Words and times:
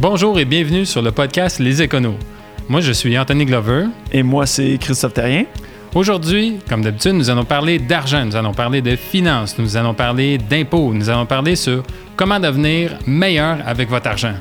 Bonjour 0.00 0.38
et 0.38 0.44
bienvenue 0.44 0.86
sur 0.86 1.02
le 1.02 1.10
podcast 1.10 1.58
Les 1.58 1.82
Éconos. 1.82 2.14
Moi, 2.68 2.80
je 2.80 2.92
suis 2.92 3.18
Anthony 3.18 3.46
Glover. 3.46 3.86
Et 4.12 4.22
moi, 4.22 4.46
c'est 4.46 4.78
Christophe 4.78 5.14
Terrien. 5.14 5.44
Aujourd'hui, 5.92 6.60
comme 6.68 6.82
d'habitude, 6.82 7.14
nous 7.14 7.30
allons 7.30 7.44
parler 7.44 7.80
d'argent, 7.80 8.24
nous 8.24 8.36
allons 8.36 8.54
parler 8.54 8.80
de 8.80 8.94
finances, 8.94 9.58
nous 9.58 9.76
allons 9.76 9.94
parler 9.94 10.38
d'impôts, 10.38 10.94
nous 10.94 11.10
allons 11.10 11.26
parler 11.26 11.56
sur 11.56 11.82
comment 12.14 12.38
devenir 12.38 12.96
meilleur 13.08 13.58
avec 13.66 13.90
votre 13.90 14.06
argent. 14.06 14.34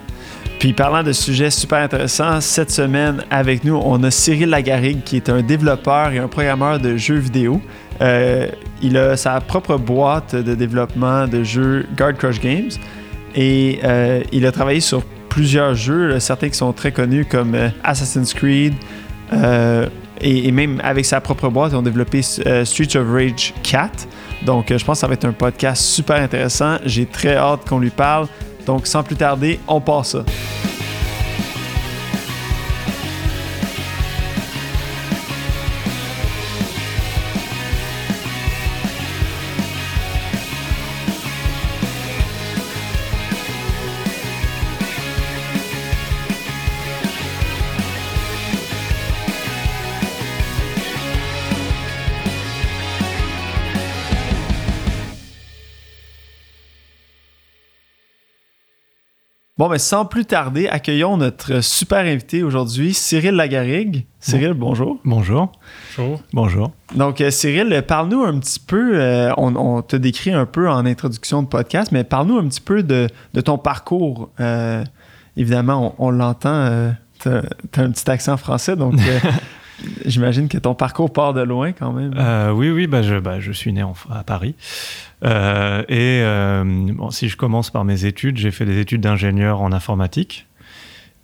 Puis 0.60 0.74
parlant 0.74 1.02
de 1.02 1.12
sujets 1.12 1.50
super 1.50 1.80
intéressants, 1.80 2.40
cette 2.40 2.70
semaine 2.70 3.24
avec 3.32 3.64
nous, 3.64 3.82
on 3.84 4.04
a 4.04 4.12
Cyril 4.12 4.50
Lagarigue 4.50 5.04
qui 5.04 5.16
est 5.16 5.28
un 5.28 5.42
développeur 5.42 6.12
et 6.12 6.20
un 6.20 6.28
programmeur 6.28 6.80
de 6.80 6.98
jeux 6.98 7.18
vidéo. 7.18 7.60
Euh, 8.02 8.48
il 8.84 8.96
a 8.96 9.18
sa 9.18 9.42
propre 9.42 9.78
boîte 9.78 10.36
de 10.36 10.54
développement 10.54 11.28
de 11.28 11.44
jeux 11.44 11.88
Guard 11.98 12.14
Crush 12.14 12.40
Games 12.40 12.70
et 13.34 13.80
euh, 13.84 14.22
il 14.32 14.46
a 14.46 14.52
travaillé 14.52 14.82
sur 14.82 15.02
plusieurs 15.38 15.76
jeux, 15.76 16.20
certains 16.20 16.50
qui 16.50 16.58
sont 16.58 16.74
très 16.74 16.92
connus 16.92 17.24
comme 17.24 17.54
euh, 17.54 17.70
Assassin's 17.84 18.34
Creed. 18.34 18.74
Et, 20.20 20.52
même 20.52 20.82
avec 20.84 21.06
sa 21.06 21.22
propre 21.22 21.48
boîte, 21.50 21.74
ils 21.74 21.76
ont 21.76 21.84
développé 21.84 22.24
Streets 22.24 22.98
of 22.98 23.08
Rage 23.08 23.54
4. 23.62 24.08
Donc, 24.48 24.76
je 24.76 24.84
pense 24.84 24.98
que 24.98 25.02
ça 25.02 25.08
va 25.08 25.14
être 25.14 25.26
un 25.26 25.32
podcast 25.32 25.84
super 25.84 26.16
intéressant. 26.16 26.78
J'ai 26.86 27.06
très 27.06 27.36
hâte 27.36 27.70
qu'on 27.70 27.78
lui 27.78 27.92
parle. 27.92 28.28
Donc, 28.66 28.88
sans 28.88 29.04
plus 29.04 29.16
tarder, 29.16 29.60
on 29.68 29.80
passe 29.80 30.14
ça. 30.14 30.26
Bon, 59.58 59.70
mais 59.70 59.80
sans 59.80 60.06
plus 60.06 60.26
tarder, 60.26 60.68
accueillons 60.68 61.18
notre 61.18 61.62
super 61.62 62.06
invité 62.06 62.44
aujourd'hui, 62.44 62.94
Cyril 62.94 63.34
Lagarigue. 63.34 64.06
Cyril, 64.20 64.54
bonjour. 64.54 65.00
Bonjour. 65.04 65.52
Bonjour. 65.98 66.22
Bonjour. 66.32 66.72
Donc, 66.96 67.22
euh, 67.22 67.32
Cyril, 67.32 67.84
parle-nous 67.88 68.22
un 68.22 68.38
petit 68.38 68.60
peu, 68.60 68.92
euh, 68.94 69.32
on, 69.36 69.82
te 69.82 69.96
décrit 69.96 70.32
un 70.32 70.46
peu 70.46 70.70
en 70.70 70.86
introduction 70.86 71.42
de 71.42 71.48
podcast, 71.48 71.92
mais 71.92 72.04
parle-nous 72.04 72.38
un 72.38 72.48
petit 72.48 72.62
peu 72.62 72.84
de, 72.84 73.10
ton 73.44 73.58
parcours. 73.58 74.30
Euh, 74.40 74.84
évidemment, 75.36 75.96
on, 75.98 76.12
l'entend, 76.12 76.94
tu 77.20 77.28
as, 77.28 77.42
un 77.78 77.90
petit 77.90 78.12
accent 78.12 78.38
français, 78.38 78.76
donc 78.76 78.94
j'imagine 80.06 80.48
que 80.48 80.58
ton 80.58 80.76
parcours 80.76 81.12
part 81.12 81.34
de 81.34 81.42
loin 81.42 81.72
quand 81.72 81.94
même. 81.94 82.14
oui, 82.56 82.70
oui, 82.70 82.88
bah, 82.88 83.02
je, 83.02 83.16
bah, 83.16 83.40
je 83.40 83.52
suis 83.52 83.74
né 83.74 83.84
à 84.10 84.24
Paris. 84.24 84.56
Euh, 85.26 85.82
et 85.90 86.22
euh, 86.24 86.64
bon, 86.66 87.10
si 87.10 87.30
je 87.30 87.38
commence 87.38 87.72
par 87.72 87.86
mes 87.86 88.06
études, 88.06 88.38
j'ai 88.38 88.52
fait 88.52 88.66
des 88.66 88.80
études 88.80 89.02
d'ingénieur 89.02 89.62
en 89.62 89.72
informatique. 89.72 90.48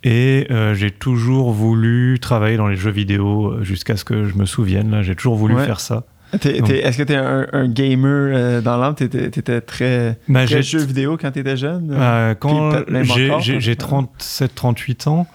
Et 0.02 0.46
euh, 0.50 0.74
j'ai 0.74 0.90
toujours 0.90 1.52
voulu 1.52 2.18
travailler 2.20 2.56
dans 2.56 2.68
les 2.68 2.76
jeux 2.76 2.90
vidéo 2.90 3.62
jusqu'à 3.62 3.96
ce 3.96 4.04
que 4.04 4.24
je 4.24 4.34
me 4.34 4.44
souvienne. 4.44 4.90
Là, 4.90 5.02
j'ai 5.02 5.14
toujours 5.14 5.36
voulu 5.36 5.56
faire 5.56 5.80
ça. 5.80 6.04
Est-ce 6.32 6.98
que 6.98 7.04
tu 7.04 7.12
es 7.12 7.16
un, 7.16 7.68
gamer 7.68 8.60
dans 8.60 8.76
l'âme? 8.76 8.96
Tu 8.96 9.04
étais, 9.04 9.60
très, 9.60 10.18
bah, 10.28 10.44
très 10.44 10.62
jeu 10.62 10.80
vidéo 10.80 11.16
quand 11.16 11.30
tu 11.30 11.38
étais 11.38 11.56
jeune 11.56 11.96
Quand 12.40 12.72
j'ai 12.90 13.74
37-38 13.74 15.08
ans, 15.08 15.26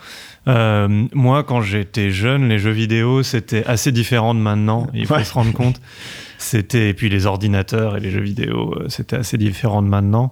moi, 0.46 1.44
quand 1.44 1.62
j'étais 1.62 2.12
jeune, 2.12 2.50
les 2.50 2.60
jeux 2.60 2.72
vidéo, 2.72 3.24
c'était 3.24 3.66
assez 3.66 3.92
différent 3.92 4.34
de 4.34 4.40
maintenant. 4.40 4.88
Il 4.94 5.06
faut 5.06 5.20
se 5.24 5.34
rendre 5.34 5.54
compte. 5.54 5.80
C'était 6.40 6.90
et 6.90 6.94
puis 6.94 7.10
les 7.10 7.26
ordinateurs 7.26 7.98
et 7.98 8.00
les 8.00 8.12
jeux 8.12 8.22
vidéo, 8.22 8.74
euh, 8.74 8.86
c'était 8.88 9.18
assez 9.18 9.38
différent 9.38 9.82
de 9.82 9.90
maintenant. 9.90 10.32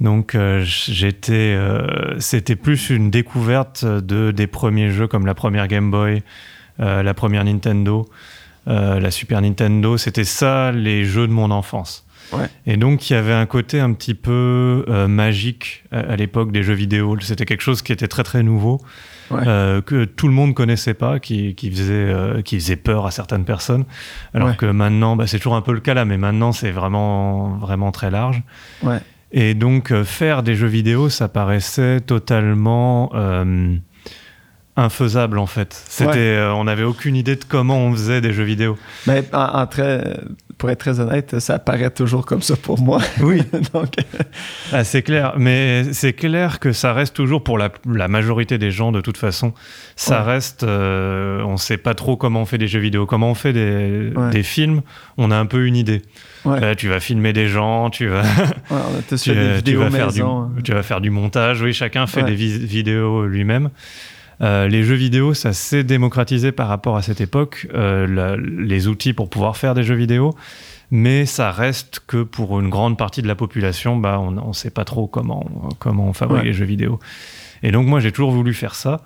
Donc 0.00 0.36
euh, 0.36 0.62
j'étais, 0.64 1.32
euh, 1.34 2.18
c'était 2.20 2.54
plus 2.54 2.90
une 2.90 3.10
découverte 3.10 3.84
de 3.84 4.30
des 4.30 4.46
premiers 4.46 4.90
jeux 4.90 5.08
comme 5.08 5.26
la 5.26 5.34
première 5.34 5.66
Game 5.66 5.90
Boy, 5.90 6.22
la 6.78 7.12
première 7.12 7.42
Nintendo, 7.42 8.08
la 8.66 9.10
Super 9.10 9.42
Nintendo. 9.42 9.96
C'était 9.96 10.22
ça 10.22 10.70
les 10.70 11.04
jeux 11.04 11.26
de 11.26 11.32
mon 11.32 11.50
enfance. 11.50 12.06
Et 12.66 12.76
donc, 12.76 13.08
il 13.08 13.14
y 13.14 13.16
avait 13.16 13.32
un 13.32 13.46
côté 13.46 13.80
un 13.80 13.92
petit 13.92 14.14
peu 14.14 14.84
magique 15.08 15.84
à 15.90 16.16
l'époque 16.16 16.52
des 16.52 16.62
jeux 16.62 16.74
vidéo. 16.74 17.16
C'était 17.20 17.46
quelque 17.46 17.62
chose 17.62 17.82
qui 17.82 17.92
était 17.92 18.08
très 18.08 18.24
très 18.24 18.42
nouveau. 18.42 18.80
Euh, 19.32 19.82
que 19.82 20.04
tout 20.04 20.28
le 20.28 20.34
monde 20.34 20.54
connaissait 20.54 20.94
pas, 20.94 21.18
qui, 21.18 21.54
qui 21.54 21.70
faisait, 21.70 21.92
euh, 21.92 22.42
qui 22.42 22.56
faisait 22.56 22.76
peur 22.76 23.06
à 23.06 23.10
certaines 23.10 23.44
personnes. 23.44 23.84
Alors 24.34 24.56
que 24.56 24.66
maintenant, 24.66 25.16
bah, 25.16 25.26
c'est 25.26 25.38
toujours 25.38 25.56
un 25.56 25.62
peu 25.62 25.72
le 25.72 25.80
cas 25.80 25.94
là, 25.94 26.04
mais 26.04 26.18
maintenant 26.18 26.52
c'est 26.52 26.70
vraiment, 26.70 27.56
vraiment 27.56 27.92
très 27.92 28.10
large. 28.10 28.42
Et 29.30 29.52
donc, 29.54 29.92
euh, 29.92 30.04
faire 30.04 30.42
des 30.42 30.54
jeux 30.54 30.68
vidéo, 30.68 31.10
ça 31.10 31.28
paraissait 31.28 32.00
totalement 32.00 33.12
infaisable 34.78 35.38
en 35.38 35.46
fait. 35.46 35.82
C'était, 35.88 36.38
on 36.54 36.64
n'avait 36.64 36.84
aucune 36.84 37.16
idée 37.16 37.36
de 37.36 37.44
comment 37.44 37.78
on 37.78 37.92
faisait 37.92 38.20
des 38.20 38.32
jeux 38.32 38.44
vidéo. 38.44 38.78
Mais 39.06 39.24
en 39.32 39.66
très, 39.66 40.16
pour 40.58 40.70
être 40.70 40.78
très 40.78 41.00
honnête, 41.00 41.38
ça 41.38 41.54
apparaît 41.54 41.90
toujours 41.90 42.26
comme 42.26 42.42
ça 42.42 42.56
pour 42.56 42.80
moi. 42.80 43.00
Oui. 43.20 43.42
Donc... 43.72 43.94
Ah, 44.72 44.84
c'est 44.84 45.02
clair. 45.02 45.34
Mais 45.36 45.92
c'est 45.92 46.12
clair 46.12 46.58
que 46.58 46.72
ça 46.72 46.92
reste 46.92 47.14
toujours 47.14 47.42
pour 47.42 47.58
la, 47.58 47.70
majorité 48.08 48.58
des 48.58 48.70
gens, 48.70 48.92
de 48.92 49.00
toute 49.00 49.16
façon. 49.16 49.54
Ça 49.96 50.22
reste. 50.22 50.64
Euh, 50.64 51.42
on 51.42 51.52
ne 51.52 51.56
sait 51.56 51.76
pas 51.76 51.94
trop 51.94 52.16
comment 52.16 52.42
on 52.42 52.44
fait 52.44 52.58
des 52.58 52.68
jeux 52.68 52.80
vidéo. 52.80 53.06
Comment 53.06 53.30
on 53.30 53.34
fait 53.34 53.52
des, 53.52 54.12
des 54.32 54.42
films, 54.42 54.82
on 55.16 55.30
a 55.30 55.36
un 55.36 55.46
peu 55.46 55.66
une 55.66 55.76
idée. 55.76 56.02
Euh, 56.46 56.74
tu 56.74 56.88
vas 56.88 57.00
filmer 57.00 57.32
des 57.32 57.48
gens, 57.48 57.90
tu 57.90 58.06
vas, 58.06 58.22
tu, 59.64 59.74
vas 59.76 59.90
faire 59.90 60.12
du, 60.12 60.22
hein. 60.22 60.50
tu 60.64 60.72
vas 60.72 60.82
faire 60.82 61.00
du 61.00 61.10
montage. 61.10 61.62
Oui, 61.62 61.72
chacun 61.72 62.06
fait 62.06 62.22
des 62.22 62.34
vidéos 62.34 63.26
lui-même. 63.26 63.70
Euh, 64.40 64.68
les 64.68 64.82
jeux 64.84 64.94
vidéo, 64.94 65.34
ça 65.34 65.52
s'est 65.52 65.84
démocratisé 65.84 66.52
par 66.52 66.68
rapport 66.68 66.96
à 66.96 67.02
cette 67.02 67.20
époque, 67.20 67.66
euh, 67.74 68.36
les 68.38 68.86
outils 68.86 69.12
pour 69.12 69.28
pouvoir 69.28 69.56
faire 69.56 69.74
des 69.74 69.82
jeux 69.82 69.96
vidéo, 69.96 70.34
mais 70.90 71.26
ça 71.26 71.50
reste 71.50 72.00
que 72.06 72.22
pour 72.22 72.60
une 72.60 72.68
grande 72.68 72.96
partie 72.96 73.22
de 73.22 73.28
la 73.28 73.34
population, 73.34 73.96
bah, 73.96 74.18
on 74.20 74.30
ne 74.30 74.52
sait 74.52 74.70
pas 74.70 74.84
trop 74.84 75.06
comment, 75.06 75.44
comment 75.78 76.08
on 76.08 76.12
fabrique 76.12 76.44
les 76.44 76.52
jeux 76.52 76.64
vidéo. 76.64 77.00
Et 77.62 77.72
donc 77.72 77.86
moi, 77.86 78.00
j'ai 78.00 78.12
toujours 78.12 78.30
voulu 78.30 78.54
faire 78.54 78.74
ça. 78.74 79.02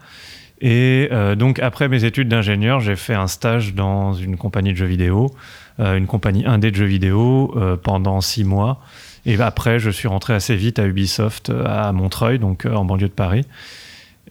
Et 0.60 1.09
euh, 1.10 1.34
donc 1.34 1.59
après 1.59 1.88
mes 1.88 2.04
études 2.04 2.28
d'ingénieur, 2.28 2.78
j'ai 2.81 2.94
fait 2.94 3.14
un 3.14 3.26
stage 3.26 3.75
dans 3.75 4.12
une 4.12 4.37
compagnie 4.37 4.72
de 4.72 4.76
jeux 4.76 4.87
vidéo, 4.87 5.34
une 5.78 6.06
compagnie 6.06 6.44
indé 6.47 6.70
de 6.70 6.76
jeux 6.76 6.84
vidéo 6.84 7.56
pendant 7.82 8.20
six 8.20 8.44
mois. 8.44 8.81
Et 9.25 9.41
après, 9.41 9.78
je 9.78 9.88
suis 9.88 10.06
rentré 10.06 10.34
assez 10.34 10.54
vite 10.54 10.78
à 10.78 10.87
Ubisoft 10.87 11.50
à 11.64 11.91
Montreuil, 11.93 12.38
donc 12.38 12.66
en 12.66 12.84
banlieue 12.84 13.09
de 13.09 13.12
Paris. 13.12 13.47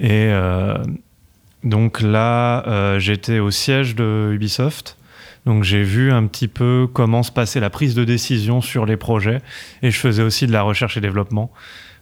Et 0.01 0.29
euh, 0.31 0.77
donc 1.63 2.01
là, 2.01 2.67
euh, 2.67 2.99
j'étais 2.99 3.39
au 3.39 3.51
siège 3.51 3.95
de 3.95 4.31
Ubisoft. 4.33 4.97
Donc 5.45 5.63
j'ai 5.63 5.83
vu 5.83 6.11
un 6.11 6.25
petit 6.27 6.47
peu 6.47 6.87
comment 6.91 7.23
se 7.23 7.31
passait 7.31 7.59
la 7.59 7.69
prise 7.69 7.95
de 7.95 8.03
décision 8.03 8.61
sur 8.61 8.85
les 8.85 8.97
projets. 8.97 9.41
Et 9.83 9.91
je 9.91 9.97
faisais 9.97 10.23
aussi 10.23 10.47
de 10.47 10.51
la 10.51 10.63
recherche 10.63 10.97
et 10.97 11.01
développement 11.01 11.51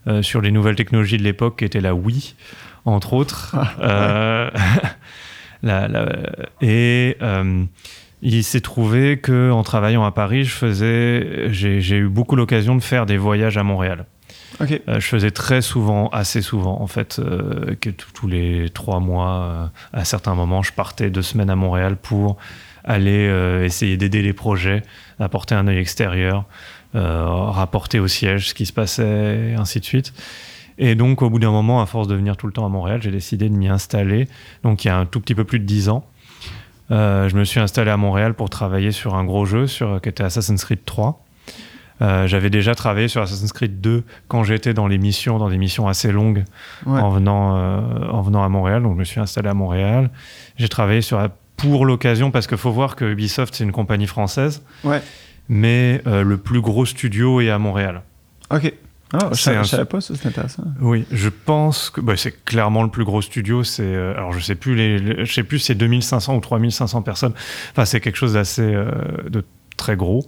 euh, 0.08 0.22
sur 0.22 0.40
les 0.42 0.52
nouvelles 0.52 0.76
technologies 0.76 1.18
de 1.18 1.24
l'époque, 1.24 1.60
qui 1.60 1.66
était 1.66 1.82
la 1.82 1.94
Wii, 1.94 2.36
entre 2.86 3.14
autres. 3.14 3.56
Ah, 3.82 4.50
et 6.62 7.18
il 8.22 8.44
s'est 8.44 8.62
trouvé 8.62 9.20
que 9.20 9.52
en 9.52 9.64
travaillant 9.64 10.06
à 10.06 10.12
Paris, 10.12 10.46
je 10.46 10.54
faisais, 10.54 11.48
j'ai 11.52 11.98
eu 11.98 12.08
beaucoup 12.08 12.38
l'occasion 12.38 12.76
de 12.76 12.82
faire 12.82 13.06
des 13.06 13.18
voyages 13.18 13.58
à 13.58 13.64
Montréal. 13.64 14.06
Euh, 14.62 15.00
je 15.00 15.08
faisais 15.08 15.32
très 15.32 15.62
souvent, 15.62 16.10
assez 16.10 16.42
souvent 16.42 16.82
en 16.82 16.88
fait, 16.88 17.20
euh, 17.20 17.76
tous 18.14 18.28
les 18.28 18.70
trois 18.70 19.00
mois, 19.00 19.32
euh, 19.32 19.66
à 19.94 20.06
certains 20.06 20.36
moments, 20.36 20.62
je 20.64 20.74
partais 20.74 21.10
deux 21.10 21.22
semaines 21.22 21.50
à 21.50 21.56
Montréal 21.56 21.96
pour 21.98 22.38
aller 22.84 23.30
essayer 23.64 23.98
d'aider 23.98 24.22
les 24.22 24.34
projets, 24.34 24.82
apporter 25.20 25.54
un 25.54 25.68
œil 25.68 25.78
extérieur, 25.78 26.46
rapporter 26.94 28.00
au 28.00 28.08
siège 28.08 28.50
ce 28.50 28.54
qui 28.54 28.66
se 28.66 28.74
passait, 28.74 29.54
ainsi 29.56 29.80
de 29.80 29.86
suite. 29.86 30.14
Et 30.80 30.96
donc, 30.96 31.22
au 31.22 31.30
bout 31.30 31.40
d'un 31.40 31.52
moment, 31.52 31.82
à 31.82 31.86
force 31.86 32.08
de 32.08 32.16
venir 32.16 32.38
tout 32.38 32.48
le 32.48 32.54
temps 32.54 32.66
à 32.66 32.70
Montréal, 32.70 33.02
j'ai 33.04 33.12
décidé 33.12 33.50
de 33.50 33.54
m'y 33.54 33.68
installer. 33.68 34.28
Donc, 34.64 34.86
il 34.86 34.88
y 34.88 34.92
a 34.92 34.98
un 34.98 35.06
tout 35.06 35.20
petit 35.20 35.36
peu 35.36 35.44
plus 35.44 35.60
de 35.60 35.66
dix 35.66 35.90
ans. 35.90 36.06
je 36.90 37.36
me 37.36 37.44
suis 37.44 37.60
installé 37.60 37.92
à 37.92 37.98
Montréal 37.98 38.34
pour 38.34 38.50
travailler 38.50 38.92
sur 38.92 39.14
un 39.14 39.26
gros 39.26 39.46
jeu 39.46 39.68
sur, 39.68 40.02
qui 40.02 40.10
était 40.10 40.24
Assassin's 40.24 40.64
Creed 40.64 40.86
3. 40.86 41.24
Euh, 42.02 42.28
j'avais 42.28 42.50
déjà 42.50 42.76
travaillé 42.76 43.08
sur 43.08 43.22
Assassin's 43.22 43.52
Creed 43.52 43.82
2 43.82 44.04
quand 44.28 44.44
j'étais 44.44 44.74
dans 44.74 44.88
les 44.88 44.98
missions, 44.98 45.38
dans 45.38 45.50
des 45.50 45.58
missions 45.58 45.88
assez 45.88 46.12
longues 46.12 46.46
en, 46.86 47.10
venant, 47.10 47.58
euh, 47.58 48.08
en 48.10 48.22
venant 48.22 48.44
à 48.44 48.50
Montréal. 48.50 48.84
Donc 48.84 48.94
je 48.96 49.00
me 49.00 49.04
suis 49.04 49.20
installé 49.20 49.50
à 49.50 49.54
Montréal. 49.54 50.10
J'ai 50.58 50.70
travaillé 50.70 51.02
sur 51.02 51.20
pour 51.58 51.86
l'occasion, 51.86 52.32
parce 52.32 52.48
qu'il 52.48 52.58
faut 52.58 52.72
voir 52.72 52.96
que 52.96 53.04
Ubisoft, 53.04 53.54
c'est 53.54 53.66
une 53.66 53.74
compagnie 53.74 54.08
française. 54.08 54.64
Ouais. 54.86 55.02
Mais 55.50 56.02
euh, 56.08 56.24
le 56.24 56.38
plus 56.38 56.62
gros 56.62 56.86
studio 56.86 57.42
est 57.42 57.50
à 57.50 57.58
Montréal. 57.60 58.02
OK. 58.50 58.74
Ah, 59.12 59.30
je 59.32 59.36
C'est 59.42 59.64
savais, 59.66 59.86
pas 59.86 60.00
c'est 60.02 60.26
intéressant. 60.26 60.64
Oui, 60.80 61.04
je 61.12 61.30
pense 61.30 61.90
que 61.90 62.00
bah, 62.00 62.14
c'est 62.16 62.46
clairement 62.46 62.84
le 62.84 62.90
plus 62.92 63.04
gros 63.04 63.22
studio. 63.24 63.64
C'est 63.64 63.82
euh, 63.84 64.14
alors 64.16 64.32
je 64.34 64.40
sais 64.40 64.54
plus 64.56 64.76
les, 64.76 65.00
les- 65.00 65.26
je 65.26 65.34
sais 65.34 65.42
plus 65.44 65.58
si 65.60 65.66
c'est 65.66 65.76
2500 65.76 66.36
ou 66.36 66.40
3500 66.40 67.02
personnes. 67.02 67.34
Enfin, 67.72 67.86
c'est 67.86 68.00
quelque 68.02 68.16
chose 68.18 68.34
d'assez 68.34 68.62
euh, 68.62 68.92
de 69.30 69.44
très 69.78 69.96
gros. 69.96 70.24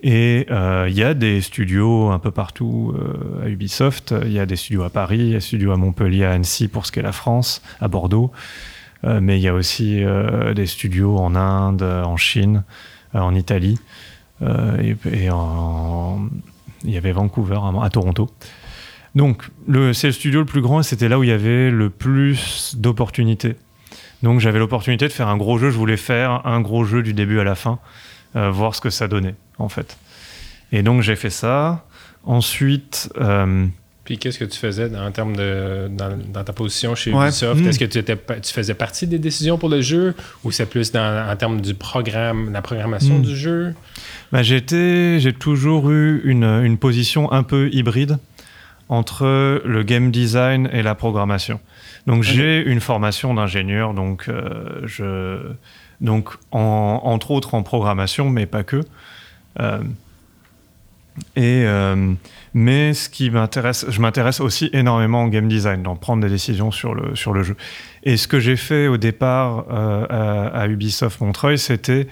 Et 0.00 0.46
euh, 0.50 0.86
il 0.88 0.96
y 0.96 1.02
a 1.02 1.14
des 1.14 1.40
studios 1.40 2.10
un 2.10 2.18
peu 2.18 2.30
partout 2.30 2.94
euh, 2.96 3.44
à 3.44 3.48
Ubisoft. 3.48 4.14
Il 4.24 4.32
y 4.32 4.38
a 4.38 4.46
des 4.46 4.56
studios 4.56 4.84
à 4.84 4.90
Paris, 4.90 5.18
il 5.18 5.28
y 5.28 5.32
a 5.32 5.38
des 5.38 5.40
studios 5.40 5.72
à 5.72 5.76
Montpellier, 5.76 6.24
à 6.24 6.32
Annecy 6.32 6.68
pour 6.68 6.86
ce 6.86 6.92
qui 6.92 7.00
est 7.00 7.02
la 7.02 7.12
France, 7.12 7.62
à 7.80 7.88
Bordeaux. 7.88 8.30
Euh, 9.04 9.20
mais 9.20 9.38
il 9.38 9.42
y 9.42 9.48
a 9.48 9.54
aussi 9.54 10.02
euh, 10.02 10.54
des 10.54 10.66
studios 10.66 11.18
en 11.18 11.34
Inde, 11.34 11.82
en 11.82 12.16
Chine, 12.16 12.64
euh, 13.14 13.20
en 13.20 13.34
Italie 13.34 13.78
euh, 14.42 14.76
et, 14.82 14.96
il 16.84 16.90
y 16.90 16.96
avait 16.96 17.12
Vancouver 17.12 17.58
à, 17.82 17.90
Toronto. 17.90 18.30
Donc, 19.16 19.48
c'est 19.94 20.08
le 20.08 20.12
studio 20.12 20.40
le 20.40 20.46
plus 20.46 20.60
grand 20.60 20.80
et 20.80 20.82
c'était 20.84 21.08
là 21.08 21.18
où 21.18 21.24
il 21.24 21.30
y 21.30 21.32
avait 21.32 21.70
le 21.70 21.90
plus 21.90 22.76
d'opportunités. 22.76 23.56
Donc, 24.22 24.38
j'avais 24.38 24.60
l'opportunité 24.60 25.08
de 25.08 25.12
faire 25.12 25.26
un 25.26 25.36
gros 25.36 25.58
jeu. 25.58 25.70
Je 25.70 25.76
voulais 25.76 25.96
faire 25.96 26.46
un 26.46 26.60
gros 26.60 26.84
jeu 26.84 27.02
du 27.02 27.14
début 27.14 27.40
à 27.40 27.44
la 27.44 27.56
fin, 27.56 27.80
euh, 28.36 28.50
voir 28.50 28.76
ce 28.76 28.80
que 28.80 28.90
ça 28.90 29.08
donnait, 29.08 29.34
en 29.58 29.68
fait. 29.68 29.96
Et 30.72 30.82
donc, 30.82 31.02
j'ai 31.02 31.16
fait 31.16 31.30
ça. 31.30 31.84
Ensuite, 32.24 33.10
euh, 33.18 33.66
Puis 34.04 34.18
qu'est-ce 34.18 34.38
que 34.38 34.44
tu 34.44 34.58
faisais 34.58 34.88
dans- 34.88 35.04
en 35.06 35.10
termes 35.12 35.36
de 35.36 35.88
dans, 35.90 36.16
dans 36.32 36.44
ta 36.44 36.52
position 36.52 36.94
chez 36.94 37.12
Ouais. 37.12 37.26
Ubisoft? 37.28 37.60
Mm. 37.62 37.68
Est-ce 37.68 37.78
que 37.78 37.84
tu, 37.84 37.98
étais, 37.98 38.16
pa- 38.16 38.40
tu 38.40 38.52
faisais 38.52 38.74
partie 38.74 39.06
des 39.06 39.18
décisions 39.18 39.58
pour 39.58 39.68
le 39.68 39.80
jeu 39.80 40.14
ou 40.44 40.50
c'est 40.50 40.66
plus 40.66 40.92
dans, 40.92 41.28
en 41.30 41.36
termes 41.36 41.60
du 41.60 41.74
programme, 41.74 42.52
la 42.52 42.62
programmation 42.62 43.18
Mm. 43.18 43.22
du 43.22 43.36
jeu? 43.36 43.74
Bah, 44.32 44.42
j'ai 44.42 44.62
toujours 45.38 45.90
eu 45.90 46.20
une, 46.24 46.44
une 46.44 46.76
position 46.78 47.30
un 47.32 47.42
peu 47.42 47.68
hybride 47.72 48.18
entre 48.88 49.60
le 49.64 49.82
game 49.82 50.10
design 50.10 50.68
et 50.72 50.82
la 50.82 50.94
programmation. 50.94 51.60
Donc 52.06 52.22
j'ai 52.22 52.62
une 52.64 52.80
formation 52.80 53.34
d'ingénieur, 53.34 53.92
donc 53.92 54.26
euh, 54.28 54.80
je 54.84 55.38
donc 56.00 56.30
en- 56.52 57.00
entre 57.04 57.30
autres 57.32 57.54
en 57.54 57.62
programmation, 57.62 58.30
mais 58.30 58.46
pas 58.46 58.62
que. 58.64 58.80
Euh, 59.60 59.80
et 61.34 61.64
euh, 61.66 62.12
mais 62.54 62.94
ce 62.94 63.08
qui 63.08 63.30
m'intéresse, 63.30 63.86
je 63.88 64.00
m'intéresse 64.00 64.40
aussi 64.40 64.70
énormément 64.72 65.24
au 65.24 65.28
game 65.28 65.48
design, 65.48 65.82
d'en 65.82 65.96
prendre 65.96 66.22
des 66.22 66.28
décisions 66.28 66.70
sur 66.70 66.94
le 66.94 67.16
sur 67.16 67.32
le 67.32 67.42
jeu. 67.42 67.56
Et 68.04 68.16
ce 68.16 68.28
que 68.28 68.38
j'ai 68.38 68.56
fait 68.56 68.86
au 68.86 68.96
départ 68.96 69.64
euh, 69.70 70.48
à, 70.52 70.68
Ubisoft 70.68 71.20
Montreuil, 71.20 71.58
c'était 71.58 72.06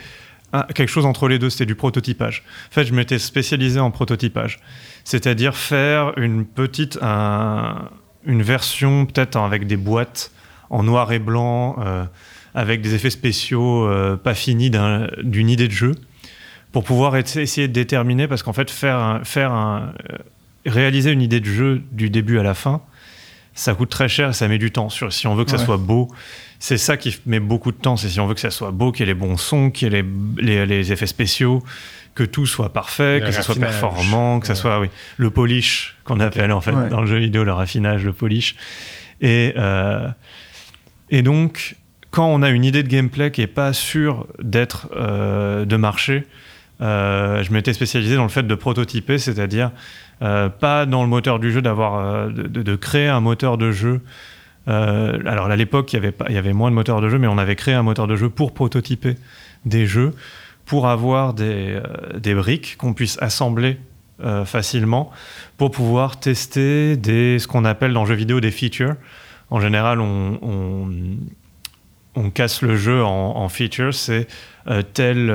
ah, 0.53 0.67
quelque 0.75 0.89
chose 0.89 1.07
entre 1.07 1.29
les 1.29 1.39
deux, 1.39 1.51
c'était 1.51 1.67
du 1.67 1.77
prototypage. 1.77 2.43
En 2.71 2.75
fait, 2.75 2.85
je 2.85 2.93
m'étais 2.95 3.19
spécialisé 3.19 3.79
en 3.79 3.93
prototypage, 3.93 4.59
c'est-à-dire 5.05 5.57
faire 5.57 6.13
une 6.19 6.45
petite, 6.45 6.99
un- 7.01 7.89
une 8.25 8.43
version 8.43 9.07
peut-être 9.07 9.37
avec 9.37 9.69
des 9.69 9.77
boîtes 9.77 10.33
en 10.69 10.83
noir 10.83 11.13
et 11.13 11.21
blanc, 11.21 11.77
avec 12.55 12.81
des 12.81 12.95
effets 12.97 13.11
spéciaux 13.11 13.89
pas 14.25 14.35
finis 14.35 14.69
d'un- 14.69 15.07
d'une 15.23 15.49
idée 15.49 15.69
de 15.69 15.73
jeu, 15.73 15.93
pour 16.77 16.85
pouvoir 16.85 17.17
essayer 17.17 17.69
de 17.69 17.73
déterminer, 17.73 18.29
parce 18.29 18.43
qu'en 18.43 18.53
fait, 18.53 18.71
faire, 18.71 18.99
un- 18.99 19.25
faire 19.25 19.51
un, 19.51 19.95
euh, 20.13 20.17
réaliser 20.67 21.11
une 21.11 21.23
idée 21.23 21.41
de 21.41 21.47
jeu 21.47 21.83
du 21.91 22.11
début 22.11 22.39
à 22.39 22.43
la 22.43 22.53
fin, 22.53 22.83
ça 23.55 23.73
coûte 23.73 23.89
très 23.89 24.11
cher 24.11 24.29
et 24.29 24.33
ça 24.35 24.47
met 24.47 24.59
du 24.59 24.71
temps. 24.71 24.91
Sur, 24.91 25.11
si 25.11 25.27
on 25.27 25.35
veut 25.35 25.47
que 25.47 25.51
ça 25.53 25.57
Ouais. 25.57 25.65
soit 25.65 25.79
beau, 25.79 26.09
c'est 26.59 26.77
ça 26.77 26.99
qui 26.99 27.19
met 27.25 27.41
beaucoup 27.41 27.73
de 27.73 27.79
temps. 27.79 27.97
C'est 27.97 28.11
si 28.11 28.21
on 28.21 28.27
veut 28.27 28.35
que 28.35 28.41
ça 28.41 28.51
soit 28.51 28.73
beau, 28.73 28.93
qu'il 28.93 29.07
y 29.07 29.09
ait 29.11 29.15
les 29.15 29.19
bons 29.19 29.39
sons, 29.39 29.71
qu'il 29.71 29.91
y 29.91 29.97
ait 29.97 30.03
les, 30.03 30.45
les- 30.45 30.67
les 30.67 30.93
effets 30.93 31.07
spéciaux, 31.07 31.63
que 32.15 32.25
tout 32.25 32.45
soit 32.45 32.75
parfait, 32.75 33.21
Le 33.21 33.27
que 33.29 33.33
ça 33.33 33.41
soit 33.41 33.55
performant, 33.55 34.39
que 34.41 34.47
ça 34.47 34.55
soit 34.55 34.79
oui, 34.79 34.89
le 35.17 35.31
polish 35.31 35.97
qu'on 36.05 36.21
appelle 36.21 36.53
en 36.53 36.61
fait 36.61 36.73
Ouais. 36.73 36.91
dans 36.91 37.01
le 37.01 37.07
jeu 37.07 37.17
vidéo, 37.17 37.43
le 37.43 37.55
raffinage, 37.55 38.05
le 38.05 38.13
polish. 38.13 38.55
Et, 39.23 39.55
euh, 39.57 40.09
et 41.09 41.23
donc, 41.23 41.77
quand 42.11 42.27
on 42.27 42.43
a 42.43 42.51
une 42.51 42.67
idée 42.67 42.83
de 42.83 42.89
gameplay 42.89 43.31
qui 43.31 43.41
est 43.41 43.47
pas 43.47 43.73
sûre 43.73 44.27
d'être 44.43 44.89
euh, 44.95 45.65
de 45.65 45.77
marché, 45.77 46.27
euh, 46.83 47.43
je 47.43 47.53
m'étais 47.53 47.73
spécialisé 47.73 48.17
dans 48.17 48.25
le 48.25 48.29
fait 48.29 48.43
de 48.43 48.55
prototyper, 48.55 49.19
c'est-à-dire 49.19 49.71
euh, 50.23 50.49
pas 50.49 50.87
dans 50.87 51.03
le 51.03 51.09
moteur 51.09 51.39
du 51.39 51.51
jeu, 51.51 51.63
d'avoir 51.63 51.99
euh, 51.99 52.31
de, 52.31 52.77
créer 52.77 53.09
un 53.09 53.21
moteur 53.21 53.59
de 53.59 53.71
jeu. 53.71 54.01
Euh, 54.69 55.19
alors 55.27 55.47
à 55.47 55.57
l'époque, 55.57 55.93
il 55.93 55.97
y 55.97 55.99
avait 55.99 56.13
pas- 56.13 56.27
il 56.29 56.35
y 56.35 56.39
avait 56.39 56.53
moins 56.53 56.71
de 56.71 56.75
moteurs 56.75 57.01
de 57.01 57.09
jeu, 57.09 57.19
mais 57.19 57.27
on 57.29 57.39
avait 57.39 57.57
créé 57.57 57.75
un 57.75 57.83
moteur 57.83 58.07
de 58.07 58.17
jeu 58.17 58.29
pour 58.29 58.53
prototyper 58.53 59.15
des 59.65 59.87
jeux, 59.87 60.13
pour 60.65 60.89
avoir 60.89 61.35
des, 61.35 61.81
des 62.19 62.35
briques 62.35 62.77
qu'on 62.77 62.93
puisse 62.93 63.19
assembler 63.21 63.79
facilement, 64.47 65.11
pour 65.59 65.71
pouvoir 65.71 66.19
tester 66.19 66.97
des, 66.97 67.39
ce 67.39 67.47
qu'on 67.47 67.67
appelle 67.67 67.93
dans 67.93 68.03
le 68.03 68.09
jeu 68.09 68.15
vidéo 68.15 68.41
des 68.41 68.51
features. 68.51 68.95
En 69.51 69.61
général, 69.61 70.01
on, 70.01 70.39
on, 72.15 72.31
casse 72.31 72.63
le 72.63 72.77
jeu 72.77 73.05
en, 73.05 73.37
en 73.37 73.49
features, 73.49 73.93
c'est 73.93 74.27
tel, 74.95 75.31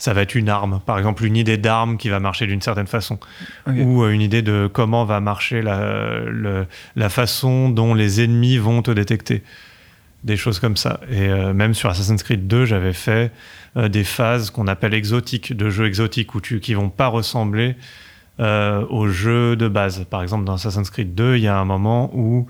ça 0.00 0.12
va 0.14 0.22
être 0.22 0.34
une 0.34 0.48
arme, 0.48 0.80
par 0.84 0.98
exemple 0.98 1.24
une 1.24 1.36
idée 1.36 1.56
d'arme 1.58 1.96
qui 1.96 2.08
va 2.08 2.18
marcher 2.18 2.46
d'une 2.48 2.60
certaine 2.62 2.86
façon, 2.88 3.18
ou 3.84 4.02
euh, 4.02 4.10
une 4.10 4.22
idée 4.22 4.42
de 4.42 4.68
comment 4.72 5.04
va 5.04 5.20
marcher 5.20 5.62
la, 5.62 6.20
le- 6.26 6.66
la 6.96 7.08
façon 7.08 7.68
dont 7.68 7.94
les 7.94 8.20
ennemis 8.24 8.56
vont 8.58 8.82
te 8.82 8.90
détecter. 8.90 9.42
Des 10.24 10.36
choses 10.36 10.58
comme 10.58 10.76
ça. 10.76 11.00
Et 11.10 11.28
euh, 11.28 11.54
même 11.54 11.72
sur 11.72 11.88
Assassin's 11.88 12.22
Creed 12.22 12.46
2, 12.46 12.66
j'avais 12.66 12.92
fait 12.92 13.32
euh, 13.78 13.88
des 13.88 14.04
phases 14.04 14.50
qu'on 14.50 14.66
appelle 14.66 14.92
exotiques, 14.92 15.56
de 15.56 15.70
jeux 15.70 15.86
exotiques, 15.86 16.34
où 16.34 16.40
tu, 16.42 16.60
qui 16.60 16.74
vont 16.74 16.90
pas 16.90 17.06
ressembler 17.06 17.74
euh, 18.38 18.84
aux 18.90 19.08
jeux 19.08 19.56
de 19.56 19.66
base. 19.68 20.04
Par 20.10 20.22
exemple, 20.22 20.44
dans 20.44 20.54
Assassin's 20.54 20.90
Creed 20.90 21.14
2, 21.14 21.36
il 21.36 21.42
y 21.42 21.48
a 21.48 21.56
un 21.58 21.64
moment 21.64 22.10
où 22.14 22.46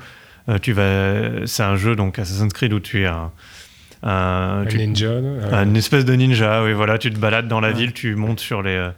tu 0.62 0.72
vas. 0.72 1.46
C'est 1.46 1.62
un 1.62 1.76
jeu, 1.76 1.94
donc 1.94 2.18
Assassin's 2.18 2.52
Creed, 2.52 2.72
où 2.72 2.80
tu 2.80 3.02
es 3.02 3.06
un. 3.06 3.30
Un- 4.02 4.62
Un 4.62 4.66
tu- 4.66 4.78
ninja 4.78 5.20
là, 5.20 5.62
une 5.62 5.76
espèce 5.76 6.04
de 6.04 6.14
ninja, 6.14 6.62
oui, 6.64 6.72
voilà, 6.72 6.98
tu 6.98 7.10
te 7.10 7.18
balades 7.18 7.48
dans 7.48 7.60
la 7.60 7.68
Ouais. 7.68 7.74
ville, 7.74 7.92
tu 7.92 8.14
montes 8.16 8.40
sur 8.40 8.62
les. 8.62 8.70
euh, 8.70 8.90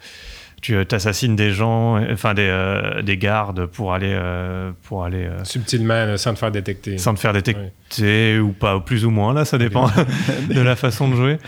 tu 0.61 0.77
assassines 0.93 1.35
des 1.35 1.51
gens, 1.51 1.97
euh, 1.97 2.13
enfin 2.13 2.35
des, 2.35 2.47
euh, 2.49 3.03
des 3.03 3.17
gardes 3.17 3.67
pour 3.67 3.93
aller, 3.95 4.13
euh, 4.17 4.71
pour 4.85 5.03
aller 5.05 5.25
euh, 5.25 5.43
subtilement 5.43 6.17
sans 6.17 6.35
te 6.35 6.39
faire 6.39 6.53
détecter. 6.53 6.99
sans 6.99 7.15
te 7.15 7.19
faire 7.19 7.33
détecter 7.33 8.39
ou 8.39 8.53
pas, 8.53 8.79
plus 8.79 9.05
ou 9.05 9.11
moins, 9.11 9.35
là, 9.35 9.45
ça 9.45 9.59
dépend 9.59 9.89
de 10.49 10.61
la 10.61 10.77
façon 10.77 11.09
de 11.09 11.17
jouer. 11.17 11.39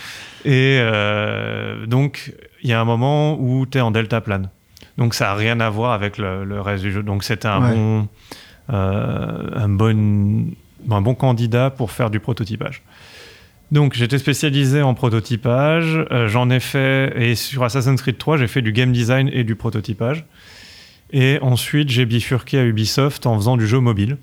Et 0.45 0.79
euh, 0.81 1.87
donc, 1.87 2.33
il 2.65 2.71
y 2.71 2.73
a 2.73 2.81
un 2.81 2.85
moment 2.85 3.39
où 3.41 3.67
tu 3.67 3.79
es 3.79 3.81
en 3.81 3.93
delta 3.93 4.21
plane. 4.21 4.51
Donc, 4.99 5.15
ça 5.15 5.27
n'a 5.27 5.35
rien 5.35 5.61
à 5.61 5.71
voir 5.71 5.93
avec 5.93 6.19
le, 6.19 6.45
le 6.45 6.61
reste 6.61 6.83
du 6.83 6.91
jeu. 6.91 7.05
Donc, 7.05 7.23
c'était 7.23 7.47
un, 7.49 7.63
Ouais. 7.63 7.73
bon, 7.75 8.09
euh, 8.73 9.49
un, 9.55 9.69
bon, 9.69 10.51
un 10.91 11.01
bon 11.01 11.15
candidat 11.15 11.71
pour 11.71 11.93
faire 11.93 12.11
du 12.11 12.19
prototypage. 12.21 12.83
Donc, 13.73 13.95
j'étais 13.95 14.19
spécialisé 14.19 14.83
en 14.83 14.95
prototypage. 14.95 16.07
euh, 16.13 16.29
J'en 16.29 16.51
ai 16.51 16.61
fait, 16.61 17.13
et 17.21 17.35
sur 17.35 17.65
Assassin's 17.65 18.01
Creed 18.01 18.19
3, 18.19 18.37
j'ai 18.37 18.47
fait 18.47 18.63
du 18.63 18.73
game 18.73 18.93
design 18.93 19.29
et 19.33 19.43
du 19.45 19.57
prototypage. 19.57 20.25
Et 21.13 21.39
ensuite, 21.43 21.89
j'ai 21.91 22.07
bifurqué 22.07 22.59
à 22.59 22.65
Ubisoft 22.65 23.27
en 23.27 23.37
faisant 23.37 23.57
du 23.57 23.67
jeu 23.67 23.79
mobile 23.81 24.17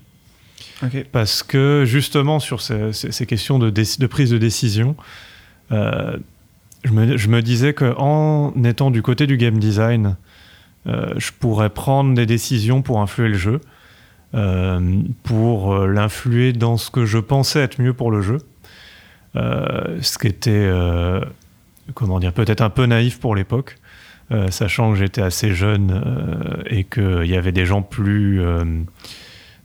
parce 1.12 1.42
que 1.42 1.84
justement 1.86 2.40
sur 2.40 2.60
ces, 2.60 2.92
ces- 2.92 3.12
ces 3.12 3.24
questions 3.26 3.58
de, 3.58 3.70
prise 4.06 4.30
de 4.30 4.38
décision, 4.38 4.96
euh, 5.70 6.16
je, 6.84 6.90
me, 6.92 7.16
je 7.16 7.28
me 7.28 7.40
disais 7.40 7.72
qu'en 7.72 8.52
étant 8.64 8.90
du 8.90 9.00
côté 9.02 9.26
du 9.26 9.36
game 9.36 9.58
design, 9.58 10.16
euh, 10.88 11.14
je 11.16 11.30
pourrais 11.38 11.70
prendre 11.70 12.14
des 12.14 12.26
décisions 12.26 12.82
pour 12.82 13.00
influer 13.00 13.28
le 13.28 13.38
jeu, 13.38 13.60
pour 15.22 15.74
l'influer 15.86 16.52
dans 16.52 16.76
ce 16.76 16.90
que 16.90 17.04
je 17.06 17.18
pensais 17.18 17.60
être 17.60 17.80
mieux 17.80 17.92
pour 17.94 18.10
le 18.10 18.20
jeu, 18.22 18.38
ce 19.34 20.18
qui 20.18 20.26
était, 20.26 20.50
euh, 20.52 21.20
comment 21.94 22.18
dire, 22.20 22.32
peut-être 22.32 22.60
un 22.60 22.70
peu 22.70 22.86
naïf 22.86 23.18
pour 23.20 23.34
l'époque. 23.34 23.76
euh, 24.30 24.48
sachant 24.50 24.92
que 24.92 24.98
j'étais 24.98 25.20
assez 25.20 25.52
jeune 25.52 25.90
euh, 25.90 26.62
et 26.66 26.84
qu'il 26.84 27.26
y 27.26 27.36
avait 27.36 27.52
des 27.52 27.66
gens 27.66 27.82
plus, 27.82 28.40
euh, 28.40 28.64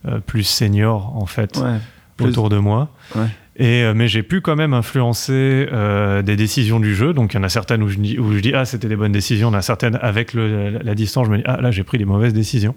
euh, 0.06 0.18
plus 0.26 0.42
seniors 0.42 1.16
en 1.16 1.24
fait 1.26 1.56
Ouais. 1.56 1.78
Plus- 2.18 2.26
autour 2.26 2.48
de 2.50 2.58
moi. 2.58 2.90
Ouais. 3.14 3.26
Et, 3.56 3.82
euh, 3.84 3.94
mais 3.94 4.08
j'ai 4.08 4.22
pu 4.22 4.40
quand 4.42 4.56
même 4.56 4.74
influencer 4.74 5.68
euh, 5.72 6.20
des 6.22 6.36
décisions 6.36 6.80
du 6.80 6.94
jeu. 6.94 7.14
Donc 7.14 7.32
il 7.32 7.36
y 7.36 7.40
en 7.40 7.44
a 7.44 7.48
certaines 7.48 7.82
où 7.82 7.88
je 7.88 7.96
dis, 7.98 8.18
où 8.18 8.32
je 8.32 8.40
dis 8.40 8.52
ah 8.54 8.64
c'était 8.66 8.88
des 8.88 8.96
bonnes 8.96 9.12
décisions. 9.12 9.48
Il 9.48 9.52
y 9.52 9.56
en 9.56 9.58
a 9.58 9.62
certaines 9.62 9.96
avec 10.02 10.34
le- 10.34 10.70
la, 10.70 10.82
la 10.82 10.94
distance, 10.94 11.26
je 11.26 11.32
me 11.32 11.38
dis 11.38 11.44
ah 11.46 11.60
là 11.62 11.70
j'ai 11.70 11.84
pris 11.84 11.96
des 11.96 12.04
mauvaises 12.04 12.34
décisions. 12.34 12.74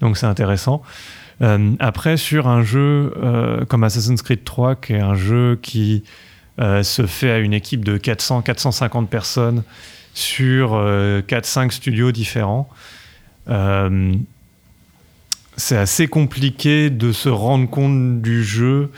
Donc 0.00 0.16
c'est 0.16 0.26
intéressant. 0.26 0.82
Euh, 1.42 1.72
après 1.80 2.16
sur 2.16 2.46
un 2.46 2.62
jeu 2.62 3.12
euh, 3.16 3.64
comme 3.64 3.84
Assassin's 3.84 4.22
Creed 4.22 4.44
3, 4.44 4.76
qui 4.76 4.92
est 4.92 5.00
un 5.00 5.14
jeu 5.14 5.58
qui 5.60 6.04
euh, 6.60 6.82
se 6.82 7.06
fait 7.06 7.30
à 7.30 7.38
une 7.38 7.52
équipe 7.52 7.84
de 7.84 7.98
400-450 7.98 9.06
personnes 9.06 9.64
sur 10.14 10.74
4-5 10.74 11.72
studios 11.72 12.12
différents. 12.12 12.68
C'est 15.56 15.76
assez 15.76 16.08
compliqué 16.08 16.90
de 16.90 17.12
se 17.12 17.28
rendre 17.28 17.68
compte 17.68 18.20
du 18.22 18.42
jeu 18.44 18.90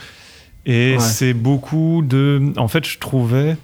et 0.64 0.95
Ouais. 0.95 1.00
c'est 1.00 1.35
beaucoup 1.35 2.02
de 2.05 2.52
en 2.57 2.69
fait 2.69 2.85
je 2.87 2.99
trouvais 2.99 3.57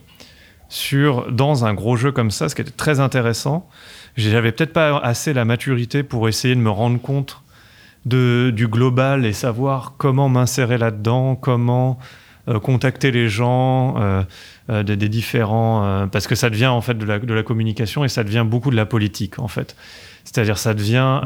sur 0.69 1.31
dans 1.33 1.65
un 1.65 1.75
gros 1.75 1.97
jeu 1.97 2.13
comme 2.13 2.31
ça 2.31 2.49
ce 2.49 2.55
qui 2.55 2.61
était 2.63 2.71
très 2.71 3.01
intéressant 3.01 3.69
j'avais 4.17 4.53
peut-être 4.53 4.73
pas 4.73 4.99
assez 4.99 5.33
la 5.33 5.45
maturité 5.45 6.03
pour 6.03 6.29
essayer 6.29 6.55
de 6.55 6.61
me 6.61 6.71
rendre 6.71 7.01
compte 7.01 7.43
de, 8.07 8.53
du 8.55 8.69
global 8.69 9.25
et 9.25 9.33
savoir 9.33 9.95
comment 9.97 10.29
m'insérer 10.29 10.79
là-dedans, 10.79 11.37
comment 11.37 11.99
euh, 12.49 12.59
contacter 12.59 13.13
les 13.13 13.29
gens, 13.29 13.95
euh, 13.99 14.23
euh, 14.69 14.83
des, 14.83 15.09
différents... 15.09 16.09
parce 16.11 16.27
que 16.27 16.35
ça 16.35 16.51
devient 16.51 16.67
en 16.67 16.81
fait 16.81 16.95
de 16.95 17.05
la, 17.05 17.21
de 17.21 17.35
la, 17.35 17.45
communication 17.45 18.05
et 18.05 18.09
ça 18.09 18.25
devient 18.25 18.45
beaucoup 18.45 18.73
de 18.73 18.77
la 18.77 18.85
politique 18.85 19.39
en 19.39 19.47
fait. 19.47 19.77
C'est-à-dire 20.25 20.59
ça 20.59 20.75
devient... 20.75 21.21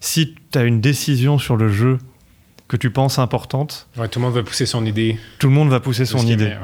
si 0.00 0.34
tu 0.50 0.58
as 0.58 0.64
une 0.64 0.80
décision 0.80 1.38
sur 1.38 1.56
le 1.56 1.68
jeu 1.68 1.98
que 2.68 2.78
tu 2.78 2.90
penses 2.90 3.18
importante... 3.18 3.88
tout 3.94 4.18
le 4.18 4.24
monde 4.24 4.34
va 4.34 4.42
pousser 4.42 4.64
son 4.64 4.86
idée. 4.86 5.18
Tout 5.38 5.48
le 5.48 5.54
monde 5.54 5.68
va 5.68 5.80
pousser 5.80 6.06
son 6.06 6.26
idée. 6.26 6.54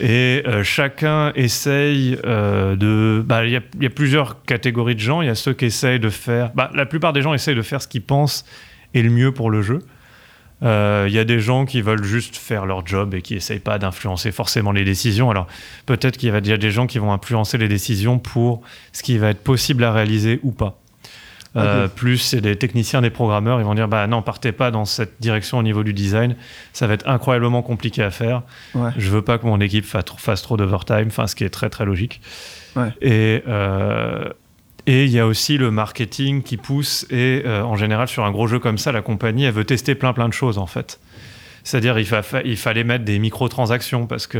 Et 0.00 0.44
chacun 0.62 1.32
essaye 1.34 2.16
de. 2.22 3.24
Bah, 3.26 3.44
il 3.44 3.50
y, 3.50 3.86
a 3.86 3.90
plusieurs 3.90 4.44
catégories 4.44 4.94
de 4.94 5.00
gens. 5.00 5.22
Il 5.22 5.26
y 5.26 5.30
a 5.30 5.34
ceux 5.34 5.54
qui 5.54 5.64
essayent 5.64 5.98
de 5.98 6.10
faire. 6.10 6.52
Bah, 6.54 6.70
la 6.72 6.86
plupart 6.86 7.12
des 7.12 7.22
gens 7.22 7.34
essayent 7.34 7.56
de 7.56 7.62
faire 7.62 7.82
ce 7.82 7.88
qu'ils 7.88 8.02
pensent 8.02 8.44
le 9.02 9.10
mieux 9.10 9.32
pour 9.32 9.50
le 9.50 9.62
jeu. 9.62 9.80
Il 10.60 10.66
euh, 10.66 11.08
y 11.08 11.18
a 11.18 11.24
des 11.24 11.38
gens 11.38 11.66
qui 11.66 11.82
veulent 11.82 12.02
juste 12.02 12.36
faire 12.36 12.66
leur 12.66 12.84
job 12.84 13.14
et 13.14 13.22
qui 13.22 13.36
essayent 13.36 13.60
pas 13.60 13.78
d'influencer 13.78 14.32
forcément 14.32 14.72
les 14.72 14.84
décisions. 14.84 15.30
Alors 15.30 15.46
peut-être 15.86 16.16
qu'il 16.16 16.30
y 16.30 16.52
a 16.52 16.56
des 16.56 16.70
gens 16.70 16.88
qui 16.88 16.98
vont 16.98 17.12
influencer 17.12 17.58
les 17.58 17.68
décisions 17.68 18.18
pour 18.18 18.62
ce 18.92 19.04
qui 19.04 19.18
va 19.18 19.30
être 19.30 19.42
possible 19.42 19.84
à 19.84 19.92
réaliser 19.92 20.40
ou 20.42 20.50
pas. 20.50 20.80
Euh, 21.56 21.88
plus 21.88 22.18
c'est 22.18 22.40
des 22.40 22.56
techniciens, 22.56 23.00
des 23.00 23.10
programmeurs, 23.10 23.60
ils 23.60 23.64
vont 23.64 23.74
dire 23.74 23.88
bah 23.88 24.06
non, 24.06 24.22
partez 24.22 24.52
pas 24.52 24.70
dans 24.70 24.84
cette 24.84 25.14
direction 25.20 25.58
au 25.58 25.62
niveau 25.62 25.82
du 25.82 25.92
design, 25.92 26.36
ça 26.72 26.86
va 26.86 26.94
être 26.94 27.08
incroyablement 27.08 27.62
compliqué 27.62 28.02
à 28.02 28.10
faire. 28.10 28.42
Ouais. 28.74 28.90
Je 28.96 29.10
veux 29.10 29.22
pas 29.22 29.38
que 29.38 29.46
mon 29.46 29.60
équipe 29.60 29.84
fasse, 29.84 30.04
fasse 30.18 30.42
trop 30.42 30.56
d'overtime, 30.56 31.06
enfin 31.06 31.26
ce 31.26 31.34
qui 31.34 31.44
est 31.44 31.50
très 31.50 31.70
très 31.70 31.84
logique. 31.84 32.20
Ouais. 32.76 32.92
Et 33.00 33.42
euh, 33.48 34.28
et 34.88 35.04
il 35.04 35.10
y 35.10 35.20
a 35.20 35.26
aussi 35.26 35.58
le 35.58 35.70
marketing 35.70 36.42
qui 36.42 36.56
pousse. 36.56 37.06
Et 37.10 37.42
euh, 37.44 37.62
en 37.62 37.76
général, 37.76 38.08
sur 38.08 38.24
un 38.24 38.30
gros 38.30 38.46
jeu 38.46 38.58
comme 38.58 38.78
ça, 38.78 38.90
la 38.90 39.02
compagnie, 39.02 39.44
elle 39.44 39.52
veut 39.52 39.66
tester 39.66 39.94
plein 39.94 40.14
plein 40.14 40.28
de 40.28 40.32
choses 40.32 40.56
en 40.56 40.66
fait. 40.66 40.98
C'est-à-dire, 41.62 41.98
il, 41.98 42.06
il, 42.46 42.56
fallait 42.56 42.84
mettre 42.84 43.04
des 43.04 43.18
microtransactions 43.18 44.06
parce 44.06 44.26
que 44.26 44.38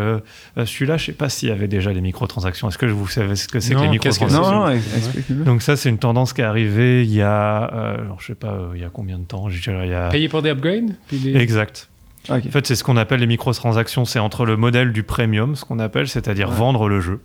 euh, 0.56 0.64
celui-là, 0.64 0.96
je 0.96 1.02
ne 1.02 1.06
sais 1.06 1.12
pas 1.12 1.28
s'il 1.28 1.50
y 1.50 1.52
avait 1.52 1.68
déjà 1.68 1.92
les 1.92 2.00
microtransactions. 2.00 2.70
Est-ce 2.70 2.78
que 2.78 2.86
vous 2.86 3.06
savez 3.06 3.36
ce 3.36 3.46
que 3.48 3.60
c'est 3.60 3.74
que 3.74 3.80
les 3.80 3.88
microtransactions? 3.88 4.40
Non, 4.40 4.74
non 4.74 5.44
Donc 5.44 5.60
ça, 5.60 5.76
c'est 5.76 5.90
une 5.90 5.98
tendance 5.98 6.32
qui 6.32 6.40
est 6.40 6.44
arrivée 6.44 7.02
il 7.02 7.12
y 7.12 7.20
a, 7.20 7.70
euh, 7.74 7.96
je 8.18 8.28
sais 8.28 8.34
pas, 8.34 8.70
il 8.74 8.80
y 8.80 8.84
a 8.84 8.88
combien 8.88 9.18
de 9.18 9.24
temps? 9.24 9.50
Il 9.50 9.88
y 9.90 9.92
a... 9.92 10.08
Payer 10.08 10.30
pour 10.30 10.40
des 10.40 10.48
upgrades 10.48 10.96
Exact. 11.12 11.90
En 12.30 12.40
fait, 12.40 12.66
c'est 12.66 12.76
ce 12.76 12.84
qu'on 12.84 12.96
appelle 12.96 13.20
les 13.20 13.26
microtransactions. 13.26 14.06
C'est 14.06 14.18
entre 14.18 14.46
le 14.46 14.56
modèle 14.56 14.92
du 14.92 15.02
premium, 15.02 15.54
ce 15.56 15.66
qu'on 15.66 15.80
appelle, 15.80 16.08
c'est-à-dire 16.08 16.48
vendre 16.50 16.88
le 16.88 17.00
jeu. 17.00 17.20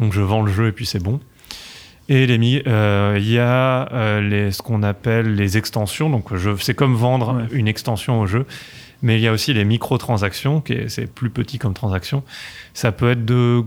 Donc 0.00 0.12
je 0.12 0.20
vends 0.20 0.42
le 0.42 0.52
jeu 0.52 0.68
et 0.68 0.72
puis 0.72 0.84
c'est 0.84 1.02
bon. 1.02 1.20
Et 2.08 2.26
euh, 2.66 3.16
il 3.18 3.30
y 3.30 3.38
a 3.38 3.88
euh, 3.92 4.20
les, 4.20 4.52
ce 4.52 4.60
qu'on 4.60 4.82
appelle 4.82 5.34
les 5.34 5.56
extensions. 5.56 6.10
Donc, 6.10 6.28
c'est 6.60 6.74
comme 6.74 6.94
vendre 6.94 7.46
une 7.52 7.66
extension 7.66 8.20
au 8.20 8.26
jeu. 8.26 8.46
Mais 9.02 9.16
il 9.16 9.22
y 9.22 9.28
a 9.28 9.32
aussi 9.32 9.52
les 9.52 9.64
microtransactions, 9.64 10.60
qui 10.60 10.76
c'est 10.88 11.12
plus 11.12 11.30
petit 11.30 11.58
comme 11.58 11.74
transaction. 11.74 12.22
Ça 12.72 12.92
peut 12.92 13.10
être 13.10 13.24
de 13.24 13.64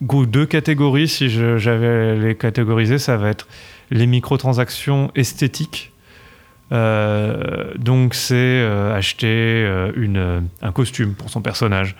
deux 0.00 0.46
catégories. 0.46 1.08
Si 1.08 1.28
j'avais 1.28 2.16
les 2.16 2.34
catégoriser, 2.36 2.98
ça 2.98 3.16
va 3.16 3.28
être 3.28 3.46
les 3.90 4.06
microtransactions 4.06 5.10
esthétiques. 5.14 5.92
Euh, 6.72 7.72
donc, 7.76 8.14
c'est 8.14 8.62
acheter 8.94 9.68
une, 9.96 10.48
un 10.62 10.72
costume 10.72 11.14
pour 11.14 11.30
son 11.30 11.42
personnage. 11.42 11.96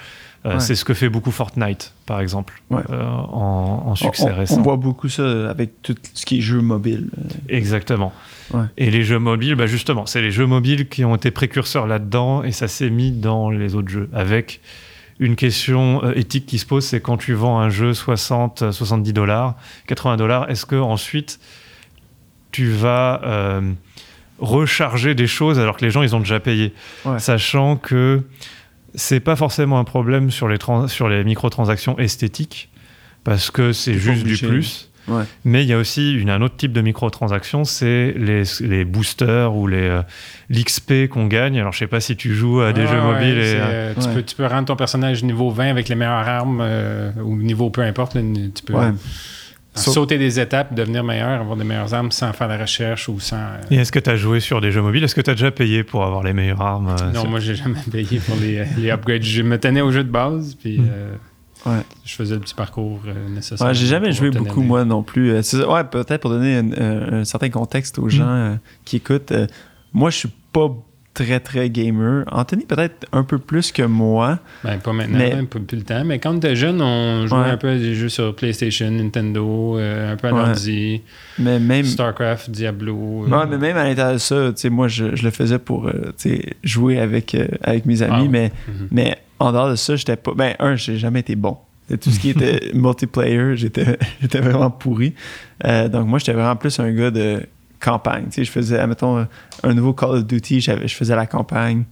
Euh, 0.46 0.58
c'est 0.58 0.74
ce 0.74 0.86
que 0.86 0.94
fait 0.94 1.10
beaucoup 1.10 1.30
Fortnite, 1.30 1.92
par 2.06 2.20
exemple, 2.20 2.62
euh, 2.72 3.04
en, 3.04 3.94
succès 3.94 4.30
récent. 4.30 4.58
On 4.58 4.62
voit 4.62 4.76
beaucoup 4.76 5.10
ça 5.10 5.50
avec 5.50 5.82
tout 5.82 5.94
ce 6.14 6.24
qui 6.24 6.38
est 6.38 6.40
jeux 6.40 6.62
mobiles. 6.62 7.10
Exactement. 7.48 8.12
Et 8.78 8.90
les 8.90 9.02
jeux 9.02 9.18
mobiles, 9.18 9.54
bah 9.54 9.66
justement, 9.66 10.06
c'est 10.06 10.22
les 10.22 10.30
jeux 10.30 10.46
mobiles 10.46 10.88
qui 10.88 11.04
ont 11.04 11.14
été 11.14 11.30
précurseurs 11.30 11.86
là-dedans 11.86 12.42
et 12.42 12.52
ça 12.52 12.68
s'est 12.68 12.90
mis 12.90 13.12
dans 13.12 13.50
les 13.50 13.74
autres 13.74 13.90
jeux 13.90 14.08
avec 14.12 14.60
une 15.18 15.36
question 15.36 16.02
euh, 16.02 16.14
éthique 16.14 16.46
qui 16.46 16.58
se 16.58 16.64
pose, 16.64 16.86
c'est 16.86 17.00
quand 17.00 17.18
tu 17.18 17.34
vends 17.34 17.60
un 17.60 17.68
jeu 17.68 17.92
60, 17.92 18.72
70 18.72 19.12
dollars, 19.12 19.56
80 19.88 20.16
dollars, 20.16 20.50
est-ce 20.50 20.64
que 20.64 20.76
ensuite 20.76 21.38
tu 22.50 22.70
vas 22.70 23.60
recharger 24.38 25.14
des 25.14 25.26
choses 25.26 25.60
alors 25.60 25.76
que 25.76 25.84
les 25.84 25.90
gens 25.90 26.02
ils 26.02 26.16
ont 26.16 26.20
déjà 26.20 26.40
payé, 26.40 26.72
sachant 27.18 27.76
que 27.76 28.22
c'est 28.94 29.20
pas 29.20 29.36
forcément 29.36 29.78
un 29.78 29.84
problème 29.84 30.30
sur 30.30 30.48
les, 30.48 30.58
sur 30.88 31.08
les 31.08 31.24
microtransactions 31.24 31.98
esthétiques, 31.98 32.70
parce 33.24 33.50
que 33.50 33.72
c'est 33.72 33.94
juste 33.94 34.24
du 34.24 34.36
plus. 34.36 34.90
Mais 35.44 35.64
il 35.64 35.68
y 35.68 35.72
a 35.72 35.78
aussi 35.78 36.14
une, 36.14 36.30
un 36.30 36.40
autre 36.42 36.56
type 36.56 36.72
de 36.72 36.80
microtransactions, 36.80 37.64
c'est 37.64 38.14
les, 38.16 38.42
les, 38.60 38.84
boosters 38.84 39.54
ou 39.54 39.66
les 39.66 39.88
euh, 39.88 40.02
l'XP 40.48 41.08
qu'on 41.10 41.26
gagne. 41.26 41.58
Alors 41.58 41.72
je 41.72 41.78
sais 41.78 41.86
pas 41.86 42.00
si 42.00 42.16
tu 42.16 42.34
joues 42.34 42.60
à 42.60 42.72
des 42.72 42.86
jeux 42.86 43.00
mobiles. 43.00 43.38
Et, 43.38 43.54
euh, 43.56 43.94
tu, 43.94 44.08
peux, 44.08 44.22
tu, 44.22 44.36
peux, 44.36 44.46
rendre 44.46 44.66
ton 44.66 44.76
personnage 44.76 45.24
niveau 45.24 45.50
20 45.50 45.70
avec 45.70 45.88
les 45.88 45.94
meilleures 45.94 46.28
armes 46.28 46.60
euh, 46.62 47.10
ou 47.24 47.36
niveau 47.36 47.70
peu 47.70 47.82
importe. 47.82 48.12
tu 48.12 48.62
peux, 48.64 48.74
sauter 49.74 50.18
des 50.18 50.40
étapes, 50.40 50.74
devenir 50.74 51.04
meilleur, 51.04 51.40
avoir 51.40 51.56
des 51.56 51.64
meilleures 51.64 51.94
armes 51.94 52.10
sans 52.10 52.32
faire 52.32 52.48
de 52.48 52.54
la 52.54 52.60
recherche 52.60 53.08
ou 53.08 53.20
sans. 53.20 53.36
Euh, 53.36 53.60
Et 53.70 53.76
est-ce 53.76 53.92
que 53.92 53.98
tu 53.98 54.10
as 54.10 54.16
joué 54.16 54.40
sur 54.40 54.60
des 54.60 54.72
jeux 54.72 54.82
mobiles? 54.82 55.04
Est-ce 55.04 55.14
que 55.14 55.20
tu 55.20 55.30
as 55.30 55.34
déjà 55.34 55.50
payé 55.50 55.84
pour 55.84 56.04
avoir 56.04 56.22
les 56.22 56.32
meilleures 56.32 56.60
armes 56.60 56.94
euh, 57.00 57.12
Non, 57.12 57.26
moi, 57.28 57.40
j'ai 57.40 57.54
jamais 57.54 57.80
payé 57.90 58.20
pour 58.20 58.36
les, 58.36 58.64
les, 58.76 58.90
upgrades. 58.90 59.22
Je 59.22 59.42
me 59.42 59.58
tenais 59.58 59.80
au 59.80 59.90
jeu 59.90 60.04
de 60.04 60.10
base, 60.10 60.54
puis. 60.54 60.78
Hmm. 60.78 60.88
Euh, 60.90 61.14
ouais. 61.66 61.82
Je 62.04 62.14
faisais 62.14 62.34
le 62.34 62.40
petit 62.40 62.54
parcours 62.54 63.00
nécessaire. 63.28 63.66
Ouais, 63.66 63.74
j'ai 63.74 63.86
jamais 63.86 64.12
joué 64.12 64.30
beaucoup, 64.30 64.62
moi 64.62 64.84
non 64.84 65.02
plus. 65.02 65.32
ouais, 65.32 65.84
peut-être 65.84 66.20
pour 66.20 66.30
donner 66.30 66.56
un, 66.56 67.24
certain 67.24 67.50
contexte 67.50 67.98
aux 67.98 68.06
hmm. 68.06 68.10
gens 68.10 68.58
qui 68.84 68.96
écoutent. 68.96 69.32
moi, 69.92 70.10
je 70.10 70.16
suis 70.16 70.30
pas 70.52 70.68
très, 71.14 71.40
très 71.40 71.70
gamer. 71.70 72.24
Anthony, 72.30 72.64
peut-être 72.64 73.06
un 73.12 73.24
peu 73.24 73.38
plus 73.38 73.72
que 73.72 73.82
moi. 73.82 74.38
Ben, 74.64 74.78
pas 74.78 74.92
maintenant, 74.92 75.18
mais... 75.18 75.42
peu 75.42 75.60
plus 75.60 75.78
le 75.78 75.84
temps. 75.84 76.04
Mais 76.04 76.18
quand 76.18 76.36
était 76.36 76.56
jeune, 76.56 76.80
on 76.80 77.26
jouait 77.26 77.50
un 77.50 77.56
peu 77.56 77.68
à 77.68 77.76
des 77.76 77.94
jeux 77.94 78.08
sur 78.08 78.34
PlayStation, 78.34 78.90
Nintendo, 78.90 79.78
euh, 79.78 80.12
un 80.12 80.16
peu 80.16 80.28
à. 80.28 80.54
Mais 81.38 81.58
même... 81.58 81.84
StarCraft, 81.84 82.50
Diablo. 82.50 83.26
Euh. 83.26 83.46
mais 83.48 83.58
même 83.58 83.76
à 83.76 83.84
l'intérieur 83.84 84.14
de 84.14 84.18
ça, 84.18 84.70
moi, 84.70 84.88
je, 84.88 85.16
je, 85.16 85.24
le 85.24 85.30
faisais 85.30 85.58
pour 85.58 85.88
euh, 85.88 86.12
jouer 86.62 86.98
avec, 86.98 87.36
avec 87.62 87.86
mes 87.86 88.02
amis. 88.02 88.26
Ah, 88.26 88.30
mais, 88.30 88.48
mm-hmm. 88.48 88.88
mais 88.90 89.18
en 89.38 89.52
dehors 89.52 89.70
de 89.70 89.76
ça, 89.76 89.96
j'étais 89.96 90.16
pas... 90.16 90.32
Ben, 90.34 90.54
un, 90.58 90.76
j'ai 90.76 90.96
jamais 90.96 91.20
été 91.20 91.34
bon. 91.34 91.56
Tout 91.88 92.10
ce 92.10 92.20
qui 92.20 92.30
était 92.30 92.70
multiplayer, 92.74 93.56
j'étais 93.56 94.40
vraiment 94.40 94.70
pourri. 94.70 95.14
donc, 95.64 96.06
moi, 96.06 96.20
j'étais 96.20 96.34
vraiment 96.34 96.56
plus 96.56 96.78
un 96.78 96.92
gars 96.92 97.10
de 97.10 97.42
campagne. 97.80 98.26
Tu 98.26 98.32
sais, 98.32 98.44
je 98.44 98.50
faisais, 98.50 98.78
admettons, 98.78 99.26
un 99.62 99.74
nouveau 99.74 99.92
Call 99.92 100.10
of 100.10 100.26
Duty, 100.26 100.60
je 100.60 100.86
faisais 100.88 101.16
la 101.16 101.26
campagne. 101.26 101.84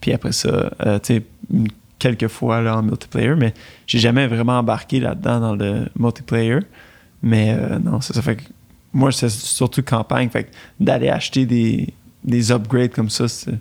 Puis 0.00 0.12
après 0.12 0.32
ça, 0.32 0.72
euh, 0.84 0.98
tu 0.98 1.14
sais, 1.14 1.22
quelques 1.98 2.28
fois 2.28 2.60
là, 2.60 2.76
en 2.76 2.82
multiplayer, 2.82 3.34
mais 3.36 3.54
j'ai 3.86 3.98
jamais 3.98 4.26
vraiment 4.26 4.58
embarqué 4.58 5.00
là-dedans 5.00 5.40
dans 5.40 5.54
le 5.54 5.86
multiplayer. 5.98 6.58
Mais 7.22 7.54
euh, 7.58 7.78
non, 7.78 8.00
ça, 8.00 8.14
ça 8.14 8.22
fait 8.22 8.36
que 8.36 8.42
moi, 8.92 9.12
c'est 9.12 9.30
surtout 9.30 9.82
campagne. 9.82 10.28
Fait 10.30 10.50
d'aller 10.80 11.08
acheter 11.08 11.46
des, 11.46 11.92
des 12.24 12.50
upgrades 12.50 12.92
comme 12.92 13.10
ça, 13.10 13.28
ça 13.28 13.52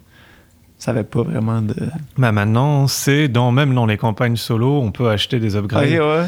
n'avait 0.87 1.03
pas 1.03 1.23
vraiment 1.23 1.61
de. 1.61 1.75
Bah 2.17 2.31
maintenant, 2.31 2.87
c'est 2.87 3.27
dans 3.27 3.51
même 3.51 3.73
dans 3.73 3.85
les 3.85 3.97
campagnes 3.97 4.35
solo, 4.35 4.81
on 4.81 4.91
peut 4.91 5.09
acheter 5.09 5.39
des 5.39 5.55
upgrades. 5.55 5.89
ouais. 5.89 6.25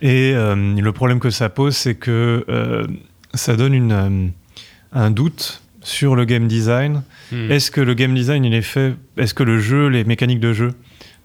Et 0.00 0.32
euh, 0.34 0.54
le 0.54 0.92
problème 0.92 1.18
que 1.18 1.30
ça 1.30 1.48
pose, 1.48 1.76
c'est 1.76 1.96
que 1.96 2.86
ça 3.34 3.56
donne 3.56 3.74
une 3.74 4.32
un 4.92 5.10
doute 5.10 5.62
sur 5.82 6.16
le 6.16 6.24
game 6.24 6.46
design. 6.46 7.02
Hmm. 7.32 7.50
Est-ce 7.50 7.70
que 7.70 7.80
le 7.80 7.94
game 7.94 8.14
design, 8.14 8.44
il 8.44 8.54
est 8.54 8.62
fait 8.62 8.94
Est-ce 9.16 9.34
que 9.34 9.42
le 9.42 9.58
jeu, 9.58 9.88
les 9.88 10.04
mécaniques 10.04 10.40
de 10.40 10.52
jeu 10.52 10.74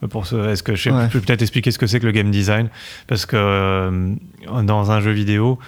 pour 0.10 0.26
ce, 0.26 0.50
est-ce 0.50 0.64
que 0.64 0.76
je, 0.76 0.90
peux 1.10 1.22
peut-être 1.22 1.42
expliquer 1.42 1.72
ce 1.72 1.78
que 1.78 1.88
c'est 1.88 2.00
que 2.00 2.06
le 2.06 2.12
game 2.12 2.32
design? 2.32 2.70
Parce 3.08 3.26
que 3.26 3.36
euh, 3.38 4.16
dans 4.64 4.92
un 4.92 5.00
jeu 5.00 5.12
vidéo, 5.12 5.60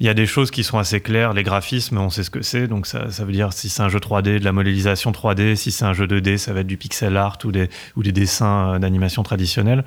il 0.00 0.06
y 0.06 0.08
a 0.08 0.14
des 0.14 0.26
choses 0.26 0.50
qui 0.50 0.64
sont 0.64 0.78
assez 0.78 1.00
claires. 1.00 1.32
Les 1.32 1.44
graphismes, 1.44 1.98
on 1.98 2.10
sait 2.10 2.24
ce 2.24 2.30
que 2.30 2.42
c'est. 2.42 2.66
Donc 2.66 2.86
ça, 2.86 3.10
ça 3.10 3.24
veut 3.24 3.32
dire 3.32 3.52
si 3.52 3.68
c'est 3.68 3.82
un 3.82 3.88
jeu 3.88 4.00
3D, 4.00 4.40
de 4.40 4.44
la 4.44 4.52
modélisation 4.52 5.12
3D. 5.12 5.54
Si 5.54 5.70
c'est 5.70 5.84
un 5.84 5.92
jeu 5.92 6.06
2D, 6.06 6.38
ça 6.38 6.52
va 6.52 6.60
être 6.60 6.66
du 6.66 6.76
pixel 6.76 7.16
art 7.16 7.38
ou 7.44 7.52
des, 7.52 7.70
ou 7.96 8.02
des 8.02 8.12
dessins 8.12 8.74
euh, 8.74 8.78
d'animation 8.78 9.22
traditionnels. 9.22 9.84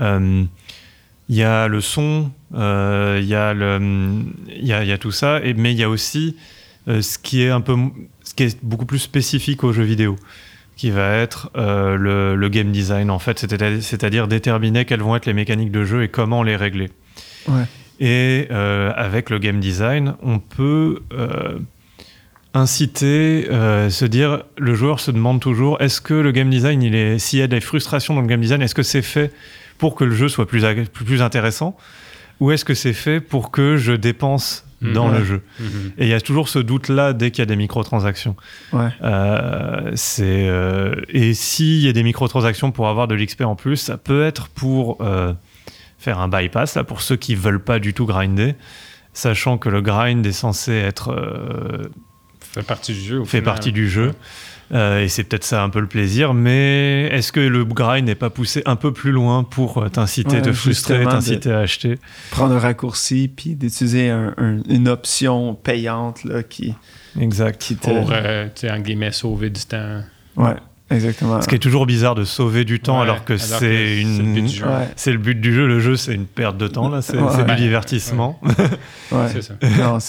Euh, 0.00 0.44
il 1.28 1.34
y 1.34 1.42
a 1.42 1.66
le 1.66 1.80
son, 1.80 2.30
il 2.52 2.56
y, 2.56 3.34
a 3.34 3.52
le, 3.52 3.80
il, 4.48 4.64
y 4.64 4.72
a, 4.72 4.84
il 4.84 4.88
y 4.88 4.92
a 4.92 4.98
tout 4.98 5.10
ça. 5.10 5.40
Et, 5.42 5.54
mais 5.54 5.72
il 5.72 5.78
y 5.78 5.82
a 5.82 5.88
aussi 5.88 6.36
euh, 6.36 6.55
ce 6.86 7.18
qui 7.18 7.42
est 7.42 7.50
un 7.50 7.60
peu, 7.60 7.76
ce 8.22 8.34
qui 8.34 8.44
est 8.44 8.64
beaucoup 8.64 8.86
plus 8.86 8.98
spécifique 8.98 9.64
aux 9.64 9.72
jeux 9.72 9.82
vidéo, 9.82 10.16
qui 10.76 10.90
va 10.90 11.16
être 11.16 11.50
euh, 11.56 12.36
le, 12.36 12.48
game 12.48 12.70
design 12.70 13.10
en 13.10 13.18
fait, 13.18 13.38
c'est-à-dire 13.38 14.28
déterminer 14.28 14.84
quelles 14.84 15.00
vont 15.00 15.16
être 15.16 15.26
les 15.26 15.32
mécaniques 15.32 15.72
de 15.72 15.84
jeu 15.84 16.02
et 16.02 16.08
comment 16.08 16.42
les 16.42 16.56
régler. 16.56 16.90
Et 17.98 18.46
euh, 18.50 18.92
avec 18.94 19.30
le 19.30 19.38
game 19.38 19.58
design, 19.58 20.14
on 20.22 20.38
peut 20.38 21.00
inciter, 22.54 23.46
se 23.50 24.04
dire, 24.04 24.44
le 24.56 24.74
joueur 24.74 25.00
se 25.00 25.10
demande 25.10 25.40
toujours, 25.40 25.80
est-ce 25.80 26.00
que 26.00 26.14
le 26.14 26.30
game 26.32 26.50
design, 26.50 26.82
il 26.82 26.94
est, 26.94 27.18
s'il 27.18 27.38
y 27.38 27.42
a 27.42 27.46
des 27.46 27.60
frustrations 27.60 28.14
dans 28.14 28.22
le 28.22 28.26
game 28.26 28.40
design, 28.40 28.62
est-ce 28.62 28.74
que 28.74 28.82
c'est 28.82 29.02
fait 29.02 29.32
pour 29.78 29.94
que 29.94 30.04
le 30.04 30.14
jeu 30.14 30.28
soit 30.28 30.46
plus, 30.46 30.62
plus 30.92 31.22
intéressant? 31.22 31.76
Ou 32.40 32.50
est-ce 32.50 32.64
que 32.64 32.74
c'est 32.74 32.92
fait 32.92 33.20
pour 33.20 33.50
que 33.50 33.76
je 33.76 33.92
dépense 33.92 34.65
dans 34.82 35.08
le 35.08 35.24
jeu. 35.24 35.42
Et 35.98 36.04
il 36.04 36.08
y 36.08 36.14
a 36.14 36.20
toujours 36.20 36.48
ce 36.48 36.58
doute-là 36.58 37.12
dès 37.12 37.30
qu'il 37.30 37.40
y 37.40 37.42
a 37.42 37.46
des 37.46 37.56
microtransactions. 37.56 38.36
Ouais. 38.72 38.88
Euh, 39.02 39.92
c'est 39.94 40.46
euh, 40.48 40.94
et 41.08 41.34
s'il 41.34 41.80
y 41.80 41.88
a 41.88 41.92
des 41.92 42.02
microtransactions 42.02 42.72
pour 42.72 42.88
avoir 42.88 43.08
de 43.08 43.14
l'XP 43.14 43.42
en 43.42 43.54
plus, 43.56 43.76
ça 43.76 43.96
peut 43.96 44.24
être 44.24 44.48
pour 44.48 44.98
euh, 45.00 45.32
faire 45.98 46.18
un 46.18 46.28
bypass 46.28 46.74
là 46.74 46.84
pour 46.84 47.00
ceux 47.00 47.16
qui 47.16 47.34
veulent 47.34 47.62
pas 47.62 47.78
du 47.78 47.94
tout 47.94 48.06
grinder, 48.06 48.54
sachant 49.12 49.58
que 49.58 49.68
le 49.68 49.80
grind 49.80 50.24
est 50.26 50.32
censé 50.32 50.72
être 50.72 51.12
euh, 51.12 51.88
fait 52.40 52.62
partie 52.62 52.92
du 52.92 53.00
jeu. 53.00 53.20
au 53.20 53.24
fait 53.24 53.38
final. 53.38 53.44
partie 53.44 53.72
du 53.72 53.88
jeu. 53.88 54.12
Euh, 54.74 55.02
et 55.02 55.08
c'est 55.08 55.22
peut-être 55.22 55.44
ça 55.44 55.62
un 55.62 55.68
peu 55.68 55.78
le 55.78 55.86
plaisir, 55.86 56.34
mais 56.34 57.04
est-ce 57.12 57.30
que 57.30 57.38
le 57.38 57.64
grind 57.64 58.04
n'est 58.06 58.16
pas 58.16 58.30
poussé 58.30 58.62
un 58.66 58.74
peu 58.74 58.92
plus 58.92 59.12
loin 59.12 59.44
pour 59.44 59.78
euh, 59.78 59.88
t'inciter, 59.88 60.36
Ouais, 60.36 60.42
te 60.42 60.52
frustrer, 60.52 61.04
t'inciter 61.04 61.52
à 61.52 61.60
acheter? 61.60 61.98
Prendre 62.32 62.54
un 62.54 62.58
raccourci 62.58 63.28
puis 63.34 63.54
d'utiliser 63.54 64.10
un- 64.10 64.34
un- 64.38 64.62
une 64.68 64.88
option 64.88 65.54
payante 65.54 66.24
là, 66.24 66.42
qui, 66.42 66.74
Exact. 67.20 67.60
qui 67.60 67.76
te. 67.76 67.88
Pour, 67.90 68.10
euh, 68.12 68.46
tu 68.46 68.62
sais, 68.62 68.70
en 68.72 68.80
guillemets, 68.80 69.12
sauver 69.12 69.50
du 69.50 69.60
temps. 69.64 70.00
Ouais, 70.36 70.56
exactement. 70.90 71.40
Ce 71.40 71.46
qui 71.46 71.54
est 71.54 71.58
toujours 71.60 71.86
bizarre 71.86 72.16
de 72.16 72.24
sauver 72.24 72.64
du 72.64 72.80
temps 72.80 72.96
Ouais, 72.96 73.02
alors 73.04 73.24
que 73.24 73.36
c'est 73.36 73.70
le 73.70 74.00
une. 74.00 74.34
du 74.34 74.48
jeu. 74.48 74.66
Ouais, 74.66 74.88
C'est 74.96 75.12
le 75.12 75.18
but 75.18 75.40
du 75.40 75.54
jeu. 75.54 75.68
Le 75.68 75.78
jeu, 75.78 75.94
c'est 75.94 76.12
une 76.12 76.26
perte 76.26 76.56
de 76.58 76.66
temps 76.66 76.88
là. 76.88 77.02
C'est 77.02 77.16
Ouais. 77.18 77.44
du 77.44 77.54
divertissement. 77.54 78.40
ouais. 79.12 79.28
C'est 79.32 79.42
ça. 79.42 79.54
non, 79.62 80.00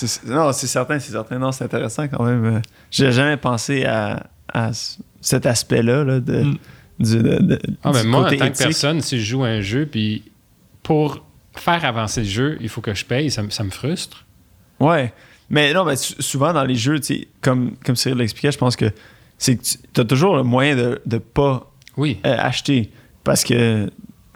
c'est 0.51 0.67
certain, 0.67 0.97
c'est 0.97 1.11
certain. 1.11 1.37
Non, 1.37 1.51
c'est 1.51 1.63
intéressant 1.65 2.07
quand 2.07 2.23
même. 2.23 2.61
J'ai 2.89 3.11
jamais 3.11 3.37
pensé 3.37 3.85
à, 3.85 4.23
à 4.53 4.71
cet 5.21 5.45
aspect-là 5.45 6.03
là, 6.03 6.19
de, 6.19 6.43
Mm. 6.43 6.57
du, 6.99 7.17
de- 7.17 7.21
de- 7.39 7.59
Ah, 7.83 7.91
ben 7.91 8.01
du 8.03 8.07
moi, 8.07 8.19
en 8.21 8.23
côté 8.23 8.37
tant 8.37 8.49
que 8.51 8.57
personne, 8.57 9.01
si 9.01 9.19
je 9.19 9.25
joue 9.25 9.43
à 9.43 9.47
un 9.49 9.61
jeu, 9.61 9.85
puis 9.85 10.23
pour 10.83 11.23
faire 11.55 11.83
avancer 11.85 12.21
le 12.21 12.27
jeu, 12.27 12.57
il 12.61 12.69
faut 12.69 12.81
que 12.81 12.93
je 12.93 13.05
paye, 13.05 13.29
ça, 13.31 13.43
me- 13.43 13.49
ça 13.49 13.63
me 13.63 13.69
frustre. 13.71 14.25
Ouais. 14.79 15.11
Mais 15.49 15.73
non, 15.73 15.85
mais 15.85 15.95
sou- 15.95 16.21
souvent 16.21 16.53
dans 16.53 16.63
les 16.63 16.75
jeux, 16.75 16.99
comme, 17.41 17.75
comme 17.85 17.95
Cyril 17.95 18.17
l'expliquait, 18.17 18.51
je 18.51 18.57
pense 18.57 18.75
que 18.75 18.91
c'est 19.37 19.55
que 19.57 19.63
tu 19.93 20.01
as 20.01 20.05
toujours 20.05 20.35
le 20.35 20.43
moyen 20.43 20.75
de 20.75 21.01
ne 21.05 21.17
pas 21.19 21.71
Oui. 21.95 22.19
euh, 22.25 22.35
acheter. 22.37 22.91
Parce 23.23 23.43
que, 23.43 23.89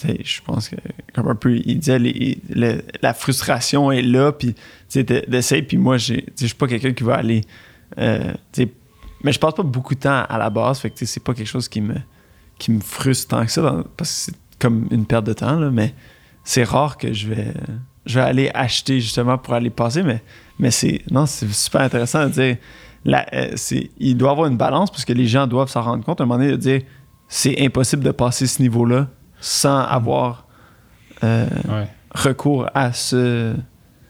je 0.04 0.42
pense 0.46 0.70
que, 0.70 0.76
comme 1.14 1.28
un 1.28 1.36
peu, 1.36 1.56
il 1.66 1.80
disait, 1.80 2.00
les- 2.00 2.40
la 3.02 3.14
frustration 3.14 3.92
est 3.92 4.02
là, 4.02 4.32
puis, 4.32 4.56
d'essayer. 4.94 5.62
Puis 5.64 5.78
moi, 5.78 5.98
je 5.98 6.16
suis 6.36 6.54
pas 6.56 6.68
quelqu'un 6.68 6.94
qui 6.94 7.04
va 7.04 7.16
aller, 7.16 7.42
euh, 7.98 8.34
mais 9.24 9.32
je 9.32 9.40
passe 9.40 9.54
pas 9.54 9.64
beaucoup 9.64 9.96
de 9.96 10.00
temps 10.00 10.24
à 10.28 10.38
la 10.38 10.50
base, 10.50 10.80
fait 10.80 10.90
que, 10.90 11.06
c'est 11.06 11.20
pas 11.24 11.34
quelque 11.34 11.48
chose 11.48 11.68
qui 11.68 11.82
me, 11.82 11.96
qui 12.58 12.72
me 12.72 12.80
frustre 12.82 13.30
tant 13.36 13.46
que 13.46 13.52
ça, 13.52 13.62
dans- 13.62 13.84
parce 13.98 14.10
que 14.10 14.32
c'est 14.32 14.36
comme 14.60 14.88
une 14.92 15.06
perte 15.06 15.26
de 15.26 15.34
temps, 15.34 15.60
là, 15.60 15.70
mais 15.72 15.94
c'est 16.44 16.64
rare 16.64 16.98
que 16.98 17.12
je 17.14 17.28
vais, 17.28 17.54
je 18.06 18.20
vais 18.20 18.26
aller 18.26 18.52
acheter 18.54 19.00
justement 19.00 19.38
pour 19.38 19.54
aller 19.54 19.70
passer, 19.70 20.04
mais, 20.04 20.22
mais 20.60 20.72
c'est, 20.72 21.02
non, 21.12 21.26
c'est 21.26 21.52
super 21.54 21.82
intéressant 21.82 22.26
de 22.26 22.30
dire, 22.32 22.58
la- 23.06 23.26
euh, 23.34 23.52
c'est, 23.56 23.90
il 23.98 24.16
doit 24.18 24.30
y 24.30 24.32
avoir 24.32 24.48
une 24.48 24.58
balance 24.58 24.92
parce 24.92 25.06
que 25.06 25.14
les 25.14 25.26
gens 25.28 25.48
doivent 25.48 25.70
s'en 25.70 25.82
rendre 25.82 26.04
compte 26.04 26.22
à 26.22 26.24
un 26.24 26.28
moment 26.28 26.40
donné 26.40 26.52
de 26.52 26.58
dire 26.58 26.82
c'est 27.28 27.60
impossible 27.64 28.04
de 28.04 28.12
passer 28.12 28.46
ce 28.46 28.62
niveau-là 28.62 29.08
sans 29.40 29.80
avoir 29.80 30.46
euh, 31.24 31.48
Ouais. 31.68 31.88
recours 32.14 32.68
à 32.76 32.94
ce, 32.94 33.56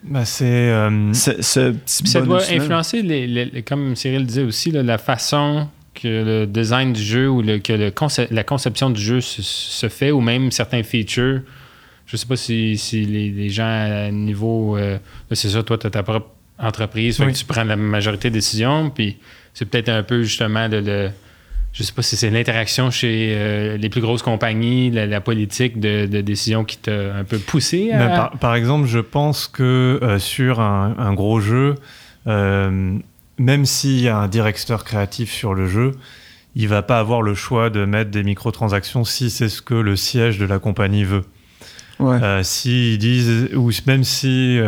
Bah, 0.03 0.25
c'est. 0.25 0.45
euh, 0.45 1.13
ce, 1.13 1.41
ce 1.41 1.71
petit 1.71 2.03
Puis 2.03 2.11
ça 2.11 2.21
doit 2.21 2.41
influencer, 2.51 3.01
les, 3.01 3.27
les- 3.27 3.45
les- 3.45 3.61
comme 3.63 3.95
Cyril 3.95 4.25
disait 4.25 4.43
aussi, 4.43 4.71
là, 4.71 4.81
la 4.81 4.97
façon 4.97 5.67
que 5.93 6.07
le 6.07 6.47
design 6.47 6.93
du 6.93 7.01
jeu 7.03 7.29
ou 7.29 7.41
le- 7.41 7.59
que 7.59 7.73
le 7.73 7.89
conce- 7.91 8.27
la 8.31 8.43
conception 8.43 8.89
du 8.89 8.99
jeu 9.01 9.21
se, 9.21 9.41
se 9.41 9.89
fait, 9.89 10.09
ou 10.11 10.19
même 10.21 10.51
certains 10.51 10.81
features. 10.83 11.41
Je 12.07 12.17
sais 12.17 12.25
pas 12.25 12.35
si, 12.35 12.77
si 12.77 13.05
les, 13.05 13.29
les 13.29 13.49
gens 13.49 13.63
à 13.65 14.09
niveau. 14.11 14.75
euh, 14.77 14.93
là, 15.29 15.35
c'est 15.35 15.49
sûr, 15.49 15.63
toi, 15.63 15.77
tu 15.77 15.87
as 15.87 15.91
ta 15.91 16.01
propre 16.03 16.29
entreprise, 16.57 17.17
fait 17.17 17.25
Oui. 17.25 17.33
que 17.33 17.37
tu 17.37 17.45
prends 17.45 17.63
la 17.63 17.75
majorité 17.75 18.29
des 18.29 18.35
décisions, 18.39 18.89
puis 18.89 19.17
c'est 19.53 19.65
peut-être 19.65 19.89
un 19.89 20.03
peu 20.03 20.23
justement 20.23 20.67
le. 20.67 20.81
le- 20.81 21.09
je 21.73 21.83
sais 21.83 21.93
pas 21.93 22.01
si 22.01 22.17
c'est 22.17 22.29
l'interaction 22.29 22.91
chez 22.91 23.33
euh, 23.35 23.77
les 23.77 23.89
plus 23.89 24.01
grosses 24.01 24.23
compagnies, 24.23 24.91
la, 24.91 25.05
la 25.05 25.21
politique 25.21 25.79
de, 25.79 26.05
de 26.05 26.21
décision 26.21 26.65
qui 26.65 26.77
t'a 26.77 27.15
un 27.15 27.23
peu 27.23 27.37
poussé 27.37 27.91
à. 27.91 27.97
Ben, 27.97 28.15
par, 28.15 28.31
par 28.39 28.55
exemple, 28.55 28.87
je 28.87 28.99
pense 28.99 29.47
que 29.47 29.99
euh, 30.01 30.19
sur 30.19 30.59
un, 30.59 30.95
un 30.97 31.13
gros 31.13 31.39
jeu, 31.39 31.75
euh, 32.27 32.97
même 33.37 33.65
s'il 33.65 34.01
y 34.01 34.09
a 34.09 34.17
un 34.17 34.27
directeur 34.27 34.83
créatif 34.83 35.31
sur 35.31 35.53
le 35.53 35.67
jeu, 35.67 35.91
il 36.55 36.67
va 36.67 36.81
pas 36.81 36.99
avoir 36.99 37.21
le 37.21 37.33
choix 37.33 37.69
de 37.69 37.85
mettre 37.85 38.11
des 38.11 38.23
microtransactions 38.23 39.05
si 39.05 39.29
c'est 39.29 39.47
ce 39.49 39.61
que 39.61 39.73
le 39.73 39.95
siège 39.95 40.37
de 40.37 40.45
la 40.45 40.59
compagnie 40.59 41.05
veut. 41.05 41.23
Ouais. 41.99 42.21
Euh, 42.21 42.43
S'ils 42.43 42.97
disent, 42.97 43.49
ou 43.55 43.71
même 43.87 44.03
si. 44.03 44.59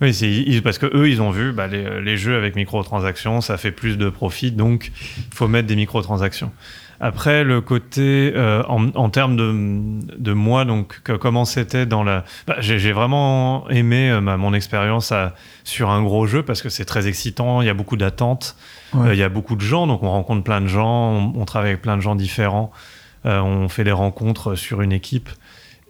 Oui, 0.00 0.12
c'est- 0.14 0.60
parce 0.62 0.78
que 0.78 0.86
eux, 0.94 1.08
ils 1.08 1.22
ont 1.22 1.30
vu 1.30 1.52
bah, 1.52 1.66
les, 1.66 2.00
les 2.02 2.16
jeux 2.16 2.36
avec 2.36 2.54
microtransactions, 2.56 3.40
ça 3.40 3.56
fait 3.56 3.72
plus 3.72 3.96
de 3.98 4.08
profit, 4.10 4.52
donc 4.52 4.92
il 5.18 5.34
faut 5.34 5.48
mettre 5.48 5.66
des 5.68 5.76
microtransactions. 5.76 6.52
Après, 6.98 7.44
le 7.44 7.60
côté 7.60 8.32
euh, 8.34 8.62
en, 8.68 8.88
en 8.94 9.10
termes 9.10 9.36
de, 9.36 9.52
de 10.18 10.32
moi, 10.32 10.64
donc 10.64 11.02
que- 11.02 11.12
comment 11.12 11.44
c'était 11.44 11.84
dans 11.84 12.02
la. 12.02 12.24
bah, 12.46 12.56
J'ai 12.60 12.78
j'ai 12.78 12.92
vraiment 12.92 13.68
aimé 13.68 14.10
euh, 14.10 14.22
ma- 14.22 14.38
mon 14.38 14.54
expérience 14.54 15.12
sur 15.62 15.90
un 15.90 16.02
gros 16.02 16.26
jeu 16.26 16.42
parce 16.42 16.62
que 16.62 16.70
c'est 16.70 16.86
très 16.86 17.06
excitant, 17.06 17.60
il 17.60 17.66
y 17.66 17.70
a 17.70 17.74
beaucoup 17.74 17.98
d'attentes, 17.98 18.56
Ouais. 18.94 19.08
euh, 19.08 19.14
il 19.14 19.18
y 19.18 19.22
a 19.22 19.28
beaucoup 19.28 19.56
de 19.56 19.60
gens, 19.60 19.86
donc 19.86 20.02
on 20.02 20.10
rencontre 20.10 20.42
plein 20.42 20.62
de 20.62 20.68
gens, 20.68 21.10
on, 21.12 21.32
on 21.38 21.44
travaille 21.44 21.70
avec 21.72 21.82
plein 21.82 21.96
de 21.98 22.02
gens 22.02 22.14
différents, 22.14 22.72
euh, 23.26 23.40
on 23.40 23.68
fait 23.68 23.84
des 23.84 23.92
rencontres 23.92 24.54
sur 24.54 24.80
une 24.80 24.92
équipe. 24.92 25.28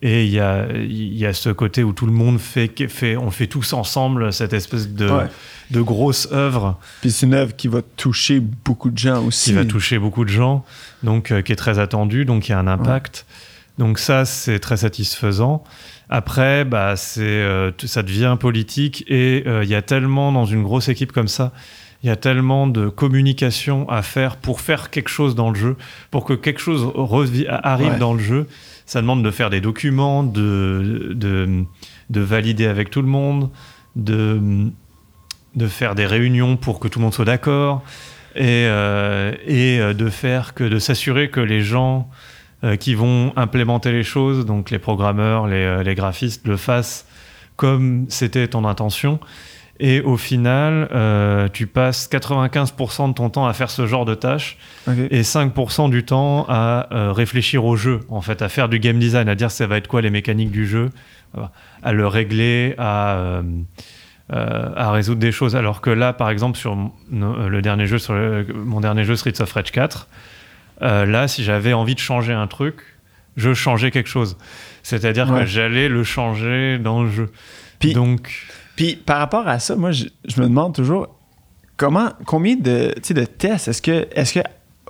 Et 0.02 0.24
il 0.26 0.30
y 0.30 0.40
a, 0.40 0.66
il 0.74 1.16
y 1.16 1.24
a 1.24 1.32
ce 1.32 1.48
côté 1.48 1.82
où 1.82 1.92
tout 1.94 2.04
le 2.06 2.12
monde 2.12 2.38
fait, 2.38 2.70
fait, 2.88 3.16
on 3.16 3.30
fait 3.30 3.46
tous 3.46 3.72
ensemble 3.72 4.30
cette 4.32 4.52
espèce 4.52 4.90
de, 4.90 5.08
Ouais. 5.08 5.24
de 5.70 5.80
grosse 5.80 6.28
œuvre 6.32 6.78
Puis 7.00 7.10
c'est 7.10 7.24
une 7.24 7.32
œuvre 7.34 7.56
qui 7.56 7.66
va 7.68 7.80
toucher 7.96 8.40
beaucoup 8.40 8.90
de 8.90 8.98
gens 8.98 9.24
aussi. 9.24 9.50
qui 9.50 9.56
va 9.56 9.64
toucher 9.64 9.98
beaucoup 9.98 10.24
de 10.26 10.30
gens, 10.30 10.64
donc 11.02 11.30
euh, 11.32 11.40
qui 11.40 11.52
est 11.52 11.56
très 11.56 11.78
attendue, 11.78 12.26
donc 12.26 12.48
il 12.48 12.52
y 12.52 12.54
a 12.54 12.58
un 12.58 12.66
impact. 12.66 13.24
Donc 13.78 13.98
ça, 13.98 14.24
c'est 14.26 14.58
très 14.58 14.76
satisfaisant. 14.78 15.64
Après, 16.10 16.64
bah, 16.66 16.96
c'est, 16.96 17.22
euh, 17.22 17.72
ça 17.84 18.02
devient 18.02 18.36
politique 18.38 19.02
et 19.08 19.44
euh, 19.46 19.64
il 19.64 19.70
y 19.70 19.74
a 19.74 19.82
tellement 19.82 20.30
dans 20.30 20.44
une 20.44 20.62
grosse 20.62 20.88
équipe 20.90 21.10
comme 21.12 21.26
ça, 21.28 21.52
il 22.02 22.06
y 22.06 22.10
a 22.10 22.16
tellement 22.16 22.66
de 22.66 22.88
communication 22.90 23.88
à 23.88 24.02
faire 24.02 24.36
pour 24.36 24.60
faire 24.60 24.90
quelque 24.90 25.08
chose 25.08 25.34
dans 25.34 25.48
le 25.50 25.56
jeu, 25.56 25.76
pour 26.10 26.24
que 26.26 26.34
quelque 26.34 26.60
chose 26.60 26.86
arrive 27.48 27.92
Ouais. 27.92 27.98
dans 27.98 28.12
le 28.12 28.20
jeu. 28.22 28.46
Ça 28.86 29.00
demande 29.00 29.24
de 29.24 29.30
faire 29.30 29.50
des 29.50 29.60
documents, 29.60 30.22
de, 30.22 31.12
de, 31.14 31.64
de 32.10 32.20
valider 32.20 32.66
avec 32.66 32.90
tout 32.90 33.02
le 33.02 33.08
monde, 33.08 33.50
de, 33.96 34.70
de 35.56 35.66
faire 35.66 35.94
des 35.94 36.06
réunions 36.06 36.56
pour 36.56 36.78
que 36.78 36.88
tout 36.88 36.98
le 37.00 37.04
monde 37.04 37.14
soit 37.14 37.24
d'accord 37.24 37.82
et, 38.36 38.66
euh, 38.68 39.32
et 39.46 39.80
euh, 39.80 39.94
de 39.94 40.08
faire 40.08 40.54
que 40.54 40.64
de 40.64 40.78
s'assurer 40.78 41.30
que 41.30 41.40
les 41.40 41.62
gens 41.62 42.08
euh, 42.62 42.76
qui 42.76 42.94
vont 42.94 43.32
implémenter 43.36 43.90
les 43.92 44.04
choses, 44.04 44.46
donc 44.46 44.70
les 44.70 44.78
programmeurs, 44.78 45.46
les, 45.46 45.82
les 45.82 45.94
graphistes, 45.94 46.46
le 46.46 46.56
fassent 46.56 47.06
comme 47.56 48.06
c'était 48.08 48.48
ton 48.48 48.64
intention. 48.66 49.18
Et 49.78 50.00
au 50.00 50.16
final, 50.16 50.88
euh, 50.92 51.48
tu 51.52 51.66
passes 51.66 52.08
95% 52.10 53.08
de 53.08 53.14
ton 53.14 53.28
temps 53.30 53.46
à 53.46 53.52
faire 53.52 53.70
ce 53.70 53.86
genre 53.86 54.04
de 54.04 54.14
tâches 54.14 54.56
et 55.10 55.22
5% 55.22 55.90
du 55.90 56.04
temps 56.04 56.46
à 56.48 56.88
euh, 56.92 57.12
réfléchir 57.12 57.64
au 57.64 57.76
jeu, 57.76 58.00
en 58.08 58.20
fait, 58.22 58.40
à 58.42 58.48
faire 58.48 58.68
du 58.68 58.78
game 58.78 58.98
design, 58.98 59.28
à 59.28 59.34
dire 59.34 59.50
ça 59.50 59.66
va 59.66 59.76
être 59.76 59.88
quoi 59.88 60.00
les 60.00 60.10
mécaniques 60.10 60.50
du 60.50 60.66
jeu, 60.66 60.90
à 61.82 61.92
le 61.92 62.06
régler, 62.06 62.74
à, 62.78 63.16
euh, 63.16 63.42
à 64.30 64.90
résoudre 64.92 65.20
des 65.20 65.32
choses. 65.32 65.54
Alors 65.56 65.80
que 65.80 65.90
là, 65.90 66.12
par 66.12 66.30
exemple, 66.30 66.56
sur 66.58 66.76
le 67.12 67.60
dernier 67.62 67.86
jeu, 67.86 67.98
sur 67.98 68.14
le- 68.14 68.46
mon 68.54 68.80
dernier 68.80 69.04
jeu 69.04 69.14
Streets 69.16 69.40
of 69.42 69.52
Rage 69.52 69.70
4, 69.72 70.08
euh, 70.82 71.04
là, 71.06 71.28
si 71.28 71.44
j'avais 71.44 71.72
envie 71.74 71.94
de 71.94 72.00
changer 72.00 72.32
un 72.32 72.46
truc, 72.46 72.76
je 73.36 73.52
changeais 73.54 73.90
quelque 73.90 74.08
chose. 74.08 74.36
C'est-à-dire 74.82 75.30
Ouais. 75.30 75.40
que 75.40 75.46
j'allais 75.46 75.88
le 75.88 76.02
changer 76.04 76.78
dans 76.78 77.02
le 77.02 77.10
jeu. 77.10 77.30
Puis- 77.78 77.92
Donc, 77.92 78.46
Puis 78.76 78.96
par 78.96 79.18
rapport 79.18 79.48
à 79.48 79.58
ça, 79.58 79.74
moi, 79.76 79.90
je, 79.92 80.04
je 80.26 80.40
me 80.40 80.46
demande 80.46 80.74
toujours 80.74 81.08
comment, 81.76 82.10
combien 82.26 82.56
de, 82.56 82.94
de 83.10 83.24
tests 83.24 83.68
est-ce 83.68 83.82
que, 83.82 84.06
est-ce 84.14 84.34
que 84.34 84.40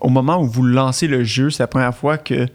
au 0.01 0.09
moment 0.09 0.41
où 0.43 0.47
vous 0.47 0.63
lancez 0.63 1.07
le 1.09 1.25
jeu, 1.25 1.51
c'est 1.51 1.63
la 1.63 1.67
première 1.69 1.95
fois 1.97 2.19
que, 2.19 2.35
euh, 2.35 2.47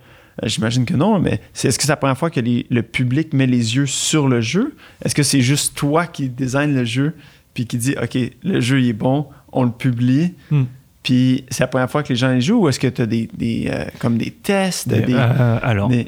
j'imagine 0.43 0.85
que 0.85 0.93
non, 0.93 1.19
mais 1.19 1.41
c'est, 1.53 1.69
est-ce 1.69 1.77
que 1.79 1.83
c'est 1.85 1.91
la 1.91 1.95
première 1.97 2.17
fois 2.17 2.29
que 2.29 2.39
les- 2.39 2.65
le 2.69 2.83
public 2.83 3.33
met 3.33 3.47
les 3.47 3.75
yeux 3.75 3.87
sur 3.87 4.27
le 4.27 4.41
jeu? 4.41 4.75
Est-ce 5.03 5.15
que 5.15 5.23
c'est 5.23 5.41
juste 5.41 5.75
toi 5.75 6.05
qui 6.05 6.29
design 6.29 6.75
le 6.75 6.85
jeu 6.85 7.15
puis 7.53 7.65
qui 7.65 7.77
dit, 7.77 7.95
OK, 8.01 8.17
le 8.43 8.59
jeu 8.61 8.79
il 8.81 8.89
est 8.89 8.93
bon, 8.93 9.27
on 9.51 9.63
le 9.63 9.71
publie, 9.71 10.33
Hmm. 10.51 10.63
puis 11.03 11.43
c'est 11.49 11.63
la 11.63 11.67
première 11.67 11.89
fois 11.91 12.03
que 12.03 12.09
les 12.09 12.15
gens 12.15 12.31
les 12.31 12.41
jouent 12.41 12.61
ou 12.63 12.69
est-ce 12.69 12.79
que 12.79 12.87
tu 12.87 13.01
as 13.01 13.05
des, 13.07 13.27
des, 13.33 13.67
euh, 13.71 13.85
comme 13.99 14.17
des 14.17 14.31
tests? 14.31 14.87
des- 14.87 15.01
des- 15.01 15.13
euh, 15.15 15.59
alors, 15.63 15.89
des- 15.89 16.07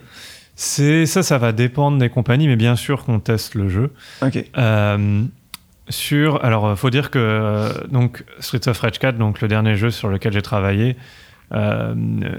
c'est 0.56 1.06
ça, 1.06 1.24
ça 1.24 1.38
va 1.38 1.52
dépendre 1.52 1.98
des 1.98 2.10
compagnies, 2.10 2.48
mais 2.48 2.56
bien 2.56 2.76
sûr 2.76 3.04
qu'on 3.06 3.20
teste 3.20 3.56
le 3.56 3.70
jeu. 3.70 3.92
OK. 4.22 4.44
Euh, 4.58 5.24
sur, 5.90 6.44
alors, 6.46 6.66
euh, 6.68 6.76
faut 6.76 6.90
dire 6.90 7.10
que 7.10 7.20
euh, 7.20 7.70
donc 7.90 8.24
Streets 8.40 8.70
of 8.70 8.80
Rage 8.80 9.00
4, 9.00 9.18
donc 9.18 9.42
le 9.42 9.48
dernier 9.48 9.76
jeu 9.76 9.90
sur 9.90 10.10
lequel 10.10 10.34
j'ai 10.34 10.42
travaillé, 10.42 10.96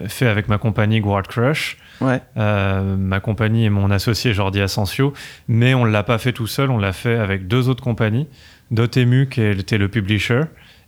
fait 0.09 0.27
avec 0.27 0.49
ma 0.49 0.59
compagnie 0.59 1.01
Guard 1.01 1.23
Crush. 1.23 1.77
Ouais. 2.01 2.21
ma 2.35 3.21
compagnie 3.21 3.65
et 3.65 3.71
mon 3.71 3.93
associé 3.93 4.35
Jordi 4.35 4.61
Asensio, 4.61 5.13
mais 5.47 5.73
on 5.73 5.85
ne 5.85 5.91
l'a 5.91 6.03
pas 6.03 6.19
fait 6.19 6.33
tout 6.33 6.49
seul, 6.49 6.71
on 6.71 6.79
l'a 6.79 6.93
fait 6.93 7.15
avec 7.15 7.47
deux 7.47 7.69
autres 7.69 7.85
compagnies, 7.85 8.27
Dotemu 8.73 9.29
qui 9.29 9.41
était 9.43 9.79
le 9.79 9.89
publisher 9.89 10.41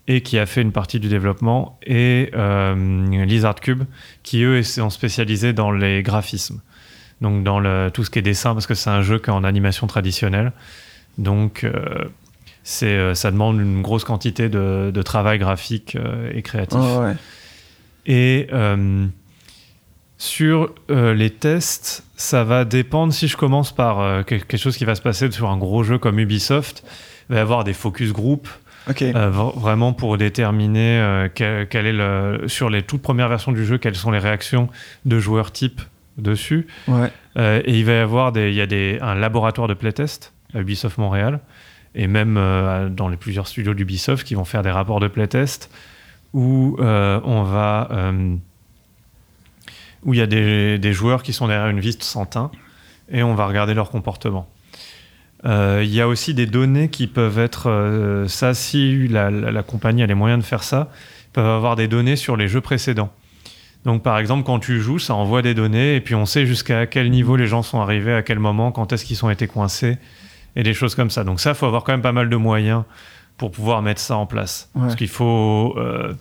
et 0.08 0.22
qui 0.22 0.40
a 0.40 0.46
fait 0.46 0.62
une 0.62 0.72
partie 0.72 0.98
du 0.98 1.08
développement, 1.08 1.78
et 1.86 2.32
Lizard 2.74 3.60
Cube 3.60 3.84
qui 4.24 4.42
eux 4.42 4.60
sont 4.64 4.90
spécialisés 4.90 5.52
dans 5.52 5.70
les 5.70 6.02
graphismes 6.02 6.60
donc 7.20 7.44
dans 7.44 7.60
le, 7.60 7.90
tout 7.92 8.04
ce 8.04 8.10
qui 8.10 8.18
est 8.18 8.22
dessin, 8.22 8.52
parce 8.54 8.66
que 8.66 8.74
c'est 8.74 8.90
un 8.90 9.02
jeu 9.02 9.18
qui 9.18 9.30
est 9.30 9.32
en 9.32 9.44
animation 9.44 9.86
traditionnelle. 9.86 10.52
Donc, 11.18 11.64
euh, 11.64 12.04
c'est, 12.62 12.86
euh, 12.86 13.14
ça 13.14 13.30
demande 13.30 13.60
une 13.60 13.82
grosse 13.82 14.04
quantité 14.04 14.48
de, 14.48 14.90
de 14.92 15.02
travail 15.02 15.38
graphique 15.38 15.96
euh, 15.96 16.30
et 16.34 16.42
créatif. 16.42 16.78
Et 18.06 18.48
sur 20.18 20.72
les 20.88 21.30
tests, 21.30 22.04
ça 22.16 22.44
va 22.44 22.64
dépendre. 22.64 23.12
Si 23.12 23.28
je 23.28 23.36
commence 23.36 23.74
par 23.74 24.24
quelque 24.24 24.56
chose 24.56 24.76
qui 24.76 24.84
va 24.84 24.94
se 24.94 25.02
passer 25.02 25.30
sur 25.30 25.50
un 25.50 25.58
gros 25.58 25.82
jeu 25.82 25.98
comme 25.98 26.18
Ubisoft, 26.18 26.84
il 27.28 27.34
va 27.34 27.38
y 27.38 27.42
avoir 27.42 27.64
des 27.64 27.74
focus 27.74 28.12
group. 28.12 28.48
vraiment 29.56 29.92
pour 29.92 30.16
déterminer 30.16 31.26
quel, 31.34 31.68
quel, 31.68 31.86
est 31.86 31.92
le, 31.92 32.44
sur 32.46 32.70
les 32.70 32.82
toutes 32.84 33.02
premières 33.02 33.28
versions 33.28 33.52
du 33.52 33.66
jeu, 33.66 33.76
quelles 33.76 33.96
sont 33.96 34.12
les 34.12 34.20
réactions 34.20 34.70
de 35.04 35.18
joueurs 35.18 35.50
type 35.50 35.82
dessus. 36.18 36.66
Euh, 37.36 37.62
et 37.64 37.78
il 37.78 37.84
va 37.84 37.92
y 37.92 37.96
avoir 37.96 38.32
des, 38.32 38.50
il 38.50 38.54
y 38.54 38.60
a 38.60 38.66
des, 38.66 38.98
un 39.00 39.14
laboratoire 39.14 39.68
de 39.68 39.74
playtest 39.74 40.32
à 40.54 40.60
Ubisoft 40.60 40.98
Montréal 40.98 41.40
et 41.94 42.06
même 42.06 42.36
euh, 42.36 42.88
dans 42.88 43.08
les 43.08 43.16
plusieurs 43.16 43.46
studios 43.46 43.74
d'Ubisoft 43.74 44.26
qui 44.26 44.34
vont 44.34 44.44
faire 44.44 44.62
des 44.62 44.70
rapports 44.70 45.00
de 45.00 45.08
playtest 45.08 45.70
où 46.32 46.76
euh, 46.80 47.20
on 47.24 47.42
va 47.42 47.88
où 50.02 50.14
il 50.14 50.18
y 50.18 50.22
a 50.22 50.26
des, 50.26 50.78
des, 50.78 50.92
joueurs 50.92 51.22
qui 51.22 51.32
sont 51.32 51.48
derrière 51.48 51.68
une 51.68 51.80
vis 51.80 52.00
sans 52.00 52.26
teint 52.26 52.52
et 53.10 53.22
on 53.22 53.34
va 53.34 53.46
regarder 53.46 53.74
leur 53.74 53.90
comportement. 53.90 54.48
Il 55.44 55.94
y 55.94 56.00
a 56.00 56.08
aussi 56.08 56.34
des 56.34 56.46
données 56.46 56.88
qui 56.88 57.06
peuvent 57.06 57.38
être 57.38 58.24
ça 58.28 58.54
si 58.54 59.08
la, 59.08 59.30
la, 59.30 59.50
la, 59.52 59.62
compagnie 59.62 60.02
a 60.02 60.06
les 60.06 60.14
moyens 60.14 60.42
de 60.42 60.46
faire 60.46 60.62
ça, 60.62 60.90
peuvent 61.32 61.46
avoir 61.46 61.76
des 61.76 61.88
données 61.88 62.16
sur 62.16 62.36
les 62.36 62.48
jeux 62.48 62.60
précédents. 62.60 63.12
Donc 63.86 64.02
par 64.02 64.18
exemple, 64.18 64.42
quand 64.44 64.58
tu 64.58 64.80
joues, 64.80 64.98
ça 64.98 65.14
envoie 65.14 65.42
des 65.42 65.54
données 65.54 65.94
et 65.94 66.00
puis 66.00 66.16
on 66.16 66.26
sait 66.26 66.44
jusqu'à 66.44 66.86
quel 66.86 67.08
niveau 67.08 67.36
les 67.36 67.46
gens 67.46 67.62
sont 67.62 67.80
arrivés, 67.80 68.12
à 68.12 68.22
quel 68.22 68.40
moment, 68.40 68.72
quand 68.72 68.92
est-ce 68.92 69.04
qu'ils 69.04 69.24
ont 69.24 69.30
été 69.30 69.46
coincés 69.46 69.96
et 70.56 70.64
des 70.64 70.74
choses 70.74 70.96
comme 70.96 71.08
ça. 71.08 71.22
Donc 71.22 71.38
ça, 71.38 71.50
il 71.50 71.54
faut 71.54 71.66
avoir 71.66 71.84
quand 71.84 71.92
même 71.92 72.02
pas 72.02 72.12
mal 72.12 72.28
de 72.28 72.34
moyens 72.34 72.82
pour 73.38 73.52
pouvoir 73.52 73.82
mettre 73.82 74.00
ça 74.00 74.16
en 74.16 74.26
place. 74.26 74.70
Parce 74.74 74.96
qu'il 74.96 75.08
faut... 75.08 75.76
Euh, 75.78 76.12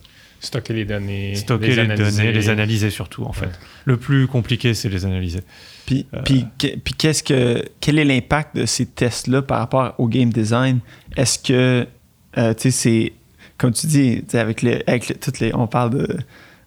stocker 0.41 0.73
les 0.73 0.85
données. 0.85 1.33
Stocker 1.33 1.75
les, 1.75 1.87
données, 1.95 2.31
les 2.31 2.49
analyser 2.49 2.91
surtout 2.91 3.23
en 3.23 3.33
fait. 3.33 3.49
Le 3.85 3.97
plus 3.97 4.27
compliqué, 4.27 4.75
c'est 4.75 4.89
les 4.89 5.03
analyser. 5.07 5.41
Puis, 5.87 6.05
euh, 6.13 6.21
puis, 6.23 6.45
puis 6.59 6.93
qu'est-ce 6.93 7.23
que, 7.23 7.65
quel 7.79 7.97
est 7.97 8.05
l'impact 8.05 8.57
de 8.57 8.67
ces 8.67 8.85
tests-là 8.85 9.41
par 9.41 9.57
rapport 9.57 9.95
au 9.97 10.07
game 10.07 10.31
design? 10.31 10.81
Est-ce 11.17 11.39
que, 11.39 11.87
euh, 12.37 12.53
tu 12.53 12.61
sais, 12.61 12.71
c'est, 12.71 13.13
comme 13.57 13.73
tu 13.73 13.87
dis, 13.87 14.23
avec, 14.33 14.61
les, 14.61 14.83
avec 14.85 15.19
toutes 15.19 15.39
les, 15.39 15.51
on 15.55 15.65
parle 15.65 15.89
de 15.89 16.17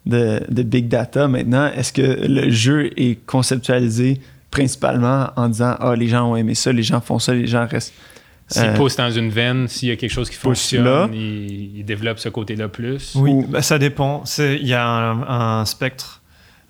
de, 0.05 0.63
big 0.63 0.87
data 0.87 1.27
maintenant, 1.27 1.71
est-ce 1.75 1.93
que 1.93 2.01
le 2.01 2.49
jeu 2.49 2.91
est 2.97 3.23
conceptualisé 3.25 4.19
principalement 4.51 5.29
en 5.35 5.49
disant 5.49 5.75
Ah, 5.79 5.95
les 5.95 6.07
gens 6.07 6.31
ont 6.31 6.35
aimé 6.35 6.55
ça, 6.55 6.71
les 6.71 6.83
gens 6.83 7.01
font 7.01 7.19
ça, 7.19 7.33
les 7.33 7.47
gens 7.47 7.67
restent. 7.67 7.93
S'ils 8.47 8.63
euh, 8.63 8.75
poussent 8.75 8.95
dans 8.95 9.11
une 9.11 9.29
veine, 9.29 9.67
s'il 9.67 9.89
y 9.89 9.91
a 9.91 9.95
quelque 9.95 10.11
chose 10.11 10.29
qui 10.29 10.35
fonctionne, 10.35 11.13
ils, 11.13 11.83
développent 11.83 12.17
ce 12.17 12.29
côté-là 12.29 12.67
plus? 12.67 13.13
Oui, 13.15 13.45
bah, 13.47 13.61
ça 13.61 13.77
dépend. 13.77 14.23
Il 14.39 14.67
y 14.67 14.73
a 14.73 14.87
un, 14.87 15.65
spectre. 15.65 16.21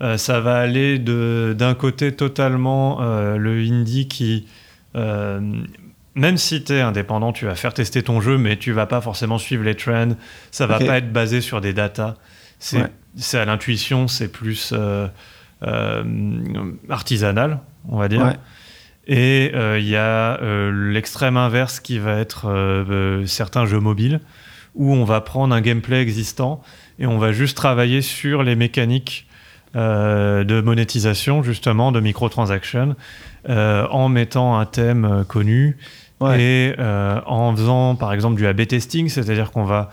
Euh, 0.01 0.17
ça 0.17 0.41
va 0.41 0.57
aller 0.57 0.99
d'un 0.99 1.73
côté 1.75 2.13
totalement 2.13 2.99
euh, 3.01 3.37
le 3.37 3.59
indie 3.61 4.07
qui 4.07 4.45
même 6.19 6.37
si 6.37 6.63
tu 6.63 6.73
es 6.73 6.81
indépendant, 6.81 7.31
tu 7.31 7.45
vas 7.45 7.55
faire 7.55 7.73
tester 7.73 8.03
ton 8.03 8.19
jeu, 8.19 8.37
mais 8.37 8.57
tu 8.57 8.71
vas 8.73 8.85
pas 8.85 8.99
forcément 8.99 9.37
suivre 9.37 9.63
les 9.63 9.75
trends. 9.75 10.15
Ça 10.51 10.67
va 10.67 10.79
pas 10.79 10.97
être 10.97 11.13
basé 11.13 11.39
sur 11.39 11.61
des 11.61 11.71
datas. 11.71 12.15
C'est 12.59 13.37
à 13.37 13.45
l'intuition, 13.45 14.07
c'est 14.07 14.27
plus 14.27 14.73
euh, 14.73 15.07
euh, 15.63 16.03
artisanal, 16.89 17.59
on 17.87 17.97
va 17.97 18.07
dire. 18.07 18.35
Et 19.07 19.51
euh, 19.55 19.79
il 19.79 19.87
y 19.87 19.95
a 19.95 20.39
l'extrême 20.71 21.37
inverse 21.37 21.79
qui 21.79 21.97
va 21.97 22.17
être 22.17 23.23
certains 23.25 23.65
jeux 23.65 23.79
mobiles 23.79 24.19
où 24.75 24.93
on 24.93 25.03
va 25.03 25.19
prendre 25.21 25.53
un 25.55 25.61
gameplay 25.61 26.01
existant 26.01 26.61
et 26.99 27.07
on 27.07 27.17
va 27.17 27.31
juste 27.31 27.57
travailler 27.57 28.01
sur 28.01 28.43
les 28.43 28.55
mécaniques 28.55 29.25
de 29.73 30.61
monétisation, 30.61 31.43
justement, 31.43 31.91
de 31.91 31.99
microtransactions, 31.99 32.95
en 33.47 34.09
mettant 34.09 34.59
un 34.59 34.65
thème 34.65 35.25
connu 35.27 35.77
et 36.21 36.75
en 36.77 37.55
faisant, 37.55 37.95
par 37.95 38.13
exemple, 38.13 38.35
du 38.35 38.45
A-B 38.45 38.67
testing, 38.67 39.09
c'est-à-dire 39.09 39.51
qu'on 39.51 39.65
va 39.65 39.89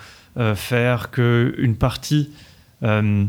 faire 0.55 1.11
qu'une 1.11 1.77
partie 1.77 2.31
le 2.83 3.29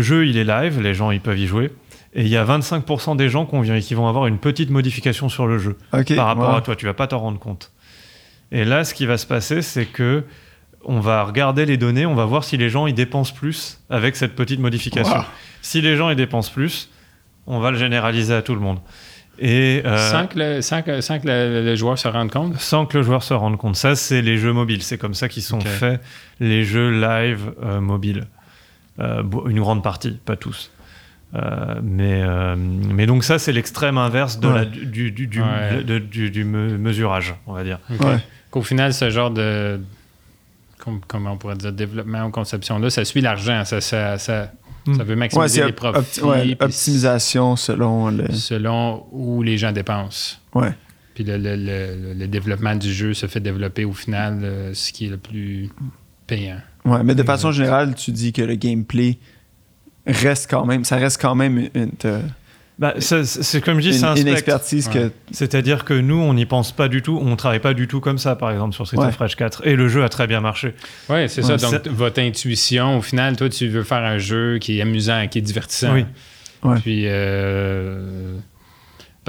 jeu, 0.00 0.26
il 0.26 0.36
est 0.36 0.44
live, 0.44 0.80
les 0.80 0.94
gens 0.94 1.10
ils 1.10 1.20
peuvent 1.20 1.38
y 1.38 1.46
jouer. 1.46 1.72
Et 2.16 2.22
il 2.22 2.28
y 2.28 2.36
a 2.36 2.44
25% 2.44 3.16
des 3.16 3.28
gens 3.28 3.44
qui 3.80 3.94
vont 3.94 4.06
avoir 4.08 4.26
une 4.26 4.38
petite 4.38 4.70
modification 4.70 5.28
sur 5.28 5.48
le 5.48 5.58
jeu 5.58 5.76
par 5.90 6.26
rapport 6.26 6.54
à 6.54 6.60
toi. 6.62 6.76
Tu 6.76 6.86
vas 6.86 6.94
pas 6.94 7.08
t'en 7.08 7.18
rendre 7.18 7.40
compte. 7.40 7.72
Et 8.52 8.64
là, 8.64 8.84
ce 8.84 8.94
qui 8.94 9.04
va 9.04 9.18
se 9.18 9.26
passer, 9.26 9.62
c'est 9.62 9.86
que 9.86 10.24
on 10.84 11.00
va 11.00 11.24
regarder 11.24 11.66
les 11.66 11.76
données, 11.76 12.06
on 12.06 12.14
va 12.14 12.24
voir 12.26 12.44
si 12.44 12.56
les 12.56 12.68
gens 12.68 12.86
ils 12.86 12.94
dépensent 12.94 13.32
plus 13.32 13.80
avec 13.90 14.16
cette 14.16 14.36
petite 14.36 14.60
modification. 14.60 15.24
Si 15.62 15.80
les 15.80 15.96
gens 15.96 16.10
ils 16.10 16.16
dépensent 16.16 16.52
plus, 16.52 16.90
on 17.46 17.58
va 17.58 17.70
le 17.70 17.78
généraliser 17.78 18.34
à 18.34 18.42
tout 18.42 18.54
le 18.54 18.60
monde. 18.60 18.78
Et, 19.38 19.82
euh, 19.84 20.10
sans, 20.10 20.26
que 20.26 20.38
le, 20.38 20.62
sans, 20.62 20.82
le, 21.24 21.74
joueur 21.74 21.98
se 21.98 22.08
rende 22.08 22.30
compte? 22.30 22.58
Sans 22.60 22.86
que 22.86 22.98
le 22.98 23.02
joueur 23.02 23.22
se 23.22 23.34
rende 23.34 23.56
compte. 23.56 23.76
Ça, 23.76 23.96
c'est 23.96 24.22
les 24.22 24.38
jeux 24.38 24.52
mobiles. 24.52 24.82
C'est 24.82 24.98
comme 24.98 25.14
ça 25.14 25.28
qu'ils 25.28 25.42
sont 25.42 25.60
faits, 25.60 26.00
les 26.40 26.64
jeux 26.64 26.90
live 26.90 27.52
euh, 27.62 27.80
mobiles. 27.80 28.26
Euh, 29.00 29.22
une 29.46 29.60
grande 29.60 29.82
partie, 29.82 30.12
pas 30.24 30.36
tous. 30.36 30.70
mais, 31.82 32.22
mais 32.56 33.06
donc 33.06 33.24
ça, 33.24 33.38
c'est 33.38 33.52
l'extrême 33.52 33.98
inverse 33.98 34.38
de 34.38 34.48
la, 34.48 34.64
du, 34.64 35.10
du, 35.10 35.26
du, 35.26 36.30
du, 36.30 36.44
mesurage, 36.44 37.34
on 37.46 37.54
va 37.54 37.64
dire. 37.64 37.80
Qu'au 38.50 38.62
final, 38.62 38.94
ce 38.94 39.10
genre 39.10 39.30
de... 39.30 39.80
Comment 41.08 41.32
on 41.32 41.38
pourrait 41.38 41.56
dire, 41.56 41.72
développement 41.72 42.26
ou 42.26 42.30
conception-là, 42.30 42.90
ça 42.90 43.06
suit 43.06 43.22
l'argent. 43.22 43.64
Ça, 43.64 43.80
ça, 43.80 44.18
ça 44.18 44.52
ça 44.96 45.04
veut 45.04 45.16
maximiser 45.16 45.64
les 45.64 45.72
profits. 45.72 46.20
optimisation 46.60 47.56
selon 47.56 48.10
le... 48.10 48.30
Selon 48.32 49.06
où 49.12 49.42
les 49.42 49.58
gens 49.58 49.72
dépensent. 49.72 50.36
Ouais. 50.54 50.72
Puis 51.14 51.24
le, 51.24 51.36
le, 51.38 52.14
le, 52.14 52.26
développement 52.26 52.74
du 52.74 52.92
jeu 52.92 53.14
se 53.14 53.26
fait 53.26 53.40
développer 53.40 53.84
au 53.84 53.92
final 53.92 54.40
euh, 54.42 54.74
ce 54.74 54.92
qui 54.92 55.06
est 55.06 55.10
le 55.10 55.16
plus 55.16 55.70
payant. 56.26 56.58
Ouais, 56.84 57.04
mais 57.04 57.14
de 57.14 57.22
façon 57.22 57.52
générale, 57.52 57.94
tu 57.94 58.10
dis 58.10 58.32
que 58.32 58.42
le 58.42 58.56
gameplay 58.56 59.18
reste 60.06 60.50
quand 60.50 60.66
même, 60.66 60.84
ça 60.84 60.96
reste 60.96 61.20
quand 61.20 61.34
même 61.34 61.68
une, 61.74 61.92
bah, 62.76 62.94
c'est 62.98 63.60
comme 63.60 63.80
je 63.80 63.90
dis, 63.90 63.98
c'est 63.98 64.04
un 64.04 64.16
une 64.16 64.26
expertise 64.26 64.88
que. 64.88 65.12
C'est-à-dire 65.30 65.84
que 65.84 65.94
nous, 65.94 66.20
on 66.20 66.34
n'y 66.34 66.44
pense 66.44 66.72
pas 66.72 66.88
du 66.88 67.02
tout, 67.02 67.20
on 67.22 67.36
travaille 67.36 67.60
pas 67.60 67.74
du 67.74 67.86
tout 67.86 68.00
comme 68.00 68.18
ça, 68.18 68.34
par 68.34 68.50
exemple, 68.50 68.74
sur 68.74 68.86
Street 68.86 68.98
of 68.98 69.16
Rage 69.16 69.36
4. 69.36 69.66
Et 69.66 69.76
le 69.76 69.88
jeu 69.88 70.02
a 70.02 70.08
très 70.08 70.26
bien 70.26 70.40
marché. 70.40 70.74
Oui, 71.08 71.28
c'est 71.28 71.42
ça. 71.42 71.56
Donc, 71.56 71.86
votre 71.86 72.20
intuition, 72.20 72.98
au 72.98 73.02
final, 73.02 73.36
toi, 73.36 73.48
tu 73.48 73.68
veux 73.68 73.84
faire 73.84 74.02
un 74.02 74.18
jeu 74.18 74.58
qui 74.58 74.78
est 74.78 74.82
amusant, 74.82 75.26
qui 75.28 75.38
est 75.38 75.42
divertissant. 75.42 75.94
Oui. 75.94 76.04
Puis, 76.80 77.04
euh... 77.06 78.38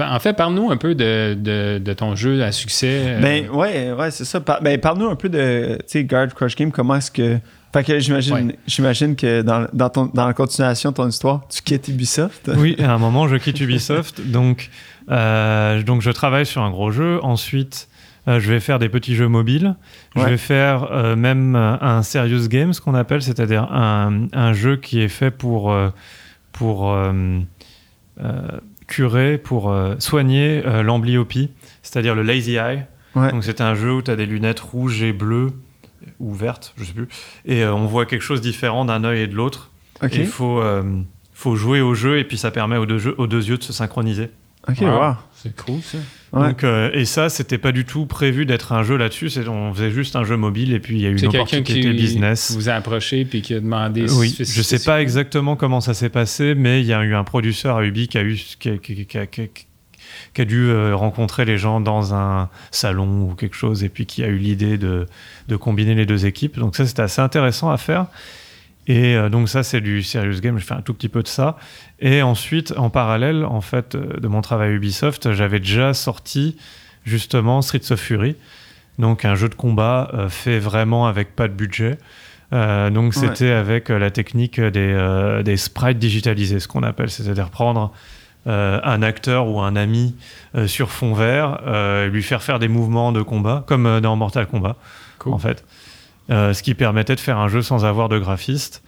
en 0.00 0.18
fait, 0.18 0.32
parle-nous 0.32 0.70
un 0.70 0.76
peu 0.76 0.94
de, 0.94 1.36
de, 1.38 1.78
de, 1.78 1.92
ton 1.92 2.16
jeu 2.16 2.42
à 2.42 2.50
succès. 2.50 3.02
Euh. 3.06 3.20
Ben, 3.20 3.48
ouais, 3.50 3.92
ouais, 3.92 4.10
c'est 4.10 4.24
ça. 4.24 4.40
ben, 4.40 4.80
parle-nous 4.80 5.08
un 5.08 5.16
peu 5.16 5.28
de, 5.28 5.76
tu 5.80 5.84
sais, 5.86 6.04
Guard 6.04 6.34
Crush 6.34 6.56
Game, 6.56 6.72
comment 6.72 6.96
est-ce 6.96 7.10
que 7.10 7.38
fait 7.76 7.92
que 7.92 7.98
j'imagine, 7.98 8.52
j'imagine 8.66 9.16
que 9.16 9.42
dans, 9.42 9.66
dans, 9.72 9.90
ton, 9.90 10.06
dans 10.06 10.26
la 10.26 10.32
continuation 10.32 10.90
de 10.90 10.96
ton 10.96 11.08
histoire, 11.08 11.46
tu 11.48 11.62
quittes 11.62 11.88
Ubisoft. 11.88 12.50
Oui, 12.56 12.76
à 12.78 12.92
un 12.92 12.98
moment, 12.98 13.28
je 13.28 13.36
quitte 13.36 13.60
Ubisoft. 13.60 14.20
donc, 14.20 14.70
euh, 15.10 15.82
donc, 15.82 16.02
je 16.02 16.10
travaille 16.10 16.46
sur 16.46 16.62
un 16.62 16.70
gros 16.70 16.90
jeu. 16.90 17.20
Ensuite, 17.22 17.88
euh, 18.28 18.40
je 18.40 18.50
vais 18.50 18.60
faire 18.60 18.78
des 18.78 18.88
petits 18.88 19.14
jeux 19.14 19.28
mobiles. 19.28 19.76
Je 20.16 20.22
vais 20.22 20.36
faire 20.36 20.90
euh, 20.90 21.16
même 21.16 21.54
un 21.54 22.02
serious 22.02 22.48
game, 22.48 22.72
ce 22.72 22.80
qu'on 22.80 22.94
appelle, 22.94 23.22
c'est-à-dire 23.22 23.64
un, 23.72 24.26
un, 24.32 24.52
jeu 24.52 24.76
qui 24.76 25.00
est 25.00 25.08
fait 25.08 25.30
pour, 25.30 25.76
pour 26.52 26.96
curer, 28.86 29.38
pour 29.38 29.74
soigner 29.98 30.62
l'amblyopie, 30.82 31.50
c'est-à-dire 31.82 32.14
le 32.14 32.22
lazy 32.22 32.56
eye. 32.56 32.86
Donc, 33.14 33.44
c'est 33.44 33.60
un 33.60 33.74
jeu 33.74 33.92
où 33.92 34.02
tu 34.02 34.10
as 34.10 34.16
des 34.16 34.26
lunettes 34.26 34.60
rouges 34.60 35.02
et 35.02 35.12
bleues 35.12 35.52
ou 36.20 36.34
verte, 36.34 36.74
je 36.76 36.84
sais 36.84 36.92
plus. 36.92 37.08
Et 37.44 37.62
euh, 37.62 37.74
on 37.74 37.86
voit 37.86 38.06
quelque 38.06 38.22
chose 38.22 38.40
différent 38.40 38.84
d'un 38.84 39.04
œil 39.04 39.22
et 39.22 39.26
de 39.26 39.34
l'autre. 39.34 39.70
Il 40.12 40.26
faut, 40.26 40.60
euh, 40.60 40.82
faut 41.32 41.56
jouer 41.56 41.80
au 41.80 41.94
jeu 41.94 42.18
et 42.18 42.24
puis 42.24 42.36
ça 42.38 42.50
permet 42.50 42.76
aux 42.76 42.86
deux, 42.86 42.98
jeux, 42.98 43.14
aux 43.18 43.26
deux 43.26 43.48
yeux 43.48 43.56
de 43.58 43.62
se 43.62 43.72
synchroniser. 43.72 44.28
Ok, 44.68 44.78
wow. 44.80 45.14
C'est 45.32 45.54
cool 45.56 45.80
ça. 45.80 45.98
Ouais. 46.32 46.48
Donc, 46.48 46.64
euh, 46.64 46.90
et 46.92 47.04
ça, 47.04 47.28
c'était 47.28 47.56
pas 47.56 47.70
du 47.70 47.84
tout 47.84 48.04
prévu 48.04 48.46
d'être 48.46 48.72
un 48.72 48.82
jeu 48.82 48.96
là-dessus. 48.96 49.30
On 49.48 49.72
faisait 49.72 49.92
juste 49.92 50.16
un 50.16 50.24
jeu 50.24 50.36
mobile 50.36 50.72
et 50.74 50.80
puis 50.80 50.96
il 50.96 51.02
y 51.02 51.06
a 51.06 51.10
eu 51.10 51.16
une 51.16 51.28
opportunité 51.28 51.80
qui 51.80 51.88
business. 51.92 52.50
vous 52.52 52.68
a 52.68 52.72
approché 52.72 53.24
puis 53.24 53.42
qui 53.42 53.54
a 53.54 53.60
demandé. 53.60 54.06
Oui, 54.10 54.30
si- 54.30 54.44
je 54.44 54.60
sais 54.62 54.80
pas 54.82 55.00
exactement 55.00 55.54
comment 55.54 55.80
ça 55.80 55.94
s'est 55.94 56.08
passé, 56.08 56.54
mais 56.56 56.80
il 56.80 56.86
y 56.86 56.92
a 56.92 57.02
eu 57.04 57.14
un 57.14 57.22
producteur 57.22 57.76
à 57.76 57.84
Ubi 57.84 58.08
qui 58.08 58.18
a, 58.18 58.22
eu, 58.24 58.34
qui 58.34 58.78
qui- 58.80 59.06
qui 59.06 59.18
a- 59.18 59.26
qui 60.36 60.42
a- 60.42 60.44
dû 60.44 60.68
euh, 60.68 60.94
rencontrer 60.94 61.44
les 61.44 61.58
gens 61.58 61.80
dans 61.80 62.14
un 62.14 62.48
salon 62.70 63.30
ou 63.30 63.34
quelque 63.34 63.56
chose, 63.56 63.82
et 63.82 63.88
puis 63.88 64.06
qui 64.06 64.22
a 64.22 64.28
eu 64.28 64.36
l'idée 64.36 64.78
de, 64.78 65.06
de 65.48 65.56
combiner 65.56 65.94
les 65.94 66.06
deux 66.06 66.26
équipes. 66.26 66.58
Donc 66.58 66.76
ça, 66.76 66.86
c'était 66.86 67.02
assez 67.02 67.20
intéressant 67.22 67.70
à 67.70 67.76
faire. 67.78 68.06
Et 68.88 69.16
euh, 69.16 69.28
donc 69.28 69.48
ça, 69.48 69.62
c'est 69.64 69.80
du 69.80 70.02
serious 70.02 70.40
game. 70.40 70.58
Je 70.58 70.64
fais 70.64 70.74
un 70.74 70.80
tout 70.82 70.94
petit 70.94 71.08
peu 71.08 71.22
de 71.22 71.28
ça. 71.28 71.56
Et 71.98 72.22
ensuite, 72.22 72.72
en 72.76 72.88
parallèle, 72.90 73.44
en 73.44 73.60
fait, 73.60 73.96
euh, 73.96 74.20
de 74.20 74.28
mon 74.28 74.42
travail 74.42 74.68
à 74.68 74.72
Ubisoft, 74.72 75.32
j'avais 75.32 75.58
déjà 75.58 75.92
sorti 75.94 76.56
justement 77.04 77.62
Streets 77.62 77.90
of 77.92 78.00
Fury, 78.00 78.36
donc 78.98 79.24
un 79.24 79.34
jeu 79.34 79.48
de 79.48 79.54
combat 79.54 80.10
fait 80.28 80.58
vraiment 80.58 81.06
avec 81.06 81.34
pas 81.36 81.48
de 81.48 81.52
budget. 81.52 81.98
Euh, 82.52 82.90
donc 82.90 83.12
Ouais. 83.16 83.26
c'était 83.28 83.50
avec 83.50 83.88
la 83.88 84.10
technique 84.10 84.60
des, 84.60 84.92
euh, 84.92 85.42
des 85.42 85.56
sprites 85.56 85.98
digitalisés, 85.98 86.60
ce 86.60 86.68
qu'on 86.68 86.82
appelle, 86.84 87.10
c'est-à-dire 87.10 87.50
prendre 87.50 87.92
euh, 88.46 88.80
un 88.84 89.02
acteur 89.02 89.48
ou 89.48 89.60
un 89.60 89.74
ami 89.76 90.14
euh, 90.54 90.66
sur 90.66 90.90
fond 90.90 91.14
vert, 91.14 91.60
euh, 91.66 92.06
lui 92.08 92.22
faire 92.22 92.42
faire 92.42 92.58
des 92.58 92.68
mouvements 92.68 93.12
de 93.12 93.22
combat, 93.22 93.64
comme 93.66 94.00
dans 94.00 94.14
Mortal 94.16 94.46
Kombat, 94.46 94.76
Cool. 95.18 95.32
en 95.34 95.38
fait. 95.38 95.64
Ce 96.28 96.60
qui 96.62 96.74
permettait 96.74 97.14
de 97.14 97.20
faire 97.20 97.38
un 97.38 97.46
jeu 97.48 97.62
sans 97.62 97.84
avoir 97.84 98.08
de 98.08 98.18
graphiste. 98.18 98.82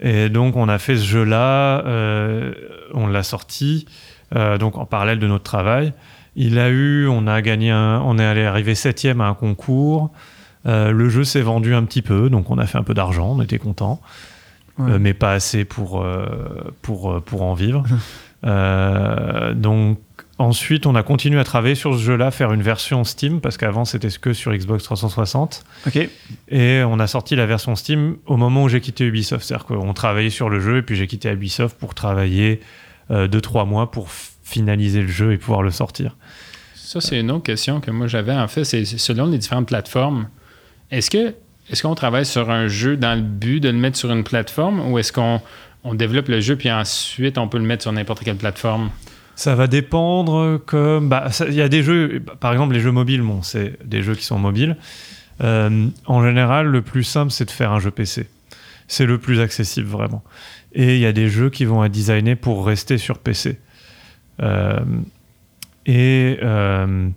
Et 0.00 0.28
donc 0.30 0.56
on 0.56 0.68
a 0.68 0.78
fait 0.78 0.96
ce 0.96 1.04
jeu-là, 1.04 1.82
on 2.94 3.06
l'a 3.06 3.22
sorti, 3.22 3.86
donc 4.58 4.78
en 4.78 4.86
parallèle 4.86 5.18
de 5.18 5.26
notre 5.26 5.44
travail. 5.44 5.92
Il 6.34 6.58
a 6.58 6.70
eu, 6.70 7.06
on 7.08 7.26
a 7.26 7.42
gagné, 7.42 7.70
un- 7.72 8.00
on 8.06 8.18
est 8.18 8.24
allé 8.24 8.44
arriver 8.44 8.74
septième 8.74 9.20
à 9.20 9.26
un 9.26 9.34
concours. 9.34 10.10
Euh, 10.66 10.90
le 10.92 11.08
jeu 11.10 11.24
s'est 11.24 11.40
vendu 11.42 11.74
un 11.74 11.84
petit 11.84 12.00
peu, 12.02 12.30
donc 12.30 12.50
on 12.50 12.58
a 12.58 12.66
fait 12.66 12.78
un 12.78 12.82
peu 12.84 12.94
d'argent, 12.94 13.34
on 13.36 13.42
était 13.42 13.58
content, 13.58 14.00
Ouais. 14.78 14.98
mais 14.98 15.12
pas 15.14 15.32
assez 15.32 15.64
pour 15.64 16.02
euh, 16.02 16.26
pour 16.82 17.20
pour 17.22 17.42
en 17.42 17.52
vivre. 17.54 17.84
Euh, 18.44 19.54
donc 19.54 19.98
ensuite, 20.38 20.86
on 20.86 20.94
a 20.94 21.02
continué 21.02 21.40
à 21.40 21.44
travailler 21.44 21.74
sur 21.74 21.94
ce 21.94 22.00
jeu-là, 22.00 22.30
faire 22.30 22.52
une 22.52 22.62
version 22.62 23.04
Steam 23.04 23.40
parce 23.40 23.56
qu'avant 23.56 23.84
c'était 23.84 24.08
que 24.08 24.32
sur 24.32 24.52
Xbox 24.52 24.84
360. 24.84 25.64
Ok. 25.86 26.08
Et 26.48 26.82
on 26.86 26.98
a 27.00 27.06
sorti 27.06 27.36
la 27.36 27.46
version 27.46 27.74
Steam 27.76 28.16
au 28.26 28.36
moment 28.36 28.64
où 28.64 28.68
j'ai 28.68 28.80
quitté 28.80 29.04
Ubisoft. 29.04 29.44
C'est-à-dire 29.44 29.66
qu'on 29.66 29.92
travaillait 29.94 30.30
sur 30.30 30.48
le 30.48 30.60
jeu 30.60 30.78
et 30.78 30.82
puis 30.82 30.96
j'ai 30.96 31.06
quitté 31.06 31.30
Ubisoft 31.30 31.76
pour 31.78 31.94
travailler 31.94 32.60
2-3 33.10 33.66
mois 33.66 33.90
pour 33.90 34.10
finaliser 34.10 35.02
le 35.02 35.08
jeu 35.08 35.32
et 35.32 35.38
pouvoir 35.38 35.62
le 35.62 35.70
sortir. 35.70 36.16
Ça, 36.74 37.00
c'est 37.00 37.20
une 37.20 37.30
autre 37.30 37.44
question 37.44 37.80
que 37.80 37.90
moi 37.90 38.06
j'avais. 38.06 38.32
En 38.32 38.48
fait, 38.48 38.64
c'est 38.64 38.84
selon 38.84 39.26
les 39.26 39.38
différentes 39.38 39.68
plateformes. 39.68 40.28
Est-ce 40.90 41.10
que 41.10 41.34
est-ce 41.70 41.82
qu'on 41.82 41.94
travaille 41.94 42.24
sur 42.24 42.50
un 42.50 42.66
jeu 42.66 42.96
dans 42.96 43.14
le 43.14 43.20
but 43.20 43.60
de 43.60 43.68
le 43.68 43.76
mettre 43.76 43.98
sur 43.98 44.10
une 44.10 44.24
plateforme 44.24 44.90
ou 44.90 44.98
est-ce 44.98 45.12
qu'on 45.12 45.42
on 45.84 45.94
développe 45.94 46.28
le 46.28 46.40
jeu 46.40 46.56
puis 46.56 46.70
ensuite 46.70 47.38
on 47.38 47.48
peut 47.48 47.58
le 47.58 47.64
mettre 47.64 47.82
sur 47.82 47.92
n'importe 47.92 48.24
quelle 48.24 48.36
plateforme? 48.36 48.90
Ça 49.34 49.54
va 49.54 49.68
dépendre 49.68 50.60
comme... 50.66 51.08
bah, 51.08 51.28
Il 51.46 51.54
y 51.54 51.62
a 51.62 51.68
des 51.68 51.82
jeux, 51.82 52.22
par 52.40 52.52
exemple 52.52 52.74
les 52.74 52.80
jeux 52.80 52.90
mobiles, 52.90 53.22
c'est 53.42 53.78
des 53.86 54.02
jeux 54.02 54.14
qui 54.14 54.24
sont 54.24 54.38
mobiles. 54.38 54.76
Euh, 55.42 55.88
en 56.06 56.24
général, 56.24 56.66
le 56.66 56.82
plus 56.82 57.04
simple, 57.04 57.30
c'est 57.30 57.44
de 57.44 57.50
faire 57.50 57.72
un 57.72 57.78
jeu 57.78 57.90
PC. 57.90 58.28
C'est 58.88 59.06
le 59.06 59.18
plus 59.18 59.40
accessible, 59.40 59.88
vraiment. 59.88 60.22
Et 60.72 60.96
il 60.96 61.00
y 61.00 61.06
a 61.06 61.12
des 61.12 61.28
jeux 61.28 61.50
qui 61.50 61.64
vont 61.64 61.84
être 61.84 61.92
designés 61.92 62.36
pour 62.36 62.66
rester 62.66 62.98
sur 62.98 63.18
PC. 63.18 63.58
Euh, 64.42 64.80
et 65.86 66.38
euh, 66.42 67.08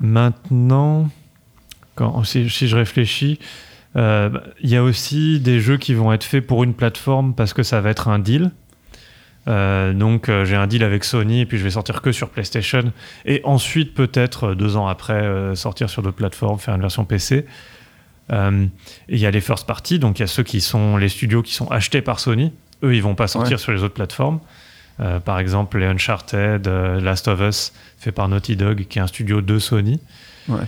maintenant, 0.00 1.08
si 2.24 2.48
je 2.48 2.76
réfléchis, 2.76 3.38
euh, 3.96 4.28
bah, 4.28 4.42
il 4.60 4.70
y 4.70 4.76
a 4.76 4.82
aussi 4.82 5.38
des 5.40 5.60
jeux 5.60 5.76
qui 5.76 5.94
vont 5.94 6.12
être 6.12 6.24
faits 6.24 6.46
pour 6.46 6.64
une 6.64 6.74
plateforme 6.74 7.34
parce 7.34 7.52
que 7.52 7.62
ça 7.62 7.80
va 7.80 7.90
être 7.90 8.08
un 8.08 8.18
deal. 8.18 8.50
Euh, 9.46 9.92
donc 9.92 10.28
euh, 10.28 10.44
j'ai 10.46 10.56
un 10.56 10.66
deal 10.66 10.82
avec 10.82 11.04
Sony 11.04 11.42
et 11.42 11.46
puis 11.46 11.58
je 11.58 11.64
vais 11.64 11.70
sortir 11.70 12.00
que 12.00 12.12
sur 12.12 12.30
PlayStation 12.30 12.92
et 13.26 13.42
ensuite 13.44 13.92
peut-être 13.94 14.54
deux 14.54 14.76
ans 14.76 14.86
après 14.88 15.54
sortir 15.54 15.90
sur 15.90 16.02
d'autres 16.02 16.16
plateformes, 16.16 16.58
faire 16.58 16.74
une 16.74 16.80
version 16.80 17.04
PC. 17.04 17.46
Il 18.30 18.68
y 19.08 19.26
a 19.26 19.30
les 19.30 19.40
first 19.40 19.66
party, 19.66 19.98
donc 19.98 20.18
il 20.18 20.22
y 20.22 20.24
a 20.24 20.28
ceux 20.28 20.42
qui 20.44 20.60
sont 20.60 20.96
les 20.96 21.10
studios 21.10 21.42
qui 21.42 21.54
sont 21.54 21.70
achetés 21.70 22.00
par 22.00 22.20
Sony. 22.20 22.52
Eux, 22.82 22.94
ils 22.96 23.02
vont 23.02 23.14
pas 23.14 23.28
sortir 23.28 23.52
Ouais. 23.52 23.62
sur 23.62 23.72
les 23.72 23.82
autres 23.82 23.94
plateformes. 23.94 24.40
Par 25.24 25.38
exemple, 25.38 25.78
les 25.78 25.86
Uncharted, 25.86 26.66
Last 26.66 27.28
of 27.28 27.40
Us, 27.40 27.72
fait 27.98 28.12
par 28.12 28.28
Naughty 28.28 28.56
Dog, 28.56 28.86
qui 28.88 28.98
est 28.98 29.02
un 29.02 29.06
studio 29.06 29.40
de 29.42 29.58
Sony. 29.58 30.00
Ouais. 30.48 30.60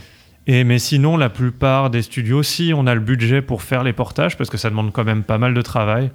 Et 0.47 0.63
mais 0.63 0.79
sinon, 0.79 1.17
la 1.17 1.29
plupart 1.29 1.89
des 1.89 2.01
studios, 2.01 2.41
si 2.41 2.71
on 2.73 2.87
a 2.87 2.95
le 2.95 3.01
budget 3.01 3.41
pour 3.41 3.61
faire 3.61 3.83
les 3.83 3.91
portages, 3.91 4.37
parce 4.37 4.49
que 4.49 4.57
ça 4.57 4.69
demande 4.69 4.93
quand 4.93 5.03
même 5.03 5.23
pas 5.23 5.37
mal 5.37 5.53
de 5.53 5.61
travail. 5.61 6.09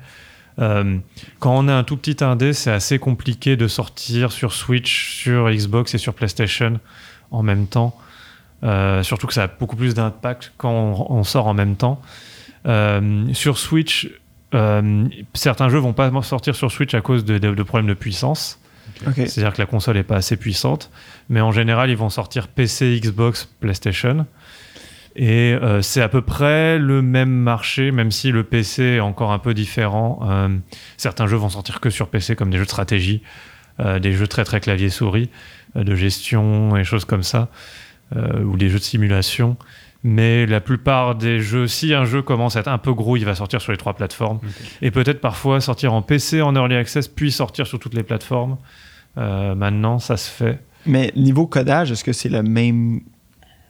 euh, 0.58 0.98
quand 1.38 1.56
on 1.56 1.68
est 1.68 1.72
un 1.72 1.84
tout 1.84 1.98
petit 1.98 2.24
indé, 2.24 2.54
c'est 2.54 2.70
assez 2.70 2.98
compliqué 2.98 3.56
de 3.56 3.68
sortir 3.68 4.32
sur 4.32 4.54
Switch, 4.54 5.16
sur 5.16 5.50
Xbox 5.50 5.94
et 5.94 5.98
sur 5.98 6.14
PlayStation 6.14 6.80
en 7.30 7.42
même 7.42 7.66
temps. 7.66 7.96
Euh, 8.64 9.02
surtout 9.02 9.26
que 9.26 9.34
ça 9.34 9.44
a 9.44 9.46
beaucoup 9.48 9.76
plus 9.76 9.94
d'impact 9.94 10.52
quand 10.56 11.06
on, 11.10 11.24
sort 11.24 11.46
en 11.46 11.54
même 11.54 11.76
temps. 11.76 12.00
Euh, 12.66 13.32
sur 13.34 13.58
Switch, 13.58 14.10
certains 15.34 15.68
jeux 15.68 15.78
vont 15.78 15.94
pas 15.94 16.10
sortir 16.22 16.54
sur 16.54 16.70
Switch 16.70 16.94
à 16.94 17.02
cause 17.02 17.24
de 17.24 17.62
problèmes 17.62 17.88
de 17.88 17.94
puissance. 17.94 18.61
C'est-à-dire 19.14 19.52
que 19.52 19.60
la 19.60 19.66
console 19.66 19.96
n'est 19.96 20.02
pas 20.02 20.16
assez 20.16 20.36
puissante. 20.36 20.90
Mais 21.28 21.40
en 21.40 21.52
général, 21.52 21.90
ils 21.90 21.96
vont 21.96 22.10
sortir 22.10 22.48
PC, 22.48 23.00
Xbox, 23.00 23.48
PlayStation. 23.60 24.26
Et 25.14 25.52
euh, 25.52 25.82
c'est 25.82 26.00
à 26.00 26.08
peu 26.08 26.22
près 26.22 26.78
le 26.78 27.02
même 27.02 27.30
marché, 27.30 27.90
même 27.90 28.10
si 28.10 28.30
le 28.30 28.44
PC 28.44 28.82
est 28.82 29.00
encore 29.00 29.32
un 29.32 29.38
peu 29.38 29.54
différent. 29.54 30.20
Euh, 30.22 30.48
certains 30.96 31.26
jeux 31.26 31.36
vont 31.36 31.50
sortir 31.50 31.80
que 31.80 31.90
sur 31.90 32.08
PC, 32.08 32.34
comme 32.34 32.50
des 32.50 32.56
jeux 32.56 32.64
de 32.64 32.70
stratégie, 32.70 33.22
euh, 33.80 33.98
des 33.98 34.12
jeux 34.12 34.26
très 34.26 34.44
très 34.44 34.60
clavier-souris, 34.60 35.28
de 35.74 35.94
gestion 35.94 36.76
et 36.76 36.84
choses 36.84 37.04
comme 37.04 37.22
ça, 37.22 37.48
ou 38.14 38.58
des 38.58 38.68
jeux 38.68 38.78
de 38.78 38.84
simulation. 38.84 39.56
Mais 40.04 40.46
la 40.46 40.60
plupart 40.60 41.14
des 41.14 41.40
jeux, 41.40 41.66
si 41.66 41.94
un 41.94 42.04
jeu 42.04 42.20
commence 42.20 42.56
à 42.56 42.60
être 42.60 42.68
un 42.68 42.78
peu 42.78 42.92
gros, 42.92 43.16
il 43.16 43.24
va 43.24 43.34
sortir 43.34 43.62
sur 43.62 43.72
les 43.72 43.78
trois 43.78 43.94
plateformes. 43.94 44.40
Et 44.82 44.90
peut-être 44.90 45.20
parfois 45.20 45.60
sortir 45.60 45.94
en 45.94 46.02
PC, 46.02 46.42
en 46.42 46.54
early 46.54 46.74
access, 46.74 47.08
puis 47.08 47.30
sortir 47.30 47.66
sur 47.66 47.78
toutes 47.78 47.94
les 47.94 48.02
plateformes. 48.02 48.58
Euh, 49.18 49.54
maintenant, 49.54 49.98
ça 49.98 50.16
se 50.16 50.30
fait. 50.30 50.60
Mais 50.86 51.12
niveau 51.16 51.46
codage, 51.46 51.92
est-ce 51.92 52.04
que 52.04 52.12
c'est 52.12 52.28
le 52.28 52.42
même 52.42 53.00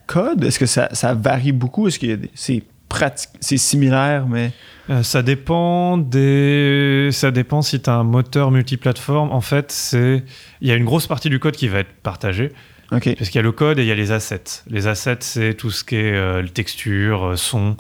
code? 0.07 0.45
Est-ce 0.45 0.59
que 0.59 0.67
ça, 0.67 0.89
ça 0.93 1.15
varie 1.15 1.53
beaucoup? 1.53 1.89
Est-ce 1.89 1.99
que 1.99 2.19
c'est 2.35 2.63
pratique, 2.89 3.31
c'est 3.41 3.57
similaire, 3.57 4.27
mais. 4.29 4.53
Euh, 4.91 5.03
ça 5.03 5.23
dépend 5.23 5.97
des. 5.97 7.11
Ça 7.13 7.31
dépend 7.31 7.63
si 7.63 7.81
tu 7.81 7.89
as 7.89 7.95
un 7.95 8.05
moteur 8.05 8.51
multiplateforme. 8.51 9.31
En 9.31 9.41
fait, 9.41 9.71
c'est. 9.71 10.25
Il 10.61 10.69
y 10.69 10.73
a 10.73 10.75
une 10.75 10.85
grosse 10.85 11.07
partie 11.07 11.31
du 11.31 11.39
code 11.39 11.57
qui 11.57 11.69
va 11.69 11.81
être 11.81 11.93
partagée. 12.03 12.53
Ok. 12.91 13.15
Parce 13.17 13.31
qu'il 13.31 13.37
y 13.37 13.39
a 13.39 13.43
le 13.43 13.53
code 13.53 13.79
et 13.79 13.83
il 13.83 13.89
y 13.89 13.93
a 13.93 13.95
les 13.95 14.13
assets. 14.13 14.63
Les 14.69 14.87
assets, 14.87 15.19
c'est 15.21 15.55
tout 15.55 15.71
ce 15.71 15.83
qui 15.83 15.97
est 15.97 16.13
euh, 16.13 16.47
texture, 16.47 17.25
euh, 17.25 17.37
son, 17.37 17.77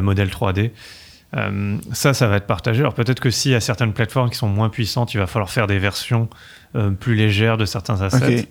modèle 0.00 0.28
3D. 0.28 0.70
Euh, 1.34 1.78
ça, 1.92 2.12
ça 2.12 2.26
va 2.28 2.36
être 2.36 2.46
partagé. 2.46 2.80
Alors 2.80 2.92
peut-être 2.94 3.20
que 3.20 3.30
s'il 3.30 3.52
y 3.52 3.54
a 3.54 3.60
certaines 3.60 3.92
plateformes 3.94 4.28
qui 4.28 4.36
sont 4.36 4.48
moins 4.48 4.68
puissantes, 4.68 5.14
il 5.14 5.18
va 5.18 5.26
falloir 5.26 5.50
faire 5.50 5.66
des 5.66 5.78
versions 5.78 6.28
euh, 6.76 6.90
plus 6.90 7.14
légères 7.14 7.56
de 7.56 7.64
certains 7.64 8.02
assets. 8.02 8.48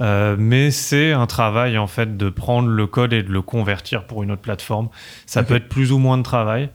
Euh, 0.00 0.36
mais 0.38 0.70
c'est 0.70 1.12
un 1.12 1.26
travail 1.26 1.76
en 1.78 1.86
fait 1.86 2.16
de 2.16 2.28
prendre 2.30 2.68
le 2.68 2.86
code 2.86 3.12
et 3.12 3.22
de 3.22 3.30
le 3.30 3.42
convertir 3.42 4.04
pour 4.04 4.22
une 4.22 4.30
autre 4.30 4.42
plateforme. 4.42 4.88
Ça 5.26 5.42
peut 5.42 5.56
être 5.56 5.68
plus 5.68 5.92
ou 5.92 5.98
moins 5.98 6.16
de 6.18 6.22
travail. 6.22 6.70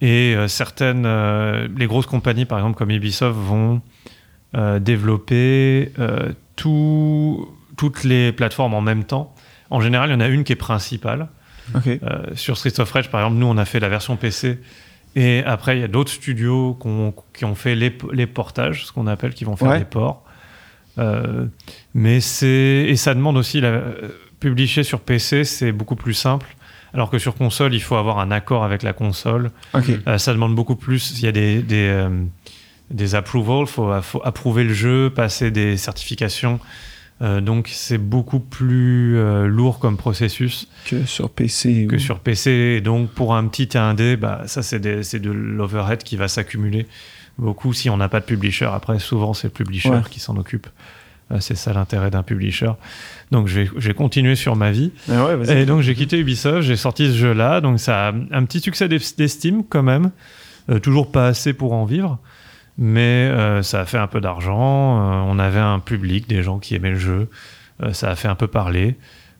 Et 0.00 0.36
certaines, 0.46 1.06
les 1.76 1.86
grosses 1.86 2.06
compagnies 2.06 2.44
par 2.44 2.58
exemple 2.58 2.76
comme 2.76 2.90
Ubisoft 2.90 3.36
vont 3.36 3.80
développer 4.80 5.92
tout- 6.56 7.48
toutes 7.76 8.04
les 8.04 8.32
plateformes 8.32 8.74
en 8.74 8.80
même 8.80 9.04
temps. 9.04 9.34
En 9.70 9.80
général, 9.80 10.10
il 10.10 10.12
y 10.12 10.16
en 10.16 10.20
a 10.20 10.28
une 10.28 10.44
qui 10.44 10.52
est 10.52 10.56
principale. 10.56 11.28
Ok. 11.74 11.86
Euh, 11.86 11.98
sur 12.34 12.56
Streets 12.56 12.80
of 12.80 12.90
Rage, 12.90 13.10
par 13.10 13.20
exemple, 13.20 13.36
nous, 13.38 13.46
on 13.46 13.56
a 13.58 13.64
fait 13.64 13.80
la 13.80 13.88
version 13.88 14.16
PC. 14.16 14.58
Et 15.16 15.42
après, 15.44 15.76
il 15.78 15.80
y 15.80 15.84
a 15.84 15.88
d'autres 15.88 16.12
studios 16.12 16.78
qui 17.34 17.44
ont 17.44 17.54
fait 17.54 17.74
les, 17.74 17.96
les 18.12 18.26
portages, 18.26 18.86
ce 18.86 18.92
qu'on 18.92 19.06
appelle, 19.06 19.34
qui 19.34 19.44
vont 19.44 19.56
faire 19.56 19.68
Ouais. 19.70 19.78
des 19.80 19.84
ports. 19.84 20.24
Euh, 20.98 21.46
mais 21.94 22.20
c'est 22.20 22.84
et 22.88 22.96
ça 22.96 23.14
demande 23.14 23.36
aussi 23.36 23.60
la 23.60 23.68
euh, 23.68 24.08
publier 24.40 24.82
sur 24.82 25.00
PC, 25.00 25.44
c'est 25.44 25.70
beaucoup 25.72 25.94
plus 25.96 26.14
simple. 26.14 26.46
Alors 26.92 27.08
que 27.10 27.18
sur 27.18 27.34
console, 27.36 27.72
il 27.74 27.80
faut 27.82 27.94
avoir 27.96 28.18
un 28.18 28.30
accord 28.32 28.64
avec 28.64 28.82
la 28.82 28.92
console. 28.92 29.50
Euh, 29.74 30.18
ça 30.18 30.32
demande 30.32 30.54
beaucoup 30.56 30.74
plus. 30.76 31.18
Il 31.18 31.24
y 31.24 31.28
a 31.28 31.32
des 31.32 31.62
des, 31.62 31.86
euh, 31.88 32.08
des 32.90 33.14
approvals, 33.14 33.66
faut, 33.66 33.90
faut 34.02 34.20
approuver 34.24 34.64
le 34.64 34.72
jeu, 34.74 35.10
passer 35.10 35.50
des 35.50 35.76
certifications 35.76 36.58
Euh, 37.20 37.40
donc 37.40 37.68
c'est 37.72 37.98
beaucoup 37.98 38.38
plus 38.38 39.16
euh, 39.16 39.46
lourd 39.48 39.80
comme 39.80 39.96
processus 39.96 40.68
que 40.84 41.04
sur 41.04 41.30
PC. 41.30 41.88
Que 41.90 41.98
sur 41.98 42.20
PC. 42.20 42.50
Et 42.50 42.80
donc 42.80 43.10
pour 43.10 43.34
un 43.34 43.46
petit 43.48 43.76
indé, 43.76 44.16
bah, 44.16 44.42
ça 44.46 44.62
c'est 44.62 44.78
de 44.78 45.30
l'overhead 45.30 46.02
qui 46.02 46.16
va 46.16 46.28
s'accumuler 46.28 46.86
beaucoup 47.36 47.72
si 47.72 47.90
on 47.90 47.96
n'a 47.96 48.08
pas 48.08 48.20
de 48.20 48.24
publisher. 48.24 48.68
Après, 48.72 48.98
souvent 48.98 49.34
c'est 49.34 49.48
le 49.48 49.52
publisher 49.52 50.00
qui 50.10 50.20
s'en 50.20 50.36
occupe. 50.36 50.68
Euh, 51.30 51.40
c'est 51.40 51.56
ça 51.56 51.72
l'intérêt 51.72 52.10
d'un 52.10 52.22
publisher. 52.22 52.70
Donc 53.32 53.48
j'ai 53.48 53.94
continué 53.94 54.36
sur 54.36 54.54
ma 54.54 54.70
vie. 54.70 54.92
Ah 55.10 55.26
et 55.48 55.66
donc 55.66 55.82
j'ai 55.82 55.94
quitté 55.94 56.18
Ubisoft, 56.18 56.62
j'ai 56.62 56.76
sorti 56.76 57.08
ce 57.08 57.16
jeu-là. 57.16 57.60
Donc 57.60 57.80
ça 57.80 58.08
a 58.08 58.12
un 58.12 58.44
petit 58.44 58.60
succès 58.60 58.88
d'estime 58.88 59.64
quand 59.68 59.82
même. 59.82 60.12
toujours 60.82 61.10
pas 61.10 61.26
assez 61.26 61.52
pour 61.52 61.72
en 61.72 61.84
vivre 61.84 62.18
mais 62.78 63.00
euh, 63.28 63.62
ça 63.62 63.80
a 63.80 63.84
fait 63.84 63.98
un 63.98 64.06
peu 64.06 64.20
d'argent. 64.20 65.00
Euh, 65.00 65.24
on 65.26 65.38
avait 65.38 65.58
un 65.58 65.80
public, 65.80 66.28
des 66.28 66.44
gens 66.44 66.58
qui 66.58 66.76
aimaient 66.76 66.92
le 66.92 66.98
jeu. 66.98 67.28
Euh, 67.82 67.92
ça 67.92 68.10
a 68.10 68.14
fait 68.14 68.28
un 68.28 68.36
peu 68.36 68.46
parler. 68.46 68.96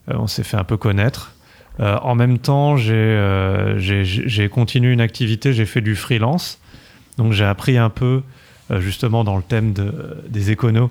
on 0.09 0.27
s'est 0.27 0.43
fait 0.43 0.57
un 0.57 0.65
peu 0.65 0.77
connaître. 0.77 1.33
en 1.79 2.17
même 2.17 2.39
temps, 2.39 2.77
j'ai 2.77 4.49
continué 4.51 4.93
une 4.93 5.01
activité, 5.01 5.53
j'ai 5.53 5.67
fait 5.67 5.81
du 5.81 5.95
freelance. 5.95 6.61
Donc 7.17 7.33
j'ai 7.33 7.45
appris 7.45 7.79
un 7.79 7.91
peu, 7.91 8.23
justement 8.79 9.23
dans 9.23 9.37
le 9.37 9.43
thème 9.43 9.73
de, 9.73 10.25
des 10.29 10.51
éconos, 10.51 10.91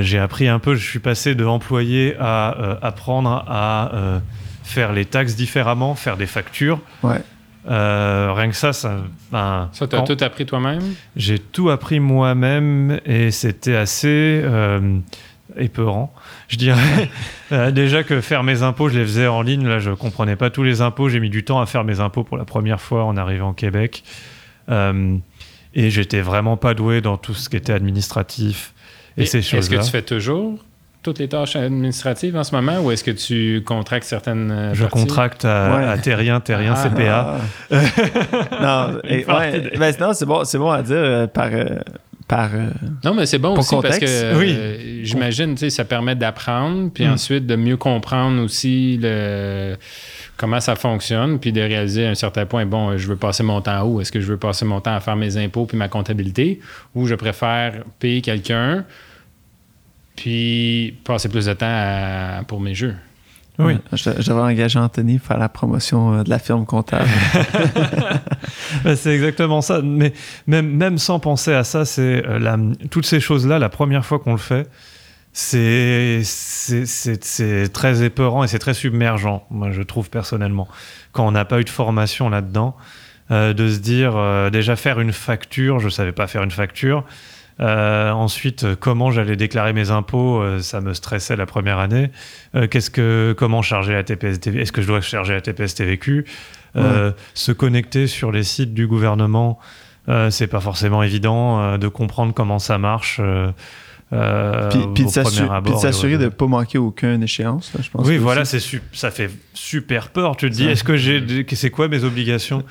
j'ai 0.00 0.18
appris 0.18 0.46
un 0.48 0.60
peu, 0.60 0.76
je 0.76 0.88
suis 0.88 1.00
passé 1.00 1.34
de 1.34 1.44
employé 1.44 2.14
à 2.20 2.78
apprendre 2.82 3.44
à 3.48 4.20
faire 4.62 4.92
les 4.92 5.06
taxes 5.06 5.34
différemment, 5.34 5.96
faire 5.96 6.16
des 6.16 6.26
factures. 6.26 6.80
Ouais. 7.02 7.22
Euh, 7.68 8.32
rien 8.34 8.48
que 8.48 8.56
ça, 8.56 8.72
ça. 8.72 9.02
Ben, 9.30 9.68
ça, 9.72 9.86
t'as 9.86 10.02
tout 10.02 10.16
appris 10.20 10.46
toi-même 10.46 10.82
J'ai 11.14 11.38
tout 11.38 11.70
appris 11.70 12.00
moi-même 12.00 13.00
et 13.06 13.30
c'était 13.30 13.76
assez 13.76 14.40
euh, 14.42 14.98
épeurant, 15.56 16.12
je 16.48 16.56
dirais. 16.56 17.10
Euh, 17.52 17.70
déjà 17.70 18.02
que 18.02 18.22
faire 18.22 18.44
mes 18.44 18.62
impôts, 18.62 18.88
je 18.88 18.98
les 18.98 19.04
faisais 19.04 19.26
en 19.26 19.42
ligne. 19.42 19.68
Là, 19.68 19.78
je 19.78 19.90
comprenais 19.90 20.36
pas 20.36 20.48
tous 20.48 20.62
les 20.62 20.80
impôts. 20.80 21.10
J'ai 21.10 21.20
mis 21.20 21.28
du 21.28 21.44
temps 21.44 21.60
à 21.60 21.66
faire 21.66 21.84
mes 21.84 22.00
impôts 22.00 22.24
pour 22.24 22.38
la 22.38 22.46
première 22.46 22.80
fois 22.80 23.04
en 23.04 23.18
arrivant 23.18 23.50
au 23.50 23.52
Québec. 23.52 24.04
et 24.70 25.90
j'étais 25.90 26.22
vraiment 26.22 26.56
pas 26.56 26.72
doué 26.72 27.02
dans 27.02 27.18
tout 27.18 27.34
ce 27.34 27.50
qui 27.50 27.56
était 27.56 27.74
administratif 27.74 28.72
et, 29.18 29.24
et 29.24 29.26
ces 29.26 29.42
choses-là. 29.42 29.80
Est-ce 29.80 29.84
que 29.84 29.84
tu 29.84 29.90
fais 29.90 30.00
toujours 30.00 30.64
toutes 31.02 31.18
les 31.18 31.28
tâches 31.28 31.56
administratives 31.56 32.36
en 32.36 32.44
ce 32.44 32.54
moment 32.54 32.78
ou 32.80 32.90
est-ce 32.90 33.02
que 33.02 33.10
tu 33.10 33.62
contractes 33.64 34.06
certaines 34.06 34.50
euh, 34.50 34.74
Je 34.74 34.86
contracte 34.86 35.44
à, 35.44 35.96
Terrien, 36.02 36.40
Terrien 36.40 36.74
ah, 36.76 36.88
CPA. 36.88 37.38
Ah. 37.70 38.90
non, 38.92 39.00
ben, 39.78 39.94
non 40.00 40.12
c'est 40.14 40.26
bon, 40.26 40.42
bon 40.54 40.70
à 40.70 40.82
dire 40.82 40.96
euh, 40.96 41.26
par... 41.26 41.48
Euh, 41.52 41.78
par 42.28 42.50
non, 43.04 43.14
mais 43.14 43.26
c'est 43.26 43.40
bon 43.40 43.58
aussi 43.58 43.74
parce 43.82 43.98
que 43.98 44.38
oui. 44.38 45.00
j'imagine, 45.02 45.56
ça 45.56 45.84
permet 45.84 46.14
d'apprendre, 46.14 46.90
puis 46.94 47.04
hmm. 47.04 47.12
ensuite 47.12 47.46
de 47.46 47.56
mieux 47.56 47.76
comprendre 47.76 48.40
aussi 48.42 48.98
le, 49.02 49.76
comment 50.36 50.60
ça 50.60 50.76
fonctionne, 50.76 51.40
puis 51.40 51.52
de 51.52 51.60
réaliser 51.60 52.06
à 52.06 52.10
un 52.10 52.14
certain 52.14 52.46
point, 52.46 52.64
bon, 52.64 52.96
je 52.96 53.06
veux 53.08 53.16
passer 53.16 53.42
mon 53.42 53.60
temps 53.60 53.84
où? 53.84 54.00
Est-ce 54.00 54.12
que 54.12 54.20
je 54.20 54.28
veux 54.28 54.38
passer 54.38 54.64
mon 54.64 54.80
temps 54.80 54.94
à 54.94 55.00
faire 55.00 55.16
mes 55.16 55.36
impôts 55.36 55.66
puis 55.66 55.76
ma 55.76 55.88
comptabilité, 55.88 56.60
ou 56.94 57.06
je 57.06 57.16
préfère 57.16 57.82
payer 57.98 58.22
quelqu'un 58.22 58.84
puis 60.16 60.98
passer 61.04 61.28
plus 61.28 61.46
de 61.46 61.52
temps 61.52 62.44
pour 62.46 62.60
mes 62.60 62.74
jeux. 62.74 62.94
Oui. 63.58 63.74
Je, 63.92 64.10
devrais 64.10 64.52
engager 64.52 64.78
Anthony 64.78 65.18
pour 65.18 65.28
faire 65.28 65.38
la 65.38 65.48
promotion 65.48 66.14
euh, 66.14 66.22
de 66.22 66.30
la 66.30 66.38
firme 66.38 66.64
comptable. 66.66 67.08
Ben, 68.84 68.96
c'est 68.96 69.14
exactement 69.14 69.60
ça. 69.60 69.82
Mais 69.82 70.12
même, 70.46 70.68
même 70.70 70.98
sans 70.98 71.20
penser 71.20 71.52
à 71.52 71.62
ça, 71.62 71.84
c'est 71.84 72.24
euh, 72.26 72.72
toutes 72.90 73.04
ces 73.06 73.20
choses-là, 73.20 73.58
la 73.58 73.68
première 73.68 74.04
fois 74.04 74.18
qu'on 74.18 74.32
le 74.32 74.38
fait, 74.38 74.68
c'est 75.32 76.22
très 77.72 78.02
épeurant 78.02 78.44
et 78.44 78.48
c'est 78.48 78.58
très 78.58 78.74
submergent, 78.74 79.42
moi 79.50 79.70
je 79.70 79.82
trouve 79.82 80.10
personnellement. 80.10 80.68
Quand 81.12 81.26
on 81.26 81.32
n'a 81.32 81.44
pas 81.44 81.60
eu 81.60 81.64
de 81.64 81.70
formation 81.70 82.28
là-dedans, 82.28 82.76
euh, 83.30 83.52
de 83.52 83.70
se 83.70 83.78
dire 83.78 84.14
déjà 84.50 84.74
faire 84.74 85.00
une 85.00 85.12
facture, 85.12 85.78
je 85.78 85.86
ne 85.86 85.90
savais 85.90 86.12
pas 86.12 86.26
faire 86.26 86.42
une 86.42 86.50
facture, 86.50 87.04
euh, 87.60 88.10
ensuite, 88.10 88.74
comment 88.76 89.10
j'allais 89.10 89.36
déclarer 89.36 89.72
mes 89.72 89.90
impôts, 89.90 90.40
euh, 90.40 90.60
ça 90.60 90.80
me 90.80 90.94
stressait 90.94 91.36
la 91.36 91.46
première 91.46 91.78
année. 91.78 92.10
Euh, 92.54 92.66
qu'est-ce 92.66 92.90
que, 92.90 93.34
comment 93.36 93.62
charger 93.62 93.92
la 93.92 94.02
TPS 94.02 94.38
Est-ce 94.46 94.72
que 94.72 94.82
je 94.82 94.86
dois 94.86 95.00
charger 95.00 95.34
la 95.34 95.40
TPS 95.40 95.74
TVQ 95.74 96.24
Se 97.34 97.52
connecter 97.52 98.06
sur 98.06 98.32
les 98.32 98.42
sites 98.44 98.74
du 98.74 98.86
gouvernement, 98.86 99.58
c'est 100.30 100.48
pas 100.48 100.60
forcément 100.60 101.02
évident 101.02 101.78
de 101.78 101.88
comprendre 101.88 102.34
comment 102.34 102.58
ça 102.58 102.78
marche. 102.78 103.20
Euh, 104.12 104.68
puis, 104.94 105.04
de 105.04 105.08
s'assurer 105.10 106.18
de 106.18 106.24
ne 106.24 106.28
pas 106.28 106.46
manquer 106.46 106.76
aucune 106.76 107.22
échéance, 107.22 107.72
je 107.80 107.88
pense. 107.88 108.06
Oui, 108.06 108.18
voilà, 108.18 108.44
c'est 108.44 108.60
ça 108.92 109.10
fait 109.10 109.30
super 109.54 110.10
peur. 110.10 110.36
Tu 110.36 110.50
te 110.50 110.54
dis, 110.54 110.66
est-ce 110.66 110.84
que 110.84 110.96
j'ai, 110.96 111.46
c'est 111.52 111.70
quoi 111.70 111.88
mes 111.88 112.04
obligations? 112.04 112.62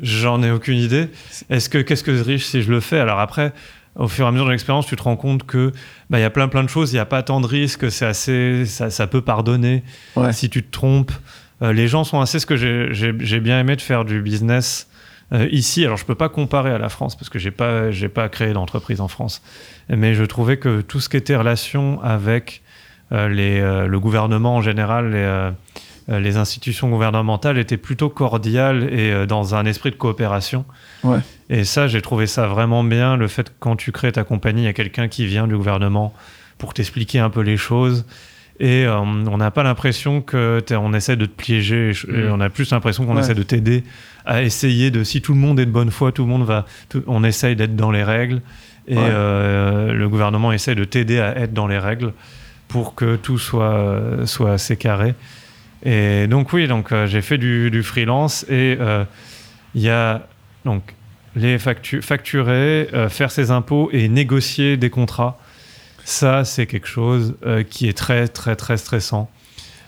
J'en 0.00 0.42
ai 0.42 0.50
aucune 0.50 0.78
idée. 0.78 1.08
Est-ce 1.50 1.68
que 1.68 1.78
qu'est-ce 1.78 2.04
que 2.04 2.16
je 2.16 2.22
riche 2.22 2.44
si 2.44 2.62
je 2.62 2.70
le 2.70 2.80
fais? 2.80 3.00
Alors 3.00 3.18
après, 3.18 3.52
au 3.96 4.08
fur 4.08 4.24
et 4.24 4.28
à 4.28 4.32
mesure 4.32 4.46
de 4.46 4.50
l'expérience, 4.50 4.86
tu 4.86 4.96
te 4.96 5.02
rends 5.02 5.16
compte 5.16 5.44
que 5.44 5.72
bah, 6.10 6.18
il 6.18 6.22
y 6.22 6.24
a 6.24 6.30
plein 6.30 6.48
plein 6.48 6.64
de 6.64 6.68
choses, 6.68 6.92
il 6.92 6.96
n'y 6.96 7.00
a 7.00 7.06
pas 7.06 7.22
tant 7.22 7.40
de 7.40 7.46
risques, 7.46 7.90
c'est 7.90 8.06
assez, 8.06 8.66
ça, 8.66 9.06
peut 9.06 9.20
pardonner 9.20 9.82
si 10.32 10.50
tu 10.50 10.62
te 10.62 10.70
trompes. 10.70 11.12
Euh, 11.62 11.72
les 11.72 11.86
gens 11.86 12.04
sont 12.04 12.20
assez 12.20 12.38
ce 12.38 12.46
que 12.46 12.56
j'ai 12.56 13.40
bien 13.40 13.60
aimé 13.60 13.76
de 13.76 13.80
faire 13.80 14.04
du 14.04 14.20
business 14.20 14.88
euh, 15.32 15.48
ici. 15.50 15.84
Alors 15.84 15.96
je 15.96 16.04
peux 16.04 16.16
pas 16.16 16.28
comparer 16.28 16.70
à 16.70 16.78
la 16.78 16.88
France 16.88 17.16
parce 17.16 17.28
que 17.28 17.38
j'ai 17.38 17.52
pas 17.52 17.90
j'ai 17.90 18.08
pas 18.08 18.28
créé 18.28 18.52
d'entreprise 18.52 19.00
en 19.00 19.08
France, 19.08 19.42
mais 19.88 20.14
je 20.14 20.24
trouvais 20.24 20.56
que 20.56 20.80
tout 20.80 21.00
ce 21.00 21.08
qui 21.08 21.16
était 21.16 21.36
relation 21.36 22.02
avec 22.02 22.62
euh, 23.12 23.28
les, 23.28 23.60
le 23.60 24.00
gouvernement 24.00 24.56
en 24.56 24.60
général, 24.60 25.12
les 25.12 25.50
les 26.08 26.36
institutions 26.36 26.90
gouvernementales 26.90 27.58
étaient 27.58 27.78
plutôt 27.78 28.10
cordiales 28.10 28.88
et 28.92 29.10
euh, 29.10 29.26
dans 29.26 29.54
un 29.54 29.64
esprit 29.64 29.90
de 29.90 29.96
coopération. 29.96 30.64
Et 31.50 31.64
ça, 31.64 31.86
j'ai 31.86 32.00
trouvé 32.00 32.26
ça 32.26 32.46
vraiment 32.46 32.82
bien, 32.84 33.16
le 33.16 33.28
fait 33.28 33.50
que 33.50 33.54
quand 33.58 33.76
tu 33.76 33.92
crées 33.92 34.12
ta 34.12 34.24
compagnie, 34.24 34.62
il 34.62 34.64
y 34.64 34.68
a 34.68 34.72
quelqu'un 34.72 35.08
qui 35.08 35.26
vient 35.26 35.46
du 35.46 35.56
gouvernement 35.56 36.14
pour 36.56 36.72
t'expliquer 36.72 37.18
un 37.18 37.30
peu 37.30 37.40
les 37.40 37.56
choses. 37.56 38.06
Et 38.60 38.86
euh, 38.86 38.98
on 38.98 39.36
n'a 39.36 39.50
pas 39.50 39.62
l'impression 39.62 40.22
qu'on 40.22 40.94
essaie 40.94 41.16
de 41.16 41.26
te 41.26 41.42
piéger, 41.42 41.92
mm. 42.06 42.30
on 42.30 42.40
a 42.40 42.48
plus 42.48 42.70
l'impression 42.70 43.04
qu'on 43.04 43.18
essaie 43.18 43.34
de 43.34 43.42
t'aider 43.42 43.84
à 44.24 44.42
essayer 44.42 44.90
de, 44.90 45.04
si 45.04 45.20
tout 45.20 45.34
le 45.34 45.40
monde 45.40 45.60
est 45.60 45.66
de 45.66 45.70
bonne 45.70 45.90
foi, 45.90 46.12
tout 46.12 46.22
le 46.22 46.28
monde 46.28 46.44
va, 46.44 46.64
on 47.06 47.24
essaye 47.24 47.56
d'être 47.56 47.76
dans 47.76 47.90
les 47.90 48.04
règles. 48.04 48.40
Et 48.86 48.94
le 48.94 50.06
gouvernement 50.06 50.52
essaie 50.52 50.74
de 50.74 50.84
t'aider 50.84 51.18
à 51.18 51.36
être 51.38 51.52
dans 51.52 51.66
les 51.66 51.78
règles 51.78 52.12
pour 52.68 52.94
que 52.94 53.16
tout 53.16 53.38
soit, 53.38 54.00
soit 54.24 54.52
assez 54.52 54.76
carré. 54.76 55.14
Et 55.84 56.26
donc 56.26 56.52
oui, 56.52 56.66
donc 56.66 56.92
euh, 56.92 57.06
j'ai 57.06 57.20
fait 57.20 57.38
du, 57.38 57.82
freelance 57.82 58.44
et 58.48 58.76
euh, 58.80 59.04
il 59.74 59.82
y 59.82 59.90
a 59.90 60.26
donc 60.64 60.82
les 61.36 61.58
facturer, 61.58 62.88
euh, 62.94 63.08
faire 63.08 63.30
ses 63.30 63.50
impôts 63.50 63.90
et 63.92 64.08
négocier 64.08 64.76
des 64.76 64.88
contrats. 64.88 65.38
Ça, 66.04 66.44
c'est 66.44 66.66
quelque 66.66 66.86
chose 66.86 67.34
qui 67.70 67.88
est 67.88 67.96
très 67.96 68.28
très 68.28 68.56
très 68.56 68.76
stressant. 68.76 69.30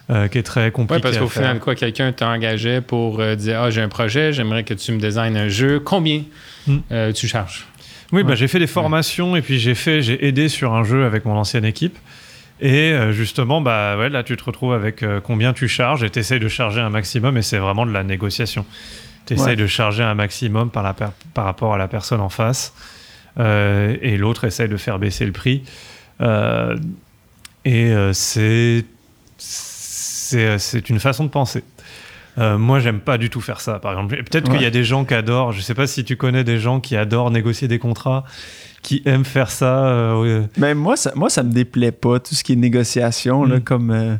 qui 0.09 0.39
est 0.39 0.43
très 0.43 0.71
compliqué. 0.71 0.95
Oui, 0.95 1.01
parce 1.03 1.19
qu'au 1.19 1.29
final, 1.29 1.59
quoi, 1.59 1.75
quelqu'un 1.75 2.11
t'a 2.13 2.29
engagé 2.29 2.81
pour 2.81 3.23
dire 3.37 3.61
Ah, 3.61 3.71
j'ai 3.71 3.83
un 3.83 3.91
projet, 3.91 4.33
j'aimerais 4.33 4.65
que 4.65 4.73
tu 4.73 4.93
me 4.93 4.99
designes 4.99 5.37
un 5.37 5.49
jeu. 5.49 5.79
Combien 5.79 6.23
hmm. 6.67 7.13
tu 7.15 7.29
charges? 7.29 7.67
Oui, 8.13 8.23
bah, 8.23 8.35
j'ai 8.35 8.49
fait 8.49 8.59
des 8.59 8.67
formations 8.67 9.37
et 9.37 9.43
puis 9.43 9.59
j'ai 9.59 9.75
fait, 9.75 10.01
j'ai 10.01 10.27
aidé 10.27 10.49
sur 10.49 10.73
un 10.73 10.85
jeu 10.85 11.05
avec 11.05 11.27
mon 11.27 11.37
ancienne 11.37 11.67
équipe. 11.67 11.99
Et 12.61 12.93
euh, 12.93 13.13
justement, 13.13 13.61
bah, 13.61 13.97
ouais, 13.99 14.09
là, 14.09 14.23
tu 14.23 14.37
te 14.37 14.45
retrouves 14.45 14.73
avec 14.73 15.03
euh, 15.03 15.21
combien 15.21 15.53
tu 15.53 15.69
charges 15.69 16.03
et 16.03 16.11
tu 16.11 16.19
essayes 16.19 16.41
de 16.41 16.49
charger 16.49 16.81
un 16.81 16.89
maximum 16.89 17.37
et 17.37 17.43
c'est 17.43 17.59
vraiment 17.59 17.85
de 17.85 17.93
la 17.93 18.03
négociation. 18.03 18.65
Tu 19.27 19.35
essayes 19.35 19.57
de 19.57 19.67
charger 19.67 20.05
un 20.05 20.15
maximum 20.15 20.71
par, 20.71 20.83
la 20.83 20.95
par 20.95 21.45
rapport 21.45 21.75
à 21.75 21.79
la 21.79 21.89
personne 21.89 22.21
en 22.21 22.29
face 22.29 22.73
euh, 23.39 23.97
et 24.01 24.17
l'autre 24.17 24.45
essaye 24.45 24.69
de 24.69 24.77
faire 24.77 25.01
baisser 25.01 25.27
le 25.27 25.33
prix. 25.33 25.65
et 27.65 27.93
c'est, 28.13 28.85
c'est, 29.37 30.89
une 30.89 31.01
façon 31.01 31.25
de 31.25 31.31
penser. 31.31 31.65
moi, 32.37 32.79
j'aime 32.79 33.01
pas 33.01 33.19
du 33.19 33.29
tout 33.29 33.41
faire 33.41 33.61
ça, 33.61 33.81
par 33.81 33.93
exemple. 33.93 34.17
Peut-être 34.23 34.49
qu'il 34.49 34.63
y 34.63 34.67
a 34.67 34.71
des 34.71 34.85
gens 34.85 35.05
qui 35.05 35.15
adorent, 35.15 35.51
je 35.51 35.61
sais 35.61 35.75
pas 35.75 35.89
si 35.89 36.05
tu 36.05 36.17
connais 36.17 36.45
des 36.45 36.61
gens 36.61 36.79
qui 36.79 36.97
adorent 36.97 37.33
négocier 37.33 37.67
des 37.67 37.81
contrats 37.81 38.25
qui 38.87 39.03
aiment 39.05 39.25
faire 39.25 39.51
ça. 39.51 39.89
Euh, 39.89 40.45
Mais 40.57 40.73
moi, 40.75 40.97
ça, 40.97 41.13
moi, 41.17 41.29
ça 41.29 41.43
me 41.43 41.53
déplaît 41.53 41.91
pas, 41.91 42.21
tout 42.21 42.37
ce 42.37 42.45
qui 42.45 42.53
est 42.53 42.57
négociation, 42.57 43.45
là, 43.45 43.57
hmm. 43.57 43.65
comme. 43.65 43.91
Euh, 43.91 44.17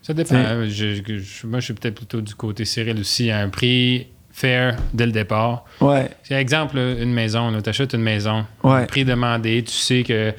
ça 0.00 0.14
dépend. 0.14 0.34
moi, 0.34 0.64
je 0.66 1.60
suis 1.60 1.74
peut-être 1.74 1.94
plutôt 1.94 2.22
du 2.22 2.34
côté 2.34 2.64
Cyril 2.64 2.98
aussi, 2.98 3.30
à 3.30 3.40
un 3.40 3.50
prix 3.50 4.06
fair 4.32 4.76
dès 4.94 5.04
le 5.04 5.12
départ. 5.12 5.64
Ouais. 5.80 6.08
exemple, 6.30 6.78
une 6.78 7.12
maison, 7.12 7.52
tu 7.60 7.68
achètes 7.68 7.92
une 7.92 8.02
maison, 8.02 8.46
ouais. 8.64 8.86
prix 8.86 9.04
demandé, 9.04 9.62
tu 9.62 9.74
sais 9.74 10.02
que. 10.02 10.32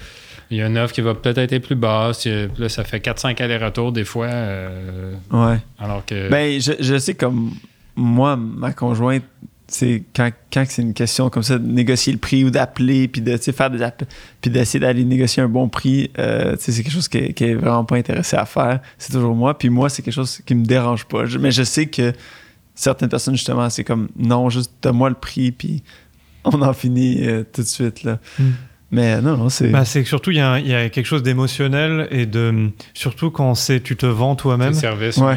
Il 0.50 0.56
y 0.56 0.62
a 0.62 0.68
une 0.68 0.78
offre 0.78 0.94
qui 0.94 1.02
va 1.02 1.14
peut-être 1.14 1.52
être 1.52 1.66
plus 1.66 1.76
basse. 1.76 2.26
Là, 2.26 2.70
ça 2.70 2.86
fait 2.86 3.06
4-5 3.06 3.42
allers-retours 3.42 3.92
des 3.92 4.06
fois. 4.06 4.28
Euh, 4.28 5.14
ouais. 5.30 5.58
Alors 5.78 6.06
que. 6.06 6.30
Ben, 6.30 6.58
je, 6.62 6.72
je 6.80 6.98
sais 6.98 7.16
comme 7.16 7.52
moi, 7.98 8.38
ma 8.38 8.72
conjointe 8.72 9.26
quand, 10.16 10.32
quand 10.52 10.64
c'est 10.68 10.82
une 10.82 10.94
question 10.94 11.30
comme 11.30 11.44
ça 11.44 11.58
de 11.58 11.68
négocier 11.68 12.14
le 12.14 12.20
prix 12.20 12.46
ou 12.46 12.50
d'appeler 12.50 13.08
puis 13.08 13.22
de 13.22 13.36
faire 13.38 13.70
puis 14.42 14.52
d'essayer 14.52 14.80
d'aller 14.80 15.04
négocier 15.04 15.44
un 15.44 15.50
bon 15.50 15.68
prix 15.68 16.10
euh, 16.18 16.56
c'est 16.58 16.72
quelque 16.72 16.92
chose 16.92 17.10
qui 17.10 17.18
est, 17.18 17.54
vraiment 17.56 17.84
pas 17.84 17.98
intéressé 17.98 18.38
à 18.38 18.46
faire. 18.46 18.80
C'est 18.98 19.12
toujours 19.12 19.36
moi 19.36 19.58
puis 19.58 19.70
moi 19.70 19.90
c'est 19.90 20.02
quelque 20.02 20.14
chose 20.14 20.42
qui 20.46 20.56
me 20.56 20.66
dérange 20.66 21.06
pas. 21.06 21.24
Mais 21.40 21.52
je 21.52 21.64
sais 21.64 21.88
que 21.88 22.14
certaines 22.76 23.10
personnes 23.10 23.36
justement 23.36 23.70
c'est 23.70 23.84
comme 23.84 24.08
non 24.18 24.50
juste 24.50 24.72
donne-moi 24.82 25.10
le 25.10 25.16
prix 25.16 25.52
puis 25.52 25.84
on 26.46 26.62
en 26.62 26.74
finit 26.74 27.28
euh, 27.28 27.44
tout 27.52 27.62
de 27.62 27.68
suite 27.68 28.04
là. 28.04 28.20
Hmm. 28.40 28.52
Mais 28.92 29.22
non, 29.22 29.36
non 29.36 29.50
c'est. 29.50 29.68
Bah, 29.68 29.84
c'est 29.84 30.02
que 30.02 30.08
surtout, 30.08 30.32
il 30.32 30.38
y, 30.38 30.42
a 30.42 30.90
quelque 30.90 31.06
chose 31.06 31.24
d'émotionnel 31.24 32.08
et 32.10 32.26
de. 32.26 32.70
Surtout 32.94 33.32
quand 33.32 33.54
c'est 33.56 33.82
tu 33.82 33.98
te 33.98 34.06
vends 34.06 34.36
toi-même. 34.36 34.74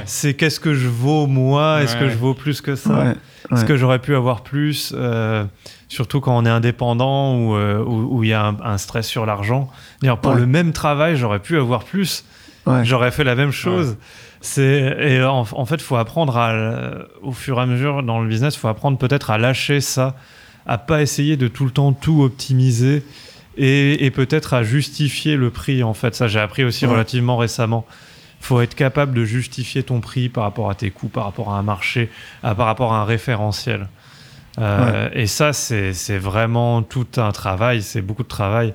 C'est 0.07 0.35
qu'est-ce 0.35 0.61
que 0.61 0.75
je 0.75 0.89
vaux 0.89 1.27
moi? 1.27 1.83
Est-ce 1.83 1.97
que 1.97 2.09
je 2.09 2.17
vaux 2.17 2.35
plus 2.35 2.61
que 2.61 2.77
ça? 2.77 3.15
Est-ce 3.53 3.65
que 3.65 3.77
j'aurais 3.77 3.99
pu 3.99 4.15
avoir 4.15 4.43
plus? 4.43 4.93
Euh, 4.97 5.45
Surtout 5.89 6.21
quand 6.21 6.39
on 6.39 6.47
est 6.47 6.51
indépendant 6.51 7.35
ou 7.35 7.57
euh, 7.57 7.83
où 7.85 8.23
il 8.23 8.31
y 8.31 8.33
a 8.33 8.55
un, 8.63 8.79
stress 8.79 9.09
sur 9.09 9.27
l'argent. 9.27 9.69
Pour 10.23 10.35
le 10.35 10.47
même 10.47 10.73
travail, 10.73 11.17
j'aurais 11.17 11.41
pu 11.41 11.59
avoir 11.59 11.83
plus. 11.83 12.25
J'aurais 12.85 13.11
fait 13.11 13.25
la 13.25 13.35
même 13.35 13.51
chose. 13.51 13.97
C'est 14.41 14.97
et 15.01 15.23
en, 15.23 15.45
fait, 15.67 15.75
il 15.75 15.83
faut 15.83 15.97
apprendre 15.97 16.37
à, 16.39 16.93
au 17.23 17.33
fur 17.33 17.59
et 17.59 17.63
à 17.63 17.67
mesure 17.67 18.05
dans 18.05 18.21
le 18.21 18.29
business, 18.29 18.55
il 18.55 18.59
faut 18.59 18.69
apprendre 18.69 18.97
peut-être 18.97 19.31
à 19.31 19.37
lâcher 19.37 19.81
ça, 19.81 20.15
à 20.65 20.79
pas 20.79 21.03
essayer 21.03 21.37
de 21.37 21.49
tout 21.49 21.65
le 21.65 21.73
temps 21.73 21.93
tout 21.93 22.23
optimiser 22.23 23.03
et, 23.61 24.11
peut-être 24.11 24.55
à 24.55 24.63
justifier 24.63 25.37
le 25.37 25.51
prix. 25.51 25.83
En 25.83 25.95
fait, 25.95 26.15
ça 26.15 26.29
j'ai 26.29 26.41
appris 26.41 26.65
aussi 26.65 26.87
relativement 26.87 27.37
récemment. 27.37 27.87
Il 28.41 28.47
faut 28.47 28.61
être 28.63 28.75
capable 28.75 29.13
de 29.13 29.25
justifier 29.25 29.83
ton 29.83 30.01
prix 30.01 30.31
par 30.31 30.45
rapport 30.45 30.71
à 30.71 30.75
tes 30.75 30.91
coûts, 30.91 31.09
par 31.09 31.25
rapport 31.25 31.53
à 31.53 31.59
un 31.59 31.63
marché, 31.63 32.11
par 32.43 32.57
rapport 32.57 32.95
à 32.95 33.03
un 33.03 33.05
référentiel. 33.05 33.89
Euh, 34.59 35.09
et 35.13 35.27
ça, 35.27 35.53
c'est 35.53 36.19
vraiment 36.19 36.83
tout 36.83 37.07
un 37.19 37.33
travail, 37.33 37.83
c'est 37.83 38.03
beaucoup 38.03 38.23
de 38.23 38.29
travail. 38.29 38.75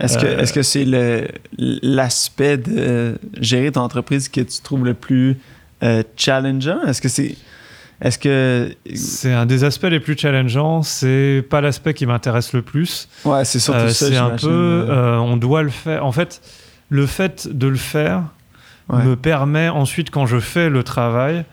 Est-ce 0.00 0.18
que 0.18 0.26
euh, 0.26 0.44
c'est 0.46 0.60
-ce 0.60 0.62
c'est 0.62 1.34
l'aspect 1.82 2.56
de 2.56 3.18
gérer 3.38 3.70
ton 3.70 3.82
entreprise 3.82 4.28
que 4.28 4.40
tu 4.40 4.60
trouves 4.62 4.84
le 4.84 4.94
plus 4.94 5.36
euh, 5.82 6.02
challengeant? 6.16 6.82
Est-ce 6.86 7.02
que 7.02 7.08
c'est 7.08 7.36
est-ce 8.02 8.18
que. 8.18 8.74
C'est 8.94 9.32
un 9.32 9.46
des 9.46 9.64
aspects 9.64 9.84
les 9.84 10.00
plus 10.00 10.18
challengeants. 10.18 10.82
C'est 10.82 11.44
pas 11.48 11.60
l'aspect 11.60 11.94
qui 11.94 12.04
m'intéresse 12.04 12.52
le 12.52 12.62
plus. 12.62 13.08
Ouais, 13.24 13.44
c'est 13.44 13.60
surtout 13.60 13.80
euh, 13.80 13.88
ça. 13.88 14.08
C'est 14.08 14.16
un 14.16 14.30
peu. 14.30 14.86
Euh, 14.88 15.16
on 15.18 15.36
doit 15.36 15.62
le 15.62 15.70
faire. 15.70 16.04
En 16.04 16.12
fait, 16.12 16.42
le 16.88 17.06
fait 17.06 17.48
de 17.48 17.68
le 17.68 17.76
faire 17.76 18.24
me 18.90 19.14
permet 19.14 19.70
ensuite, 19.70 20.10
quand 20.10 20.26
je 20.26 20.38
fais 20.38 20.68
le 20.68 20.82
travail, 20.82 21.46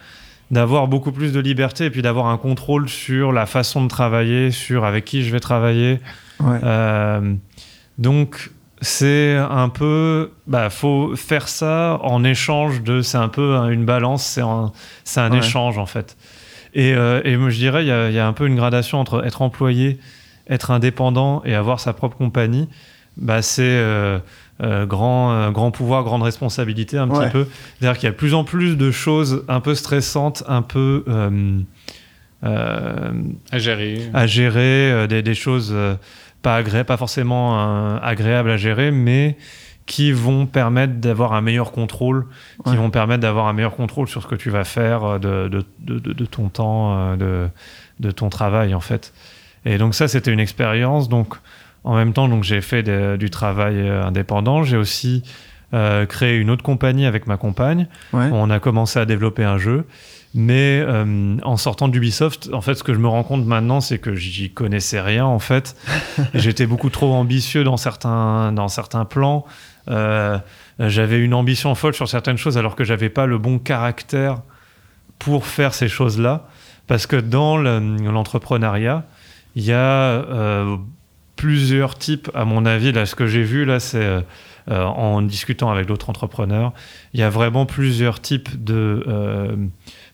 d'avoir 0.52 0.88
beaucoup 0.88 1.12
plus 1.12 1.32
de 1.32 1.40
liberté 1.40 1.86
et 1.86 1.90
puis 1.90 2.02
d'avoir 2.02 2.28
un 2.28 2.38
contrôle 2.38 2.90
sur 2.90 3.32
la 3.32 3.46
façon 3.46 3.84
de 3.84 3.88
travailler, 3.88 4.52
sur 4.52 4.84
avec 4.84 5.06
qui 5.06 5.24
je 5.24 5.32
vais 5.32 5.40
travailler. 5.40 6.02
Euh, 6.42 7.34
donc, 7.98 8.52
c'est 8.82 9.38
un 9.38 9.70
peu, 9.70 10.32
bah, 10.48 10.70
faut 10.70 11.16
faire 11.16 11.48
ça 11.48 12.00
en 12.02 12.24
échange 12.24 12.82
de, 12.82 13.02
c'est 13.02 13.18
un 13.18 13.28
peu 13.28 13.56
une 13.72 13.86
balance, 13.86 14.24
c'est 14.26 14.42
un, 14.42 14.72
un 15.18 15.32
échange 15.32 15.78
en 15.78 15.86
fait. 15.86 16.18
Et, 16.74 16.94
euh, 16.94 17.22
et 17.24 17.38
moi, 17.38 17.50
je 17.50 17.58
dirais, 17.58 17.84
il 17.84 17.88
y, 17.88 18.16
y, 18.16 18.20
a 18.20 18.28
un 18.28 18.34
peu 18.34 18.46
une 18.48 18.56
gradation 18.56 19.00
entre 19.00 19.26
être 19.26 19.42
employé, 19.42 20.00
être 20.48 20.72
indépendant 20.72 21.42
et 21.46 21.56
avoir 21.56 21.80
sa 21.80 21.94
propre 21.94 22.18
compagnie. 22.18 22.68
Bah, 23.18 23.42
c'est 23.42 23.64
euh, 23.64 24.20
euh, 24.62 24.86
grand, 24.86 25.52
grand 25.52 25.72
pouvoir, 25.72 26.04
grande 26.04 26.24
responsabilité 26.24 26.98
un 26.98 27.08
petit 27.08 27.30
peu. 27.32 27.48
C'est-à-dire 27.80 27.98
qu'il 27.98 28.08
y 28.08 28.10
a 28.10 28.12
de 28.12 28.18
plus 28.18 28.34
en 28.34 28.44
plus 28.44 28.78
de 28.78 28.92
choses 28.92 29.44
un 29.48 29.60
peu 29.60 29.76
stressantes, 29.76 30.44
un 30.48 30.62
peu 30.62 31.04
à 32.44 33.58
gérer, 33.58 34.10
à 34.14 34.28
gérer 34.28 35.08
des, 35.08 35.22
des, 35.22 35.36
choses 35.36 35.76
pas, 36.42 36.56
agré 36.56 36.84
pas 36.84 36.98
forcément 36.98 37.98
agréables 37.98 38.52
à 38.52 38.58
gérer, 38.58 38.92
mais 38.92 39.38
qui 39.90 40.12
vont 40.12 40.46
permettre 40.46 40.94
d'avoir 41.00 41.34
un 41.34 41.42
meilleur 41.42 41.72
contrôle, 41.72 42.28
qui 42.64 42.76
vont 42.76 42.92
permettre 42.92 43.22
d'avoir 43.22 43.48
un 43.48 43.54
meilleur 43.54 43.76
contrôle 43.76 44.08
sur 44.08 44.22
ce 44.22 44.28
que 44.28 44.36
tu 44.36 44.52
vas 44.52 44.64
faire 44.64 45.04
euh, 45.04 45.18
de, 45.18 45.66
de, 45.80 45.98
de, 45.98 46.14
de 46.14 46.26
ton 46.26 46.48
temps, 46.50 46.96
euh, 46.96 47.16
de, 47.16 47.50
de 48.00 48.12
ton 48.12 48.30
travail 48.30 48.76
en 48.76 48.82
fait. 48.82 49.12
Et 49.66 49.80
donc 49.80 49.96
ça, 49.96 50.08
c'était 50.08 50.32
une 50.32 50.40
expérience. 50.40 51.10
Donc 51.10 51.34
en 51.84 51.96
même 51.96 52.14
temps, 52.14 52.30
donc 52.30 52.44
j'ai 52.44 52.62
fait 52.62 52.84
du 53.18 53.32
travail 53.32 53.80
euh, 53.80 54.06
indépendant. 54.06 54.62
J'ai 54.64 54.78
aussi 54.78 55.24
créé 56.08 56.38
une 56.38 56.50
autre 56.50 56.64
compagnie 56.64 57.06
avec 57.08 57.26
ma 57.26 57.38
compagne. 57.38 57.88
On 58.32 58.50
a 58.52 58.60
commencé 58.60 59.00
à 59.00 59.06
développer 59.06 59.44
un 59.44 59.58
jeu. 59.58 59.86
Mais 60.36 60.86
en 61.44 61.58
sortant 61.58 61.88
d'Ubisoft, 61.88 62.50
en 62.54 62.62
fait, 62.62 62.76
ce 62.76 62.84
que 62.84 62.94
je 62.94 63.00
me 63.00 63.08
rends 63.08 63.24
compte 63.24 63.46
maintenant, 63.46 63.82
c'est 63.82 63.98
que 63.98 64.14
j'y 64.14 64.52
connaissais 64.52 65.02
rien, 65.02 65.26
en 65.26 65.40
fait. 65.40 65.76
J'étais 66.36 66.68
beaucoup 66.68 66.90
trop 66.92 67.14
ambitieux 67.14 67.64
dans 67.64 67.78
certains, 67.78 68.52
dans 68.52 68.68
certains 68.68 69.06
plans. 69.06 69.46
Euh, 69.90 70.38
j'avais 70.80 71.20
une 71.20 71.34
ambition 71.34 71.74
folle 71.76 71.94
sur 71.94 72.08
certaines 72.08 72.38
choses 72.38 72.58
alors 72.58 72.76
que 72.76 72.84
j'avais 72.84 73.10
pas 73.10 73.26
le 73.26 73.38
bon 73.38 73.60
caractère 73.60 74.42
pour 75.18 75.48
faire 75.48 75.74
ces 75.74 75.88
choses-là. 75.88 76.48
Parce 76.88 77.06
que 77.06 77.16
dans 77.16 77.58
l'entrepreneuriat, 77.58 79.06
il 79.56 79.64
y 79.64 79.74
a 79.74 79.78
euh, 79.78 80.78
plusieurs 81.36 81.98
types, 81.98 82.30
à 82.34 82.46
mon 82.46 82.66
avis. 82.66 82.92
Là, 82.92 83.06
ce 83.06 83.16
que 83.16 83.28
j'ai 83.28 83.44
vu, 83.44 83.66
là, 83.66 83.80
c'est 83.80 84.04
euh, 84.04 84.24
en 84.68 85.22
discutant 85.22 85.70
avec 85.70 85.86
d'autres 85.86 86.10
entrepreneurs, 86.10 86.74
il 87.14 87.20
y 87.20 87.24
a 87.24 87.30
vraiment 87.30 87.66
plusieurs 87.66 88.22
types 88.22 88.64
de, 88.64 89.70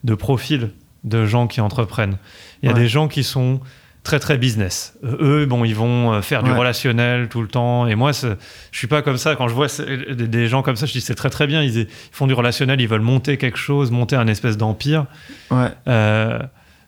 de 0.06 0.16
profils 0.16 0.72
de 1.04 1.26
gens 1.26 1.48
qui 1.48 1.60
entreprennent. 1.62 2.18
Il 2.64 2.70
y 2.70 2.72
a 2.72 2.74
des 2.74 2.88
gens 2.88 3.08
qui 3.08 3.24
sont 3.24 3.60
très 4.06 4.20
très 4.20 4.38
business. 4.38 4.94
Euh, 5.04 5.42
eux, 5.42 5.46
bon, 5.46 5.66
ils 5.66 5.76
vont 5.76 6.14
euh, 6.14 6.22
faire 6.22 6.44
du 6.44 6.52
relationnel 6.52 7.28
tout 7.28 7.42
le 7.42 7.48
temps. 7.48 7.88
Et 7.88 7.96
moi, 7.96 8.12
je 8.14 8.30
suis 8.72 8.88
pas 8.88 9.02
comme 9.02 9.18
ça. 9.18 9.36
Quand 9.36 9.48
je 9.50 9.54
vois 9.54 9.68
des 10.16 10.48
gens 10.48 10.62
comme 10.62 10.78
ça, 10.78 10.86
je 10.86 10.94
dis 10.94 11.02
c'est 11.02 11.16
très 11.16 11.30
très 11.30 11.48
bien. 11.48 11.62
Ils, 11.62 11.88
font 12.12 12.28
du 12.28 12.34
relationnel, 12.34 12.80
ils 12.80 12.88
veulent 12.88 13.02
monter 13.02 13.38
quelque 13.38 13.58
chose, 13.58 13.92
monter 13.92 14.16
un 14.16 14.28
espèce 14.28 14.58
d'empire. 14.58 15.06
Euh, 15.88 16.40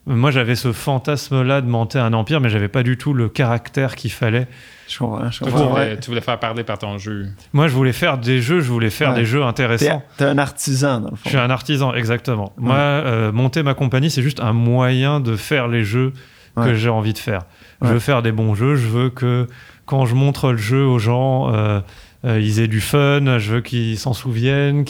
moi, 0.07 0.31
j'avais 0.31 0.55
ce 0.55 0.71
fantasme-là 0.71 1.61
de 1.61 1.67
monter 1.67 1.99
un 1.99 2.13
empire, 2.13 2.41
mais 2.41 2.49
j'avais 2.49 2.67
pas 2.67 2.83
du 2.83 2.97
tout 2.97 3.13
le 3.13 3.29
caractère 3.29 3.95
qu'il 3.95 4.11
fallait. 4.11 4.47
Je 4.87 4.97
comprends, 4.97 5.29
je 5.29 5.39
comprends. 5.41 5.75
Tu, 6.01 6.09
voulais, 6.09 6.21
faire 6.21 6.39
parler 6.39 6.63
par 6.63 6.79
ton 6.79 6.97
jeu. 6.97 7.27
Moi, 7.53 7.67
je 7.67 7.73
voulais 7.73 7.93
faire 7.93 8.17
des 8.17 8.41
jeux, 8.41 8.61
je 8.61 8.71
voulais 8.71 8.89
faire 8.89 9.13
des 9.13 9.25
jeux 9.25 9.43
intéressants. 9.43 10.01
T'es 10.17 10.23
un 10.23 10.37
artisan, 10.37 11.01
dans 11.01 11.09
le 11.09 11.15
fond. 11.17 11.23
Je 11.25 11.29
suis 11.29 11.37
un 11.37 11.49
artisan, 11.49 11.93
exactement. 11.93 12.53
Moi, 12.57 13.31
monter 13.31 13.63
ma 13.63 13.73
compagnie, 13.73 14.09
c'est 14.09 14.23
juste 14.23 14.39
un 14.39 14.53
moyen 14.53 15.19
de 15.19 15.35
faire 15.35 15.67
les 15.67 15.83
jeux 15.83 16.13
que 16.55 16.73
j'ai 16.73 16.89
envie 16.89 17.13
de 17.13 17.19
faire. 17.19 17.43
Je 17.81 17.87
veux 17.87 17.99
faire 17.99 18.21
des 18.21 18.31
bons 18.31 18.55
jeux, 18.55 18.75
je 18.75 18.87
veux 18.87 19.09
que 19.09 19.47
quand 19.85 20.05
je 20.05 20.15
montre 20.15 20.51
le 20.51 20.57
jeu 20.57 20.83
aux 20.83 20.99
gens, 20.99 21.53
euh, 21.53 21.79
euh, 22.25 22.39
ils 22.39 22.59
aient 22.59 22.67
du 22.67 22.81
fun, 22.81 23.39
je 23.39 23.53
veux 23.53 23.61
qu'ils 23.61 23.97
s'en 23.97 24.13
souviennent, 24.13 24.83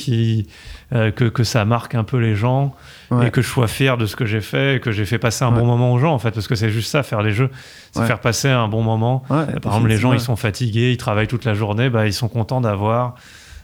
euh, 0.93 1.11
que, 1.11 1.26
que 1.26 1.43
ça 1.43 1.65
marque 1.65 1.95
un 1.95 2.03
peu 2.03 2.18
les 2.18 2.36
gens 2.36 2.76
et 3.23 3.31
que 3.31 3.41
je 3.41 3.47
sois 3.47 3.67
fier 3.67 3.97
de 3.97 4.05
ce 4.05 4.15
que 4.15 4.25
j'ai 4.25 4.41
fait 4.41 4.75
et 4.75 4.79
que 4.79 4.91
j'ai 4.91 5.05
fait 5.05 5.19
passer 5.19 5.45
un 5.45 5.51
bon 5.51 5.65
moment 5.65 5.93
aux 5.93 5.99
gens 5.99 6.13
en 6.13 6.19
fait 6.19 6.31
parce 6.31 6.47
que 6.47 6.55
c'est 6.55 6.69
juste 6.69 6.91
ça 6.91 7.03
faire 7.03 7.23
des 7.23 7.31
jeux. 7.31 7.49
C'est 7.91 8.05
faire 8.05 8.19
passer 8.19 8.49
un 8.49 8.67
bon 8.67 8.83
moment. 8.83 9.23
Par 9.27 9.47
exemple 9.47 9.87
les 9.87 9.97
gens 9.97 10.13
ils 10.13 10.19
sont 10.19 10.35
fatigués 10.35 10.91
ils 10.91 10.97
travaillent 10.97 11.27
toute 11.27 11.45
la 11.45 11.53
journée 11.53 11.89
bah, 11.89 12.05
ils 12.05 12.13
sont 12.13 12.27
contents 12.27 12.61
d'avoir 12.61 13.15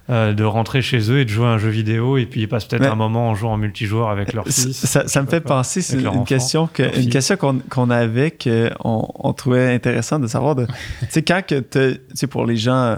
euh, 0.10 0.34
de 0.34 0.44
rentrer 0.44 0.82
chez 0.82 1.10
eux 1.10 1.20
et 1.20 1.24
de 1.24 1.30
jouer 1.30 1.46
à 1.46 1.52
un 1.52 1.58
jeu 1.58 1.70
vidéo 1.70 2.18
et 2.18 2.26
puis 2.26 2.42
ils 2.42 2.50
passent 2.50 2.66
peut-être 2.66 2.92
un 2.92 2.96
moment 2.96 3.30
en 3.30 3.36
jouant 3.36 3.54
en 3.54 3.58
multijoueur 3.58 4.10
avec 4.10 4.34
leur 4.34 4.44
fils. 4.44 4.86
Ça, 4.86 5.22
me 5.22 5.28
fait 5.28 5.40
penser, 5.40 5.82
c'est 5.82 6.02
une, 6.02 6.26
question 6.26 6.68
que, 6.68 7.00
une 7.00 7.10
question 7.10 7.38
qu'on 7.38 7.90
avait 7.90 8.32
qu'on 8.32 9.08
on 9.16 9.32
trouvait 9.32 9.74
intéressant 9.74 10.20
de 10.20 10.28
savoir. 10.28 10.58
Tu 10.58 10.66
sais, 11.10 11.22
quand 11.22 11.42
que 11.46 11.62
tu 11.62 12.02
sais, 12.16 12.28
pour 12.28 12.46
les 12.46 12.58
gens, 12.58 12.98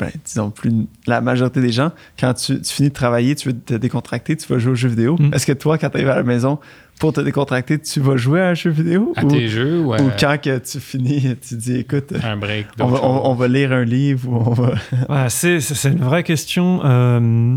ben, 0.00 0.10
disons 0.24 0.50
plus 0.50 0.72
la 1.06 1.20
majorité 1.20 1.60
des 1.60 1.72
gens, 1.72 1.92
quand 2.18 2.32
tu, 2.32 2.58
finis 2.64 2.88
de 2.88 2.94
travailler, 2.94 3.34
tu 3.34 3.48
veux 3.48 3.54
te 3.58 3.74
décontracter, 3.74 4.34
tu 4.34 4.50
vas 4.50 4.58
jouer 4.58 4.72
aux 4.72 4.76
jeux 4.76 4.88
vidéo. 4.88 5.16
Mm. 5.20 5.34
Est-ce 5.34 5.46
que 5.46 5.52
toi, 5.52 5.76
quand 5.76 5.90
tu 5.90 5.96
arrives 5.98 6.08
à 6.08 6.16
la 6.16 6.22
maison, 6.22 6.58
pour 6.98 7.12
te 7.12 7.20
décontracter, 7.20 7.78
tu 7.78 8.00
vas 8.00 8.16
jouer 8.16 8.40
à 8.40 8.48
un 8.48 8.54
jeu 8.54 8.70
vidéo? 8.70 9.12
À 9.16 9.24
tes 9.24 9.48
jeux, 9.48 9.80
Ou 9.80 10.10
quand 10.18 10.40
que 10.42 10.58
tu 10.58 10.80
finis, 10.80 11.36
tu 11.46 11.56
dis, 11.56 11.76
écoute, 11.76 12.14
un 12.22 12.36
break, 12.36 12.66
on 12.78 13.34
va, 13.34 13.48
lire 13.48 13.72
un 13.72 13.84
livre 13.84 14.28
ou 14.30 14.36
on 14.46 14.52
va... 14.52 15.28
c'est 15.28 15.60
une 15.84 16.02
vraie 16.02 16.22
question. 16.22 16.80
Euh, 16.84 17.56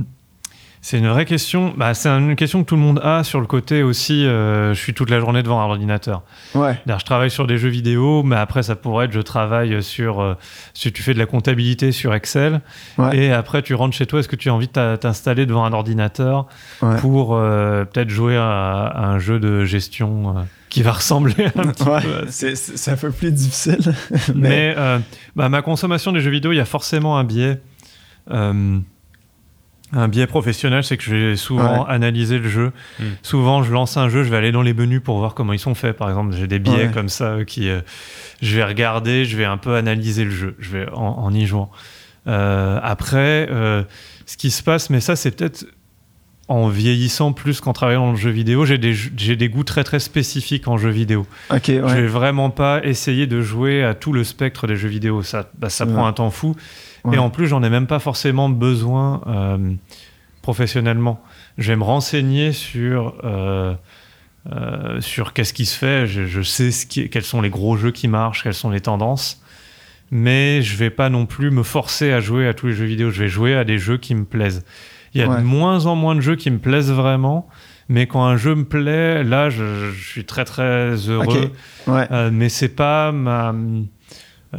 c'est 0.84 0.98
une 0.98 1.08
vraie 1.08 1.24
question. 1.24 1.74
Bah, 1.78 1.94
c'est 1.94 2.10
une 2.10 2.36
question 2.36 2.62
que 2.62 2.68
tout 2.68 2.76
le 2.76 2.82
monde 2.82 3.00
a 3.02 3.24
sur 3.24 3.40
le 3.40 3.48
côté 3.48 3.84
aussi. 3.84 4.26
Euh, 4.26 4.74
je 4.74 4.80
suis 4.80 4.94
toute 4.94 5.10
la 5.10 5.22
journée 5.22 5.42
devant 5.42 5.62
un 5.62 5.64
ordinateur. 5.64 6.24
Ouais. 6.56 6.78
Je 6.86 7.06
travaille 7.06 7.32
sur 7.32 7.48
des 7.48 7.58
jeux 7.58 7.70
vidéo, 7.70 8.22
mais 8.22 8.36
après, 8.36 8.64
ça 8.64 8.76
pourrait 8.76 9.06
être 9.06 9.14
je 9.14 9.22
travaille 9.22 9.82
sur. 9.82 10.20
Euh, 10.20 10.34
si 10.74 10.92
tu 10.92 11.02
fais 11.02 11.14
de 11.14 11.20
la 11.20 11.26
comptabilité 11.26 11.94
sur 11.94 12.14
Excel, 12.14 12.60
et 13.14 13.32
après, 13.32 13.62
tu 13.62 13.76
rentres 13.76 13.96
chez 13.96 14.06
toi, 14.06 14.20
est-ce 14.20 14.28
que 14.28 14.36
tu 14.36 14.50
as 14.50 14.54
envie 14.54 14.68
de 14.68 14.96
t'installer 14.98 15.46
devant 15.46 15.64
un 15.64 15.72
ordinateur 15.72 16.48
pour 17.00 17.34
euh, 17.34 17.86
peut-être 17.86 18.10
jouer 18.10 18.36
à, 18.36 18.94
un 18.98 19.20
jeu 19.20 19.40
de 19.40 19.64
gestion 19.64 20.36
qui 20.68 20.84
va 20.84 20.92
ressembler 20.92 21.46
un 21.56 21.68
petit 21.68 21.86
peu 21.86 22.26
C'est 22.28 22.92
un 22.92 22.98
peu 22.98 23.12
plus 23.12 23.32
difficile. 23.32 23.96
mais, 24.36 24.76
bah, 25.38 25.48
ma 25.48 25.62
consommation 25.62 26.12
des 26.12 26.20
jeux 26.20 26.32
vidéo, 26.32 26.52
il 26.52 26.58
y 26.58 26.60
a 26.60 26.66
forcément 26.66 27.18
un 27.18 27.24
biais 27.24 27.62
un 29.94 30.08
biais 30.08 30.28
professionnel, 30.28 30.84
c'est 30.84 30.98
que 30.98 31.04
je 31.04 31.16
vais 31.16 31.36
souvent 31.36 31.86
analyser 31.86 32.40
le 32.40 32.50
jeu. 32.50 32.72
Hmm. 33.00 33.04
Souvent, 33.22 33.64
je 33.64 33.72
lance 33.72 33.98
un 33.98 34.10
jeu, 34.10 34.24
je 34.24 34.30
vais 34.30 34.38
aller 34.38 34.52
dans 34.52 34.62
les 34.62 34.74
menus 34.74 35.02
pour 35.04 35.18
voir 35.18 35.34
comment 35.34 35.54
ils 35.54 35.60
sont 35.60 35.76
faits. 35.76 35.96
Par 35.96 36.10
exemple, 36.10 36.36
j'ai 36.36 36.48
des 36.48 36.60
biais 36.60 36.90
comme 36.94 37.10
ça 37.10 37.46
qui, 37.46 37.70
euh, 37.70 37.82
je 38.42 38.56
vais 38.56 38.64
regarder, 38.64 39.26
je 39.26 39.38
vais 39.38 39.46
un 39.46 39.58
peu 39.58 39.76
analyser 39.76 40.26
le 40.26 40.32
jeu, 40.32 40.56
je 40.60 40.72
vais 40.72 40.90
en, 40.94 41.34
y 41.34 41.46
jouant. 41.46 41.70
Euh, 42.28 42.80
après, 42.82 43.48
euh, 43.52 43.84
ce 44.26 44.38
qui 44.38 44.52
se 44.52 44.64
passe, 44.64 44.90
mais 44.90 45.00
ça, 45.00 45.16
c'est 45.16 45.32
peut-être 45.32 45.66
en 46.48 46.68
vieillissant 46.68 47.32
plus 47.32 47.62
qu'en 47.62 47.74
travaillant 47.74 48.08
dans 48.08 48.12
le 48.12 48.18
jeu 48.18 48.30
vidéo, 48.30 48.66
j'ai 48.66 48.78
des, 48.78 48.94
j'ai 48.94 49.36
des 49.36 49.48
goûts 49.48 49.64
très 49.64 49.84
très 49.84 50.00
spécifiques 50.00 50.68
en 50.68 50.78
jeu 50.78 50.90
vidéo. 50.90 51.26
Ok. 51.50 51.68
ouais. 51.68 51.82
Je 51.88 51.96
vais 51.96 52.08
vraiment 52.08 52.50
pas 52.50 52.84
essayer 52.84 53.28
de 53.28 53.42
jouer 53.42 53.84
à 53.84 53.94
tout 53.94 54.12
le 54.12 54.24
spectre 54.24 54.68
des 54.68 54.76
jeux 54.76 54.90
vidéo. 54.90 55.24
Ça, 55.24 55.50
bah, 55.58 55.70
ça 55.70 55.86
prend 55.86 56.06
un 56.06 56.14
temps 56.14 56.32
fou. 56.32 56.56
Et 57.12 57.18
en 57.18 57.30
plus, 57.30 57.48
j'en 57.48 57.64
ai 57.64 57.70
même 57.70 57.88
pas 57.88 58.00
forcément 58.00 58.50
besoin 58.50 59.22
euh, 59.28 59.74
professionnellement. 60.42 61.22
Je 61.58 61.72
vais 61.72 61.76
me 61.76 61.84
renseigner 61.84 62.54
sur, 62.54 63.16
euh, 63.24 63.74
euh, 64.52 65.02
sur 65.02 65.34
qu'est-ce 65.34 65.54
qui 65.54 65.66
se 65.66 65.78
fait. 65.78 66.08
Je, 66.08 66.42
sais 66.42 66.72
ce 66.72 66.86
qui, 66.86 67.10
quels 67.10 67.24
sont 67.24 67.42
les 67.42 67.50
gros 67.50 67.76
jeux 67.76 67.92
qui 67.92 68.08
marchent, 68.08 68.44
quelles 68.44 68.54
sont 68.54 68.70
les 68.70 68.82
tendances. 68.82 69.42
Mais 70.12 70.62
je 70.62 70.78
vais 70.78 70.92
pas 70.92 71.10
non 71.10 71.26
plus 71.26 71.52
me 71.52 71.64
forcer 71.64 72.14
à 72.14 72.20
jouer 72.20 72.48
à 72.48 72.54
tous 72.54 72.68
les 72.68 72.74
jeux 72.74 72.86
vidéo. 72.86 73.10
Je 73.12 73.24
vais 73.24 73.30
jouer 73.30 73.56
à 73.56 73.66
des 73.66 73.80
jeux 73.80 73.98
qui 73.98 74.16
me 74.16 74.26
plaisent. 74.26 74.64
Il 75.14 75.22
y 75.22 75.24
a 75.24 75.28
de 75.28 75.44
moins 75.44 75.86
en 75.86 75.96
moins 75.96 76.16
de 76.16 76.22
jeux 76.22 76.36
qui 76.36 76.50
me 76.52 76.60
plaisent 76.60 76.92
vraiment. 76.92 77.48
Mais 77.90 78.08
quand 78.08 78.24
un 78.24 78.38
jeu 78.38 78.56
me 78.56 78.64
plaît, 78.64 79.24
là, 79.24 79.50
je, 79.50 79.92
suis 79.92 80.24
très 80.24 80.46
très 80.46 80.96
heureux. 81.10 81.52
Ouais. 81.86 82.08
mais 82.32 82.48
c'est 82.50 82.70
pas 82.70 83.12
ma 83.12 83.54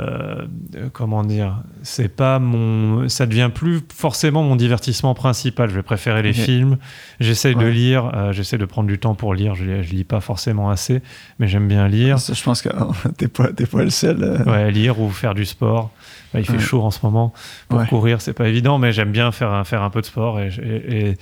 euh, 0.01 0.47
comment 0.93 1.23
dire, 1.23 1.63
c'est 1.83 2.09
pas 2.09 2.41
mon, 2.41 3.09
ça 3.09 3.27
devient 3.27 3.51
plus 3.55 3.81
forcément 3.95 4.43
mon 4.43 4.57
divertissement 4.57 5.15
principal. 5.15 5.71
Je 5.71 5.75
vais 5.77 5.83
préférer 5.83 6.23
les 6.23 6.33
films. 6.33 6.79
J'essaie 7.21 7.55
de 7.55 7.67
lire, 7.67 8.11
euh, 8.15 8.33
j'essaie 8.33 8.59
de 8.59 8.65
prendre 8.65 8.89
du 8.89 8.99
temps 8.99 9.15
pour 9.15 9.35
lire. 9.35 9.55
Je, 9.55 9.83
je, 9.83 9.91
lis 9.91 10.05
pas 10.05 10.21
forcément 10.21 10.71
assez, 10.71 11.01
mais 11.39 11.47
j'aime 11.47 11.69
bien 11.69 11.87
lire. 11.87 12.19
je 12.19 12.43
pense 12.43 12.61
que 12.61 12.71
oh, 12.77 12.93
t'es 13.17 13.29
pas, 13.29 13.49
pas 13.53 13.85
le 13.85 13.91
seul. 13.91 14.23
Euh. 14.23 14.45
Ouais, 14.45 14.71
lire 14.73 15.01
ou 15.01 15.11
faire 15.11 15.35
du 15.35 15.45
sport. 15.45 15.91
il 16.35 16.45
fait 16.45 16.59
chaud 16.59 16.83
en 16.83 16.91
ce 16.91 16.99
moment. 17.05 17.33
Pour 17.69 17.87
courir, 17.87 18.21
c'est 18.21 18.35
pas 18.35 18.49
évident, 18.49 18.79
mais 18.79 18.93
j'aime 18.93 19.13
bien 19.13 19.31
faire 19.31 19.53
un, 19.53 19.63
faire 19.63 19.83
un 19.83 19.91
peu 19.91 20.01
de 20.01 20.07
sport 20.07 20.41
et, 20.41 20.51
et, 20.89 21.17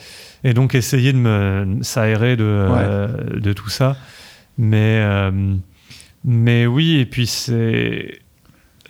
et 0.45 0.55
donc 0.55 0.75
essayer 0.75 1.13
de 1.13 1.19
me 1.19 1.79
s'aérer 1.83 2.37
de, 2.37 3.39
de 3.39 3.53
tout 3.53 3.69
ça. 3.69 3.97
Mais, 4.57 5.05
mais 6.25 6.67
oui, 6.67 6.97
et 7.01 7.07
puis 7.07 7.27
c'est 7.27 8.22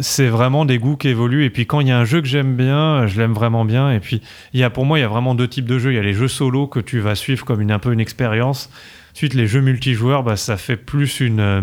c'est 0.02 0.28
vraiment 0.28 0.64
des 0.64 0.78
goûts 0.78 0.96
qui 0.96 1.08
évoluent. 1.08 1.44
Et 1.44 1.50
puis 1.50 1.66
quand 1.66 1.80
il 1.80 1.88
y 1.88 1.90
a 1.90 1.98
un 1.98 2.04
jeu 2.04 2.20
que 2.20 2.28
j'aime 2.28 2.54
bien, 2.56 3.06
je 3.06 3.20
l'aime 3.20 3.32
vraiment 3.32 3.64
bien. 3.64 3.90
Et 3.90 4.00
puis 4.00 4.20
il 4.52 4.60
y 4.60 4.64
a 4.64 4.70
pour 4.70 4.84
moi, 4.84 4.98
il 4.98 5.02
y 5.02 5.04
a 5.04 5.08
vraiment 5.08 5.34
deux 5.34 5.48
types 5.48 5.66
de 5.66 5.78
jeux. 5.78 5.92
Il 5.92 5.96
y 5.96 5.98
a 5.98 6.02
les 6.02 6.14
jeux 6.14 6.28
solo 6.28 6.66
que 6.66 6.80
tu 6.80 7.00
vas 7.00 7.14
suivre 7.14 7.44
comme 7.44 7.60
une, 7.60 7.72
un 7.72 7.78
peu 7.78 7.92
une 7.92 8.00
expérience. 8.00 8.70
Ensuite, 9.14 9.34
les 9.34 9.46
jeux 9.46 9.60
multijoueurs, 9.60 10.22
bah, 10.22 10.36
ça 10.36 10.56
fait 10.56 10.76
plus 10.76 11.20
une, 11.20 11.40
euh, 11.40 11.60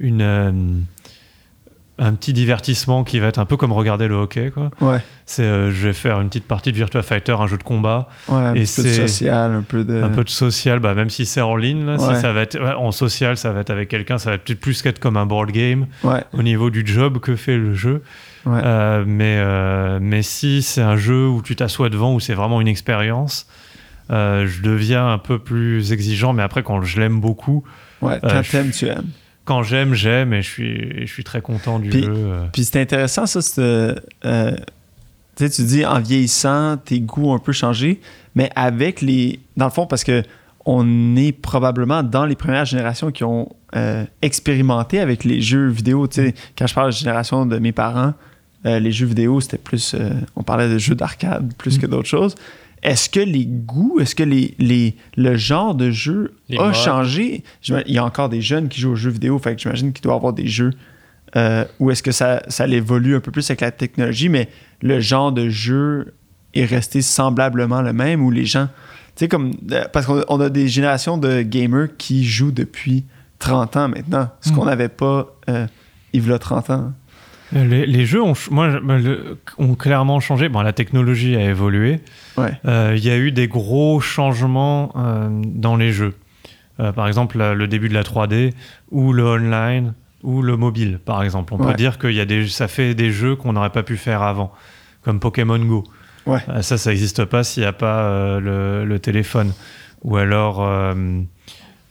une, 0.00 0.22
euh, 0.22 0.52
un 1.98 2.14
petit 2.14 2.32
divertissement 2.32 3.04
qui 3.04 3.20
va 3.20 3.28
être 3.28 3.38
un 3.38 3.44
peu 3.44 3.56
comme 3.56 3.72
regarder 3.72 4.08
le 4.08 4.16
hockey. 4.16 4.50
Quoi. 4.50 4.70
Ouais. 4.80 4.98
C'est, 5.26 5.44
euh, 5.44 5.70
je 5.70 5.86
vais 5.86 5.92
faire 5.92 6.20
une 6.20 6.28
petite 6.28 6.46
partie 6.46 6.72
de 6.72 6.76
Virtua 6.76 7.02
Fighter, 7.02 7.36
un 7.38 7.46
jeu 7.46 7.56
de 7.56 7.62
combat. 7.62 8.08
Ouais, 8.28 8.36
un 8.36 8.54
et 8.54 8.64
peu 8.64 8.82
de 8.82 8.88
social, 8.88 9.52
un 9.52 9.62
peu 9.62 9.84
de... 9.84 10.02
Un 10.02 10.08
peu 10.08 10.24
de 10.24 10.28
social, 10.28 10.80
bah, 10.80 10.94
même 10.94 11.08
si 11.08 11.24
c'est 11.24 11.40
en 11.40 11.54
ligne. 11.54 11.86
Là, 11.86 11.98
si 11.98 12.20
ça 12.20 12.32
va 12.32 12.40
être, 12.42 12.58
en 12.60 12.90
social, 12.90 13.36
ça 13.36 13.52
va 13.52 13.60
être 13.60 13.70
avec 13.70 13.88
quelqu'un, 13.88 14.18
ça 14.18 14.30
va 14.30 14.38
peut-être 14.38 14.60
plus 14.60 14.82
qu'être 14.82 14.98
comme 14.98 15.16
un 15.16 15.26
board 15.26 15.52
game 15.52 15.86
au 16.32 16.42
niveau 16.42 16.70
du 16.70 16.84
job 16.84 17.18
que 17.18 17.36
fait 17.36 17.56
le 17.56 17.74
jeu. 17.74 18.02
Euh, 18.46 19.04
mais, 19.06 19.36
euh, 19.38 19.98
mais 20.02 20.22
si 20.22 20.62
c'est 20.62 20.82
un 20.82 20.96
jeu 20.96 21.28
où 21.28 21.42
tu 21.42 21.56
t'assois 21.56 21.88
devant, 21.90 22.12
où 22.14 22.20
c'est 22.20 22.34
vraiment 22.34 22.60
une 22.60 22.68
expérience, 22.68 23.46
je 24.10 24.62
deviens 24.62 25.08
un 25.08 25.18
peu 25.18 25.38
plus 25.38 25.92
exigeant. 25.92 26.32
Mais 26.32 26.42
après, 26.42 26.64
quand 26.64 26.82
je 26.82 27.00
l'aime 27.00 27.20
beaucoup... 27.20 27.64
Ouais, 28.02 28.18
quand 28.20 28.42
t'aimes, 28.50 28.70
tu 28.72 28.88
aimes 28.88 29.04
quand 29.44 29.62
j'aime, 29.62 29.94
j'aime 29.94 30.32
et 30.32 30.42
je 30.42 30.48
suis, 30.48 31.06
je 31.06 31.12
suis 31.12 31.24
très 31.24 31.40
content 31.40 31.78
du 31.78 31.92
jeu. 31.92 32.04
Euh. 32.08 32.46
Puis 32.52 32.64
c'est 32.64 32.80
intéressant, 32.80 33.26
ça. 33.26 33.40
Euh, 33.60 34.56
tu 35.36 35.50
tu 35.50 35.62
dis 35.62 35.84
en 35.84 36.00
vieillissant, 36.00 36.76
tes 36.76 37.00
goûts 37.00 37.30
ont 37.30 37.34
un 37.34 37.40
peu 37.40 37.52
changé, 37.52 38.00
mais 38.34 38.50
avec 38.56 39.00
les. 39.00 39.40
Dans 39.56 39.66
le 39.66 39.70
fond, 39.70 39.86
parce 39.86 40.04
que 40.04 40.22
on 40.64 41.14
est 41.16 41.32
probablement 41.32 42.02
dans 42.02 42.24
les 42.24 42.36
premières 42.36 42.64
générations 42.64 43.10
qui 43.10 43.22
ont 43.22 43.54
euh, 43.76 44.04
expérimenté 44.22 44.98
avec 44.98 45.24
les 45.24 45.42
jeux 45.42 45.68
vidéo. 45.68 46.06
Tu 46.06 46.22
sais, 46.22 46.34
quand 46.56 46.66
je 46.66 46.74
parle 46.74 46.90
de 46.90 46.96
génération 46.96 47.44
de 47.44 47.58
mes 47.58 47.72
parents, 47.72 48.14
les 48.64 48.92
jeux 48.92 49.04
vidéo, 49.04 49.42
c'était 49.42 49.58
plus. 49.58 49.94
on 50.36 50.42
parlait 50.42 50.70
de 50.70 50.78
jeux 50.78 50.94
d'arcade 50.94 51.52
plus 51.58 51.76
que 51.76 51.86
mm. 51.86 51.90
d'autres 51.90 52.08
choses. 52.08 52.34
Est-ce 52.84 53.08
que 53.08 53.20
les 53.20 53.46
goûts, 53.46 53.98
est-ce 54.00 54.14
que 54.14 54.22
les, 54.22 54.54
les, 54.58 54.94
le 55.16 55.36
genre 55.36 55.74
de 55.74 55.90
jeu 55.90 56.36
a 56.58 56.72
changé? 56.72 57.42
Il 57.66 57.92
y 57.92 57.98
a 57.98 58.04
encore 58.04 58.28
des 58.28 58.42
jeunes 58.42 58.68
qui 58.68 58.80
jouent 58.80 58.92
aux 58.92 58.96
jeux 58.96 59.10
vidéo, 59.10 59.38
fait 59.38 59.56
que 59.56 59.62
j'imagine 59.62 59.92
qu'il 59.92 60.02
doit 60.02 60.12
y 60.12 60.16
avoir 60.16 60.32
des 60.32 60.46
jeux 60.46 60.70
euh, 61.36 61.64
ou 61.80 61.90
est-ce 61.90 62.02
que 62.02 62.12
ça, 62.12 62.42
ça 62.48 62.66
évolue 62.66 63.16
un 63.16 63.20
peu 63.20 63.32
plus 63.32 63.48
avec 63.50 63.60
la 63.60 63.70
technologie, 63.70 64.28
mais 64.28 64.48
le 64.82 65.00
genre 65.00 65.32
de 65.32 65.48
jeu 65.48 66.14
est 66.54 66.64
resté 66.64 67.02
semblablement 67.02 67.82
le 67.82 67.92
même 67.92 68.22
ou 68.22 68.30
les 68.30 68.44
gens. 68.44 68.68
Tu 69.16 69.24
sais, 69.24 69.28
comme. 69.28 69.52
Euh, 69.72 69.84
parce 69.92 70.06
qu'on 70.06 70.40
a 70.40 70.48
des 70.48 70.68
générations 70.68 71.18
de 71.18 71.42
gamers 71.42 71.88
qui 71.98 72.24
jouent 72.24 72.52
depuis 72.52 73.04
30 73.40 73.76
ans 73.76 73.88
maintenant, 73.88 74.30
ce 74.40 74.50
hmm. 74.50 74.54
qu'on 74.54 74.64
n'avait 74.66 74.88
pas 74.88 75.34
euh, 75.48 75.66
il 76.12 76.26
y 76.26 76.32
a 76.32 76.38
30 76.38 76.70
ans. 76.70 76.92
Les, 77.52 78.06
jeux 78.06 78.22
ont, 78.22 78.34
moi, 78.50 78.68
ont 79.58 79.74
clairement 79.74 80.20
changé. 80.20 80.48
Bon, 80.48 80.62
la 80.62 80.72
technologie 80.72 81.36
a 81.36 81.42
évolué. 81.42 82.00
Euh, 82.38 82.94
il 82.96 83.04
y 83.04 83.10
a 83.10 83.16
eu 83.16 83.32
des 83.32 83.48
gros 83.48 84.00
changements 84.00 84.92
euh, 84.96 85.28
dans 85.44 85.76
les 85.76 85.92
jeux. 85.92 86.14
Euh, 86.80 86.92
par 86.92 87.06
exemple, 87.06 87.38
le 87.38 87.68
début 87.68 87.88
de 87.88 87.94
la 87.94 88.02
3D 88.02 88.52
ou 88.90 89.12
le 89.12 89.24
online 89.24 89.94
ou 90.22 90.42
le 90.42 90.56
mobile, 90.56 90.98
par 91.04 91.22
exemple. 91.22 91.54
On 91.54 91.58
peut 91.58 91.74
dire 91.74 91.98
que 91.98 92.08
y 92.08 92.20
a 92.20 92.24
des, 92.24 92.48
ça 92.48 92.66
fait 92.66 92.94
des 92.94 93.10
jeux 93.10 93.36
qu'on 93.36 93.52
n'aurait 93.52 93.70
pas 93.70 93.82
pu 93.82 93.96
faire 93.96 94.22
avant, 94.22 94.52
comme 95.02 95.20
Pokémon 95.20 95.58
Go. 95.58 95.84
ça, 96.62 96.78
ça 96.78 96.90
n'existe 96.90 97.26
pas 97.26 97.44
s'il 97.44 97.62
n'y 97.62 97.68
a 97.68 97.72
pas 97.72 98.40
le, 98.40 98.84
le, 98.84 98.98
téléphone. 98.98 99.52
Ou 100.02 100.16
alors, 100.16 100.66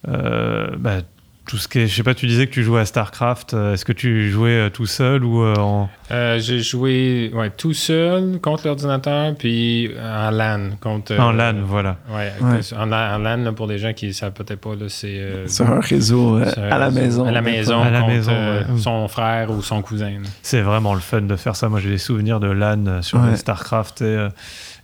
bah, 0.06 1.02
tout 1.46 1.58
ce 1.58 1.68
qui 1.68 1.80
est, 1.80 1.88
je 1.88 1.96
sais 1.96 2.04
pas, 2.04 2.14
tu 2.14 2.26
disais 2.26 2.48
que 2.48 2.54
tu 2.54 2.64
jouais 2.64 2.80
à 2.80 2.86
StarCraft. 2.86 3.54
Euh, 3.54 3.74
est-ce 3.74 3.84
que 3.84 3.92
tu 3.92 4.32
jouais 4.32 4.52
euh, 4.52 4.70
tout 4.70 4.86
seul 4.86 5.26
ou 5.26 5.44
euh, 5.44 5.56
en... 5.58 5.90
J'ai 6.10 6.62
joué 6.62 7.32
ouais, 7.34 7.50
tout 7.50 7.74
seul 7.74 8.40
contre 8.40 8.68
l'ordinateur, 8.68 9.36
puis 9.36 9.92
en 10.02 10.32
LAN. 10.32 10.70
Contre, 10.80 11.20
en 11.20 11.32
LAN, 11.32 11.56
voilà. 11.66 11.98
Ouais, 12.10 12.32
En, 12.78 12.86
LAN, 12.86 13.54
pour 13.54 13.68
les 13.68 13.78
gens 13.78 13.94
qui 13.94 14.08
ne 14.08 14.12
savent 14.14 14.32
peut-être 14.32 14.62
pas, 14.62 14.76
c'est... 14.88 15.48
sur 15.48 15.70
un 15.70 15.82
réseau 15.82 16.38
à 16.38 16.78
la 16.78 16.92
maison. 16.92 17.26
À 17.26 17.32
la 17.32 17.42
maison, 17.42 17.82
à 17.82 17.90
la 17.90 18.06
maison 18.06 18.34
son 18.78 19.08
frère 19.08 19.52
ou 19.52 19.62
son 19.62 19.82
cousin. 19.82 20.22
C'est 20.42 20.62
vraiment 20.62 20.94
le 20.94 21.02
fun 21.02 21.22
de 21.22 21.36
faire 21.36 21.56
ça. 21.56 21.68
Moi, 21.68 21.80
j'ai 21.80 21.90
des 21.90 21.98
souvenirs 21.98 22.40
de 22.40 22.48
LAN 22.48 23.02
sur 23.02 23.20
StarCraft. 23.36 24.04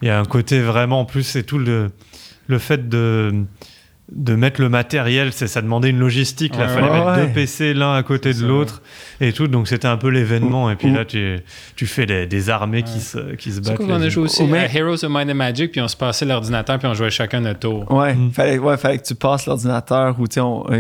Il 0.02 0.08
y 0.08 0.10
a 0.10 0.20
un 0.20 0.26
côté 0.26 0.62
vraiment, 0.62 1.02
en 1.02 1.06
plus, 1.06 1.24
c'est 1.24 1.44
tout 1.44 1.60
le, 1.60 1.92
le 2.48 2.58
fait 2.58 2.90
de 2.90 3.46
de 4.12 4.34
mettre 4.34 4.60
le 4.60 4.70
matériel, 4.70 5.32
ça 5.34 5.62
demandait 5.62 5.90
une 5.90 6.00
logistique. 6.00 6.54
Il 6.58 6.68
fallait 6.68 6.90
mettre 6.90 7.16
deux 7.16 7.34
PC 7.34 7.74
l'un 7.74 7.94
à 7.94 8.04
côté 8.04 8.34
de 8.34 8.46
l'autre 8.46 8.82
et 9.22 9.34
tout. 9.34 9.48
Donc 9.48 9.68
c'était 9.68 9.88
un 9.88 9.98
peu 9.98 10.10
l'événement. 10.10 10.70
Et 10.72 10.76
puis 10.76 10.92
là, 10.92 11.06
tu, 11.06 11.40
tu 11.76 11.86
fais 11.86 12.06
des, 12.06 12.50
armées 12.50 12.84
qui, 12.84 13.00
se, 13.02 13.36
qui 13.36 13.52
se 13.52 13.62
battent. 13.62 13.80
on 13.82 14.02
a 14.02 14.10
joué 14.10 14.24
aussi 14.24 14.44
à 14.44 14.74
Heroes 14.74 15.06
of 15.06 15.12
Might 15.12 15.30
and 15.30 15.36
Magic, 15.36 15.72
puis 15.72 15.82
on 15.82 15.88
se 15.88 15.96
passait 15.96 16.26
l'ordinateur, 16.26 16.80
puis 16.80 16.88
on 16.88 16.94
jouait 16.94 17.10
chacun 17.10 17.42
notre 17.42 17.60
tour. 17.60 17.92
Ouais, 17.92 18.16
mm. 18.16 18.32
fallait, 18.32 18.58
ouais, 18.58 18.78
fallait 18.78 18.98
que 18.98 19.06
tu 19.06 19.16
passes 19.16 19.46
l'ordinateur 19.46 20.20
ou 20.20 20.26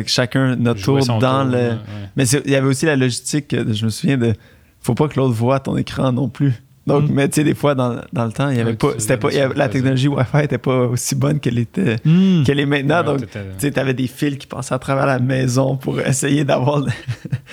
chacun 0.05 0.55
notre 0.55 0.81
tour 0.81 0.99
dans 1.19 1.43
le. 1.43 1.73
Mais 2.15 2.27
il 2.27 2.51
y 2.51 2.55
avait 2.55 2.67
aussi 2.67 2.85
la 2.85 2.95
logistique, 2.95 3.55
je 3.55 3.85
me 3.85 3.89
souviens 3.89 4.17
de. 4.17 4.33
Faut 4.81 4.95
pas 4.95 5.09
que 5.09 5.19
l'autre 5.19 5.33
voit 5.33 5.59
ton 5.59 5.75
écran 5.75 6.13
non 6.13 6.29
plus. 6.29 6.53
Donc, 6.89 7.03
mm. 7.03 7.13
mais 7.13 7.29
tu 7.29 7.35
sais, 7.35 7.43
des 7.43 7.53
fois, 7.53 7.75
dans, 7.75 8.01
dans, 8.11 8.25
le 8.25 8.31
temps, 8.31 8.49
il 8.49 8.57
y 8.57 8.59
avait 8.59 8.73
pas, 8.73 8.89
c'était 8.97 9.17
pas, 9.17 9.29
la 9.55 9.69
technologie 9.69 10.07
Wi-Fi 10.07 10.37
n'était 10.37 10.57
pas 10.57 10.87
aussi 10.87 11.13
bonne 11.13 11.39
qu'elle 11.39 11.59
était, 11.59 11.97
mm. 12.03 12.43
qu'elle 12.43 12.59
est 12.59 12.65
maintenant. 12.65 13.03
donc, 13.03 13.19
tu 13.19 13.37
sais, 13.59 13.77
avais 13.79 13.93
des 13.93 14.07
fils 14.07 14.37
qui 14.37 14.47
passaient 14.47 14.73
à 14.73 14.79
travers 14.79 15.05
la 15.05 15.19
maison 15.19 15.77
pour 15.77 15.99
essayer 16.01 16.43
d'avoir 16.43 16.83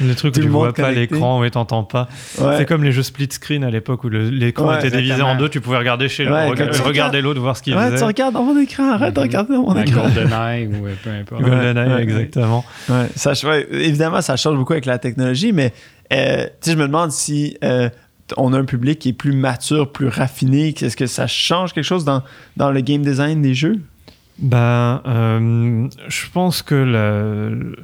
le, 0.01 0.14
truc 0.14 0.34
où 0.37 0.41
tu 0.41 0.49
vois 0.49 0.72
pas 0.72 0.91
l'écran 0.91 1.45
et 1.45 1.51
t'entends 1.51 1.84
pas. 1.84 2.09
C'est 2.57 2.66
comme 2.66 2.82
les 2.82 2.93
jeux 2.93 3.03
split 3.03 3.28
screen 3.30 3.62
à 3.62 3.70
l'époque 3.70 4.05
où 4.05 4.09
l'écran 4.09 4.74
était 4.78 4.91
divisé 4.91 5.22
en 5.22 5.37
deux, 5.37 5.49
tu 5.49 5.61
pouvais 5.61 5.78
regarder 5.78 6.09
chez 6.09 6.24
l'autre, 6.24 6.84
regarder 6.84 7.20
l'autre, 7.20 7.41
voir 7.41 7.57
ce 7.57 7.62
qu'il 7.62 7.74
faisait. 7.74 7.91
Ouais, 7.91 7.99
tu 7.99 8.05
regardes 8.05 8.34
dans 8.34 8.45
mon 8.45 8.59
écran, 8.59 8.91
arrête 8.91 9.14
de 9.14 9.20
mm-hmm. 9.20 9.22
regarder 9.22 9.55
dans 9.55 9.62
mon 9.62 9.76
écran. 9.76 10.03
GoldenEye 10.03 10.66
ou 10.66 10.87
peu 11.05 11.11
importe. 11.11 11.43
GoldenEye, 11.43 12.03
exactement. 12.03 12.64
Ouais, 12.89 13.07
ça, 13.14 13.32
évidemment, 13.70 14.22
ça 14.22 14.37
change 14.37 14.57
beaucoup 14.57 14.72
avec 14.72 14.87
la 14.87 14.99
technologie, 14.99 15.53
mais 15.53 15.72
euh, 16.12 16.45
tu 16.45 16.51
sais, 16.61 16.72
je 16.72 16.76
me 16.78 16.87
demande 16.87 17.11
si 17.11 17.57
euh, 17.64 17.89
on 18.36 18.52
a 18.52 18.58
un 18.58 18.64
public 18.64 18.98
qui 18.98 19.10
est 19.10 19.12
plus 19.12 19.32
mature, 19.32 19.92
plus 19.92 20.08
raffiné. 20.08 20.68
Est-ce 20.68 20.96
que 20.96 21.06
ça 21.06 21.26
change 21.26 21.72
quelque 21.72 21.84
chose 21.84 22.04
dans, 22.04 22.22
dans 22.56 22.70
le 22.70 22.80
game 22.80 23.02
design 23.02 23.42
des 23.42 23.54
jeux? 23.54 23.80
Ben, 24.38 25.00
euh, 25.06 25.88
je 26.08 26.30
pense 26.32 26.62
que 26.62 26.74
le, 26.74 27.76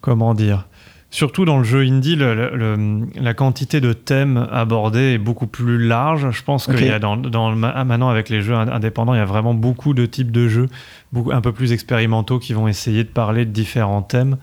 comment 0.00 0.34
dire, 0.34 0.66
surtout 1.10 1.44
dans 1.44 1.58
le 1.58 1.64
jeu 1.64 1.80
indie, 1.80 2.16
la 2.16 3.34
quantité 3.34 3.80
de 3.80 3.92
thèmes 3.92 4.48
abordés 4.50 5.14
est 5.14 5.18
beaucoup 5.18 5.46
plus 5.46 5.78
large. 5.78 6.30
Je 6.30 6.42
pense 6.42 6.66
qu'il 6.66 6.86
y 6.86 6.90
a 6.90 6.98
dans, 6.98 7.16
maintenant 7.54 8.08
avec 8.08 8.28
les 8.28 8.40
jeux 8.40 8.54
indépendants, 8.54 9.14
il 9.14 9.18
y 9.18 9.22
a 9.22 9.26
vraiment 9.26 9.54
beaucoup 9.54 9.92
de 9.92 10.06
types 10.06 10.30
de 10.30 10.48
jeux, 10.48 10.68
beaucoup, 11.12 11.32
un 11.32 11.40
peu 11.40 11.52
plus 11.52 11.72
expérimentaux 11.72 12.38
qui 12.38 12.54
vont 12.54 12.68
essayer 12.68 13.04
de 13.04 13.10
parler 13.10 13.44
de 13.44 13.50
différents 13.50 14.02
thèmes. 14.02 14.38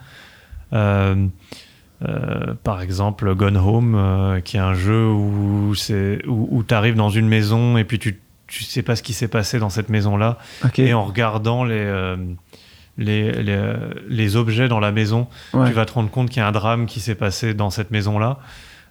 Euh, 0.74 1.28
euh, 2.08 2.54
par 2.64 2.82
exemple, 2.82 3.34
Gone 3.36 3.58
Home, 3.58 3.96
euh, 3.96 4.40
qui 4.40 4.58
est 4.58 4.62
un 4.62 4.74
jeu 4.74 5.08
où, 5.08 5.74
où, 6.28 6.64
tu 6.64 6.74
arrives 6.74 6.96
dans 6.96 7.10
une 7.10 7.28
maison 7.28 7.78
et 7.78 7.84
puis 7.84 8.00
tu, 8.00 8.20
tu 8.48 8.64
sais 8.64 8.84
pas 8.84 8.96
ce 8.96 9.04
qui 9.04 9.14
s'est 9.14 9.28
passé 9.28 9.60
dans 9.60 9.70
cette 9.70 9.90
maison-là. 9.90 10.38
Et 10.78 10.94
en 10.94 11.06
regardant 11.06 11.64
les, 11.64 12.16
les, 12.98 13.32
les, 14.08 14.36
objets 14.36 14.68
dans 14.68 14.80
la 14.80 14.92
maison, 14.92 15.28
tu 15.52 15.74
vas 15.74 15.86
te 15.86 15.94
rendre 15.94 16.10
compte 16.10 16.30
qu'il 16.30 16.42
y 16.42 16.44
a 16.44 16.48
un 16.48 16.52
drame 16.52 16.86
qui 16.86 17.00
s'est 17.00 17.16
passé 17.16 17.54
dans 17.54 17.70
cette 17.70 17.92
maison-là. 17.92 18.40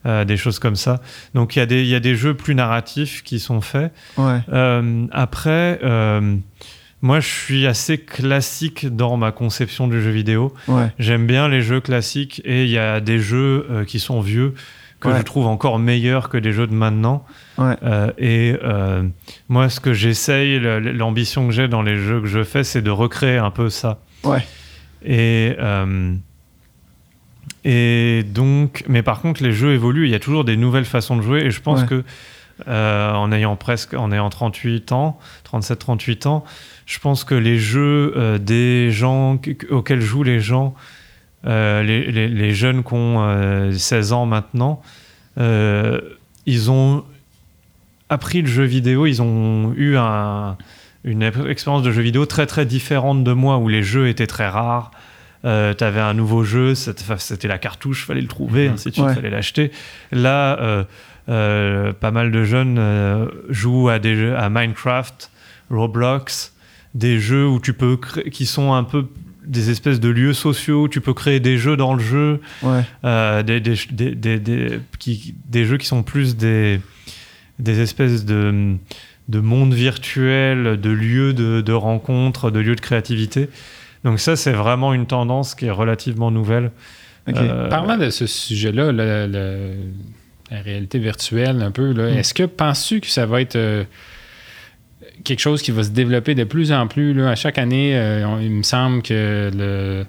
Euh, 0.06 0.24
des 0.24 0.36
choses 0.36 0.60
comme 0.60 0.76
ça. 0.76 1.00
Donc 1.34 1.56
il 1.56 1.58
y, 1.58 1.62
a 1.62 1.66
des, 1.66 1.84
y 1.84 1.94
a 1.94 2.00
des 2.00 2.14
jeux 2.14 2.34
plus 2.34 2.54
narratifs 2.54 3.24
qui 3.24 3.40
sont 3.40 3.60
faits. 3.60 3.92
Euh, 4.18 5.06
après, 5.10 5.80
euh, 5.82 6.36
moi 7.06 7.20
je 7.20 7.28
suis 7.28 7.66
assez 7.66 7.98
classique 7.98 8.94
dans 8.94 9.16
ma 9.16 9.30
conception 9.30 9.86
du 9.86 10.02
jeu 10.02 10.10
vidéo. 10.10 10.52
J'aime 10.98 11.26
bien 11.26 11.48
les 11.48 11.62
jeux 11.62 11.80
classiques 11.80 12.42
et 12.44 12.64
il 12.64 12.70
y 12.70 12.78
a 12.78 13.00
des 13.00 13.20
jeux 13.20 13.84
qui 13.86 14.00
sont 14.00 14.20
vieux 14.20 14.54
que 14.98 15.14
je 15.14 15.22
trouve 15.22 15.46
encore 15.46 15.78
meilleurs 15.78 16.28
que 16.28 16.36
des 16.36 16.52
jeux 16.52 16.66
de 16.66 16.74
maintenant. 16.74 17.24
et 18.18 18.54
moi, 19.48 19.68
ce 19.68 19.78
que 19.78 19.92
j'essaye, 19.92 20.58
l'ambition 20.58 21.46
que 21.46 21.52
j'ai 21.52 21.68
dans 21.68 21.82
les 21.82 21.96
jeux 21.96 22.20
que 22.20 22.26
je 22.26 22.42
fais, 22.42 22.64
c'est 22.64 22.82
de 22.82 22.90
recréer 22.90 23.38
un 23.38 23.52
peu 23.52 23.70
ça. 23.70 24.00
Ouais. 24.24 24.44
Et, 25.04 25.56
et 27.64 28.24
donc, 28.24 28.84
mais 28.88 29.02
par 29.02 29.20
contre, 29.20 29.44
les 29.44 29.52
jeux 29.52 29.74
évoluent. 29.74 30.06
Il 30.06 30.10
y 30.10 30.16
a 30.16 30.20
toujours 30.20 30.44
des 30.44 30.56
nouvelles 30.56 30.84
façons 30.84 31.16
de 31.16 31.22
jouer. 31.22 31.44
Et 31.44 31.50
je 31.52 31.60
pense 31.60 31.84
que 31.84 32.02
euh, 32.68 33.12
en 33.12 33.32
ayant 33.32 33.54
presque, 33.54 33.92
en 33.92 34.10
ayant 34.12 34.30
38 34.30 34.92
ans, 34.92 35.18
37-38 35.52 36.26
ans, 36.26 36.44
je 36.86 36.98
pense 36.98 37.24
que 37.24 37.34
les 37.34 37.58
jeux 37.58 38.14
euh, 38.16 38.38
des 38.38 38.90
gens 38.90 39.38
auxquels 39.70 40.00
jouent 40.00 40.22
les 40.22 40.40
gens, 40.40 40.74
euh, 41.46 41.82
les, 41.82 42.10
les, 42.28 42.54
jeunes 42.54 42.82
qui 42.82 42.94
ont 42.94 43.70
16 43.72 44.12
ans 44.12 44.26
maintenant, 44.26 44.80
ils 45.36 46.70
ont 46.70 47.04
appris 48.08 48.42
le 48.42 48.48
jeu 48.48 48.64
vidéo, 48.64 49.06
ils 49.06 49.20
ont 49.20 49.72
eu 49.76 49.96
un, 49.96 50.56
une 51.04 51.22
expérience 51.22 51.82
de 51.82 51.92
jeu 51.92 52.02
vidéo 52.02 52.26
très 52.26 52.46
très 52.46 52.66
différente 52.66 53.22
de 53.22 53.32
moi, 53.32 53.58
où 53.58 53.68
les 53.68 53.82
jeux 53.82 54.08
étaient 54.08 54.26
très 54.26 54.48
rares, 54.48 54.90
euh, 55.46 55.74
tu 55.74 55.84
avais 55.84 56.00
un 56.00 56.14
nouveau 56.14 56.42
jeu, 56.42 56.74
c'était 56.74 57.48
la 57.48 57.58
cartouche, 57.58 58.04
fallait 58.04 58.20
le 58.20 58.26
trouver, 58.26 58.68
mhm. 58.68 58.74
ainsi 58.74 58.88
de 58.88 58.94
suite, 58.94 59.10
fallait 59.10 59.30
l'acheter. 59.30 59.70
Là, 60.10 60.58
euh, 60.60 60.84
euh, 61.28 61.92
pas 61.92 62.10
mal 62.10 62.32
de 62.32 62.44
jeunes 62.44 63.30
jouent 63.48 63.88
à 63.88 63.98
des 63.98 64.16
jeux, 64.16 64.36
à 64.36 64.48
Minecraft, 64.48 65.30
Roblox, 65.70 66.52
des 66.96 67.20
jeux 67.20 67.46
où 67.46 67.60
tu 67.60 67.72
peux 67.72 67.98
qui 68.32 68.46
sont 68.46 68.72
un 68.72 68.84
peu 68.84 69.06
des 69.44 69.70
espèces 69.70 70.00
de 70.00 70.08
lieux 70.08 70.32
sociaux, 70.32 70.88
tu 70.88 71.00
peux 71.00 71.14
créer 71.14 71.38
des 71.38 71.56
jeux 71.56 71.76
dans 71.76 71.94
le 71.94 72.02
jeu, 72.02 72.40
des, 73.04 73.60
des, 73.60 74.38
des, 74.38 74.80
qui, 74.98 75.34
des, 75.48 75.64
jeux 75.64 75.76
qui 75.76 75.86
sont 75.86 76.02
plus 76.02 76.36
des, 76.36 76.80
des 77.60 77.80
espèces 77.80 78.24
de, 78.24 78.74
de 79.28 79.40
mondes 79.40 79.74
virtuels, 79.74 80.80
de 80.80 80.90
lieux 80.90 81.32
de, 81.32 81.60
de 81.60 81.72
rencontres, 81.72 82.50
de 82.50 82.58
lieux 82.58 82.74
de 82.74 82.80
créativité. 82.80 83.48
Donc 84.04 84.18
ça, 84.18 84.36
c'est 84.36 84.52
vraiment 84.52 84.94
une 84.94 85.06
tendance 85.06 85.54
qui 85.54 85.66
est 85.66 85.70
relativement 85.70 86.30
nouvelle. 86.30 86.70
Euh, 87.28 87.68
Parlant 87.68 87.96
de 87.96 88.10
ce 88.10 88.26
sujet-là, 88.26 88.92
la 88.92 90.60
réalité 90.62 90.98
virtuelle 90.98 91.62
un 91.62 91.70
peu, 91.70 91.92
hmm. 91.92 92.18
est-ce 92.18 92.34
que 92.34 92.44
penses-tu 92.44 93.00
que 93.00 93.08
ça 93.08 93.26
va 93.26 93.40
être 93.40 93.56
euh, 93.56 93.84
quelque 95.24 95.40
chose 95.40 95.62
qui 95.62 95.70
va 95.70 95.82
se 95.82 95.90
développer 95.90 96.34
de 96.34 96.44
plus 96.44 96.72
en 96.72 96.86
plus? 96.86 97.14
Là, 97.14 97.30
à 97.30 97.34
chaque 97.34 97.58
année, 97.58 97.96
euh, 97.96 98.38
il 98.40 98.50
me 98.50 98.62
semble 98.62 99.02
que 99.02 99.50
le, 99.54 100.04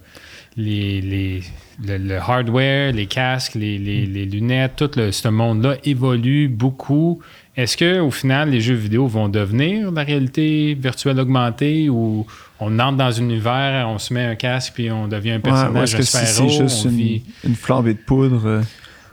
les, 0.57 1.41
le, 1.85 2.17
hardware, 2.17 2.93
les 2.93 3.05
casques, 3.05 3.55
les, 3.55 4.07
hmm. 4.07 4.31
lunettes, 4.31 4.75
tout 4.75 5.11
ce 5.11 5.27
monde-là 5.27 5.75
évolue 5.83 6.47
beaucoup. 6.47 7.21
Est-ce 7.55 7.75
que 7.75 7.99
au 7.99 8.11
final, 8.11 8.49
les 8.49 8.61
jeux 8.61 8.75
vidéo 8.75 9.07
vont 9.07 9.29
devenir 9.29 9.91
la 9.91 10.03
réalité 10.03 10.75
virtuelle 10.75 11.19
augmentée 11.19 11.89
ou 11.89 12.25
on 12.59 12.79
entre 12.79 12.97
dans 12.97 13.19
un 13.19 13.23
univers, 13.23 13.87
on 13.89 13.97
se 13.97 14.13
met 14.13 14.23
un 14.23 14.35
casque 14.35 14.73
puis 14.75 14.91
on 14.91 15.07
devient 15.07 15.31
un 15.31 15.39
personnage 15.39 15.73
ouais, 15.73 15.83
est-ce 15.83 15.95
que 15.95 16.03
c'est 16.03 16.49
juste 16.49 16.85
une, 16.85 17.21
une, 17.43 17.55
flambée 17.55 17.93
de 17.93 17.99
poudre 17.99 18.45
euh? 18.45 18.61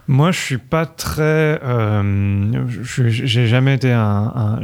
Moi, 0.07 0.33
je 0.33 0.41
suis 0.41 0.59
pas 0.59 0.85
très. 0.85 1.59
Euh, 1.63 2.67
j'ai 2.83 3.47
jamais 3.47 3.75
été 3.75 3.91
un, 3.91 4.61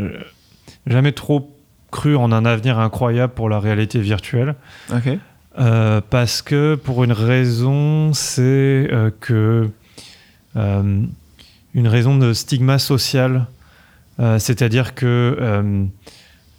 jamais 0.86 1.12
trop 1.12 1.54
cru 1.90 2.16
en 2.16 2.32
un 2.32 2.44
avenir 2.44 2.78
incroyable 2.78 3.32
pour 3.34 3.48
la 3.48 3.58
réalité 3.58 4.00
virtuelle. 4.00 4.54
Euh, 5.58 6.00
parce 6.08 6.42
que 6.42 6.76
pour 6.76 7.02
une 7.02 7.12
raison, 7.12 8.12
c'est 8.12 8.88
que 9.20 9.68
une 10.54 11.86
raison 11.86 12.16
de 12.16 12.32
stigma 12.32 12.78
social 12.78 13.46
euh, 14.20 14.38
c'est-à-dire 14.38 14.94
que 14.94 15.36
euh, 15.40 15.84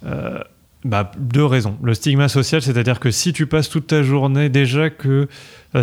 euh, 0.06 0.38
bah, 0.84 1.12
deux 1.16 1.44
raisons. 1.44 1.76
Le 1.82 1.94
stigma 1.94 2.28
social, 2.28 2.60
c'est-à-dire 2.60 2.98
que 2.98 3.10
si 3.10 3.32
tu 3.32 3.46
passes 3.46 3.68
toute 3.68 3.86
ta 3.86 4.02
journée, 4.02 4.48
déjà 4.48 4.90
que 4.90 5.28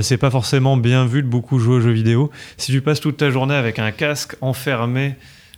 c'est 0.02 0.18
pas 0.18 0.30
forcément 0.30 0.78
bien 0.78 1.06
vu 1.06 1.24
de 1.24 1.28
beaucoup 1.28 1.58
jouer 1.58 1.78
aux 1.78 1.82
jeux 1.82 1.92
vidéo, 1.92 2.30
si 2.58 2.72
tu 2.72 2.82
passes 2.82 3.00
toute 3.00 3.18
ta 3.18 3.32
journée 3.32 3.56
avec 3.56 3.80
un 3.80 3.92
casque 3.92 4.36
enfermé 4.42 5.16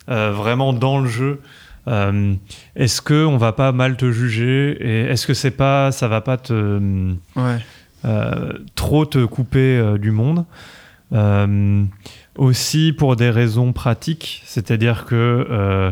vraiment 0.07 0.71
dans 0.71 0.99
le 0.99 1.09
jeu, 1.09 1.41
est-ce 1.87 3.01
que 3.01 3.25
on 3.25 3.37
va 3.37 3.53
pas 3.53 3.71
mal 3.71 3.97
te 3.97 4.11
juger 4.11 4.77
et 4.79 5.01
est-ce 5.11 5.25
que 5.27 5.33
c'est 5.33 5.51
pas, 5.51 5.91
ça 5.91 6.07
va 6.07 6.21
pas 6.21 6.37
te 6.37 6.79
trop 8.75 9.05
te 9.05 9.25
couper 9.25 9.97
du 9.99 10.11
monde? 10.11 10.45
Aussi 12.37 12.93
pour 12.93 13.17
des 13.17 13.29
raisons 13.29 13.73
pratiques, 13.73 14.41
c'est-à-dire 14.45 15.05
que 15.05 15.45
euh, 15.51 15.91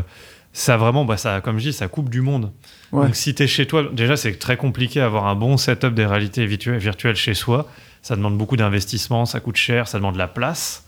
ça 0.54 0.78
vraiment, 0.78 1.04
bah 1.04 1.18
ça, 1.18 1.42
comme 1.42 1.58
je 1.58 1.64
dis, 1.64 1.72
ça 1.74 1.86
coupe 1.86 2.08
du 2.08 2.22
monde. 2.22 2.50
Donc 2.92 3.14
si 3.14 3.34
tu 3.34 3.42
es 3.42 3.46
chez 3.46 3.66
toi, 3.66 3.84
déjà 3.92 4.16
c'est 4.16 4.38
très 4.38 4.56
compliqué 4.56 5.00
d'avoir 5.00 5.26
un 5.26 5.34
bon 5.34 5.58
setup 5.58 5.94
des 5.94 6.06
réalités 6.06 6.46
virtuelles 6.46 7.14
chez 7.14 7.34
soi. 7.34 7.68
Ça 8.00 8.16
demande 8.16 8.38
beaucoup 8.38 8.56
d'investissement, 8.56 9.26
ça 9.26 9.40
coûte 9.40 9.56
cher, 9.56 9.86
ça 9.86 9.98
demande 9.98 10.14
de 10.14 10.18
la 10.18 10.28
place. 10.28 10.86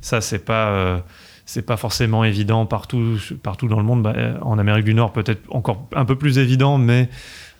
Ça 0.00 0.22
c'est 0.22 0.38
pas 0.38 0.68
euh, 0.68 0.98
c'est 1.46 1.62
pas 1.62 1.76
forcément 1.76 2.24
évident 2.24 2.66
partout 2.66 3.18
partout 3.42 3.68
dans 3.68 3.78
le 3.78 3.84
monde. 3.84 4.02
Bah, 4.02 4.14
en 4.42 4.58
Amérique 4.58 4.84
du 4.84 4.94
Nord 4.94 5.12
peut-être 5.12 5.42
encore 5.50 5.88
un 5.94 6.04
peu 6.04 6.16
plus 6.16 6.38
évident, 6.38 6.78
mais 6.78 7.08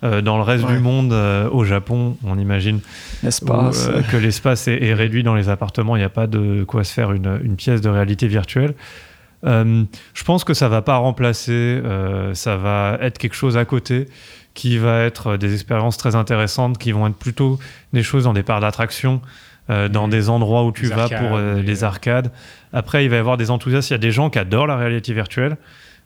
euh, 0.05 0.21
dans 0.21 0.37
le 0.37 0.43
reste 0.43 0.67
du 0.67 0.79
monde, 0.79 1.13
euh, 1.13 1.49
au 1.51 1.65
Japon, 1.65 2.17
on 2.25 2.39
imagine 2.39 2.81
euh, 3.25 4.03
que 4.11 4.17
l'espace 4.17 4.69
est, 4.69 4.93
réduit 4.93 5.23
dans 5.23 5.35
les 5.35 5.49
appartements. 5.49 5.97
Il 5.97 6.01
n'y 6.01 6.05
a 6.05 6.11
pas 6.11 6.27
de 6.27 6.65
quoi 6.65 6.85
se 6.85 6.93
faire 6.93 7.13
une, 7.13 7.41
une 7.43 7.57
pièce 7.57 7.81
de 7.81 7.89
réalité 7.89 8.27
virtuelle. 8.27 8.75
je 9.45 10.25
pense 10.25 10.45
que 10.45 10.55
ça 10.55 10.69
va 10.69 10.83
pas 10.83 10.97
remplacer, 10.97 11.81
ça 12.33 12.57
va 12.57 12.99
être 13.01 13.19
quelque 13.19 13.37
chose 13.37 13.57
à 13.57 13.65
côté 13.65 14.09
qui 14.55 14.79
va 14.79 15.01
être 15.01 15.37
des 15.37 15.53
expériences 15.53 15.97
très 15.97 16.15
intéressantes, 16.15 16.79
qui 16.79 16.93
vont 16.93 17.07
être 17.09 17.17
plutôt 17.17 17.59
des 17.93 18.03
choses 18.03 18.25
dans 18.25 18.33
des 18.33 18.45
parcs 18.45 18.61
d'attraction, 18.61 19.21
dans 19.69 20.09
des 20.09 20.29
endroits 20.29 20.65
où 20.65 20.73
tu 20.73 20.87
vas 20.87 21.09
pour 21.09 21.39
les 21.39 21.85
arcades. 21.85 22.31
Après, 22.73 23.05
il 23.05 23.11
va 23.11 23.17
y 23.17 23.19
avoir 23.19 23.37
des 23.37 23.51
enthousiastes. 23.51 23.91
Il 23.91 23.93
y 23.93 23.97
a 23.97 23.99
des 23.99 24.11
gens 24.11 24.29
qui 24.29 24.39
adorent 24.39 24.67
la 24.67 24.77
réalité 24.77 25.15
virtuelle. 25.15 25.57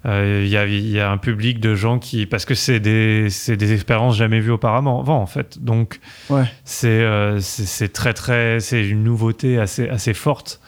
Euh, 0.07 0.43
il 0.45 0.49
y, 0.49 0.93
y, 0.93 1.01
a, 1.01 1.11
un 1.11 1.17
public 1.17 1.59
de 1.59 1.75
gens 1.75 1.99
qui 1.99 2.27
parce 2.27 2.45
que 2.45 2.55
c'est 2.55 2.79
des, 2.79 3.27
des 3.49 3.73
expériences 3.73 4.17
jamais 4.17 4.39
vues 4.39 4.53
auparavant 4.53 5.03
en 5.09 5.27
fait 5.27 5.59
donc 5.65 5.99
ouais. 6.31 6.45
Euh, 6.85 7.39
c'est 7.41 7.67
c'est 7.67 7.93
très 7.93 8.15
très 8.15 8.61
c'est 8.61 8.87
une 8.87 9.03
nouveauté 9.03 9.59
assez 9.59 9.89
assez 9.89 10.15
forte 10.15 10.61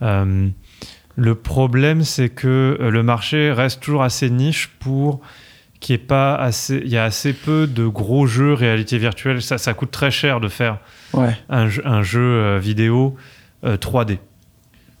euh, 0.00 0.48
le 1.16 1.34
problème 1.34 2.02
c'est 2.02 2.30
que 2.30 2.78
le 2.80 3.02
marché 3.02 3.52
reste 3.52 3.82
toujours 3.82 4.04
assez 4.04 4.30
niche 4.30 4.68
pour 4.80 5.20
n'y 5.90 5.94
ait 5.94 6.06
pas 6.06 6.34
assez 6.34 6.80
il 6.84 6.90
y 6.90 6.96
a 6.96 7.04
assez 7.04 7.32
peu 7.32 7.66
de 7.66 7.86
gros 7.86 8.26
jeux 8.26 8.52
réalité 8.52 8.98
virtuelle 8.98 9.42
ça 9.42 9.58
ça 9.58 9.74
coûte 9.74 9.90
très 9.90 10.10
cher 10.10 10.40
de 10.40 10.48
faire 10.48 10.78
ouais. 11.12 11.36
un, 11.48 11.68
un, 11.84 12.02
jeu 12.02 12.58
vidéo 12.58 13.16
3D 13.64 14.18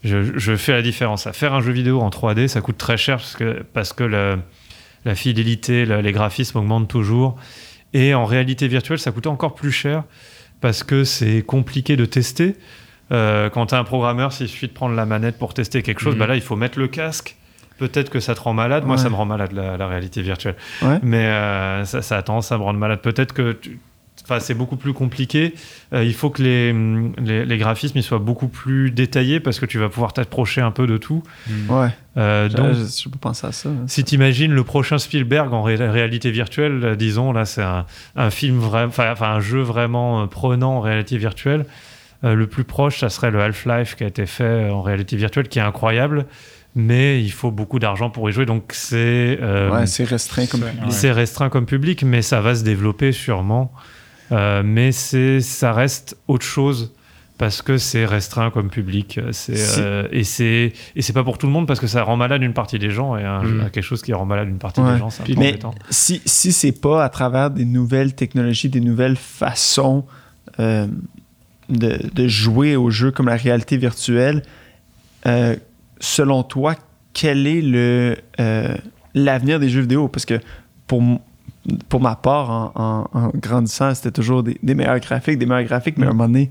je, 0.04 0.56
fais 0.56 0.72
la 0.72 0.82
différence. 0.82 1.26
À 1.26 1.32
faire 1.32 1.54
un 1.54 1.60
jeu 1.60 1.72
vidéo 1.72 2.00
en 2.00 2.10
3D, 2.10 2.48
ça 2.48 2.60
coûte 2.60 2.78
très 2.78 2.96
cher 2.96 3.18
parce 3.18 3.36
que, 3.36 3.62
parce 3.72 3.92
que 3.92 4.04
la, 4.04 5.14
fidélité, 5.14 5.84
les 5.84 6.12
graphismes 6.12 6.58
augmentent 6.58 6.88
toujours. 6.88 7.36
Et 7.92 8.14
en 8.14 8.24
réalité 8.24 8.68
virtuelle, 8.68 8.98
ça 8.98 9.12
coûte 9.12 9.26
encore 9.26 9.54
plus 9.54 9.72
cher 9.72 10.04
parce 10.60 10.82
que 10.82 11.04
c'est 11.04 11.42
compliqué 11.42 11.96
de 11.96 12.04
tester. 12.04 12.56
Euh, 13.12 13.50
quand 13.50 13.66
tu 13.66 13.74
es 13.74 13.78
un 13.78 13.84
programmeur, 13.84 14.32
s'il 14.32 14.48
suffit 14.48 14.68
de 14.68 14.72
prendre 14.72 14.94
la 14.94 15.06
manette 15.06 15.38
pour 15.38 15.54
tester 15.54 15.82
quelque 15.82 16.00
chose, 16.00 16.14
mhm. 16.14 16.20
bah 16.20 16.26
là, 16.26 16.36
il 16.36 16.40
faut 16.40 16.56
mettre 16.56 16.78
le 16.78 16.88
casque. 16.88 17.36
Peut-être 17.78 18.10
que 18.10 18.20
ça 18.20 18.34
te 18.34 18.40
rend 18.40 18.52
malade. 18.52 18.84
Moi, 18.84 18.98
ça 18.98 19.08
me 19.10 19.14
rend 19.14 19.24
malade, 19.24 19.52
la, 19.52 19.86
réalité 19.86 20.22
virtuelle. 20.22 20.56
Mais 21.02 21.26
euh, 21.26 21.84
ça, 21.84 22.02
ça, 22.02 22.18
a 22.18 22.22
tendance 22.22 22.52
à 22.52 22.58
me 22.58 22.62
rendre 22.62 22.78
malade. 22.78 23.00
Peut-être 23.00 23.32
que 23.32 23.56
Enfin, 24.24 24.38
c'est 24.38 24.54
beaucoup 24.54 24.76
plus 24.76 24.92
compliqué. 24.92 25.54
Euh, 25.92 26.04
il 26.04 26.14
faut 26.14 26.30
que 26.30 26.42
les, 26.42 26.72
les, 27.18 27.44
les, 27.44 27.58
graphismes 27.58 27.98
ils 27.98 28.04
soient 28.04 28.20
beaucoup 28.20 28.46
plus 28.46 28.92
détaillés 28.92 29.40
parce 29.40 29.58
que 29.58 29.66
tu 29.66 29.78
vas 29.78 29.88
pouvoir 29.88 30.12
t'approcher 30.12 30.60
un 30.60 30.70
peu 30.70 30.86
de 30.86 30.96
tout. 30.96 31.24
Ouais. 31.68 31.88
Euh, 32.16 32.48
donc, 32.48 32.74
je, 32.74 32.84
je, 32.84 33.08
peux 33.08 33.18
penser 33.18 33.48
à 33.48 33.52
ça. 33.52 33.70
si 33.88 34.04
tu 34.04 34.14
imagines 34.14 34.52
le 34.52 34.62
prochain 34.62 34.98
Spielberg 34.98 35.52
en 35.52 35.62
ré- 35.62 35.74
réalité 35.74 36.30
virtuelle, 36.30 36.94
disons, 36.96 37.32
là, 37.32 37.44
c'est 37.44 37.62
un, 37.62 37.84
un 38.14 38.30
film 38.30 38.58
vraiment, 38.58 38.92
enfin, 38.92 39.14
un 39.32 39.40
jeu 39.40 39.60
vraiment 39.60 40.28
prenant 40.28 40.76
en 40.76 40.80
réalité 40.80 41.16
virtuelle. 41.16 41.64
Euh, 42.24 42.34
le 42.34 42.46
plus 42.46 42.64
proche, 42.64 43.00
ça 43.00 43.08
serait 43.08 43.30
le 43.30 43.40
Half-Life 43.40 43.96
qui 43.96 44.04
a 44.04 44.06
été 44.06 44.26
fait 44.26 44.70
en 44.70 44.82
réalité 44.82 45.16
virtuelle, 45.16 45.48
qui 45.48 45.58
est 45.58 45.62
incroyable, 45.62 46.26
mais 46.74 47.22
il 47.22 47.30
faut 47.32 47.50
beaucoup 47.50 47.78
d'argent 47.78 48.10
pour 48.10 48.28
y 48.30 48.32
jouer, 48.32 48.46
donc 48.46 48.72
c'est 48.72 49.38
euh, 49.42 49.70
Ouais, 49.70 49.86
c'est 49.86 50.04
restreint 50.04 50.46
comme 50.46 50.62
Ouais. 50.62 50.70
public. 50.72 50.92
c'est 50.92 51.12
restreint 51.12 51.48
comme 51.50 51.66
public, 51.66 52.02
mais 52.04 52.22
ça 52.22 52.40
va 52.40 52.54
se 52.54 52.64
développer 52.64 53.12
sûrement. 53.12 53.72
Euh, 54.30 54.62
mais 54.64 54.92
c'est, 54.92 55.40
ça 55.40 55.72
reste 55.74 56.16
autre 56.28 56.46
chose 56.46 56.92
parce 57.36 57.60
que 57.60 57.76
c'est 57.76 58.06
restreint 58.06 58.50
comme 58.50 58.70
public. 58.70 59.20
C'est, 59.32 59.54
euh, 59.78 60.08
et 60.12 60.24
c'est 60.24 60.72
et 60.96 61.02
c'est 61.02 61.12
pas 61.12 61.24
pour 61.24 61.36
tout 61.36 61.46
le 61.46 61.52
monde 61.52 61.66
parce 61.66 61.80
que 61.80 61.86
ça 61.86 62.02
rend 62.02 62.16
malade 62.16 62.42
une 62.42 62.54
partie 62.54 62.78
des 62.78 62.88
gens 62.90 63.16
et 63.18 63.24
un, 63.24 63.42
Mm. 63.42 63.70
quelque 63.70 63.82
chose 63.84 64.00
qui 64.00 64.12
rend 64.14 64.24
malade 64.24 64.48
une 64.48 64.58
partie 64.58 64.80
Ouais. 64.80 64.92
des 64.94 64.98
gens, 64.98 65.10
c'est 65.10 65.24
un 65.24 65.26
Mais 65.36 65.48
embêtant. 65.48 65.74
si, 65.90 66.22
si 66.24 66.52
c'est 66.52 66.72
pas 66.80 67.04
à 67.04 67.08
travers 67.10 67.50
des 67.50 67.64
nouvelles 67.66 68.14
technologies, 68.14 68.68
des 68.70 68.80
nouvelles 68.80 69.16
façons 69.16 70.06
euh, 70.60 70.86
de, 71.68 71.98
de 72.14 72.28
jouer 72.28 72.76
au 72.76 72.90
jeu 72.90 73.10
comme 73.10 73.26
la 73.26 73.36
réalité 73.36 73.76
virtuelle, 73.76 74.42
euh, 75.26 75.56
selon 76.02 76.42
toi, 76.42 76.74
quel 77.14 77.46
est 77.46 77.62
le 77.62 78.16
euh, 78.40 78.74
l'avenir 79.14 79.58
des 79.60 79.68
jeux 79.68 79.82
vidéo? 79.82 80.08
Parce 80.08 80.24
que 80.26 80.40
pour, 80.86 81.02
pour 81.88 82.00
ma 82.00 82.16
part, 82.16 82.50
en, 82.50 82.72
en- 82.74 83.18
en 83.18 83.30
grandissant, 83.34 83.94
c'était 83.94 84.10
toujours 84.10 84.42
des, 84.42 84.58
des 84.62 84.74
meilleurs 84.74 84.98
graphiques, 85.00 85.38
des 85.38 85.46
meilleurs 85.46 85.64
graphiques, 85.68 85.96
mais 85.96 86.06
à 86.06 86.10
un 86.10 86.12
moment 86.12 86.26
donné, 86.28 86.50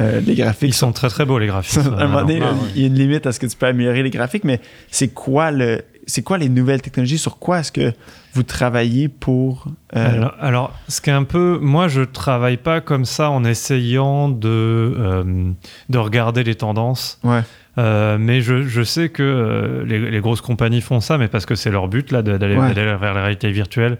euh, 0.00 0.20
les 0.20 0.34
graphiques 0.34 0.70
Ils 0.70 0.74
sont 0.74 0.92
très 0.92 1.08
très 1.08 1.24
beaux 1.24 1.38
les 1.38 1.46
graphismes. 1.46 1.94
à 1.98 2.02
un 2.02 2.06
moment 2.08 2.20
donné, 2.24 2.40
Ah, 2.42 2.52
ouais. 2.52 2.58
il 2.74 2.80
y 2.82 2.84
a 2.84 2.86
une 2.88 2.94
limite 2.94 3.26
à 3.26 3.32
ce 3.32 3.40
que 3.40 3.46
tu 3.46 3.56
peux 3.56 3.66
améliorer 3.66 4.02
les 4.02 4.10
graphiques, 4.10 4.44
mais 4.44 4.60
c'est 4.90 5.08
quoi 5.08 5.50
le 5.50 5.82
c'est 6.06 6.22
quoi 6.22 6.38
les 6.38 6.48
nouvelles 6.48 6.82
technologies? 6.82 7.18
Sur 7.18 7.38
quoi 7.38 7.60
est-ce 7.60 7.70
que 7.70 7.92
vous 8.32 8.42
travaillez 8.42 9.06
pour 9.08 9.66
euh, 9.94 10.12
Alors, 10.16 10.34
alors, 10.40 10.72
ce 10.88 11.00
qui 11.00 11.10
est 11.10 11.12
un 11.12 11.22
peu, 11.22 11.58
moi, 11.62 11.86
je 11.86 12.00
travaille 12.02 12.56
pas 12.56 12.80
comme 12.80 13.04
ça 13.04 13.30
en 13.30 13.44
essayant 13.44 14.28
de 14.28 14.48
euh, 14.48 15.52
de 15.88 15.98
regarder 15.98 16.42
les 16.42 16.56
tendances. 16.56 17.20
Ouais. 17.22 17.42
Euh, 17.78 18.18
mais 18.18 18.40
je, 18.40 18.62
je 18.64 18.82
sais 18.82 19.08
que 19.10 19.22
euh, 19.22 19.84
les, 19.86 19.98
les 20.10 20.20
grosses 20.20 20.40
compagnies 20.40 20.80
font 20.80 21.00
ça, 21.00 21.18
mais 21.18 21.28
parce 21.28 21.46
que 21.46 21.54
c'est 21.54 21.70
leur 21.70 21.88
but 21.88 22.10
là 22.10 22.22
d'aller 22.22 22.56
Ouais. 22.56 22.72
vers 22.74 23.14
la 23.14 23.22
réalité 23.22 23.50
virtuelle. 23.52 23.98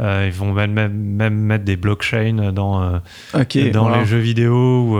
Euh, 0.00 0.24
ils 0.26 0.32
vont 0.32 0.52
même, 0.52 0.72
même, 0.72 0.92
même 0.92 1.34
mettre 1.34 1.64
des 1.64 1.76
blockchains 1.76 2.50
dans, 2.52 3.00
Ok. 3.34 3.70
dans 3.72 3.90
wow. 3.90 4.00
les 4.00 4.04
jeux 4.06 4.18
vidéo 4.18 4.54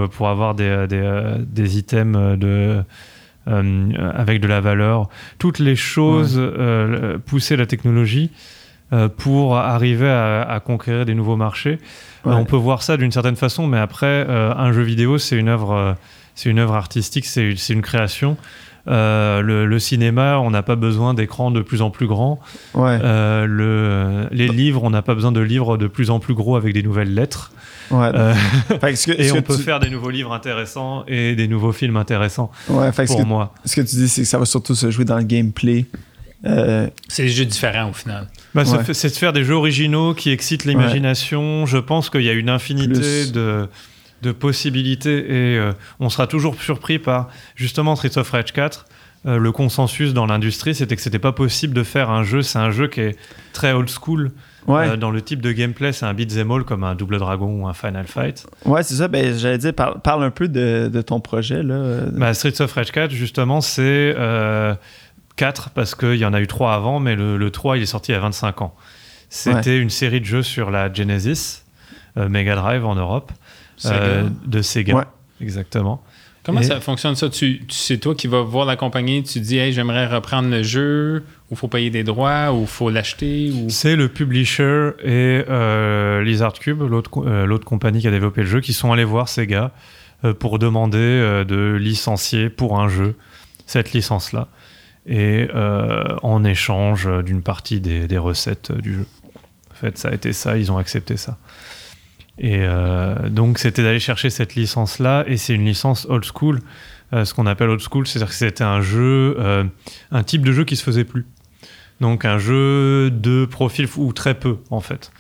ou, 0.05 0.09
pour 0.09 0.29
avoir 0.29 0.55
des, 0.55 0.87
des, 0.89 1.23
des 1.41 1.79
items 1.79 2.39
de, 2.39 2.83
avec 3.47 4.41
de 4.41 4.47
la 4.47 4.61
valeur. 4.61 5.09
Toutes 5.39 5.59
les 5.59 5.75
choses, 5.77 6.41
pousser 7.27 7.57
la 7.57 7.67
technologie 7.67 8.31
pour 9.17 9.57
arriver 9.57 10.11
à, 10.11 10.43
à 10.43 10.61
conquérir 10.61 11.07
des 11.07 11.15
nouveaux 11.15 11.37
marchés. 11.37 11.79
Ouais. 12.25 12.35
On 12.35 12.45
peut 12.45 12.57
voir 12.57 12.83
ça 12.83 12.97
d'une 12.97 13.11
certaine 13.11 13.37
façon, 13.37 13.67
mais 13.67 13.79
après, 13.79 14.27
un 14.29 14.73
jeu 14.73 14.83
vidéo, 14.83 15.19
c'est 15.19 15.37
une 15.37 15.49
œuvre, 15.49 15.97
c'est 16.35 16.49
une 16.51 16.59
œuvre 16.59 16.75
artistique, 16.75 17.25
c'est 17.27 17.55
une 17.71 17.83
création. 17.83 18.37
Euh, 18.89 19.43
le, 19.43 19.65
le 19.65 19.79
cinéma, 19.79 20.41
on 20.41 20.51
n'a 20.51 20.65
pas 20.65 20.75
besoin 20.75 21.15
d'écrans 21.15 21.53
de 21.53 21.61
plus 21.61 21.83
en 21.83 21.91
plus 21.91 22.09
grands. 22.09 22.41
Ouais. 22.75 22.99
Euh, 23.03 23.47
le, 23.47 24.27
les 24.33 24.49
livres, 24.49 24.83
on 24.83 24.91
n'a 24.91 25.03
pas 25.03 25.15
besoin 25.15 25.31
de 25.31 25.39
livres 25.41 25.77
de 25.77 25.87
plus 25.87 26.11
en 26.11 26.19
plus 26.19 26.35
gros 26.35 26.57
avec 26.57 26.75
des 26.75 26.83
nouvelles 26.83 27.15
lettres. 27.15 27.53
ouais. 27.93 28.11
Euh, 28.13 28.35
Fait 28.81 28.91
que 28.93 28.97
ce 28.97 29.07
que- 29.07 29.21
et 29.21 29.29
ce 29.29 29.35
que 29.35 29.39
on 29.39 29.43
peut 29.43 29.57
tu- 29.57 29.63
faire 29.63 29.79
des 29.79 29.89
nouveaux 29.89 30.11
livres 30.11 30.33
intéressants 30.33 31.05
et 31.07 31.37
des 31.37 31.47
nouveaux 31.47 31.71
films 31.71 31.97
intéressants 31.97 32.51
Ouais, 32.69 32.91
fait 32.91 33.03
que 33.05 33.11
ce 33.11 33.15
pour 33.15 33.23
que, 33.23 33.29
moi. 33.29 33.55
ce 33.65 33.77
que 33.77 33.83
tu 33.83 33.95
dis, 33.95 34.09
c'est 34.09 34.23
que 34.23 34.29
ça 34.29 34.39
va 34.39 34.47
surtout 34.47 34.75
se 34.75 34.91
jouer 34.91 35.05
dans 35.05 35.17
le 35.19 35.23
gameplay. 35.25 35.87
Euh, 36.45 36.89
C'est 37.07 37.23
des 37.23 37.29
jeux 37.29 37.45
différents 37.45 37.91
au 37.91 37.93
final. 37.93 38.27
Bah, 38.53 38.65
c'est 38.65 38.77
Ouais. 38.79 38.95
c'est 38.95 39.11
de 39.11 39.15
faire 39.15 39.33
des 39.33 39.45
jeux 39.45 39.55
originaux 39.55 40.13
qui 40.13 40.31
excitent 40.33 40.65
l'imagination. 40.65 41.67
Je 41.67 41.79
pense 41.79 42.11
qu'il 42.11 42.23
y 42.23 42.29
a 42.29 42.33
une 42.33 42.49
infinité 42.51 42.95
Plus. 42.95 43.33
de, 43.33 43.69
de 44.23 44.33
possibilités 44.33 45.19
et 45.19 45.59
euh, 45.59 45.73
on 46.01 46.09
sera 46.09 46.27
toujours 46.27 46.55
surpris 46.61 46.99
par 46.99 47.29
justement 47.57 47.97
Streets 47.97 48.19
of 48.19 48.31
Rage 48.31 48.53
4. 48.53 48.87
euh, 49.27 49.39
le 49.39 49.53
consensus 49.53 50.15
dans 50.15 50.27
l'industrie, 50.27 50.75
c'était 50.75 50.97
que 50.97 51.03
c'était 51.03 51.19
pas 51.19 51.33
possible 51.33 51.75
de 51.75 51.83
faire 51.83 52.11
un 52.11 52.23
jeu. 52.25 52.43
C'est 52.43 52.59
un 52.59 52.71
jeu 52.71 52.89
qui 52.89 53.01
est 53.01 53.17
très 53.53 53.73
old 53.73 53.89
school 53.89 54.33
ouais. 54.67 54.89
euh, 54.91 54.97
dans 54.97 55.11
le 55.11 55.23
type 55.23 55.41
de 55.41 55.53
gameplay. 55.53 55.93
C'est 55.93 56.07
un 56.07 56.15
beat'em 56.15 56.51
all 56.51 56.65
comme 56.65 56.83
un 56.85 56.95
Double 56.95 57.19
Dragon 57.19 57.63
ou 57.63 57.67
un 57.69 57.75
Final 57.75 58.07
Fight. 58.07 58.47
ouais, 58.65 58.83
c'est 58.83 58.95
ça. 58.95 59.09
Ben, 59.09 59.37
j'allais 59.37 59.59
dire, 59.59 59.75
parle, 59.75 60.01
parle 60.01 60.25
un 60.25 60.31
peu 60.31 60.49
de, 60.49 60.89
de 60.93 61.03
ton 61.03 61.21
projet. 61.21 61.63
Là. 61.63 62.01
Bah, 62.13 62.35
Streets 62.35 62.61
of 62.63 62.73
Rage 62.73 62.91
4, 62.93 63.11
justement, 63.11 63.61
c'est 63.61 64.15
euh, 64.17 64.75
4 65.37 65.71
parce 65.71 65.95
qu'il 65.95 66.17
y 66.17 66.25
en 66.25 66.35
a 66.35 66.41
eu 66.41 66.47
3 66.47 66.75
avant, 66.75 66.99
mais 67.01 67.15
le, 67.17 67.37
le 67.39 67.51
3 67.51 67.77
il 67.79 67.83
est 67.83 67.87
sorti 67.87 68.13
il 68.13 68.15
y 68.15 68.19
a 68.19 68.21
25 68.21 68.63
ans. 68.63 68.75
C'était 69.31 69.79
une 69.79 69.89
série 69.91 70.21
de 70.21 70.27
jeux 70.27 70.43
sur 70.43 70.71
la 70.71 70.93
Genesis, 70.93 71.63
euh, 72.19 72.29
Mega 72.29 72.55
Drive 72.55 72.85
en 72.85 72.95
Europe, 72.95 73.33
Sega. 73.77 73.95
euh, 73.97 74.29
de 74.47 74.63
Sega. 74.63 74.95
Ouais. 74.95 75.05
Exactement. 75.41 76.03
Comment 76.45 76.61
Et- 76.61 76.65
ça 76.65 76.81
fonctionne 76.81 77.15
ça? 77.15 77.29
Tu, 77.29 77.61
tu- 77.69 77.77
c'est 77.77 77.99
toi 77.99 78.15
qui 78.17 78.27
vas 78.27 78.43
voir 78.43 78.67
la 78.67 78.75
compagnie, 78.77 79.23
tu 79.23 79.39
dis 79.41 79.59
hey, 79.59 79.73
j'aimerais 79.73 80.07
reprendre 80.09 80.49
le 80.51 80.63
jeu, 80.65 81.23
ou 81.51 81.55
faut 81.55 81.69
payer 81.69 81.91
des 81.91 82.03
droits, 82.03 82.53
ou 82.53 82.67
faut 82.67 82.91
l'acheter, 82.91 83.53
ou. 83.53 83.69
C'est 83.71 83.95
le 83.95 84.09
publisher 84.09 84.91
et 85.05 85.45
euh, 85.49 86.23
Lizard 86.25 86.55
Cube, 86.55 86.81
l'autre 86.83 87.11
euh, 87.25 87.47
l'autre 87.47 87.65
compagnie 87.65 88.01
qui 88.01 88.09
a 88.09 88.11
développé 88.11 88.41
le 88.41 88.49
jeu, 88.49 88.61
qui 88.61 88.73
sont 88.73 88.91
allés 88.93 89.05
voir 89.05 89.29
Sega 89.29 89.71
euh, 90.25 90.35
pour 90.35 90.59
demander 90.59 90.99
euh, 90.99 91.45
de 91.45 91.77
licencier 91.81 92.51
pour 92.51 92.81
un 92.81 92.89
jeu 92.89 93.15
cette 93.67 93.93
licence-là. 93.93 94.49
Et 95.07 95.49
euh, 95.55 96.17
en 96.23 96.45
échange 96.45 97.09
d'une 97.25 97.43
partie 97.43 97.81
des, 97.81 98.07
des 98.09 98.19
recettes 98.19 98.71
du 98.73 98.95
jeu. 98.95 99.07
En 99.71 99.75
fait, 99.75 99.97
ça 99.99 100.09
a 100.09 100.13
été 100.13 100.33
ça, 100.33 100.57
ils 100.57 100.71
ont 100.71 100.79
accepté 100.79 101.17
ça. 101.17 101.39
Et 102.43 102.59
euh, 102.59 103.29
donc, 103.29 103.59
c'était 103.59 103.85
d'aller 103.85 104.01
chercher 104.01 104.29
cette 104.29 104.57
licence-là, 104.57 105.25
et 105.29 105.37
c'est 105.37 105.55
une 105.55 105.65
licence 105.65 106.07
old 106.11 106.25
school. 106.25 106.61
Euh, 107.13 107.25
ce 107.25 107.35
qu'on 107.35 107.47
appelle 107.47 107.69
old 107.69 107.81
school, 107.81 108.07
c'est-à-dire 108.07 108.29
que 108.29 108.35
c'était 108.35 108.65
un 108.65 108.81
jeu, 108.81 109.37
euh, 109.39 109.65
un 110.11 110.23
type 110.25 110.45
de 110.45 110.51
jeu 110.51 110.65
qui 110.65 110.77
se 110.77 110.83
faisait 110.83 111.05
plus. 111.05 111.25
Donc 112.01 112.25
un 112.25 112.39
jeu 112.39 113.11
de 113.13 113.45
profil 113.45 113.87
ou 113.97 114.13
très 114.13 114.35
peu 114.35 114.57
en 114.71 114.81
fait. 114.81 115.13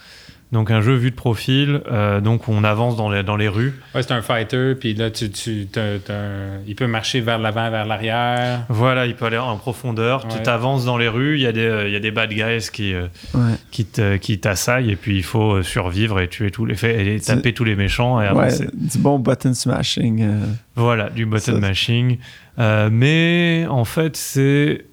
Donc 0.52 0.70
un 0.70 0.82
jeu 0.82 0.94
vu 0.94 1.10
de 1.10 1.16
profil, 1.16 1.80
euh, 1.90 2.20
donc 2.20 2.46
on 2.46 2.62
avance 2.62 2.94
dans 2.94 3.10
les, 3.10 3.22
dans 3.22 3.36
les 3.36 3.48
rues. 3.48 3.72
Ouais, 3.94 4.02
c'est 4.02 4.12
un 4.12 4.20
fighter, 4.20 4.74
puis 4.78 4.92
là, 4.92 5.10
tu, 5.10 5.30
tu, 5.30 5.66
un- 5.76 6.58
il 6.66 6.74
peut 6.74 6.86
marcher 6.86 7.22
vers 7.22 7.38
l'avant, 7.38 7.70
vers 7.70 7.86
l'arrière. 7.86 8.66
Voilà, 8.68 9.06
il 9.06 9.14
peut 9.14 9.24
aller 9.24 9.38
en 9.38 9.56
profondeur. 9.56 10.28
Tu 10.28 10.38
t'avances 10.42 10.84
dans 10.84 10.98
les 10.98 11.08
rues, 11.08 11.36
il 11.36 11.40
y, 11.42 11.46
a 11.46 11.52
des, 11.52 11.60
euh, 11.64 11.88
il 11.88 11.92
y 11.94 11.96
a 11.96 12.00
des 12.00 12.10
bad 12.10 12.28
guys 12.30 12.68
qui, 12.70 12.92
euh, 12.92 13.06
Ouais. 13.34 13.54
qui, 13.70 14.38
t'assaillent 14.38 14.90
et 14.90 14.96
puis 14.96 15.16
il 15.16 15.22
faut 15.22 15.54
euh, 15.54 15.62
survivre 15.62 16.20
et 16.20 16.28
tuer 16.28 16.50
tous 16.50 16.66
les 16.66 16.74
faits 16.74 16.98
et 17.00 17.18
taper 17.18 17.54
tous 17.54 17.64
les 17.64 17.74
méchants 17.74 18.20
et 18.20 18.26
avancer. 18.26 18.66
du 18.74 18.98
bon 18.98 19.18
button 19.18 19.54
smashing. 19.54 20.22
euh, 20.22 20.38
Voilà, 20.76 21.08
du 21.08 21.24
button 21.24 21.52
Ça- 21.54 21.58
mashing. 21.58 22.18
Euh, 22.58 22.90
mais 22.92 23.64
en 23.70 23.86
fait, 23.86 24.16
c'est 24.18 24.84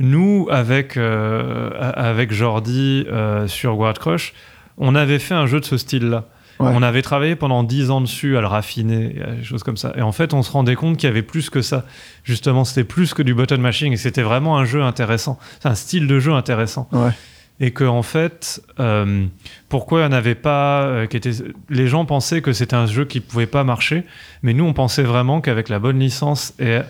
nous 0.00 0.48
avec 0.50 0.96
euh, 0.96 1.70
avec 1.78 2.32
Jordi 2.32 3.06
euh, 3.08 3.46
sur 3.46 3.76
Guard 3.76 3.98
Crush, 3.98 4.32
on 4.78 4.94
avait 4.94 5.20
fait 5.20 5.34
un 5.34 5.46
jeu 5.46 5.60
de 5.60 5.64
ce 5.64 5.76
style-là. 5.76 6.24
Ouais. 6.58 6.72
On 6.74 6.82
avait 6.82 7.00
travaillé 7.00 7.36
pendant 7.36 7.62
10 7.62 7.90
ans 7.90 8.00
dessus 8.02 8.36
à 8.36 8.42
le 8.42 8.46
raffiner, 8.46 9.16
à 9.26 9.30
des 9.32 9.44
choses 9.44 9.62
comme 9.62 9.78
ça. 9.78 9.94
Et 9.96 10.02
en 10.02 10.12
fait, 10.12 10.34
on 10.34 10.42
se 10.42 10.50
rendait 10.50 10.74
compte 10.74 10.98
qu'il 10.98 11.08
y 11.08 11.10
avait 11.10 11.22
plus 11.22 11.48
que 11.48 11.62
ça. 11.62 11.86
Justement, 12.22 12.64
c'était 12.64 12.84
plus 12.84 13.14
que 13.14 13.22
du 13.22 13.32
button 13.32 13.56
mashing 13.56 13.94
et 13.94 13.96
c'était 13.96 14.22
vraiment 14.22 14.58
un 14.58 14.66
jeu 14.66 14.82
intéressant. 14.82 15.38
C'est 15.60 15.68
un 15.68 15.74
style 15.74 16.06
de 16.06 16.18
jeu 16.18 16.32
intéressant. 16.32 16.86
Ouais. 16.92 17.12
Et 17.60 17.70
que 17.70 17.84
en 17.84 18.02
fait, 18.02 18.62
euh, 18.78 19.24
pourquoi 19.70 20.00
il 20.00 20.02
n'y 20.02 20.08
en 20.08 20.12
avait 20.12 20.34
pas 20.34 20.82
euh, 20.82 21.06
qui 21.06 21.16
était... 21.16 21.32
Les 21.70 21.86
gens 21.86 22.04
pensaient 22.04 22.42
que 22.42 22.52
c'était 22.52 22.76
un 22.76 22.86
jeu 22.86 23.06
qui 23.06 23.20
pouvait 23.20 23.46
pas 23.46 23.64
marcher, 23.64 24.04
mais 24.42 24.52
nous 24.52 24.64
on 24.64 24.72
pensait 24.74 25.02
vraiment 25.02 25.40
qu'avec 25.40 25.70
la 25.70 25.78
bonne 25.78 25.98
licence 25.98 26.54
et 26.58 26.80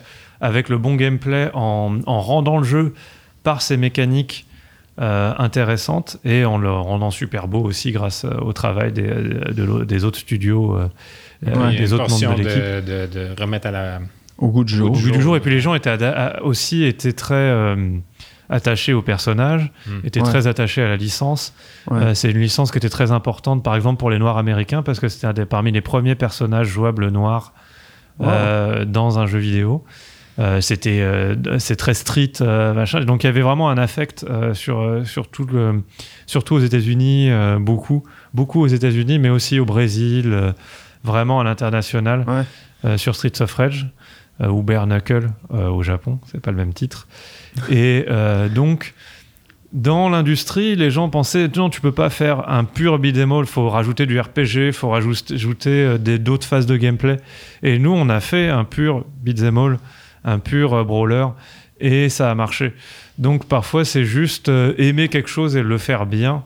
avec 0.41 0.67
le 0.69 0.77
bon 0.77 0.95
gameplay, 0.95 1.49
en, 1.53 1.99
en 2.05 2.19
rendant 2.21 2.57
le 2.57 2.63
jeu 2.63 2.93
par 3.43 3.61
ses 3.61 3.77
mécaniques 3.77 4.45
euh, 4.99 5.33
intéressantes 5.37 6.17
et 6.25 6.43
en 6.45 6.57
le 6.57 6.69
rendant 6.71 7.11
super 7.11 7.47
beau 7.47 7.61
aussi 7.61 7.91
grâce 7.91 8.25
euh, 8.25 8.29
au 8.41 8.51
travail 8.53 8.91
des, 8.91 9.03
de 9.07 9.63
l'au- 9.63 9.85
des 9.85 10.03
autres 10.03 10.19
studios, 10.19 10.75
euh, 10.77 10.89
euh, 11.47 11.77
des 11.77 11.93
autres 11.93 12.09
membres 12.09 12.35
de 12.37 12.43
l'équipe. 12.43 12.61
de, 12.61 13.07
de- 13.07 13.33
de 13.35 13.41
remettre 13.41 13.67
à 13.67 13.71
la. 13.71 13.99
Au 14.37 14.49
goût 14.49 14.63
du 14.63 14.73
jour. 14.75 14.89
Au 14.89 14.93
goût 14.93 14.99
du 14.99 15.13
jour. 15.13 15.21
jour, 15.21 15.37
et 15.37 15.39
puis 15.39 15.51
les 15.51 15.59
gens 15.61 15.73
étaient 15.75 15.95
aussi 16.41 16.83
étaient 16.83 17.13
très 17.13 17.35
euh, 17.35 17.75
attachés 18.49 18.91
au 18.93 19.01
personnage, 19.01 19.71
Hmm. 19.87 19.99
étaient 20.05 20.19
Ouais. 20.19 20.25
très 20.27 20.47
attachés 20.47 20.81
à 20.83 20.87
la 20.89 20.97
licence. 20.97 21.53
Ouais. 21.89 21.99
Euh, 22.01 22.13
c'est 22.13 22.29
une 22.31 22.39
licence 22.39 22.71
qui 22.71 22.77
était 22.77 22.89
très 22.89 23.11
importante, 23.11 23.63
par 23.63 23.75
exemple 23.75 23.97
pour 23.99 24.09
les 24.09 24.19
Noirs 24.19 24.37
américains, 24.37 24.81
parce 24.83 24.99
que 24.99 25.07
c'était 25.07 25.27
un 25.27 25.33
des- 25.33 25.45
parmi 25.45 25.71
les 25.71 25.81
premiers 25.81 26.15
personnages 26.15 26.67
jouables 26.67 27.09
noirs 27.09 27.53
Wow. 28.19 28.27
euh, 28.29 28.85
dans 28.85 29.19
un 29.19 29.25
jeu 29.25 29.39
vidéo. 29.39 29.83
Euh, 30.41 30.59
c'était 30.59 31.05
c'est 31.59 31.75
très 31.75 31.93
street 31.93 32.33
machin. 32.41 33.05
Donc 33.05 33.23
il 33.23 33.27
y 33.27 33.29
avait 33.29 33.41
vraiment 33.41 33.69
un 33.69 33.77
affect 33.77 34.25
sur 34.53 35.01
surtout 35.05 35.47
surtout 36.25 36.55
aux 36.55 36.59
États-Unis 36.59 37.29
beaucoup 37.59 38.03
beaucoup 38.33 38.61
aux 38.61 38.67
États-Unis 38.67 39.19
mais 39.19 39.29
aussi 39.29 39.59
au 39.59 39.65
Brésil 39.65 40.53
vraiment 41.03 41.39
à 41.39 41.43
l'international 41.43 42.25
sur 42.97 43.15
Streets 43.15 43.41
of 43.41 43.53
Rage 43.53 43.87
ou 44.43 44.63
Bare 44.63 44.87
Knuckle 44.87 45.27
au 45.49 45.83
Japon 45.83 46.19
c'est 46.25 46.41
pas 46.41 46.51
le 46.51 46.57
même 46.57 46.73
titre. 46.73 47.07
Et 47.69 48.05
donc 48.53 48.93
dans 49.73 50.09
l'industrie, 50.09 50.75
les 50.75 50.91
gens 50.91 51.09
pensaient 51.09 51.49
non, 51.55 51.69
tu 51.69 51.79
peux 51.79 51.91
pas 51.93 52.09
faire 52.09 52.49
un 52.49 52.65
pur 52.65 52.99
beat'em 52.99 53.31
all, 53.31 53.45
faut 53.45 53.69
rajouter 53.69 54.05
du 54.05 54.19
RPG, 54.19 54.67
il 54.67 54.73
faut 54.73 54.89
rajouter 54.89 55.69
euh, 55.69 55.97
d'autres 55.97 56.45
phases 56.45 56.65
de 56.65 56.75
gameplay. 56.75 57.17
Et 57.63 57.79
nous, 57.79 57.91
on 57.91 58.09
a 58.09 58.19
fait 58.19 58.49
un 58.49 58.65
pur 58.65 59.05
beat'em 59.23 59.57
all, 59.57 59.77
un 60.23 60.39
pur 60.39 60.73
euh, 60.73 60.83
brawler, 60.83 61.27
et 61.79 62.09
ça 62.09 62.29
a 62.29 62.35
marché. 62.35 62.73
Donc 63.17 63.45
parfois, 63.45 63.85
c'est 63.85 64.05
juste 64.05 64.49
euh, 64.49 64.73
aimer 64.77 65.07
quelque 65.07 65.29
chose 65.29 65.55
et 65.55 65.63
le 65.63 65.77
faire 65.77 66.05
bien. 66.05 66.43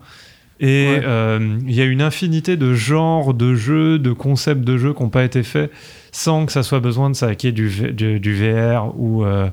Et 0.61 1.01
il 1.03 1.73
y 1.73 1.81
a 1.81 1.83
une 1.83 2.01
infinité 2.01 2.55
de 2.55 2.73
genres 2.73 3.33
de 3.33 3.55
jeux, 3.55 3.99
de 3.99 4.13
concepts 4.13 4.63
de 4.63 4.77
jeux 4.77 4.93
qui 4.93 5.03
n'ont 5.03 5.09
pas 5.09 5.25
été 5.25 5.43
faits 5.43 5.69
sans 6.15 6.45
que 6.45 6.53
ça 6.53 6.63
soit 6.63 6.79
besoin 6.79 7.09
de 7.09 7.15
s'acquérir 7.15 7.53
du, 7.53 7.91
du, 7.91 8.19
du, 8.21 8.35
VR 8.35 8.93
ou, 8.97 9.25
euh, 9.25 9.49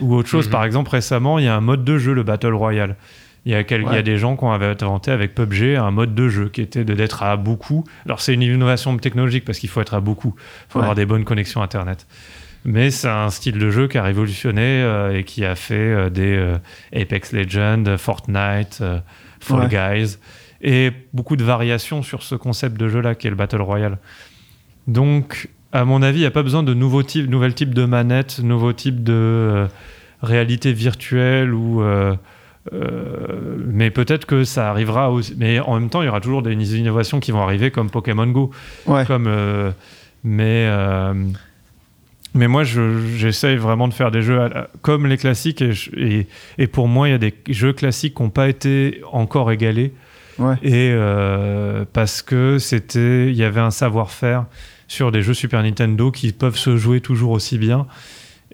ou 0.00 0.14
autre 0.16 0.28
chose. 0.28 0.46
Mhm. 0.46 0.52
Par 0.52 0.64
exemple, 0.64 0.90
récemment, 0.90 1.38
il 1.38 1.44
y 1.44 1.48
a 1.48 1.54
un 1.54 1.60
mode 1.60 1.84
de 1.84 1.96
jeu, 1.96 2.12
le 2.12 2.24
Battle 2.24 2.54
Royale. 2.54 2.96
Il 3.46 3.52
y, 3.52 3.54
a 3.54 3.60
il 3.60 3.82
y 3.82 3.96
a 3.96 4.02
des 4.02 4.18
gens 4.18 4.36
qui 4.36 4.44
ont 4.44 4.52
inventé 4.52 5.10
avec 5.10 5.34
PUBG 5.34 5.76
un 5.76 5.90
mode 5.90 6.14
de 6.14 6.28
jeu 6.28 6.48
qui 6.48 6.60
était 6.60 6.84
d'être 6.84 7.22
à 7.22 7.36
beaucoup. 7.36 7.84
Alors, 8.04 8.20
c'est 8.20 8.34
une 8.34 8.42
innovation 8.42 8.96
technologique 8.96 9.44
parce 9.44 9.58
qu'il 9.58 9.68
faut 9.68 9.80
être 9.80 9.94
à 9.94 10.00
beaucoup. 10.00 10.34
Il 10.36 10.72
faut 10.72 10.78
avoir 10.80 10.94
des 10.96 11.06
bonnes 11.06 11.24
connexions 11.24 11.62
Internet. 11.62 12.06
Mais 12.64 12.90
c'est 12.90 13.08
un 13.08 13.30
style 13.30 13.58
de 13.58 13.70
jeu 13.70 13.88
qui 13.88 13.98
a 13.98 14.02
révolutionné 14.02 14.82
euh, 14.82 15.16
et 15.16 15.24
qui 15.24 15.44
a 15.44 15.54
fait 15.56 15.74
euh, 15.74 16.10
des 16.10 16.54
Apex 16.94 17.32
Legends, 17.32 17.96
Fortnite, 17.98 18.82
Fall 19.40 19.68
Guys 19.68 20.18
et 20.62 20.92
beaucoup 21.12 21.36
de 21.36 21.44
variations 21.44 22.02
sur 22.02 22.22
ce 22.22 22.34
concept 22.34 22.78
de 22.78 22.88
jeu-là 22.88 23.14
qui 23.14 23.26
est 23.26 23.30
le 23.30 23.36
Battle 23.36 23.60
Royale. 23.60 23.98
Donc, 24.86 25.48
à 25.72 25.84
mon 25.84 26.02
avis, 26.02 26.18
il 26.18 26.22
n'y 26.22 26.26
a 26.26 26.30
pas 26.30 26.42
besoin 26.42 26.62
de 26.62 26.74
nouveaux 26.74 27.02
types, 27.02 27.28
nouvelles 27.28 27.54
types 27.54 27.74
de 27.74 27.84
manettes, 27.84 28.40
nouveaux 28.40 28.72
types 28.72 29.02
de 29.02 29.12
euh, 29.12 29.66
réalité 30.22 30.72
virtuelle 30.72 31.52
ou. 31.52 31.82
Euh, 31.82 32.14
euh, 32.72 33.56
mais 33.66 33.90
peut-être 33.90 34.24
que 34.24 34.44
ça 34.44 34.70
arrivera 34.70 35.10
aussi. 35.10 35.34
Mais 35.36 35.58
en 35.58 35.80
même 35.80 35.90
temps, 35.90 36.00
il 36.02 36.06
y 36.06 36.08
aura 36.08 36.20
toujours 36.20 36.42
des 36.42 36.78
innovations 36.78 37.18
qui 37.18 37.32
vont 37.32 37.42
arriver 37.42 37.72
comme 37.72 37.90
Pokémon 37.90 38.28
Go. 38.28 38.50
Comme, 39.06 39.74
mais, 40.22 40.70
mais 42.34 42.48
moi, 42.48 42.64
j'essaye 42.64 43.56
vraiment 43.56 43.88
de 43.88 43.94
faire 43.94 44.10
des 44.10 44.22
jeux 44.22 44.40
comme 44.80 45.06
les 45.06 45.18
classiques. 45.18 45.62
Et, 45.62 46.26
et, 46.58 46.66
pour 46.66 46.88
moi, 46.88 47.08
il 47.08 47.12
y 47.12 47.14
a 47.14 47.18
des 47.18 47.34
jeux 47.48 47.72
classiques 47.72 48.14
qui 48.14 48.22
n'ont 48.22 48.30
pas 48.30 48.48
été 48.48 49.02
encore 49.12 49.52
égalés. 49.52 49.92
Et 50.62 50.94
parce 51.92 52.22
que 52.22 52.58
c'était, 52.58 53.28
il 53.28 53.36
y 53.36 53.44
avait 53.44 53.60
un 53.60 53.70
savoir-faire 53.70 54.46
sur 54.92 55.10
des 55.10 55.22
jeux 55.22 55.34
Super 55.34 55.62
Nintendo 55.62 56.10
qui 56.10 56.32
peuvent 56.32 56.56
se 56.56 56.76
jouer 56.76 57.00
toujours 57.00 57.30
aussi 57.32 57.58
bien. 57.58 57.86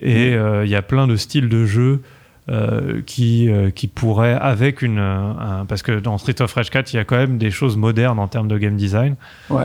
Et 0.01 0.35
euh, 0.35 0.65
il 0.65 0.71
y 0.71 0.77
a 0.77 0.83
plein 0.83 1.07
de 1.07 1.17
styles 1.17 1.49
de 1.49 1.67
jeux 1.67 2.03
euh, 2.49 3.03
qui, 3.05 3.51
euh, 3.51 3.71
qui 3.71 3.89
pourraient, 3.89 4.35
avec 4.41 4.83
une. 4.83 5.03
parce 5.69 5.83
que 5.83 5.99
dans 5.99 6.17
Street 6.19 6.41
of 6.41 6.53
Rage 6.53 6.71
4, 6.71 6.93
il 6.93 6.97
y 6.97 6.99
a 7.01 7.05
quand 7.05 7.17
même 7.17 7.39
des 7.39 7.51
choses 7.51 7.77
modernes 7.77 8.19
en 8.19 8.29
termes 8.29 8.49
de 8.49 8.57
game 8.57 8.77
design. 8.77 9.17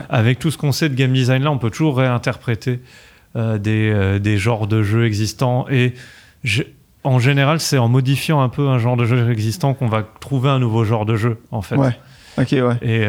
Avec 0.08 0.38
tout 0.38 0.50
ce 0.50 0.58
qu'on 0.58 0.72
sait 0.72 0.88
de 0.88 0.94
game 0.94 1.12
design 1.12 1.42
là, 1.42 1.50
on 1.52 1.58
peut 1.58 1.70
toujours 1.70 1.98
réinterpréter 1.98 2.80
des, 3.34 4.18
des, 4.20 4.38
genres 4.38 4.66
de 4.66 4.82
jeux 4.82 5.06
existants. 5.06 5.66
Et 5.70 5.94
en 7.02 7.18
général, 7.18 7.60
c'est 7.60 7.78
en 7.78 7.88
modifiant 7.88 8.40
un 8.40 8.48
peu 8.48 8.68
un 8.68 8.78
genre 8.78 8.96
de 8.96 9.04
jeu 9.04 9.30
existant 9.30 9.74
qu'on 9.74 9.88
va 9.88 10.06
trouver 10.20 10.50
un 10.50 10.58
nouveau 10.58 10.84
genre 10.84 11.04
de 11.04 11.16
jeu, 11.16 11.38
en 11.50 11.62
fait. 11.62 11.76
Ouais. 11.76 11.96
Ok, 12.38 12.52
ouais. 12.52 12.76
Et, 12.82 13.06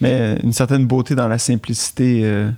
Mais 0.00 0.36
une 0.42 0.52
certaine 0.52 0.86
beauté 0.86 1.14
dans 1.14 1.28
la 1.28 1.38
simplicité. 1.38 2.50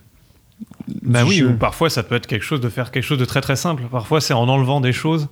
Bah 1.02 1.24
oui, 1.26 1.42
ou 1.42 1.54
parfois 1.54 1.90
ça 1.90 2.02
peut 2.02 2.14
être 2.14 2.26
quelque 2.26 2.44
chose 2.44 2.60
de 2.60 2.68
faire 2.68 2.90
quelque 2.90 3.02
chose 3.02 3.18
de 3.18 3.24
très 3.24 3.40
très 3.40 3.56
simple. 3.56 3.82
Parfois 3.90 4.20
c'est 4.20 4.34
en 4.34 4.48
enlevant 4.48 4.80
des 4.80 4.92
choses 4.92 5.28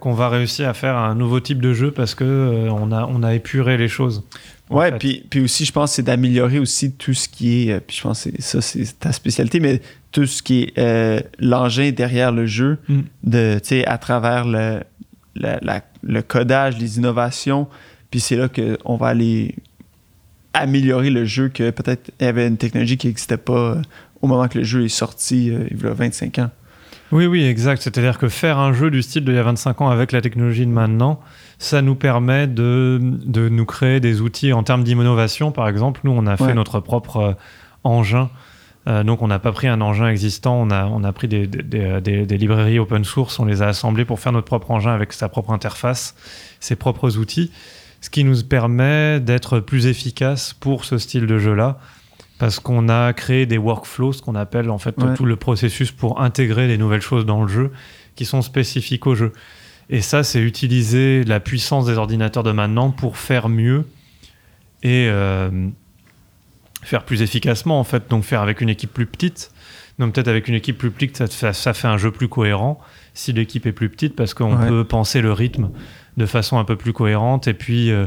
qu'on 0.00 0.14
va 0.14 0.28
réussir 0.28 0.68
à 0.68 0.74
faire 0.74 0.96
un 0.96 1.14
nouveau 1.14 1.40
type 1.40 1.60
de 1.60 1.72
jeu 1.72 1.90
parce 1.90 2.14
que 2.14 2.24
euh, 2.24 2.70
on, 2.70 2.92
a, 2.92 3.04
on 3.06 3.22
a 3.22 3.34
épuré 3.34 3.76
les 3.76 3.88
choses. 3.88 4.22
Ouais, 4.70 4.92
puis, 4.92 5.26
puis 5.28 5.40
aussi 5.40 5.64
je 5.64 5.72
pense 5.72 5.92
c'est 5.92 6.02
d'améliorer 6.02 6.58
aussi 6.58 6.92
tout 6.92 7.12
ce 7.12 7.28
qui 7.28 7.68
est, 7.68 7.72
euh, 7.72 7.80
puis 7.84 7.96
je 7.96 8.02
pense 8.02 8.24
que 8.24 8.30
ça 8.40 8.62
c'est 8.62 8.98
ta 8.98 9.12
spécialité, 9.12 9.60
mais 9.60 9.82
tout 10.14 10.26
ce 10.26 10.42
qui 10.44 10.62
est 10.62 10.78
euh, 10.78 11.20
l'engin 11.40 11.90
derrière 11.90 12.30
le 12.30 12.46
jeu, 12.46 12.78
mm. 12.88 13.00
de, 13.24 13.60
à 13.86 13.98
travers 13.98 14.46
le, 14.46 14.80
le 15.34 16.20
codage, 16.22 16.78
les 16.78 16.98
innovations, 16.98 17.66
puis 18.10 18.20
c'est 18.20 18.36
là 18.36 18.48
qu'on 18.48 18.96
va 18.96 19.08
aller 19.08 19.56
améliorer 20.52 21.10
le 21.10 21.24
jeu 21.24 21.48
que 21.48 21.70
peut-être 21.70 22.12
il 22.20 22.26
y 22.26 22.28
avait 22.28 22.46
une 22.46 22.56
technologie 22.56 22.96
qui 22.96 23.08
n'existait 23.08 23.36
pas 23.36 23.82
au 24.22 24.28
moment 24.28 24.46
que 24.46 24.58
le 24.58 24.64
jeu 24.64 24.84
est 24.84 24.88
sorti, 24.88 25.50
euh, 25.50 25.66
il 25.72 25.82
y 25.82 25.86
a 25.86 25.92
25 25.92 26.38
ans. 26.38 26.50
Oui, 27.10 27.26
oui, 27.26 27.44
exact. 27.44 27.82
C'est-à-dire 27.82 28.18
que 28.18 28.28
faire 28.28 28.58
un 28.58 28.72
jeu 28.72 28.90
du 28.90 29.02
style 29.02 29.24
d'il 29.24 29.34
y 29.34 29.38
a 29.38 29.42
25 29.42 29.80
ans 29.80 29.90
avec 29.90 30.12
la 30.12 30.20
technologie 30.20 30.64
de 30.64 30.70
maintenant, 30.70 31.20
ça 31.58 31.82
nous 31.82 31.96
permet 31.96 32.46
de, 32.46 33.00
de 33.02 33.48
nous 33.48 33.66
créer 33.66 33.98
des 33.98 34.20
outils 34.20 34.52
en 34.52 34.62
termes 34.62 34.84
d'innovation. 34.84 35.50
Par 35.50 35.68
exemple, 35.68 36.00
nous, 36.04 36.12
on 36.12 36.26
a 36.26 36.36
fait 36.36 36.54
notre 36.54 36.78
propre 36.78 37.16
euh, 37.16 37.32
engin. 37.82 38.30
Euh, 38.86 39.02
donc, 39.02 39.22
on 39.22 39.28
n'a 39.28 39.38
pas 39.38 39.52
pris 39.52 39.66
un 39.66 39.80
engin 39.80 40.08
existant, 40.08 40.60
on 40.60 40.70
a, 40.70 40.86
on 40.86 41.04
a 41.04 41.12
pris 41.12 41.26
des, 41.26 41.46
des, 41.46 42.00
des, 42.00 42.36
librairies 42.36 42.78
open 42.78 43.04
source, 43.04 43.38
on 43.38 43.46
les 43.46 43.62
a 43.62 43.68
assemblées 43.68 44.04
pour 44.04 44.20
faire 44.20 44.32
notre 44.32 44.46
propre 44.46 44.70
engin 44.70 44.92
avec 44.92 45.12
sa 45.12 45.28
propre 45.28 45.50
interface, 45.50 46.14
ses 46.60 46.76
propres 46.76 47.16
outils, 47.16 47.50
ce 48.02 48.10
qui 48.10 48.24
nous 48.24 48.42
permet 48.42 49.20
d'être 49.20 49.60
plus 49.60 49.86
efficace 49.86 50.52
pour 50.52 50.84
ce 50.84 50.98
style 50.98 51.26
de 51.26 51.38
jeu-là 51.38 51.78
parce 52.38 52.60
qu'on 52.60 52.88
a 52.88 53.12
créé 53.12 53.46
des 53.46 53.58
workflows, 53.58 54.14
ce 54.14 54.22
qu'on 54.22 54.34
appelle 54.34 54.68
en 54.70 54.78
fait 54.78 54.96
tout 55.16 55.24
le 55.24 55.36
processus 55.36 55.92
pour 55.92 56.20
intégrer 56.20 56.66
des 56.66 56.76
nouvelles 56.76 57.00
choses 57.00 57.24
dans 57.24 57.42
le 57.42 57.48
jeu 57.48 57.70
qui 58.16 58.24
sont 58.24 58.42
spécifiques 58.42 59.06
au 59.06 59.14
jeu. 59.14 59.32
Et 59.90 60.00
ça, 60.00 60.22
c'est 60.24 60.40
utiliser 60.40 61.24
la 61.24 61.40
puissance 61.40 61.86
des 61.86 61.96
ordinateurs 61.96 62.42
de 62.42 62.52
maintenant 62.52 62.90
pour 62.90 63.16
faire 63.16 63.48
mieux 63.48 63.84
et 64.82 65.08
euh, 65.08 65.68
faire 66.84 67.04
plus 67.04 67.22
efficacement 67.22 67.78
en 67.80 67.84
fait. 67.84 68.08
Donc 68.08 68.24
faire 68.24 68.42
avec 68.42 68.60
une 68.60 68.68
équipe 68.68 68.92
plus 68.92 69.06
petite. 69.06 69.50
Donc 69.98 70.14
peut-être 70.14 70.28
avec 70.28 70.48
une 70.48 70.54
équipe 70.54 70.78
plus 70.78 70.90
petite, 70.90 71.16
ça 71.16 71.26
fait, 71.26 71.52
ça 71.52 71.72
fait 71.72 71.88
un 71.88 71.98
jeu 71.98 72.10
plus 72.10 72.28
cohérent 72.28 72.80
si 73.14 73.32
l'équipe 73.32 73.64
est 73.66 73.72
plus 73.72 73.88
petite 73.88 74.16
parce 74.16 74.34
qu'on 74.34 74.56
peut 74.56 74.84
penser 74.84 75.20
le 75.20 75.32
rythme 75.32 75.70
de 76.16 76.26
façon 76.26 76.58
un 76.58 76.64
peu 76.64 76.76
plus 76.76 76.92
cohérente 76.92 77.46
et 77.46 77.54
puis 77.54 77.90
euh, 77.90 78.06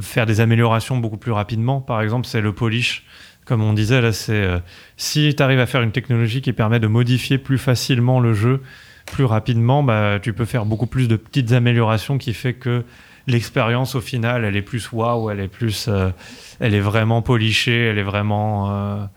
faire 0.00 0.26
des 0.26 0.40
améliorations 0.40 0.96
beaucoup 0.96 1.16
plus 1.16 1.32
rapidement. 1.32 1.80
Par 1.80 2.02
exemple, 2.02 2.26
c'est 2.26 2.40
le 2.40 2.52
polish 2.52 3.04
comme 3.44 3.62
on 3.62 3.72
disait 3.72 4.00
là, 4.00 4.12
c'est 4.12 4.32
euh, 4.32 4.58
si 4.96 5.34
tu 5.36 5.42
arrives 5.42 5.60
à 5.60 5.66
faire 5.66 5.82
une 5.82 5.92
technologie 5.92 6.40
qui 6.40 6.52
permet 6.52 6.80
de 6.80 6.86
modifier 6.86 7.38
plus 7.38 7.58
facilement 7.58 8.20
le 8.20 8.32
jeu, 8.32 8.62
plus 9.06 9.24
rapidement, 9.24 9.82
bah, 9.82 10.18
tu 10.20 10.32
peux 10.32 10.46
faire 10.46 10.64
beaucoup 10.64 10.86
plus 10.86 11.08
de 11.08 11.16
petites 11.16 11.52
améliorations 11.52 12.16
qui 12.18 12.32
fait 12.32 12.54
que 12.54 12.84
l'expérience 13.26 13.94
au 13.94 14.00
final, 14.00 14.44
elle 14.44 14.56
est 14.56 14.62
plus 14.62 14.90
waouh, 14.92 15.30
elle 15.30 15.40
est 15.40 15.48
plus, 15.48 15.86
euh, 15.88 16.10
elle 16.60 16.74
est 16.74 16.80
vraiment 16.80 17.22
polichée, 17.22 17.86
elle 17.86 17.98
est 17.98 18.02
vraiment. 18.02 19.08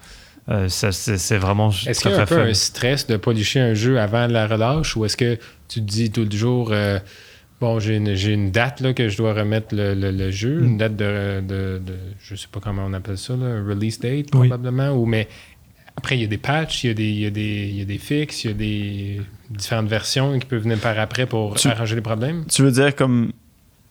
Euh, 0.49 0.67
c'est 0.69 1.37
vraiment. 1.37 1.71
Est-ce 1.71 2.01
qu'il 2.01 2.11
y 2.11 2.13
a 2.13 2.21
un 2.21 2.25
peu 2.25 2.41
un 2.41 2.53
stress 2.53 3.07
de 3.07 3.17
policher 3.17 3.59
un 3.59 3.73
jeu 3.73 3.99
avant 3.99 4.27
la 4.27 4.47
relâche 4.47 4.95
ou 4.95 5.03
est-ce 5.03 5.17
que 5.17 5.35
tu 5.67 5.81
te 5.81 5.85
dis 5.85 6.09
tout 6.09 6.23
le 6.29 6.37
jour 6.37 6.73
Bon, 7.59 7.79
j'ai 7.79 7.95
une, 7.95 8.09
une, 8.09 8.51
date 8.51 8.81
là, 8.81 8.93
que 8.93 9.09
je 9.09 9.17
dois 9.17 9.33
remettre 9.33 9.75
le, 9.75 9.95
le, 9.95 10.31
jeu, 10.31 10.61
une 10.61 10.75
mm. 10.75 10.77
date 10.77 10.95
de, 10.95 11.41
de, 11.41 11.81
de, 11.83 11.95
Je 12.19 12.35
sais 12.35 12.47
pas 12.51 12.59
comment 12.59 12.83
on 12.85 12.93
appelle 12.93 13.17
ça, 13.17 13.35
là, 13.35 13.63
release 13.67 13.99
date 13.99 14.29
probablement. 14.29 14.91
Ou, 14.91 15.07
mais 15.07 15.27
après, 15.95 16.17
il 16.17 16.21
y 16.21 16.25
a 16.25 16.27
des 16.27 16.37
patchs, 16.37 16.83
il 16.83 16.87
y 16.87 16.91
a 16.91 16.93
des, 16.93 17.09
il 17.09 17.19
y 17.19 17.25
a 17.25 17.29
des, 17.31 17.67
il 17.71 17.79
y 17.79 17.81
a 17.81 17.85
des 17.85 17.97
fixes, 17.97 18.43
il 18.43 18.47
y 18.47 18.51
a 18.51 18.53
des 18.53 19.21
différentes 19.49 19.87
versions 19.87 20.37
qui 20.37 20.45
peuvent 20.45 20.61
venir 20.61 20.77
par 20.77 20.99
après 20.99 21.25
pour 21.25 21.55
arranger 21.65 21.95
les 21.95 22.01
problèmes? 22.01 22.45
Tu 22.45 22.61
veux 22.61 22.71
dire 22.71 22.95
comme 22.95 23.31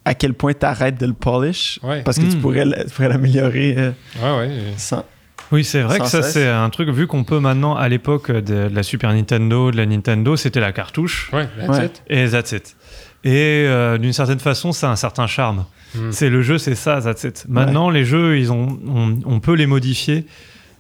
à 0.07 0.15
quel 0.15 0.33
point 0.33 0.55
tu 0.55 0.65
arrêtes 0.65 0.99
de 0.99 1.07
le 1.07 1.13
polish 1.13 1.81
Parce 2.05 2.19
que 2.19 2.23
tu 2.23 2.37
mm. 2.37 2.41
pourrais 2.41 2.65
l'améliorer 3.09 3.75
euh, 3.77 3.91
ouais, 4.23 4.49
ouais. 4.49 4.51
sans. 4.79 5.05
Oui, 5.53 5.65
c'est 5.65 5.83
vrai 5.83 5.99
que 5.99 6.07
ça, 6.07 6.23
c'est 6.23 6.49
un 6.49 6.71
truc, 6.71 6.89
vu 6.89 7.07
qu'on 7.07 7.25
peut 7.25 7.39
maintenant, 7.39 7.77
à 7.77 7.89
l'époque 7.89 8.33
de, 8.33 8.69
la 8.73 8.83
Super 8.83 9.13
Nintendo, 9.13 9.71
de 9.71 9.77
la 9.77 9.87
Nintendo, 9.87 10.37
c'était 10.37 10.61
la 10.61 10.73
cartouche. 10.73 11.31
Ouais, 11.33 11.47
that's 11.59 11.85
it. 11.85 12.03
Et 12.09 12.29
that's 12.29 12.53
it. 12.53 12.77
Et 13.25 13.65
euh, 13.67 13.99
d'une 13.99 14.13
certaine 14.13 14.39
façon, 14.39 14.73
ça 14.73 14.89
a 14.89 14.93
un 14.93 14.97
certain 14.97 15.27
charme. 15.27 15.67
Hmm. 15.95 16.11
C'est 16.11 16.31
le 16.31 16.43
jeu, 16.43 16.59
c'est 16.59 16.75
ça, 16.75 17.01
that's 17.01 17.25
it. 17.25 17.45
Maintenant, 17.49 17.91
les 17.91 18.05
jeux, 18.05 18.39
ils 18.39 18.51
ont, 18.53 18.79
on, 19.25 19.41
peut 19.41 19.55
les 19.55 19.67
modifier 19.67 20.27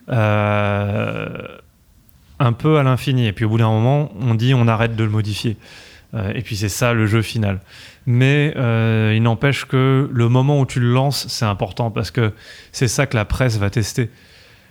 euh, 0.09 1.27
un 2.39 2.53
peu 2.53 2.79
à 2.79 2.83
l'infini. 2.83 3.27
Et 3.27 3.33
puis 3.33 3.45
au 3.45 3.49
bout 3.49 3.59
d'un 3.59 3.68
moment, 3.68 4.12
on 4.20 4.35
dit 4.35 4.53
on 4.55 4.66
arrête 4.68 4.97
de 4.97 5.05
le 5.05 5.11
modifier. 5.11 5.57
Euh, 6.14 6.33
et 6.35 6.43
puis 6.43 6.57
c'est 6.57 6.68
ça 6.68 6.93
le 6.93 7.07
jeu 7.07 7.22
final. 7.22 7.61
Mais 8.07 8.53
il 8.57 9.23
n'empêche 9.23 9.65
que 9.65 10.09
le 10.13 10.29
moment 10.29 10.61
où 10.61 10.67
tu 10.67 10.81
le 10.81 10.93
lances, 10.93 11.27
c'est 11.29 11.45
important 11.45 11.91
parce 11.91 12.11
que 12.11 12.33
c'est 12.73 12.89
ça 12.89 13.07
que 13.07 13.17
la 13.17 13.25
presse 13.25 13.59
va 13.59 13.69
tester. 13.69 14.11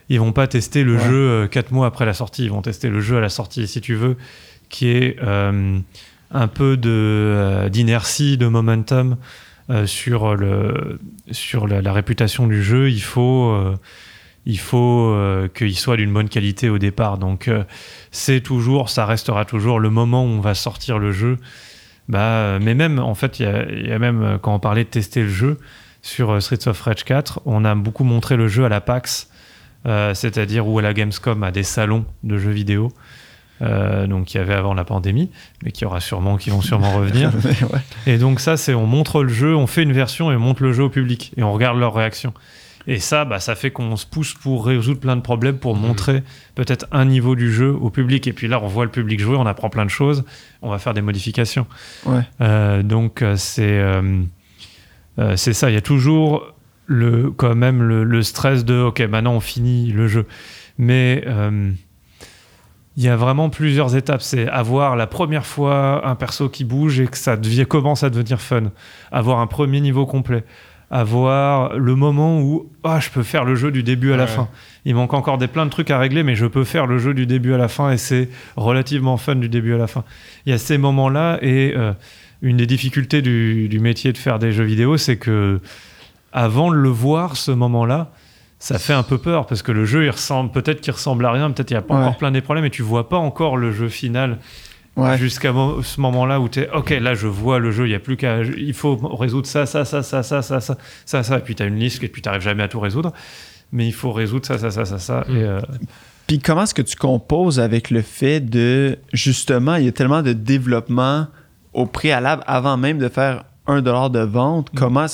Ils 0.08 0.20
vont 0.20 0.32
pas 0.32 0.48
tester 0.48 0.84
le 0.84 0.98
jeu 0.98 1.48
quatre 1.48 1.72
mois 1.72 1.88
après 1.88 2.06
la 2.06 2.14
sortie, 2.14 2.46
ils 2.46 2.52
vont 2.52 2.62
tester 2.62 2.90
le 2.90 3.02
jeu 3.02 3.18
à 3.18 3.22
la 3.22 3.30
sortie, 3.30 3.68
si 3.68 3.82
tu 3.82 3.96
veux, 3.96 4.18
qui 4.70 4.90
est 4.90 5.18
un 5.20 6.48
peu 6.48 6.78
de, 6.78 7.70
d'inertie, 7.72 8.38
de 8.38 8.48
momentum 8.48 9.18
sur, 9.86 10.36
le, 10.36 11.00
sur 11.32 11.68
la, 11.68 11.92
réputation 11.92 12.48
du 12.48 12.64
jeu, 12.64 12.90
il 12.90 13.02
faut, 13.02 13.58
il 14.46 14.60
faut 14.60 15.18
qu'il 15.56 15.76
soit 15.76 15.98
d'une 15.98 16.14
bonne 16.14 16.30
qualité 16.30 16.70
au 16.70 16.78
départ. 16.78 17.18
Donc 17.18 17.50
c'est 18.12 18.42
toujours, 18.42 18.90
ça 18.90 19.06
restera 19.06 19.44
toujours 19.44 19.80
le 19.80 19.90
moment 19.90 20.24
où 20.24 20.30
on 20.30 20.40
va 20.40 20.54
sortir 20.54 21.00
le 21.00 21.12
jeu. 21.12 21.38
Bah, 22.08 22.60
mais 22.62 22.76
même, 22.76 23.00
en 23.00 23.16
fait, 23.16 23.40
il 23.40 23.88
y, 23.88 23.92
a 23.92 24.00
même, 24.00 24.38
quand 24.42 24.54
on 24.54 24.60
parlait 24.60 24.84
de 24.84 24.90
tester 24.90 25.24
le 25.24 25.30
jeu, 25.30 25.60
sur 26.02 26.40
Streets 26.42 26.68
of 26.68 26.80
Rage 26.82 27.04
4, 27.04 27.42
on 27.46 27.66
a 27.66 27.74
beaucoup 27.74 28.04
montré 28.04 28.36
le 28.36 28.48
jeu 28.48 28.64
à 28.64 28.70
la 28.70 28.80
PAX, 28.80 29.28
c'est-à-dire 29.86 30.68
où 30.68 30.78
à 30.78 30.84
la 30.84 30.94
Gamescom, 30.94 31.42
à 31.42 31.52
des 31.52 31.64
salons 31.64 32.06
de 32.24 32.38
jeux 32.38 32.52
vidéo. 32.52 32.92
Euh, 33.62 34.06
donc 34.06 34.26
qu'il 34.26 34.40
y 34.40 34.44
avait 34.44 34.54
avant 34.54 34.74
la 34.74 34.84
pandémie, 34.84 35.32
mais 35.64 35.72
qui 35.72 35.86
aura 35.86 36.02
sûrement, 36.02 36.36
qui 36.36 36.50
vont 36.50 36.62
sûrement 36.62 36.94
revenir. 36.98 37.32
Et 38.06 38.18
donc 38.18 38.42
ça, 38.42 38.58
c'est 38.58 38.74
on 38.74 38.86
montre 38.86 39.24
le 39.24 39.30
jeu, 39.30 39.56
on 39.56 39.68
fait 39.68 39.84
une 39.84 39.94
version 39.94 40.32
et 40.32 40.36
on 40.36 40.40
montre 40.40 40.64
le 40.64 40.74
jeu 40.74 40.84
au 40.84 40.90
public 40.90 41.32
et 41.38 41.44
on 41.44 41.54
regarde 41.54 41.80
leur 41.80 41.94
réaction. 41.94 42.34
Et 42.88 43.00
ça, 43.00 43.26
bah, 43.26 43.40
ça 43.40 43.56
fait 43.56 43.72
qu'on 43.72 43.96
se 43.96 44.06
pousse 44.06 44.34
pour 44.34 44.66
résoudre 44.66 45.00
plein 45.00 45.16
de 45.16 45.22
problèmes, 45.22 45.58
pour 45.58 45.76
mmh. 45.76 45.80
montrer 45.80 46.24
peut-être 46.54 46.86
un 46.92 47.06
niveau 47.06 47.36
du 47.36 47.52
jeu 47.52 47.72
au 47.74 47.90
public. 47.90 48.28
Et 48.28 48.34
puis 48.34 48.48
là, 48.48 48.60
on 48.62 48.68
voit 48.68 48.86
le 48.86 48.92
public 48.92 49.20
jouer, 49.20 49.36
on 49.38 49.46
apprend 49.46 49.70
plein 49.70 49.86
de 49.86 49.90
choses, 49.90 50.24
on 50.62 50.70
va 50.70 50.78
faire 50.78 50.94
des 50.94 51.02
modifications. 51.02 51.68
Euh, 52.42 52.84
donc 52.84 53.22
euh, 53.22 53.36
c'est 53.36 53.82
c'est 55.36 55.54
ça. 55.54 55.70
Il 55.70 55.74
y 55.74 55.78
a 55.78 55.82
toujours 55.82 56.54
le 56.88 57.32
quand 57.32 57.56
même 57.56 57.82
le, 57.82 58.04
le, 58.04 58.22
stress 58.22 58.66
de 58.66 58.82
ok, 58.82 59.00
maintenant 59.02 59.34
on 59.34 59.40
finit 59.40 59.92
le 59.92 60.08
jeu, 60.08 60.28
mais 60.78 61.24
il 62.98 63.04
y 63.04 63.10
a 63.10 63.16
vraiment 63.16 63.50
plusieurs 63.50 63.96
étapes. 63.96 64.22
C'est 64.22 64.48
avoir 64.48 64.96
la 64.96 65.08
première 65.08 65.46
fois 65.46 66.08
un 66.08 66.16
perso 66.16 66.50
qui 66.50 66.64
bouge 66.64 67.00
et 67.00 67.08
que 67.08 67.18
ça 67.18 67.36
devient, 67.36 67.66
commence 67.66 68.04
à 68.04 68.10
devenir 68.10 68.40
fun. 68.40 68.72
Avoir 69.12 69.40
un 69.40 69.48
premier 69.48 69.82
niveau 69.82 70.06
complet. 70.06 70.46
Avoir 70.92 71.78
le 71.78 71.96
moment 71.96 72.42
où 72.42 72.70
ah, 72.84 73.00
je 73.00 73.10
peux 73.10 73.24
faire 73.24 73.44
le 73.44 73.56
jeu 73.56 73.72
du 73.72 73.82
début 73.82 74.14
à 74.14 74.18
la 74.18 74.28
fin. 74.28 74.48
Il 74.86 74.94
manque 74.94 75.14
encore 75.14 75.38
des 75.38 75.48
plein 75.48 75.66
de 75.66 75.72
trucs 75.72 75.90
à 75.90 75.98
régler, 75.98 76.22
mais 76.22 76.36
je 76.36 76.46
peux 76.46 76.64
faire 76.64 76.86
le 76.86 77.00
jeu 77.00 77.14
du 77.14 77.26
début 77.26 77.54
à 77.54 77.58
la 77.58 77.68
fin 77.68 77.92
et 77.92 77.98
c'est 77.98 78.30
relativement 78.56 79.18
fun 79.18 79.36
du 79.36 79.50
début 79.50 79.74
à 79.74 79.78
la 79.78 79.88
fin. 79.88 80.04
Il 80.46 80.52
y 80.52 80.54
a 80.54 80.60
ces 80.60 80.78
moments-là 80.78 81.40
et 81.42 81.74
euh, 81.76 81.94
une 82.44 82.58
des 82.58 82.68
difficultés 82.68 83.24
du, 83.24 83.68
du, 83.68 83.80
métier 83.80 84.14
de 84.14 84.18
faire 84.18 84.38
des 84.38 84.52
jeux 84.52 84.64
vidéo, 84.64 84.98
c'est 84.98 85.18
que 85.18 85.60
avant 86.32 86.70
de 86.70 86.76
le 86.76 86.90
voir, 86.90 87.36
ce 87.36 87.52
moment-là, 87.52 88.12
ça 88.60 88.78
fait 88.78 88.94
un 88.94 89.04
peu 89.04 89.18
peur 89.18 89.48
parce 89.48 89.62
que 89.62 89.72
le 89.72 89.86
jeu, 89.86 90.06
il 90.06 90.10
ressemble 90.10 90.52
peut-être 90.52 90.82
qu'il 90.82 90.94
ressemble 90.94 91.26
à 91.26 91.32
rien, 91.32 91.50
peut-être 91.50 91.72
il 91.72 91.76
y 91.76 91.78
a 91.78 91.82
pas 91.82 91.96
encore 91.96 92.18
plein 92.18 92.32
des 92.32 92.42
problèmes 92.42 92.66
et 92.66 92.70
tu 92.70 92.84
vois 92.84 93.10
pas 93.10 93.18
encore 93.18 93.58
le 93.58 93.72
jeu 93.72 93.90
final 93.90 94.38
jusqu'à 95.18 95.54
ce 95.84 96.02
moment-là 96.02 96.40
où 96.40 96.50
tu 96.50 96.62
es 96.62 96.70
ok, 96.70 96.90
là 96.92 97.14
je 97.14 97.28
vois 97.28 97.60
le 97.60 97.72
jeu, 97.72 97.88
il 97.88 97.92
y 97.92 97.96
a 97.96 98.00
plus 98.00 98.18
qu'à 98.18 98.42
il 98.42 98.74
faut 98.74 98.96
résoudre 98.96 99.48
ça 99.48 99.66
ça 99.66 99.86
ça 99.86 100.04
ça 100.04 100.24
ça 100.24 100.42
ça 100.42 100.62
ça 100.62 100.78
ça 101.06 101.24
ça 101.24 101.38
et 101.38 101.42
puis 101.42 101.56
tu 101.56 101.64
as 101.64 101.66
une 101.66 101.76
liste 101.76 102.04
et 102.04 102.08
puis 102.08 102.22
tu 102.22 102.30
n'arrives 102.30 102.44
jamais 102.44 102.64
à 102.64 102.68
tout 102.68 102.80
résoudre, 102.80 103.12
mais 103.72 103.88
il 103.88 103.94
faut 103.94 104.12
résoudre 104.12 104.46
ça 104.46 104.58
ça 104.58 104.72
ça 104.72 104.86
ça 104.86 105.00
ça 105.00 105.26
et 105.30 105.44
euh, 105.44 105.60
Puis 106.28 106.40
comment 106.40 106.64
est-ce 106.64 106.74
que 106.74 106.82
tu 106.82 106.96
composes 106.96 107.60
avec 107.60 107.90
le 107.90 108.02
fait 108.02 108.40
de 108.40 108.98
justement, 109.14 109.76
il 109.76 109.86
y 109.86 109.88
a 109.88 109.92
tellement 109.92 110.22
de 110.22 110.34
développement 110.34 111.28
au 111.74 111.86
préalable 111.86 112.44
avant 112.48 112.78
même 112.78 112.98
de 112.98 113.10
faire 113.10 113.44
un 113.68 113.82
dollar 113.82 114.10
de 114.10 114.20
vente, 114.20 114.72
mm. 114.74 114.78
comment 114.78 115.06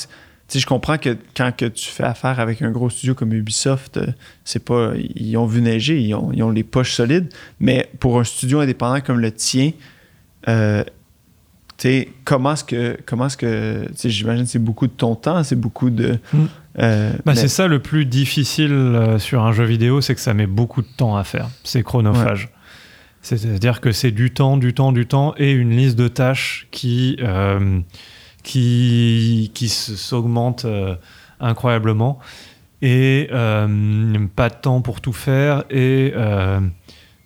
je 0.60 0.66
comprends 0.66 0.98
que 0.98 1.18
quand 1.36 1.56
que 1.56 1.66
tu 1.66 1.90
fais 1.90 2.04
affaire 2.04 2.40
avec 2.40 2.62
un 2.62 2.72
gros 2.72 2.90
studio 2.90 3.16
comme 3.16 3.34
Ubisoft, 3.34 3.98
euh, 3.98 4.08
c'est 4.44 4.64
pas. 4.64 4.92
Ils 5.16 5.38
ont 5.38 5.46
vu 5.46 5.62
neiger, 5.62 6.00
ils 6.02 6.14
ont, 6.14 6.50
les 6.50 6.64
poches 6.64 6.94
solides. 6.94 7.30
Mais 7.60 7.90
pour 8.00 8.20
un 8.20 8.24
studio 8.24 8.60
indépendant 8.60 9.02
comme 9.02 9.20
le 9.20 9.32
tien, 9.32 9.72
euh, 10.48 10.84
comment 12.26 12.54
est-ce 12.54 12.64
que. 12.64 12.98
Comment 13.06 13.28
est-ce 13.28 13.38
que. 13.38 13.88
J'imagine 14.04 14.46
c'est 14.46 14.60
beaucoup 14.60 14.88
de 14.88 14.94
ton 14.94 15.16
temps, 15.16 15.44
c'est 15.44 15.56
beaucoup 15.56 15.90
de. 15.90 16.18
Hmm. 16.34 16.46
Euh, 16.80 17.14
bah, 17.26 17.36
c'est 17.36 17.48
ça 17.48 17.68
le 17.68 17.80
plus 17.80 18.06
difficile 18.06 19.16
sur 19.20 19.44
un 19.44 19.52
jeu 19.52 19.66
vidéo, 19.66 20.02
c'est 20.02 20.16
que 20.16 20.22
ça 20.22 20.34
met 20.34 20.48
beaucoup 20.48 20.82
de 20.82 20.88
temps 20.98 21.16
à 21.16 21.24
faire. 21.24 21.50
C'est 21.64 21.84
chronophage. 21.84 22.50
C'est-à-dire 23.22 23.82
que 23.82 23.92
c'est 23.92 24.12
du 24.12 24.32
temps, 24.32 24.58
du 24.58 24.74
temps, 24.74 24.92
du 24.92 25.06
temps 25.06 25.36
et 25.38 25.52
une 25.52 25.76
liste 25.76 25.98
de 25.98 26.08
tâches 26.08 26.68
qui 26.72 27.18
qui, 28.44 29.52
qui 29.54 29.70
s'augmente 29.70 30.66
euh, 30.66 30.96
incroyablement 31.40 32.20
et 32.82 33.30
euh, 33.32 34.18
pas 34.36 34.50
de 34.50 34.56
temps 34.56 34.82
pour 34.82 35.02
tout 35.02 35.14
faire 35.14 35.64
et 35.70 36.14
euh, 36.16 36.60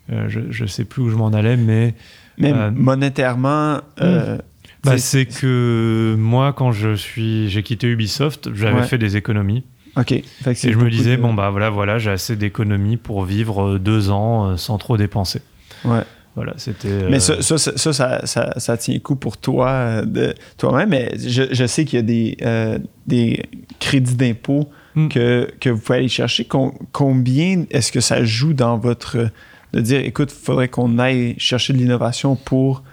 je 0.10 0.64
ne 0.64 0.68
sais 0.68 0.86
plus 0.86 1.04
où 1.04 1.10
je 1.10 1.16
m'en 1.16 1.30
allais 1.30 1.58
mais 1.58 1.94
mais 2.38 2.52
monétairement 2.72 3.78
hmm. 4.00 4.38
bah, 4.84 4.98
c'est 4.98 5.26
que 5.26 6.16
moi 6.18 6.52
quand 6.52 6.74
je 6.74 6.96
suis 6.96 7.50
j'ai 7.50 7.64
quitté 7.64 7.88
Ubisoft 7.88 8.54
j'avais 8.54 8.84
fait 8.84 8.98
des 8.98 9.16
économies 9.18 9.64
Ok. 9.98 10.12
et 10.12 10.24
je 10.46 10.78
me 10.78 10.90
disais, 10.90 11.16
bon, 11.16 11.34
bah 11.34 11.52
voilà, 11.52 11.70
voilà 11.70 11.98
j'ai 12.00 12.12
assez 12.12 12.36
d'économies 12.36 12.98
pour 12.98 13.24
vivre 13.24 13.78
deux 13.78 14.10
ans 14.10 14.58
sans 14.58 14.78
trop 14.78 14.98
dépenser. 14.98 15.40
Ouais. 15.86 16.04
Voilà, 16.36 16.54
c'était. 16.58 17.10
Mais 17.10 17.20
ça, 17.20 17.42
ça, 17.42 17.58
ça, 17.58 18.26
ça, 18.26 18.54
ça, 18.60 18.78
tient 18.78 19.00
coup 19.00 19.16
pour 19.16 19.38
toi, 19.38 19.70
euh, 19.70 20.06
de 20.06 20.36
toi-même. 20.58 20.90
Mais 20.90 21.14
je, 21.18 21.44
je, 21.52 21.66
sais 21.66 21.86
qu'il 21.86 21.98
y 21.98 22.00
a 22.00 22.06
des, 22.06 22.38
euh, 22.42 22.78
des 23.08 23.44
crédits 23.80 24.16
d'impôt 24.16 24.70
hmm. 24.96 25.08
que, 25.08 25.50
que, 25.62 25.70
vous 25.70 25.80
pouvez 25.80 26.00
aller 26.00 26.10
chercher. 26.10 26.46
combien 26.92 27.64
est-ce 27.72 27.92
que 27.92 28.02
ça 28.02 28.24
joue 28.26 28.54
dans 28.54 28.78
votre. 28.78 29.30
de 29.72 29.80
dire, 29.80 30.02
écoute, 30.02 30.34
il 30.38 30.46
faudrait 30.46 30.68
qu'on 30.68 31.00
aille 31.00 31.36
chercher 31.38 31.72
de 31.72 31.78
l'innovation 31.78 32.36
pour 32.36 32.84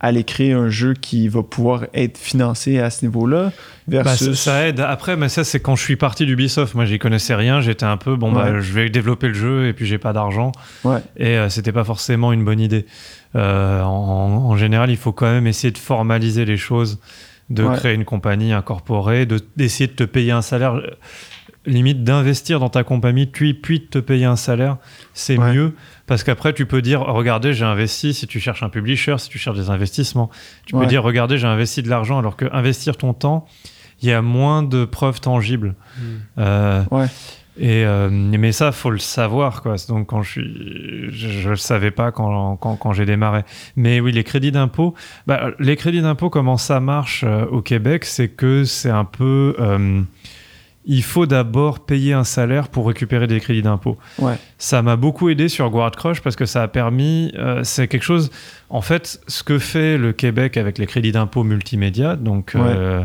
aller 0.00 0.24
créer 0.24 0.52
un 0.52 0.68
jeu 0.68 0.94
qui 0.94 1.28
va 1.28 1.42
pouvoir 1.42 1.86
être 1.94 2.18
financé 2.18 2.78
à 2.78 2.90
ce 2.90 3.04
niveau-là 3.04 3.52
bah, 3.88 4.02
versus... 4.02 4.38
ça, 4.38 4.66
aide. 4.66 4.80
Après, 4.80 5.16
mais 5.16 5.28
ça, 5.28 5.42
c'est 5.42 5.60
quand 5.60 5.74
je 5.74 5.82
suis 5.82 5.96
parti 5.96 6.26
d'Ubisoft. 6.26 6.74
Moi, 6.74 6.84
j'y 6.84 6.98
connaissais 6.98 7.34
rien. 7.34 7.60
J'étais 7.60 7.86
un 7.86 7.96
peu, 7.96 8.16
bon, 8.16 8.30
bah, 8.32 8.60
je 8.60 8.72
vais 8.72 8.90
développer 8.90 9.28
le 9.28 9.34
jeu 9.34 9.68
et 9.68 9.72
puis 9.72 9.86
j'ai 9.86 9.98
pas 9.98 10.12
d'argent. 10.12 10.52
Ouais. 10.84 10.98
Et 11.16 11.36
euh, 11.36 11.48
c'était 11.48 11.72
pas 11.72 11.84
forcément 11.84 12.32
une 12.32 12.44
bonne 12.44 12.60
idée. 12.60 12.86
Euh, 13.34 13.82
en, 13.82 14.56
général, 14.56 14.90
il 14.90 14.96
faut 14.96 15.12
quand 15.12 15.30
même 15.30 15.46
essayer 15.46 15.70
de 15.70 15.78
formaliser 15.78 16.44
les 16.44 16.56
choses, 16.56 16.98
de 17.50 17.64
créer 17.76 17.94
une 17.94 18.04
compagnie 18.04 18.52
incorporée, 18.52 19.26
d'essayer 19.56 19.86
de 19.86 19.92
te 19.92 20.04
payer 20.04 20.32
un 20.32 20.42
salaire 20.42 20.80
limite 21.66 22.04
d'investir 22.04 22.60
dans 22.60 22.68
ta 22.68 22.84
compagnie, 22.84 23.26
puis, 23.26 23.54
puis 23.54 23.80
de 23.80 23.84
te 23.84 23.98
payer 23.98 24.24
un 24.24 24.36
salaire, 24.36 24.78
c'est 25.14 25.36
mieux. 25.36 25.74
Parce 26.06 26.22
qu'après, 26.22 26.52
tu 26.52 26.66
peux 26.66 26.82
dire, 26.82 27.00
regardez, 27.00 27.52
j'ai 27.52 27.64
investi, 27.64 28.14
si 28.14 28.26
tu 28.26 28.40
cherches 28.40 28.62
un 28.62 28.68
publisher, 28.68 29.16
si 29.18 29.28
tu 29.28 29.38
cherches 29.38 29.58
des 29.58 29.70
investissements, 29.70 30.30
tu 30.64 30.74
peux 30.74 30.86
dire, 30.86 31.02
regardez, 31.02 31.38
j'ai 31.38 31.48
investi 31.48 31.82
de 31.82 31.88
l'argent, 31.88 32.18
alors 32.18 32.36
que 32.36 32.46
investir 32.52 32.96
ton 32.96 33.12
temps, 33.12 33.46
il 34.02 34.08
y 34.08 34.12
a 34.12 34.22
moins 34.22 34.62
de 34.62 34.84
preuves 34.84 35.20
tangibles. 35.20 35.74
Hmm. 35.98 36.02
Euh, 36.38 36.84
ouais. 36.90 37.06
Et 37.58 37.86
euh, 37.86 38.10
mais 38.10 38.52
ça, 38.52 38.70
faut 38.70 38.90
le 38.90 38.98
savoir, 38.98 39.62
quoi. 39.62 39.76
Donc 39.88 40.08
quand 40.08 40.22
je 40.22 40.30
suis, 40.30 41.10
je, 41.10 41.48
le 41.48 41.56
savais 41.56 41.90
pas 41.90 42.12
quand, 42.12 42.56
quand, 42.56 42.76
quand 42.76 42.92
j'ai 42.92 43.06
démarré. 43.06 43.44
Mais 43.76 43.98
oui, 44.00 44.12
les 44.12 44.24
crédits 44.24 44.52
d'impôt, 44.52 44.94
bah, 45.26 45.52
les 45.58 45.76
crédits 45.76 46.02
d'impôt, 46.02 46.28
comment 46.28 46.58
ça 46.58 46.80
marche 46.80 47.24
euh, 47.26 47.46
au 47.46 47.62
Québec, 47.62 48.04
c'est 48.04 48.28
que 48.28 48.64
c'est 48.64 48.90
un 48.90 49.06
peu 49.06 49.56
il 50.86 51.02
faut 51.02 51.26
d'abord 51.26 51.84
payer 51.84 52.12
un 52.12 52.22
salaire 52.22 52.68
pour 52.68 52.86
récupérer 52.86 53.26
des 53.26 53.40
crédits 53.40 53.62
d'impôt. 53.62 53.98
Ouais. 54.18 54.36
Ça 54.56 54.82
m'a 54.82 54.94
beaucoup 54.94 55.28
aidé 55.28 55.48
sur 55.48 55.68
Guard 55.68 55.90
Crush 55.90 56.20
parce 56.20 56.36
que 56.36 56.46
ça 56.46 56.62
a 56.62 56.68
permis, 56.68 57.32
euh, 57.34 57.64
c'est 57.64 57.88
quelque 57.88 58.04
chose, 58.04 58.30
en 58.70 58.80
fait, 58.80 59.20
ce 59.26 59.42
que 59.42 59.58
fait 59.58 59.98
le 59.98 60.12
Québec 60.12 60.56
avec 60.56 60.78
les 60.78 60.86
crédits 60.86 61.10
d'impôt 61.10 61.42
multimédia, 61.42 62.14
donc 62.14 62.54
euh, 62.54 63.04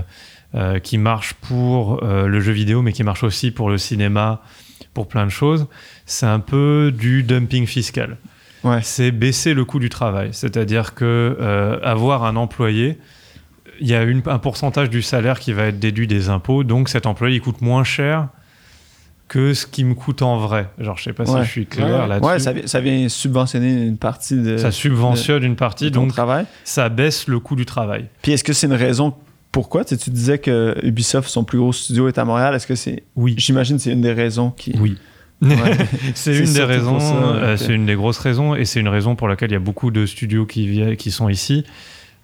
euh, 0.54 0.78
qui 0.78 1.00
marche 1.00 1.34
pour 1.34 2.02
le 2.04 2.40
jeu 2.40 2.52
vidéo, 2.52 2.84
mais 2.84 2.94
qui 2.94 3.04
marche 3.04 3.24
aussi 3.24 3.50
pour 3.50 3.70
le 3.70 3.80
cinéma, 3.80 4.44
pour 4.94 5.08
plein 5.08 5.26
de 5.26 5.32
choses, 5.32 5.68
c'est 6.06 6.28
un 6.28 6.40
peu 6.40 6.94
du 6.96 7.24
dumping 7.24 7.66
fiscal. 7.66 8.18
Ouais. 8.64 8.80
C'est 8.84 9.10
baisser 9.10 9.56
le 9.56 9.66
coût 9.66 9.80
du 9.80 9.90
travail, 9.90 10.30
c'est-à-dire 10.34 10.94
que 10.94 11.80
avoir 11.84 12.26
un 12.26 12.36
employé 12.36 13.00
il 13.82 13.90
y 13.90 13.96
a 13.96 14.04
une, 14.04 14.22
un 14.28 14.40
pourcentage 14.40 14.90
du 14.90 15.02
salaire 15.02 15.40
qui 15.40 15.54
va 15.54 15.66
être 15.66 15.80
déduit 15.80 16.08
des 16.08 16.30
impôts, 16.30 16.64
donc 16.64 16.88
cet 16.88 17.06
employé 17.06 17.38
il 17.38 17.42
coûte 17.42 17.62
moins 17.62 17.84
cher 17.84 18.30
que 19.28 19.54
ce 19.54 19.66
qui 19.66 19.86
me 19.86 19.94
coûte 19.94 20.22
en 20.22 20.38
vrai. 20.38 20.70
Genre, 20.78 20.98
je 20.98 21.04
sais 21.04 21.14
pas 21.14 21.26
si 21.26 21.34
je 21.38 21.50
suis 21.50 21.66
clair 21.66 22.08
là-dessus. 22.08 22.30
Ouais, 22.30 22.40
ça, 22.40 22.54
ça, 22.66 22.82
vient 22.82 23.08
subventionner 23.08 23.86
une 23.88 23.98
partie 23.98 24.36
de. 24.36 24.58
Ça 24.58 24.72
subventionne 24.72 25.44
une 25.44 25.56
partie, 25.56 25.90
donc 25.90 26.10
travail. 26.10 26.46
ça 26.64 26.90
baisse 26.90 27.28
le 27.28 27.40
coût 27.40 27.56
du 27.56 27.66
travail. 27.66 28.08
Puis 28.22 28.34
est-ce 28.34 28.44
que 28.44 28.54
c'est 28.54 28.68
une 28.68 28.74
raison 28.74 29.14
pourquoi? 29.52 29.84
Tu, 29.84 29.98
tu 29.98 30.10
disais 30.10 30.38
que 30.38 30.78
Ubisoft, 30.84 31.30
son 31.30 31.44
plus 31.44 31.60
gros 31.60 31.74
studio 31.74 32.08
est 32.08 32.18
à 32.18 32.26
Montréal. 32.26 32.56
Est-ce 32.56 32.68
que 32.68 32.76
c'est. 32.76 33.04
Oui. 33.16 33.36
J'imagine 33.38 33.78
que 33.78 33.84
c'est 33.84 33.92
une 33.92 34.02
des 34.02 34.14
raisons 34.14 34.52
qui. 34.52 34.76
Oui. 34.80 34.98
c'est 36.14 36.38
une 36.38 36.54
des 36.54 36.64
raisons, 36.64 37.00
euh, 37.02 37.58
c'est 37.58 37.74
une 37.74 37.88
des 37.88 37.96
grosses 37.96 38.20
raisons, 38.20 38.54
et 38.54 38.66
c'est 38.66 38.80
une 38.80 38.88
raison 38.88 39.16
pour 39.16 39.28
laquelle 39.28 39.50
il 39.50 39.54
y 39.54 39.58
a 39.58 39.60
beaucoup 39.60 39.90
de 39.90 40.06
studios 40.06 40.46
qui, 40.46 40.96
qui 40.98 41.10
sont 41.10 41.30
ici. 41.30 41.66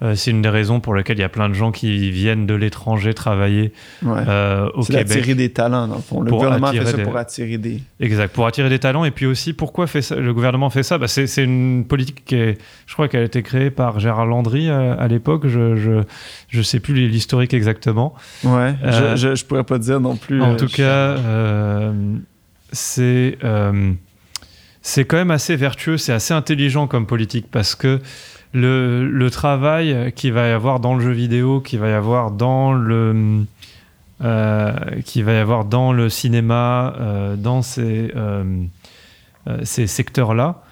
Euh, 0.03 0.13
c'est 0.13 0.29
une 0.29 0.43
des 0.43 0.49
raisons 0.49 0.79
pour 0.79 0.93
lesquelles 0.93 1.17
il 1.17 1.21
y 1.21 1.23
a 1.23 1.29
plein 1.29 1.49
de 1.49 1.55
gens 1.55 1.71
qui 1.71 2.11
viennent 2.11 2.45
de 2.45 2.53
l'étranger 2.53 3.15
travailler 3.15 3.73
Ouais. 4.03 4.19
euh, 4.27 4.69
au 4.75 4.83
C'est 4.83 4.93
Québec. 4.93 5.07
d'attirer 5.07 5.33
des 5.33 5.49
talents, 5.51 5.87
dans 5.87 5.95
le 5.95 6.01
fond. 6.03 6.21
Le 6.21 6.29
gouvernement 6.29 6.67
fait 6.67 6.77
attirer 6.77 6.91
ça 6.91 6.97
des- 6.97 7.03
pour 7.03 7.17
attirer 7.17 7.57
des. 7.57 7.81
Exact, 7.99 8.31
pour 8.31 8.45
attirer 8.45 8.69
des 8.69 8.77
talents. 8.77 9.05
Et 9.05 9.11
puis 9.11 9.25
aussi, 9.25 9.53
pourquoi 9.53 9.87
fait 9.87 10.03
ça, 10.03 10.15
le 10.15 10.31
gouvernement 10.35 10.69
fait 10.69 10.83
ça? 10.83 10.99
Bah, 10.99 11.07
c'est, 11.07 11.25
c'est 11.25 11.43
une 11.43 11.83
politique 11.87 12.23
qui 12.25 12.35
est, 12.35 12.57
je 12.85 12.93
crois 12.93 13.07
qu'elle 13.07 13.21
a 13.21 13.25
été 13.25 13.41
créée 13.41 13.71
par 13.71 13.99
Gérard 13.99 14.27
Landry 14.27 14.69
euh, 14.69 14.95
à, 14.99 15.07
l'époque. 15.07 15.47
Je, 15.47 15.75
je, 15.75 16.03
je 16.49 16.61
sais 16.61 16.79
plus 16.79 16.93
l'historique 17.07 17.55
exactement. 17.55 18.13
Ouais. 18.43 18.75
Je, 19.15 19.33
je 19.35 19.45
pourrais 19.45 19.63
pas 19.63 19.79
dire 19.79 19.99
non 19.99 20.15
plus. 20.15 20.43
En 20.43 20.55
tout 20.55 20.67
je- 20.67 20.75
cas, 20.75 21.15
c'est, 22.71 23.37
c'est 24.81 25.05
quand 25.05 25.17
même 25.17 25.31
assez 25.31 25.55
vertueux, 25.55 25.97
c'est 25.97 26.13
assez 26.13 26.33
intelligent 26.33 26.87
comme 26.87 27.05
politique 27.07 27.47
parce 27.51 27.75
que 27.75 27.99
le, 28.53 29.07
le 29.09 29.29
travail 29.31 30.11
qu'il 30.15 30.33
va 30.33 30.47
y 30.47 30.51
avoir 30.51 30.79
dans 30.79 30.95
le 30.95 31.01
jeu 31.03 31.11
vidéo, 31.11 31.61
qu'il 31.61 31.79
va 31.79 31.89
y 31.89 31.93
avoir 31.93 32.31
dans 32.31 32.73
le, 32.73 33.43
euh, 34.23 34.73
qu'il 35.05 35.23
va 35.25 35.33
y 35.33 35.37
avoir 35.37 35.65
dans 35.65 35.93
le 35.93 36.09
cinéma, 36.09 36.93
euh, 36.99 37.35
dans 37.35 37.61
ces, 37.61 38.11
euh, 38.15 38.43
ces 39.63 39.87
secteurs-là, 39.87 40.63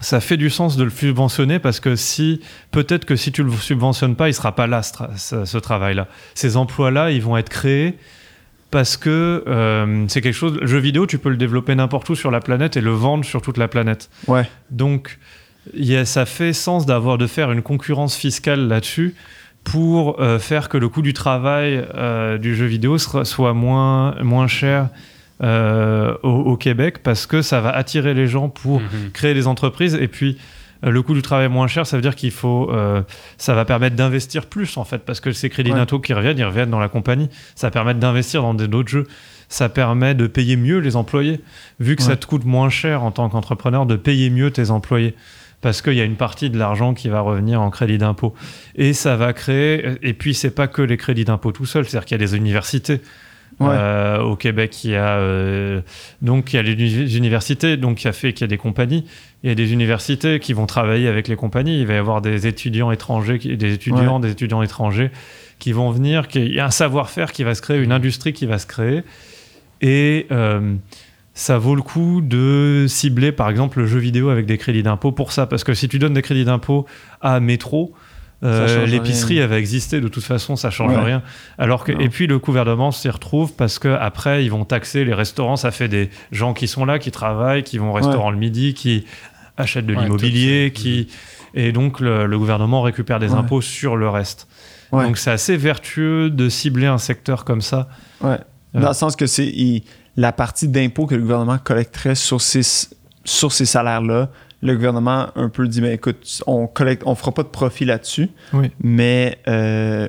ça 0.00 0.20
fait 0.20 0.36
du 0.36 0.50
sens 0.50 0.76
de 0.76 0.84
le 0.84 0.90
subventionner 0.90 1.58
parce 1.60 1.78
que 1.78 1.94
si 1.94 2.40
peut-être 2.72 3.04
que 3.04 3.14
si 3.14 3.30
tu 3.30 3.44
le 3.44 3.52
subventionnes 3.52 4.16
pas, 4.16 4.28
il 4.28 4.34
sera 4.34 4.54
pas 4.54 4.66
là 4.66 4.82
ce, 4.82 4.92
tra- 4.92 5.16
ce- 5.16 5.44
ce 5.44 5.58
travail-là. 5.58 6.08
Ces 6.34 6.56
emplois-là, 6.56 7.12
ils 7.12 7.22
vont 7.22 7.36
être 7.36 7.48
créés 7.50 7.96
parce 8.72 8.96
que 8.96 9.44
euh, 9.46 10.04
c'est 10.08 10.20
quelque 10.20 10.34
chose. 10.34 10.58
Le 10.60 10.66
jeu 10.66 10.78
vidéo, 10.78 11.06
tu 11.06 11.18
peux 11.18 11.28
le 11.28 11.36
développer 11.36 11.74
n'importe 11.76 12.08
où 12.10 12.14
sur 12.16 12.30
la 12.32 12.40
planète 12.40 12.76
et 12.76 12.80
le 12.80 12.90
vendre 12.90 13.24
sur 13.24 13.42
toute 13.42 13.58
la 13.58 13.68
planète. 13.68 14.10
Ouais. 14.26 14.48
Donc, 14.70 15.18
il 15.74 15.84
y 15.86 15.96
a- 15.96 16.04
ça 16.04 16.26
fait 16.26 16.52
sens 16.52 16.86
d'avoir 16.86 17.18
de 17.18 17.26
faire 17.26 17.50
une 17.52 17.62
concurrence 17.62 18.16
fiscale 18.16 18.68
là-dessus 18.68 19.14
pour 19.64 20.20
euh, 20.20 20.38
faire 20.38 20.68
que 20.68 20.76
le 20.76 20.88
coût 20.88 21.02
du 21.02 21.12
travail 21.14 21.84
euh, 21.94 22.36
du 22.38 22.54
jeu 22.56 22.66
vidéo 22.66 22.98
soit 22.98 23.52
moins, 23.54 24.14
moins 24.22 24.48
cher 24.48 24.88
euh, 25.42 26.14
au, 26.22 26.28
au 26.30 26.56
Québec 26.56 27.02
parce 27.02 27.26
que 27.26 27.42
ça 27.42 27.60
va 27.60 27.70
attirer 27.70 28.14
les 28.14 28.26
gens 28.26 28.48
pour 28.48 28.80
Mhm. 28.80 29.10
créer 29.12 29.34
des 29.34 29.46
entreprises 29.46 29.94
et 29.94 30.08
puis 30.08 30.38
le 30.84 31.00
coût 31.02 31.14
du 31.14 31.22
travail 31.22 31.48
moins 31.48 31.68
cher, 31.68 31.86
ça 31.86 31.96
veut 31.96 32.02
dire 32.02 32.16
qu'il 32.16 32.32
faut, 32.32 32.68
euh, 32.72 33.02
ça 33.38 33.54
va 33.54 33.64
permettre 33.64 33.94
d'investir 33.94 34.46
plus 34.46 34.76
en 34.76 34.82
fait, 34.84 34.98
parce 34.98 35.20
que 35.20 35.30
ces 35.30 35.48
crédits 35.48 35.70
Ouais. 35.70 35.76
d'impôt 35.78 36.00
qui 36.00 36.12
reviennent, 36.12 36.38
ils 36.38 36.44
reviennent 36.44 36.70
dans 36.70 36.80
la 36.80 36.88
compagnie. 36.88 37.28
Ça 37.54 37.70
permet 37.70 37.94
d'investir 37.94 38.42
dans 38.42 38.52
d'autres 38.54 38.88
jeux. 38.88 39.06
Ça 39.48 39.68
permet 39.68 40.16
de 40.16 40.26
payer 40.26 40.56
mieux 40.56 40.78
les 40.78 40.96
employés, 40.96 41.38
vu 41.78 41.94
que 41.94 42.02
ça 42.02 42.16
te 42.16 42.26
coûte 42.26 42.44
moins 42.44 42.68
cher 42.68 43.04
en 43.04 43.12
tant 43.12 43.28
qu'entrepreneur 43.28 43.86
de 43.86 43.94
payer 43.94 44.28
mieux 44.28 44.50
tes 44.50 44.70
employés, 44.70 45.14
parce 45.62 45.80
qu'il 45.80 45.94
y 45.94 46.00
a 46.00 46.04
une 46.04 46.16
partie 46.16 46.50
de 46.50 46.58
l'argent 46.58 46.92
qui 46.92 47.08
va 47.08 47.20
revenir 47.20 47.62
en 47.62 47.70
crédit 47.70 47.96
d'impôt. 47.96 48.34
Et 48.76 48.92
ça 48.92 49.16
va 49.16 49.32
créer. 49.32 49.92
Et 50.02 50.12
puis 50.12 50.34
c'est 50.34 50.50
pas 50.50 50.66
que 50.66 50.82
les 50.82 50.98
crédits 50.98 51.24
d'impôt 51.24 51.52
tout 51.52 51.64
seul, 51.66 51.86
c'est-à-dire 51.86 52.04
qu'il 52.04 52.20
y 52.20 52.22
a 52.22 52.26
des 52.26 52.36
universités. 52.36 53.00
Ouais. 53.60 53.68
Euh, 53.70 54.18
au 54.22 54.34
Québec, 54.34 54.82
il 54.82 54.92
y 54.92 54.96
a 54.96 55.18
euh, 55.18 55.82
donc 56.22 56.52
il 56.52 56.56
y 56.56 56.58
a 56.58 56.62
les 56.62 56.72
uni- 56.72 57.16
universités, 57.16 57.76
donc 57.76 57.98
qui 57.98 58.08
a 58.08 58.12
fait 58.12 58.32
qu'il 58.32 58.40
y 58.42 58.44
a 58.44 58.48
des 58.48 58.56
compagnies. 58.56 59.04
Il 59.44 59.48
y 59.50 59.52
a 59.52 59.54
des 59.54 59.72
universités 59.72 60.40
qui 60.40 60.52
vont 60.54 60.66
travailler 60.66 61.06
avec 61.06 61.28
les 61.28 61.36
compagnies. 61.36 61.80
Il 61.80 61.86
va 61.86 61.94
y 61.94 61.98
avoir 61.98 62.22
des 62.22 62.46
étudiants 62.46 62.90
étrangers, 62.90 63.38
qui- 63.38 63.56
des 63.56 63.74
étudiants, 63.74 64.20
des 64.20 64.30
étudiants 64.30 64.62
étrangers 64.62 65.10
qui 65.58 65.72
vont 65.72 65.90
venir. 65.90 66.28
qui- 66.28 66.40
Il 66.40 66.54
y 66.54 66.60
a 66.60 66.66
un 66.66 66.70
savoir-faire 66.70 67.30
qui 67.30 67.44
va 67.44 67.54
se 67.54 67.62
créer, 67.62 67.78
une 67.80 67.92
industrie 67.92 68.32
qui 68.32 68.46
va 68.46 68.58
se 68.58 68.66
créer. 68.66 69.02
Et 69.82 70.26
euh, 70.32 70.74
ça 71.34 71.58
vaut 71.58 71.74
le 71.74 71.82
coup 71.82 72.20
de 72.22 72.86
cibler, 72.88 73.32
par 73.32 73.48
exemple, 73.48 73.78
le 73.80 73.86
jeu 73.86 73.98
vidéo 73.98 74.28
avec 74.28 74.46
des 74.46 74.58
crédits 74.58 74.82
d'impôt 74.82 75.12
pour 75.12 75.32
ça. 75.32 75.46
Parce 75.46 75.64
que 75.64 75.74
si 75.74 75.88
tu 75.88 75.98
donnes 75.98 76.14
des 76.14 76.22
crédits 76.22 76.44
d'impôt 76.44 76.86
à 77.20 77.40
Métro, 77.40 77.94
euh, 78.44 78.86
l'épicerie 78.86 79.38
elle 79.38 79.48
va 79.48 79.58
exister 79.58 80.00
de 80.00 80.08
toute 80.08 80.24
façon, 80.24 80.56
ça 80.56 80.70
change 80.70 80.92
Ouais. 80.96 81.00
rien. 81.04 81.22
Alors 81.58 81.84
que 81.84 81.92
Non. 81.92 82.00
et 82.00 82.08
puis 82.08 82.26
le 82.26 82.38
gouvernement 82.40 82.90
s'y 82.90 83.08
retrouve 83.08 83.52
parce 83.54 83.78
que 83.78 83.86
après 83.88 84.44
ils 84.44 84.50
vont 84.50 84.64
taxer 84.64 85.04
les 85.04 85.14
restaurants. 85.14 85.54
Ça 85.56 85.70
fait 85.70 85.86
des 85.88 86.10
gens 86.32 86.52
qui 86.52 86.66
sont 86.66 86.84
là, 86.84 86.98
qui 86.98 87.12
travaillent, 87.12 87.62
qui 87.62 87.78
vont 87.78 87.90
au 87.90 87.92
restaurant 87.92 88.30
le 88.32 88.36
midi, 88.36 88.74
qui 88.74 89.04
achètent 89.56 89.86
de 89.86 89.94
Ouais, 89.94 90.02
l'immobilier, 90.02 90.72
qui 90.74 91.06
et 91.54 91.70
donc 91.70 92.00
le, 92.00 92.26
le 92.26 92.38
gouvernement 92.38 92.82
récupère 92.82 93.20
des 93.20 93.32
impôts 93.32 93.60
sur 93.60 93.94
le 93.96 94.08
reste. 94.08 94.48
Donc 94.90 95.16
c'est 95.18 95.30
assez 95.30 95.56
vertueux 95.56 96.28
de 96.28 96.48
cibler 96.48 96.86
un 96.86 96.98
secteur 96.98 97.44
comme 97.44 97.60
ça. 97.62 97.88
Ouais. 98.22 98.38
Euh. 98.74 98.80
Dans 98.80 98.88
le 98.88 98.94
sens 98.94 99.14
que 99.16 99.26
c'est 99.26 99.46
il- 99.46 99.84
la 100.16 100.32
partie 100.32 100.68
d'impôt 100.68 101.06
que 101.06 101.14
le 101.14 101.22
gouvernement 101.22 101.58
collecterait 101.58 102.14
sur 102.14 102.40
ces, 102.40 102.62
sur 103.24 103.52
ces 103.52 103.64
salaires-là. 103.64 104.30
Le 104.64 104.74
gouvernement 104.76 105.28
un 105.34 105.48
peu 105.48 105.66
dit, 105.66 105.80
mais 105.80 105.94
écoute, 105.94 106.40
on 106.46 106.66
collecte, 106.68 107.02
on 107.06 107.14
fera 107.16 107.32
pas 107.32 107.42
de 107.42 107.48
profit 107.48 107.84
là-dessus, 107.84 108.28
Oui. 108.52 108.70
mais 108.80 109.38
euh, 109.48 110.06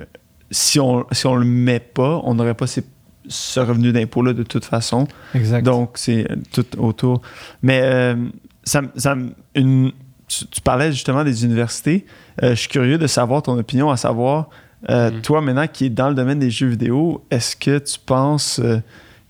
si 0.52 0.80
on 0.80 1.06
si 1.12 1.26
on 1.26 1.36
le 1.36 1.46
met 1.46 1.80
pas, 1.80 2.22
on 2.24 2.36
n'aurait 2.36 2.54
pas 2.54 2.68
ces- 2.68 2.84
ce 3.28 3.60
revenu 3.60 3.92
d'impôt-là 3.94 4.34
de 4.34 4.44
toute 4.44 4.66
façon. 4.66 5.08
Exact. 5.34 5.64
Donc, 5.64 5.92
c'est 5.96 6.28
tout 6.52 6.66
autour. 6.80 7.22
Mais 7.64 7.82
euh, 7.84 8.16
ça, 8.64 8.82
ça 8.96 9.16
une, 9.56 9.92
tu, 10.28 10.46
tu 10.48 10.62
parlais 10.62 10.92
justement 10.92 11.24
des 11.24 11.46
universités. 11.46 12.06
Euh, 12.44 12.50
je 12.52 12.56
suis 12.56 12.70
curieux 12.70 12.98
de 13.00 13.08
savoir 13.08 13.42
ton 13.42 13.58
opinion, 13.58 13.90
à 13.90 13.98
savoir, 13.98 14.50
euh, 14.90 15.10
Mhm. 15.10 15.22
toi 15.22 15.42
maintenant 15.42 15.66
qui 15.68 15.86
es 15.86 15.90
dans 15.90 16.10
le 16.10 16.16
domaine 16.16 16.38
des 16.40 16.52
jeux 16.52 16.68
vidéo, 16.68 17.26
est-ce 17.32 17.56
que 17.56 17.80
tu 17.80 17.98
penses 18.06 18.60
euh, 18.60 18.80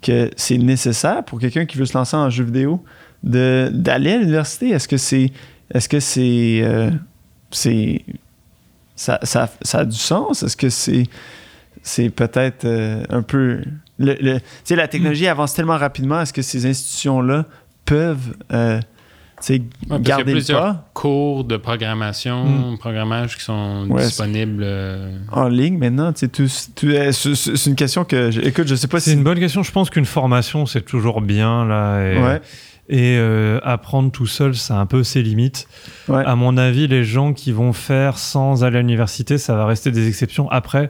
que 0.04 0.30
c'est 0.38 0.58
nécessaire 0.60 1.24
pour 1.24 1.40
quelqu'un 1.40 1.66
qui 1.66 1.78
veut 1.78 1.86
se 1.86 1.98
lancer 1.98 2.16
en 2.16 2.30
jeux 2.30 2.44
vidéo 2.44 2.84
d'aller 3.24 4.12
à 4.12 4.18
l'université? 4.20 4.70
Est-ce 4.70 4.88
que 4.88 4.98
c'est. 4.98 5.32
Est-ce 5.74 5.90
que 5.90 6.00
c'est. 6.00 6.62
euh, 6.64 6.92
c'est 7.50 8.04
ça, 8.96 9.20
ça, 9.24 9.50
ça 9.62 9.80
a 9.80 9.86
du 9.86 9.98
sens? 9.98 10.44
Est-ce 10.44 10.58
que 10.58 10.70
c'est. 10.70 11.06
C'est 11.82 12.10
peut-être 12.10 12.66
euh, 12.66 13.04
un 13.10 13.22
peu. 13.24 13.62
Le, 14.00 14.14
le- 14.22 14.40
tu 14.40 14.46
sais, 14.64 14.76
la 14.76 14.88
technologie 14.88 15.28
avance 15.28 15.54
tellement 15.54 15.78
rapidement. 15.78 16.22
Est-ce 16.22 16.34
que 16.34 16.42
ces 16.42 16.66
institutions-là 16.66 17.46
peuvent 17.86 18.36
euh, 18.52 18.80
sais, 19.46 19.62
Ouais, 19.90 20.00
y 20.06 20.12
a 20.12 20.18
plusieurs 20.24 20.62
pas 20.62 20.90
cours 20.94 21.44
de 21.44 21.58
programmation, 21.58 22.78
programmage 22.80 23.38
qui 23.38 23.44
sont 23.44 23.88
Ouais, 23.90 24.04
disponibles. 24.06 24.62
euh, 24.64 25.18
en 25.32 25.48
ligne 25.48 25.78
maintenant? 25.78 26.14
Tu 26.14 26.28
sais, 26.48 27.12
c'est 27.12 27.66
une 27.70 27.76
question 27.76 28.04
que. 28.06 28.32
je- 28.32 28.42
écoute, 28.42 28.68
je 28.68 28.76
sais 28.76 28.88
pas 28.88 29.00
C'est 29.00 29.12
si. 29.12 29.16
une 29.18 29.24
bonne 29.24 29.40
question. 29.40 29.64
Je 29.64 29.72
pense 29.72 29.90
qu'une 29.90 30.06
formation, 30.06 30.66
c'est 30.66 30.82
toujours 30.86 31.22
bien 31.22 31.66
là. 31.66 32.02
Et, 32.12 32.18
Ouais, 32.22 32.42
et, 32.90 33.18
euh, 33.18 33.60
apprendre 33.64 34.12
tout 34.12 34.26
seul, 34.28 34.56
ça 34.56 34.76
a 34.78 34.80
un 34.80 34.86
peu 34.86 35.04
ses 35.04 35.22
limites. 35.24 35.68
ouais. 36.10 36.24
À 36.26 36.36
mon 36.36 36.58
avis, 36.58 36.88
les 36.88 37.04
gens 37.04 37.34
qui 37.34 37.52
vont 37.52 37.74
faire 37.74 38.18
sans 38.18 38.64
aller 38.64 38.78
à 38.78 38.82
l'université, 38.82 39.38
ça 39.38 39.56
va 39.56 39.66
rester 39.66 39.92
des 39.92 40.08
exceptions. 40.08 40.50
Après, 40.52 40.90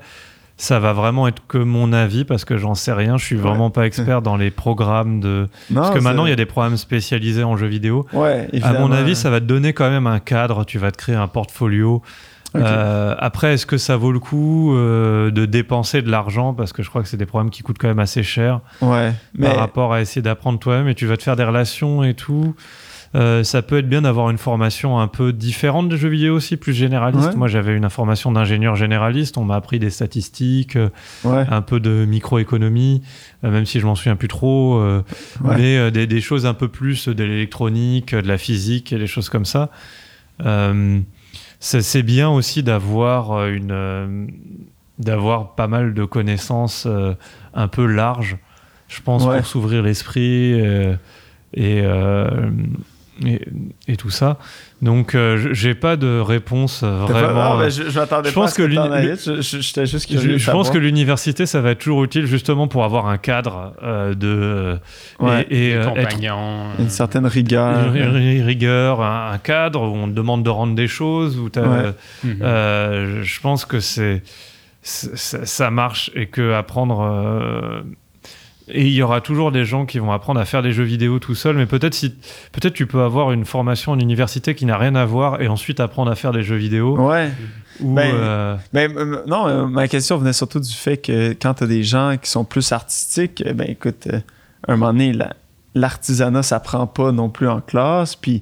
ça 0.58 0.80
va 0.80 0.94
vraiment 0.94 1.28
être 1.28 1.42
que 1.48 1.58
mon 1.58 1.92
avis 1.94 2.26
parce 2.26 2.46
que 2.46 2.58
j'en 2.58 2.76
sais 2.76 2.94
rien. 2.94 3.18
Je 3.18 3.26
suis 3.26 3.36
Ouais. 3.36 3.42
vraiment 3.42 3.70
pas 3.70 3.86
expert 3.86 4.22
dans 4.22 4.38
les 4.38 4.52
programmes 4.52 5.20
de. 5.20 5.48
Non, 5.72 5.82
Parce 5.82 5.94
que 5.96 6.00
maintenant, 6.00 6.26
il 6.26 6.30
y 6.30 6.34
a 6.34 6.38
des 6.38 6.46
programmes 6.46 6.78
spécialisés 6.78 7.44
en 7.44 7.58
jeux 7.58 7.68
vidéo. 7.68 8.06
Ouais, 8.14 8.48
À 8.62 8.74
mon 8.74 8.92
avis, 8.92 9.16
ça 9.16 9.30
va 9.30 9.40
te 9.40 9.46
donner 9.46 9.74
quand 9.74 9.90
même 9.90 10.08
un 10.08 10.20
cadre. 10.20 10.64
Tu 10.66 10.78
vas 10.78 10.92
te 10.92 10.98
créer 10.98 11.16
un 11.16 11.28
portfolio. 11.28 12.02
Euh, 12.56 13.16
après, 13.18 13.56
est-ce 13.56 13.66
que 13.66 13.78
ça 13.80 13.98
vaut 13.98 14.12
le 14.12 14.20
coup 14.20 14.76
euh, 14.76 15.32
de 15.32 15.46
dépenser 15.48 16.04
de 16.04 16.12
l'argent? 16.12 16.54
Parce 16.54 16.72
que 16.72 16.84
je 16.84 16.90
crois 16.90 17.02
que 17.02 17.08
c'est 17.08 17.18
des 17.18 17.26
programmes 17.26 17.50
qui 17.50 17.64
coûtent 17.64 17.80
quand 17.80 17.88
même 17.88 17.98
assez 17.98 18.22
cher 18.22 18.60
Ouais, 18.80 19.12
mais. 19.36 19.48
par 19.48 19.58
rapport 19.58 19.92
à 19.92 20.02
essayer 20.02 20.22
d'apprendre 20.22 20.60
toi-même 20.60 20.88
et 20.88 20.94
tu 20.94 21.08
vas 21.08 21.18
te 21.18 21.24
faire 21.24 21.36
des 21.36 21.44
relations 21.44 22.04
et 22.04 22.14
tout. 22.14 22.54
Euh, 23.16 23.44
ça 23.44 23.62
peut 23.62 23.78
être 23.78 23.88
bien 23.88 24.02
d'avoir 24.02 24.30
une 24.32 24.38
formation 24.40 25.00
un 25.00 25.08
peu 25.08 25.34
différente 25.34 25.88
des 25.90 25.98
jeux 25.98 26.10
vidéo 26.10 26.36
aussi, 26.36 26.58
plus 26.58 26.74
généraliste. 26.74 27.30
Ouais. 27.30 27.36
Moi, 27.36 27.48
j'avais 27.48 27.76
une 27.78 27.88
formation 27.90 28.32
d'ingénieur 28.32 28.76
généraliste. 28.76 29.38
On 29.38 29.46
m'a 29.46 29.56
appris 29.56 29.78
des 29.78 29.92
statistiques, 29.92 30.76
euh, 30.76 30.90
Ouais, 31.24 31.46
un 31.50 31.62
peu 31.62 31.80
de 31.80 32.06
microéconomie, 32.06 33.04
euh, 33.44 33.52
même 33.52 33.66
si 33.68 33.80
je 33.80 33.86
m'en 33.86 33.94
souviens 33.96 34.16
plus 34.16 34.28
trop. 34.28 34.78
euh, 34.78 35.04
Ouais. 35.44 35.56
Mais 35.58 35.92
des, 35.92 36.08
des 36.08 36.22
choses 36.22 36.46
un 36.48 36.54
peu 36.56 36.68
plus 36.70 37.08
de 37.08 37.24
l'électronique, 37.24 38.16
de 38.16 38.28
la 38.28 38.38
physique 38.40 38.92
et 38.94 38.98
des 38.98 39.08
choses 39.08 39.30
comme 39.30 39.46
ça. 39.46 39.70
C'est 41.60 42.04
bien 42.04 42.30
aussi 42.30 42.64
d'avoir 42.64 43.46
une 43.48 44.28
d'avoir 45.00 45.56
pas 45.56 45.68
mal 45.68 45.94
de 45.94 46.06
connaissances 46.06 46.86
euh, 46.88 47.14
un 47.54 47.68
peu 47.68 47.86
larges, 47.86 48.38
je 48.88 49.02
pense, 49.02 49.26
Ouais. 49.26 49.38
pour 49.38 49.48
s'ouvrir 49.48 49.82
l'esprit 49.82 50.54
euh, 50.62 50.94
et, 51.54 51.82
euh, 51.84 52.52
et, 53.26 53.42
et 53.88 53.96
tout 53.96 54.10
ça. 54.10 54.38
Donc, 54.82 55.16
euh, 55.16 55.50
j'ai 55.54 55.76
pas 55.76 55.96
de 55.96 56.20
réponse 56.20 56.82
euh, 56.84 57.06
T'as 57.08 57.14
pas- 57.14 57.22
vraiment. 57.22 57.42
Ah, 57.54 57.56
ben, 57.58 57.64
euh, 57.66 57.70
je, 57.70 57.90
je 57.90 58.00
m'attendais 58.00 58.30
je 58.30 58.34
pas 58.36 58.42
pense 58.42 58.50
à 58.50 58.54
ce 58.54 58.58
que. 58.58 58.68
Je- 59.16 59.42
je- 59.42 59.62
J'étais 59.62 59.86
juste 59.86 60.08
je, 60.12 60.18
curieux 60.18 60.34
de 60.34 60.38
je 60.38 60.52
pense 60.52 60.70
que 60.70 60.78
l'université, 60.78 61.46
ça 61.46 61.62
va 61.62 61.72
être 61.72 61.80
toujours 61.80 62.04
utile 62.04 62.26
justement 62.26 62.68
pour 62.68 62.84
avoir 62.84 63.08
un 63.08 63.18
cadre 63.18 63.74
euh, 63.82 64.14
de 64.14 64.28
euh, 64.28 64.76
Ouais. 65.20 65.48
et, 65.50 65.74
euh, 65.74 65.84
être. 65.96 66.18
Une 66.80 66.90
certaine 66.90 67.26
rigueur. 67.26 67.94
une 67.96 68.16
ri- 68.16 68.42
rigueur, 68.44 69.02
un, 69.02 69.32
un 69.32 69.38
cadre 69.38 69.82
où 69.84 69.96
on 69.96 70.08
te 70.08 70.14
demande 70.14 70.44
de 70.44 70.50
rendre 70.50 70.76
des 70.76 70.88
choses, 70.88 71.38
où 71.40 71.50
t'as- 71.50 71.62
Ouais. 71.68 71.92
Mhm. 72.24 72.40
euh, 72.42 73.24
je 73.24 73.40
pense 73.42 73.66
que 73.66 73.80
c'est 73.80 74.22
c'est- 74.82 75.16
ça 75.16 75.46
ça 75.46 75.72
marche 75.72 76.12
et 76.14 76.26
que 76.26 76.52
apprendre 76.54 77.02
euh, 77.02 77.82
et 78.70 78.86
il 78.88 78.94
y 78.94 79.02
aura 79.02 79.20
toujours 79.22 79.52
des 79.52 79.66
gens 79.66 79.86
qui 79.86 80.00
vont 80.00 80.12
apprendre 80.12 80.40
à 80.40 80.46
faire 80.46 80.62
des 80.62 80.72
jeux 80.72 80.84
vidéo 80.84 81.20
tout 81.20 81.36
seul, 81.36 81.56
mais 81.58 81.66
peut-être 81.66 81.94
si, 81.94 82.12
peut-être 82.52 82.74
tu 82.74 82.88
peux 82.88 83.02
avoir 83.02 83.32
une 83.32 83.46
formation 83.46 83.92
en 83.92 84.00
université 84.00 84.56
qui 84.56 84.66
n'a 84.66 84.78
rien 84.78 84.96
à 84.96 85.06
voir 85.06 85.42
et 85.42 85.48
ensuite 85.48 85.80
apprendre 85.80 86.10
à 86.12 86.16
faire 86.16 86.32
des 86.32 86.44
jeux 86.44 86.56
vidéo. 86.56 86.98
Ouais. 86.98 87.30
Ou, 87.82 87.94
Ben, 87.96 88.12
euh, 88.14 88.56
Ben, 88.72 88.96
euh, 88.98 89.24
non, 89.28 89.48
euh, 89.48 89.66
ma 89.68 89.88
question 89.88 90.18
venait 90.18 90.32
surtout 90.34 90.60
du 90.60 90.72
fait 90.74 90.98
que 90.98 91.32
quand 91.34 91.56
tu 91.56 91.64
as 91.64 91.68
des 91.68 91.84
gens 91.84 92.16
qui 92.22 92.30
sont 92.30 92.46
plus 92.46 92.72
artistiques, 92.72 93.44
euh, 93.46 93.54
ben 93.54 93.68
écoute, 93.70 94.08
euh, 94.12 94.20
un 94.68 94.78
moment 94.78 94.94
donné, 94.94 95.12
la- 95.12 95.34
l'artisanat, 95.76 96.44
ça 96.44 96.60
prend 96.60 96.86
pas 96.88 97.12
non 97.12 97.30
plus 97.30 97.48
en 97.50 97.60
classe. 97.60 98.16
Puis, 98.16 98.42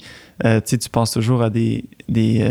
tu 0.68 0.78
tu 0.80 0.90
penses 0.90 1.12
toujours 1.12 1.44
à 1.44 1.50
des, 1.52 1.86
des, 2.10 2.44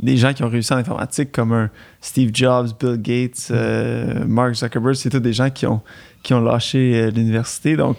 des 0.00 0.16
gens 0.16 0.32
qui 0.32 0.42
ont 0.44 0.48
réussi 0.48 0.72
en 0.72 0.76
informatique 0.76 1.32
comme 1.32 1.52
un 1.52 1.70
Steve 2.00 2.30
Jobs, 2.32 2.68
Bill 2.80 2.96
Gates, 3.02 3.50
Mark 4.26 4.54
Zuckerberg. 4.54 4.94
C'est 4.94 5.10
tous 5.10 5.18
des 5.20 5.32
gens 5.32 5.50
qui 5.50 5.66
ont, 5.66 5.82
qui 6.22 6.34
ont 6.34 6.40
lâché 6.40 6.94
euh, 7.00 7.10
l'université. 7.10 7.76
Donc, 7.76 7.96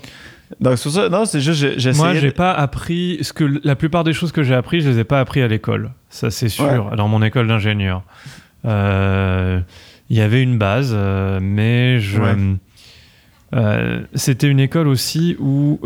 donc 0.60 0.80
pour 0.82 0.92
ça. 0.92 1.10
Non, 1.10 1.26
c'est 1.26 1.42
juste, 1.42 1.60
je- 1.60 1.80
j'essayais. 1.80 2.04
Moi, 2.04 2.14
j'ai 2.16 2.28
de- 2.30 2.34
pas 2.34 2.52
appris 2.54 3.18
ce 3.22 3.34
que 3.34 3.44
la 3.64 3.76
plupart 3.76 4.04
des 4.04 4.14
choses 4.14 4.32
que 4.32 4.44
j'ai 4.44 4.56
appris, 4.56 4.82
je 4.82 4.90
les 4.90 5.00
ai 5.00 5.04
pas 5.04 5.20
appris 5.20 5.42
à 5.42 5.48
l'école. 5.48 5.92
Ça, 6.10 6.30
c'est 6.32 6.50
sûr. 6.50 6.92
Dans 6.96 7.08
mon 7.08 7.22
école 7.24 7.48
d'ingénieur, 7.48 8.04
Euh, 8.66 9.60
il 10.10 10.16
y 10.18 10.22
avait 10.22 10.42
une 10.42 10.58
base, 10.58 10.94
euh, 10.96 11.40
mais 11.42 12.00
je. 12.00 12.22
Ouais. 12.22 12.36
euh, 13.56 14.02
C'était 14.16 14.48
une 14.48 14.60
école 14.60 14.88
aussi 14.88 15.36
où 15.40 15.80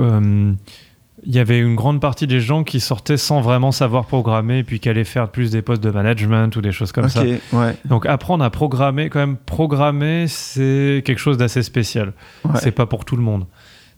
il 1.29 1.35
y 1.35 1.39
avait 1.39 1.59
une 1.59 1.75
grande 1.75 1.99
partie 1.99 2.25
des 2.25 2.39
gens 2.39 2.63
qui 2.63 2.79
sortaient 2.79 3.17
sans 3.17 3.41
vraiment 3.41 3.73
savoir 3.73 4.05
programmer, 4.05 4.59
et 4.59 4.63
puis 4.63 4.79
qui 4.79 4.87
allaient 4.87 5.03
faire 5.03 5.27
plus 5.29 5.51
des 5.51 5.61
postes 5.61 5.83
de 5.83 5.91
management 5.91 6.55
ou 6.55 6.61
des 6.61 6.71
choses 6.71 6.93
comme 6.93 7.09
ça. 7.09 7.21
ouais. 7.23 7.75
Donc 7.85 8.05
apprendre 8.05 8.43
à 8.45 8.49
programmer, 8.49 9.09
quand 9.09 9.19
même, 9.19 9.35
programmer, 9.35 10.25
c'est 10.27 11.03
quelque 11.05 11.19
chose 11.19 11.37
d'assez 11.37 11.63
spécial. 11.63 12.13
ouais. 12.45 12.51
C'est 12.61 12.71
pas 12.71 12.85
pour 12.85 13.03
tout 13.03 13.17
le 13.17 13.23
monde. 13.23 13.45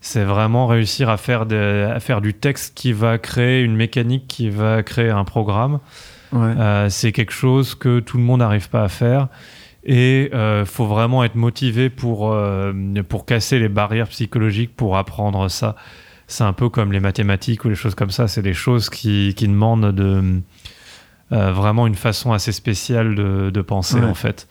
C'est 0.02 0.24
vraiment 0.24 0.66
réussir 0.66 1.10
à 1.10 1.18
faire, 1.18 1.46
des- 1.46 1.92
à 1.96 2.00
faire 2.00 2.22
du 2.22 2.34
texte 2.34 2.74
qui 2.76 2.94
va 2.94 3.18
créer 3.20 3.62
une 3.64 3.76
mécanique, 3.76 4.26
qui 4.28 4.50
va 4.50 4.82
créer 4.82 5.10
un 5.12 5.24
programme. 5.24 5.80
ouais. 6.34 6.40
Euh, 6.58 6.90
c'est 6.90 7.12
quelque 7.12 7.34
chose 7.34 7.76
que 7.76 8.00
tout 8.00 8.18
le 8.18 8.24
monde 8.24 8.40
n'arrive 8.40 8.70
pas 8.70 8.84
à 8.84 8.88
faire. 8.88 9.28
Et 9.84 10.32
il 10.34 10.66
faut 10.66 10.86
vraiment 10.88 11.24
être 11.24 11.36
motivé 11.36 11.90
pour, 11.90 12.32
euh, 12.34 12.74
pour 13.08 13.26
casser 13.26 13.60
les 13.60 13.70
barrières 13.70 14.08
psychologiques 14.10 14.76
pour 14.76 14.98
apprendre 14.98 15.48
ça. 15.50 15.76
C'est 16.30 16.44
un 16.46 16.54
peu 16.54 16.70
comme 16.70 16.94
les 16.94 17.00
mathématiques 17.02 17.66
ou 17.66 17.70
les 17.70 17.76
choses 17.76 17.96
comme 17.96 18.12
ça. 18.12 18.28
C'est 18.30 18.42
des 18.42 18.54
choses 18.54 18.90
qui, 18.90 19.34
qui 19.36 19.48
demandent 19.48 19.94
de, 19.94 20.40
euh, 21.32 21.52
vraiment 21.52 21.88
une 21.88 21.96
façon 21.96 22.32
assez 22.32 22.52
spéciale 22.52 23.16
de, 23.16 23.50
de 23.50 23.62
penser, 23.62 23.98
Ouais. 24.00 24.06
en 24.06 24.14
fait. 24.14 24.48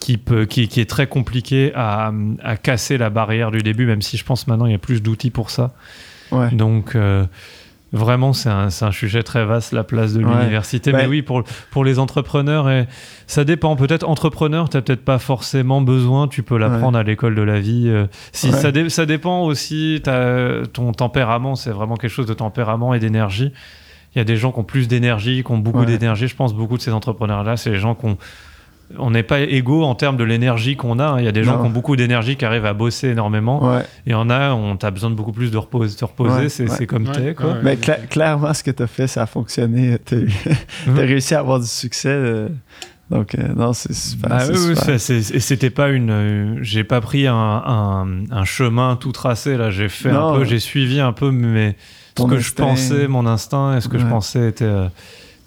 Qui, 0.00 0.18
peut, 0.18 0.44
qui, 0.46 0.68
qui 0.68 0.80
est 0.80 0.88
très 0.88 1.06
compliqué 1.08 1.72
à, 1.74 2.12
à 2.42 2.56
casser 2.56 2.96
la 2.98 3.10
barrière 3.10 3.50
du 3.50 3.58
début, 3.58 3.86
même 3.86 4.02
si 4.02 4.16
je 4.16 4.24
pense 4.24 4.46
maintenant 4.46 4.66
il 4.66 4.72
y 4.72 4.74
a 4.74 4.78
plus 4.78 5.02
d'outils 5.02 5.30
pour 5.30 5.50
ça. 5.50 5.74
ouais. 6.32 6.50
Donc, 6.52 6.94
euh, 6.94 7.24
vraiment, 7.92 8.32
c'est 8.32 8.48
un, 8.48 8.68
un 8.80 8.90
sujet 8.92 9.22
très 9.22 9.44
vaste, 9.44 9.72
la 9.72 9.84
place 9.84 10.12
de 10.12 10.20
l'université. 10.38 10.92
Mais 10.92 11.06
oui, 11.08 11.22
pour, 11.22 11.44
pour 11.70 11.84
les 11.84 11.98
entrepreneurs, 11.98 12.68
et 12.70 12.86
ça 13.26 13.44
dépend. 13.44 13.76
Peut-être 13.76 14.04
entrepreneur, 14.08 14.68
tu 14.68 14.76
n'as 14.76 14.82
peut-être 14.82 15.04
pas 15.04 15.18
forcément 15.18 15.80
besoin, 15.80 16.28
tu 16.28 16.42
peux 16.42 16.56
l'apprendre 16.58 16.98
à 16.98 17.02
l'école 17.02 17.34
de 17.34 17.42
la 17.42 17.60
vie. 17.60 17.84
euh, 17.88 18.06
si, 18.32 18.50
ça, 18.52 18.72
dé- 18.72 18.88
ça 18.90 19.06
dépend 19.06 19.42
aussi, 19.42 20.00
t'as- 20.02 20.66
ton 20.72 20.92
tempérament, 20.92 21.54
c'est 21.54 21.70
vraiment 21.70 21.96
quelque 21.96 22.10
chose 22.12 22.26
de 22.26 22.34
tempérament 22.34 22.92
et 22.94 22.98
d'énergie. 22.98 23.52
Il 24.14 24.18
y 24.18 24.20
a 24.20 24.24
des 24.24 24.36
gens 24.36 24.50
qui 24.50 24.58
ont 24.60 24.64
plus 24.64 24.88
d'énergie, 24.88 25.44
qui 25.44 25.52
ont 25.52 25.58
beaucoup 25.58 25.80
d'énergie. 25.86 26.26
Je 26.26 26.34
pense 26.36 26.54
beaucoup 26.54 26.76
de 26.78 26.82
ces 26.82 26.92
entrepreneurs-là, 26.92 27.56
c'est 27.56 27.70
les 27.70 27.78
gens 27.78 27.94
qui 27.94 28.06
ont. 28.06 28.16
On 28.98 29.10
n'est 29.10 29.24
pas 29.24 29.40
égaux 29.40 29.82
en 29.84 29.94
termes 29.96 30.16
de 30.16 30.22
l'énergie 30.24 30.76
qu'on 30.76 30.98
a. 31.00 31.04
hein. 31.06 31.18
Il 31.18 31.24
y 31.24 31.28
a 31.28 31.32
des 31.32 31.42
gens 31.42 31.56
Non. 31.56 31.62
qui 31.62 31.66
ont 31.66 31.70
beaucoup 31.72 31.96
d'énergie, 31.96 32.36
qui 32.36 32.44
arrivent 32.44 32.66
à 32.66 32.72
bosser 32.72 33.08
énormément. 33.08 33.64
ouais. 33.72 33.80
Et 34.06 34.10
il 34.10 34.12
y 34.12 34.14
en 34.14 34.30
a, 34.30 34.52
on 34.52 34.76
t'a 34.76 34.90
besoin 34.92 35.10
de 35.10 35.16
beaucoup 35.16 35.32
plus 35.32 35.50
de 35.50 35.58
repos- 35.58 35.86
te 35.88 36.04
reposer, 36.04 36.42
Ouais, 36.42 36.48
c'est 36.48 36.70
ouais. 36.70 36.86
comme 36.86 37.06
Ouais, 37.06 37.12
t'es, 37.12 37.34
quoi. 37.34 37.56
Mais 37.64 37.74
cla- 37.74 38.06
clairement, 38.08 38.54
ce 38.54 38.62
que 38.62 38.70
tu 38.70 38.82
as 38.82 38.86
fait, 38.86 39.06
ça 39.08 39.22
a 39.22 39.26
fonctionné. 39.26 39.98
Tu 40.06 40.14
as, 40.86 40.90
Mhm. 40.90 40.98
réussi 40.98 41.34
à 41.34 41.40
avoir 41.40 41.58
du 41.58 41.66
succès. 41.66 42.08
euh, 42.10 42.48
donc, 43.10 43.34
euh, 43.34 43.48
non, 43.56 43.72
c'est 43.72 43.92
super. 43.92 44.28
Bah 44.30 44.40
c'est 44.40 44.52
oui, 44.52 44.76
super. 44.76 45.40
c'était 45.40 45.70
pas 45.70 45.88
une. 45.90 46.10
euh, 46.10 46.58
j'ai 46.62 46.84
pas 46.84 47.00
pris 47.00 47.26
un, 47.26 47.34
un, 47.34 48.06
un 48.30 48.44
chemin 48.44 48.96
tout 48.96 49.12
tracé, 49.12 49.56
là. 49.56 49.70
J'ai 49.70 49.88
fait 49.88 50.12
Non. 50.12 50.34
un 50.34 50.38
peu, 50.38 50.44
j'ai 50.44 50.58
suivi 50.60 51.00
un 51.00 51.12
peu 51.12 51.30
mes, 51.32 51.76
ce 52.18 52.22
que 52.24 52.34
instinct. 52.34 52.38
je 52.40 52.52
pensais, 52.54 53.08
mon 53.08 53.26
instinct, 53.26 53.76
et 53.76 53.80
ce 53.80 53.88
que 53.88 53.98
je 53.98 54.06
pensais 54.06 54.48
était. 54.48 54.64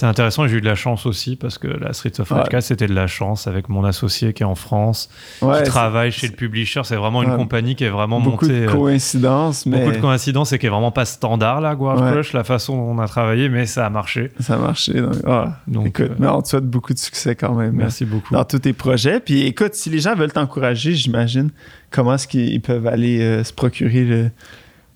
Euh, 0.04 0.06
était 0.06 0.06
intéressant 0.06 0.46
et 0.46 0.50
j'ai 0.50 0.58
eu 0.58 0.62
de 0.62 0.66
la 0.66 0.76
chance 0.76 1.06
aussi 1.06 1.36
parce 1.36 1.58
que 1.58 1.68
la 1.68 1.94
Street 1.94 2.12
of 2.20 2.30
Rage 2.30 2.44
Ouais. 2.44 2.50
4 2.52 2.64
c'était 2.64 2.88
de 2.88 2.94
la 2.94 3.08
chance 3.08 3.48
avec 3.48 3.70
mon 3.70 3.84
associé 3.84 4.34
qui 4.34 4.44
est 4.44 4.46
en 4.46 4.56
France 4.56 5.10
Ouais, 5.42 5.64
qui 5.64 5.70
travaille 5.70 6.12
chez 6.12 6.28
le 6.28 6.34
publisher 6.34 6.82
c'est 6.84 6.96
vraiment 6.96 7.22
une 7.24 7.32
Ouais. 7.32 7.36
compagnie 7.38 7.76
qui 7.76 7.84
est 7.84 7.90
vraiment 7.90 8.20
beaucoup 8.22 8.46
montée 8.46 8.62
de 8.62 8.68
euh, 8.68 8.72
coïncidences, 8.72 9.66
mais 9.66 9.80
beaucoup 9.80 9.92
de 9.96 10.02
coïncidences 10.02 10.52
et 10.54 10.60
qui 10.60 10.66
est 10.66 10.70
vraiment 10.70 10.92
pas 10.92 11.06
standard 11.06 11.62
là 11.62 11.76
Guard. 11.76 11.98
Crush 12.12 12.34
la 12.34 12.44
façon 12.44 12.76
dont 12.78 12.98
on 12.98 13.00
a 13.00 13.08
travaillé 13.08 13.50
mais 13.50 13.66
ça 13.66 13.86
a 13.86 13.90
marché 13.90 14.32
ça 14.40 14.56
a 14.56 14.58
marché. 14.58 14.94
Donc, 14.94 15.16
donc 15.68 15.88
écoute, 15.88 16.12
euh, 16.12 16.16
mais 16.20 16.28
on 16.28 16.42
te 16.42 16.48
souhaite 16.50 16.66
beaucoup 16.66 16.94
de 16.94 17.00
succès 17.00 17.36
quand 17.36 17.54
même. 17.54 17.74
merci 17.76 18.06
beaucoup 18.06 18.34
Dans 18.34 18.46
tous 18.46 18.60
tes 18.60 18.74
projets. 18.74 19.20
Puis 19.20 19.42
écoute, 19.46 19.74
si 19.76 19.90
les 19.90 20.00
gens 20.00 20.16
veulent 20.16 20.32
t'encourager, 20.32 20.94
j'imagine, 20.94 21.50
comment 21.92 22.14
est-ce 22.16 22.28
qu'ils 22.28 22.62
peuvent 22.62 22.88
aller 22.88 23.20
euh, 23.22 23.44
se 23.44 23.54
procurer 23.54 24.04
le, 24.06 24.32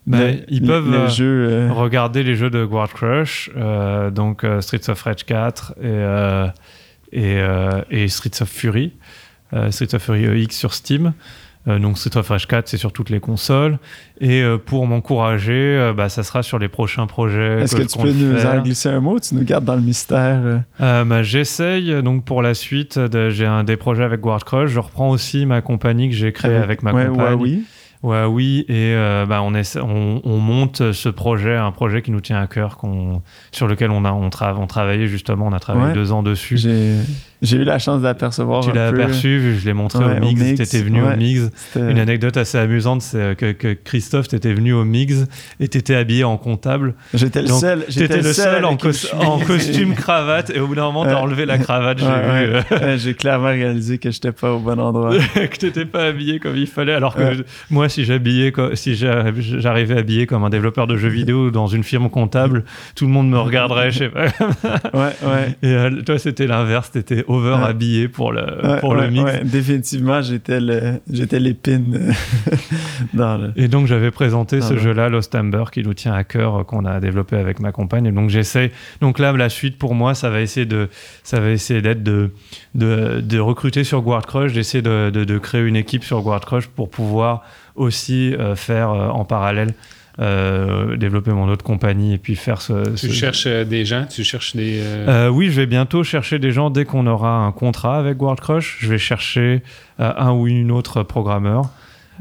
Ben, 0.06 0.20
le- 0.36 0.44
ils 0.50 0.62
peuvent, 0.62 0.94
euh, 0.94 1.08
euh, 1.22 1.70
Regardez 1.72 2.24
les 2.24 2.36
jeux 2.36 2.50
de 2.50 2.66
Guard 2.66 2.92
Crush, 2.94 3.50
euh, 3.56 4.12
donc 4.12 4.44
euh, 4.44 4.60
Streets 4.62 4.90
of 4.90 5.02
Rage 5.02 5.24
4 5.26 5.76
et, 5.82 7.22
et, 7.22 7.40
et 7.90 8.08
Streets 8.08 8.42
of 8.42 8.50
Fury. 8.50 8.94
Streets 9.70 9.96
of 9.96 10.02
Fury 10.04 10.26
EX 10.44 10.58
sur 10.58 10.74
Steam. 10.74 11.14
Donc 11.66 11.98
Streets 11.98 12.18
of 12.18 12.28
Rage 12.28 12.48
4, 12.48 12.68
c'est 12.68 12.78
sur 12.78 12.92
toutes 12.92 13.10
les 13.10 13.22
consoles. 13.22 13.78
Et 14.20 14.44
pour 14.66 14.86
m'encourager, 14.88 15.94
bah, 15.96 16.10
ça 16.10 16.24
sera 16.24 16.44
sur 16.44 16.60
les 16.60 16.68
prochains 16.68 17.08
projets. 17.08 17.62
Est-ce 17.62 17.76
que, 17.78 17.84
tu 17.84 17.98
peux 17.98 18.12
nous 18.12 18.46
en 18.46 18.62
glisser 18.62 18.90
un 18.90 19.00
mot? 19.00 19.20
Tu 19.20 19.36
nous 19.36 19.44
gardes 19.46 19.64
dans 19.64 19.76
le 19.76 19.82
mystère. 19.82 20.64
bah, 20.80 21.24
J'essaye, 21.24 22.02
donc 22.04 22.26
pour 22.26 22.42
la 22.42 22.54
suite, 22.56 23.00
j'ai 23.30 23.46
un 23.46 23.64
des 23.64 23.78
projets 23.78 24.04
avec 24.04 24.20
Guard 24.20 24.44
Crush. 24.44 24.72
Je 24.72 24.80
reprends 24.80 25.12
aussi 25.12 25.46
ma 25.46 25.62
compagnie 25.62 26.10
que 26.10 26.16
j'ai 26.16 26.34
créée 26.34 26.56
avec, 26.56 26.84
ma 26.84 26.92
ouais, 26.94 27.06
compagne. 27.08 27.36
Ouais, 27.36 27.42
oui, 27.42 27.64
et 28.68 28.94
euh, 28.96 29.26
bah, 29.26 29.42
on, 29.42 29.54
essaie- 29.56 29.80
on, 29.82 30.22
on 30.26 30.38
monte 30.38 30.92
ce 30.92 31.08
projet, 31.10 31.56
un 31.56 31.72
projet 31.72 32.02
qui 32.02 32.12
nous 32.12 32.20
tient 32.22 32.40
à 32.42 32.48
cœur, 32.48 32.78
qu'on, 32.78 33.22
sur 33.52 33.68
lequel 33.68 33.92
on 33.92 34.04
a 34.06 34.12
on, 34.12 34.28
tra- 34.30 34.56
on 34.58 34.68
travaillait 34.68 35.08
justement, 35.08 35.48
on 35.48 35.54
a 35.54 35.60
travaillé 35.60 35.88
Ouais. 35.88 35.94
deux 35.94 36.12
ans 36.12 36.22
dessus. 36.24 36.58
J'ai 36.58 36.96
j'ai 37.44 37.58
eu 37.58 37.64
la 37.64 37.78
chance 37.78 38.02
d'apercevoir 38.02 38.64
Tu 38.66 38.72
l'as 38.72 38.88
aperçu, 38.88 39.56
je 39.60 39.66
l'ai 39.66 39.74
montré 39.74 40.04
Ouais, 40.04 40.18
au 40.18 40.20
Mix, 40.22 40.42
Mix, 40.42 40.58
t'étais 40.58 40.82
venu 40.84 41.04
ouais. 41.04 41.14
au 41.14 41.18
Mix. 41.18 41.42
Une 41.76 42.00
anecdote 42.00 42.38
assez 42.38 42.58
amusante, 42.58 43.02
c'est 43.04 43.36
que, 43.38 43.52
que 43.52 43.74
Christophe, 43.74 44.28
t'étais 44.30 44.54
venu 44.54 44.74
au 44.74 44.84
Mix 44.86 45.26
et 45.60 45.68
t'étais 45.68 45.96
habillé 45.96 46.24
en 46.24 46.38
comptable. 46.38 46.96
J'étais 47.14 47.42
le 47.42 47.50
seul. 47.50 47.86
j'étais 47.90 48.08
T'étais 48.08 48.22
le 48.28 48.34
seul 48.34 48.66
en, 48.66 48.76
cos- 48.78 49.08
costume 49.46 49.94
cravate 49.94 50.50
et 50.50 50.60
au 50.60 50.68
bout 50.68 50.76
d'un 50.76 50.84
moment, 50.86 51.06
t'as 51.06 51.18
enlevé 51.20 51.46
la 51.46 51.58
cravate. 51.58 52.00
J'ai 52.00 52.06
euh, 52.08 52.98
J'ai 52.98 53.14
clairement 53.14 53.48
réalisé 53.50 53.98
que 53.98 54.10
j'étais 54.10 54.32
pas 54.32 54.52
au 54.54 54.60
bon 54.60 54.80
endroit. 54.80 55.14
que 55.36 55.58
t'étais 55.58 55.86
pas 55.86 56.06
habillé 56.06 56.40
comme 56.40 56.56
il 56.58 56.68
fallait. 56.68 56.94
Alors 56.94 57.16
que 57.16 57.34
je- 57.34 57.44
moi, 57.70 57.90
si 57.90 58.06
j'habillais, 58.06 58.54
si 58.76 58.96
j'a- 58.96 59.26
j'arrivais 59.40 59.98
habillé 59.98 60.26
comme 60.28 60.44
un 60.44 60.50
développeur 60.50 60.88
de 60.88 60.96
jeux 60.98 61.10
vidéo 61.10 61.52
dans 61.52 61.68
une 61.68 61.84
firme 61.84 62.10
comptable, 62.10 62.64
tout 62.96 63.06
le 63.06 63.12
monde 63.12 63.30
me 63.30 63.40
regarderait. 63.40 63.92
Je 63.92 64.00
sais 64.00 64.10
pas. 64.10 64.26
Ouais, 64.94 65.12
ouais. 65.24 65.56
Et 65.62 65.68
euh, 65.74 66.02
toi, 66.04 66.18
c'était 66.20 66.48
l'inverse. 66.48 66.92
T'étais 66.92 67.24
over 67.34 67.56
habillé 67.64 68.08
pour 68.08 68.32
le 68.32 68.42
Ouais, 68.64 68.80
pour 68.80 68.92
ouais, 68.92 69.06
le 69.06 69.12
mix. 69.12 69.24
ouais. 69.24 69.44
Définitivement, 69.44 70.22
j'étais 70.22 70.60
l'épine 71.40 71.96
euh, 72.12 72.56
dans 73.14 73.38
le. 73.38 73.52
Et 73.56 73.68
donc 73.68 73.88
j'avais 73.88 74.12
présenté 74.12 74.62
ce 74.62 74.78
jeu-là, 74.78 75.10
Lost 75.10 75.34
Amber, 75.36 75.66
qui 75.72 75.84
nous 75.84 75.94
tient 75.94 76.14
à 76.14 76.24
cœur, 76.24 76.56
euh, 76.58 76.64
qu'on 76.64 76.86
a 76.86 77.00
développé 77.00 77.36
avec 77.36 77.60
ma 77.60 77.72
compagne. 77.72 78.06
Et 78.06 78.12
donc 78.12 78.30
j'essaie. 78.30 78.72
Donc 79.02 79.20
là, 79.20 79.32
la 79.34 79.50
suite 79.50 79.78
pour 79.78 79.96
moi, 79.96 80.14
ça 80.16 80.30
va 80.30 80.42
essayer 80.42 80.66
de, 80.66 80.90
ça 81.24 81.40
va 81.40 81.50
essayer 81.50 81.82
d'être 81.82 82.04
de, 82.04 82.32
de, 82.76 83.22
de 83.22 83.40
recruter 83.40 83.84
sur 83.84 84.02
Guard 84.02 84.26
Crush, 84.26 84.54
d'essayer 84.54 84.82
de, 84.82 85.10
de, 85.10 85.24
de 85.24 85.38
créer 85.38 85.62
une 85.62 85.76
équipe 85.76 86.04
sur 86.04 86.22
Guard 86.22 86.42
Crush 86.46 86.68
pour 86.68 86.90
pouvoir 86.90 87.44
aussi 87.76 88.34
euh, 88.36 88.56
faire 88.56 88.92
euh, 88.92 89.08
en 89.10 89.26
parallèle. 89.26 89.74
Euh, 90.20 90.96
développer 90.98 91.32
mon 91.32 91.48
autre 91.50 91.64
compagnie 91.64 92.14
et 92.14 92.18
puis 92.18 92.36
faire 92.36 92.62
ce, 92.62 92.90
Tu 92.92 93.08
ce- 93.08 93.12
cherches 93.12 93.46
euh, 93.48 93.66
des 93.66 93.84
gens, 93.86 94.06
tu 94.10 94.24
cherches 94.24 94.56
des. 94.56 94.80
euh, 94.82 95.28
Euh, 95.28 95.30
oui, 95.30 95.48
je 95.50 95.60
vais 95.62 95.66
bientôt 95.66 96.04
chercher 96.04 96.38
des 96.40 96.52
gens 96.52 96.70
dès 96.70 96.86
qu'on 96.86 97.08
aura 97.08 97.38
un 97.38 97.52
contrat 97.52 97.98
avec 97.98 98.22
World 98.22 98.40
Crush. 98.40 98.78
Je 98.80 98.88
vais 98.90 98.98
chercher 99.00 99.64
euh, 100.00 100.12
un 100.18 100.32
ou 100.34 100.48
une 100.48 100.72
autre 100.72 101.04
programmeur. 101.04 101.70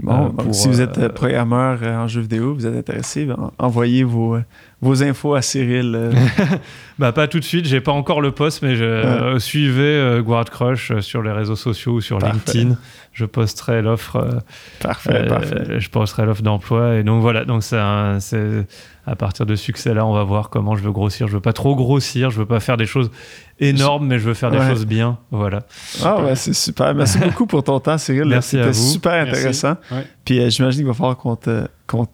Bon, 0.03 0.27
Euh, 0.27 0.29
pour, 0.31 0.55
si 0.55 0.69
vous 0.69 0.81
êtes 0.81 0.97
euh, 0.99 1.11
programmeur 1.11 1.83
en 1.83 2.09
jeux 2.09 2.23
vidéo, 2.23 2.55
vous 2.55 2.67
êtes 2.67 2.77
intéressé, 2.77 3.27
ben, 3.27 3.51
envoyez 3.59 4.05
vos, 4.05 4.37
euh, 4.37 4.45
vos 4.83 5.03
infos 5.03 5.35
à 5.35 5.41
Cyril? 5.41 5.95
euh? 5.97 6.13
Bah 6.99 7.11
pas 7.11 7.27
tout 7.27 7.41
de 7.41 7.45
suite, 7.45 7.65
j'ai 7.67 7.81
pas 7.81 7.91
encore 7.91 8.21
le 8.21 8.33
poste, 8.33 8.61
mais 8.63 8.77
je 8.77 8.85
euh, 8.85 9.39
suivez 9.39 9.83
euh, 9.83 10.23
Guard 10.23 10.45
Crush 10.51 10.91
euh, 10.91 11.01
sur 11.01 11.23
les 11.23 11.33
réseaux 11.33 11.57
sociaux 11.57 11.95
ou 11.95 12.01
sur 12.03 12.19
Parfait. 12.19 12.37
LinkedIn. 12.59 12.77
Je 13.15 13.25
posterai 13.25 13.83
l'offre, 13.83 14.17
euh, 14.17 14.39
parfait, 14.81 15.23
euh, 15.25 15.29
parfait. 15.29 15.81
je 15.81 15.89
posterai 15.89 16.27
l'offre 16.27 16.43
d'emploi 16.43 16.97
et 16.97 17.03
donc 17.03 17.21
voilà. 17.23 17.45
Donc 17.47 17.63
c'est 17.63 17.79
un- 17.79 18.21
c'est 18.21 18.67
à 19.07 19.17
partir 19.17 19.47
de 19.47 19.57
succès 19.57 19.95
là, 19.95 20.07
on 20.07 20.13
va 20.13 20.23
voir 20.23 20.49
comment 20.51 20.77
je 20.77 20.83
veux 20.83 20.93
grossir. 20.93 21.29
Je 21.29 21.33
veux 21.33 21.41
pas 21.41 21.53
trop 21.55 21.75
grossir, 21.75 22.31
je 22.31 22.39
veux 22.39 22.47
pas 22.47 22.61
faire 22.61 22.77
des 22.77 22.87
choses 22.87 23.11
énormes, 23.59 24.07
mais 24.07 24.19
je 24.19 24.25
veux 24.29 24.35
faire 24.35 24.51
des 24.51 24.59
Ouais. 24.59 24.69
choses 24.71 24.87
bien. 24.87 25.19
Voilà. 25.31 25.61
Ah 26.05 26.23
ouais, 26.23 26.37
c'est 26.37 26.55
super. 26.55 26.95
Merci 26.95 27.19
beaucoup 27.25 27.47
pour 27.47 27.65
ton 27.65 27.81
temps, 27.81 27.99
Cyril. 27.99 28.27
Merci 28.27 28.59
à 28.59 28.65
C'était 28.73 28.77
vous. 28.79 28.91
super 28.93 29.13
intéressant. 29.27 29.77
Ouais. 29.91 30.07
Puis 30.25 30.39
euh, 30.41 30.51
j'imagine 30.51 30.81
qu'il 30.81 30.87
va 30.87 30.95
falloir 30.95 31.17
qu'on 31.17 31.37
te- 31.37 31.67
qu'on- 31.87 32.07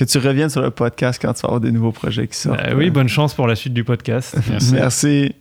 que 0.00 0.10
tu 0.10 0.18
reviennes 0.18 0.48
sur 0.48 0.62
le 0.62 0.70
podcast 0.70 1.20
quand 1.20 1.34
tu 1.34 1.42
vas 1.42 1.48
avoir 1.48 1.60
des 1.60 1.72
nouveaux 1.72 1.92
projets 1.92 2.26
qui 2.26 2.36
sortent. 2.36 2.60
Euh, 2.60 2.74
oui, 2.74 2.90
bonne 2.90 3.08
chance 3.08 3.34
pour 3.34 3.46
la 3.46 3.54
suite 3.54 3.74
du 3.74 3.84
podcast. 3.84 4.34
Merci. 4.48 4.72
Merci. 4.72 5.34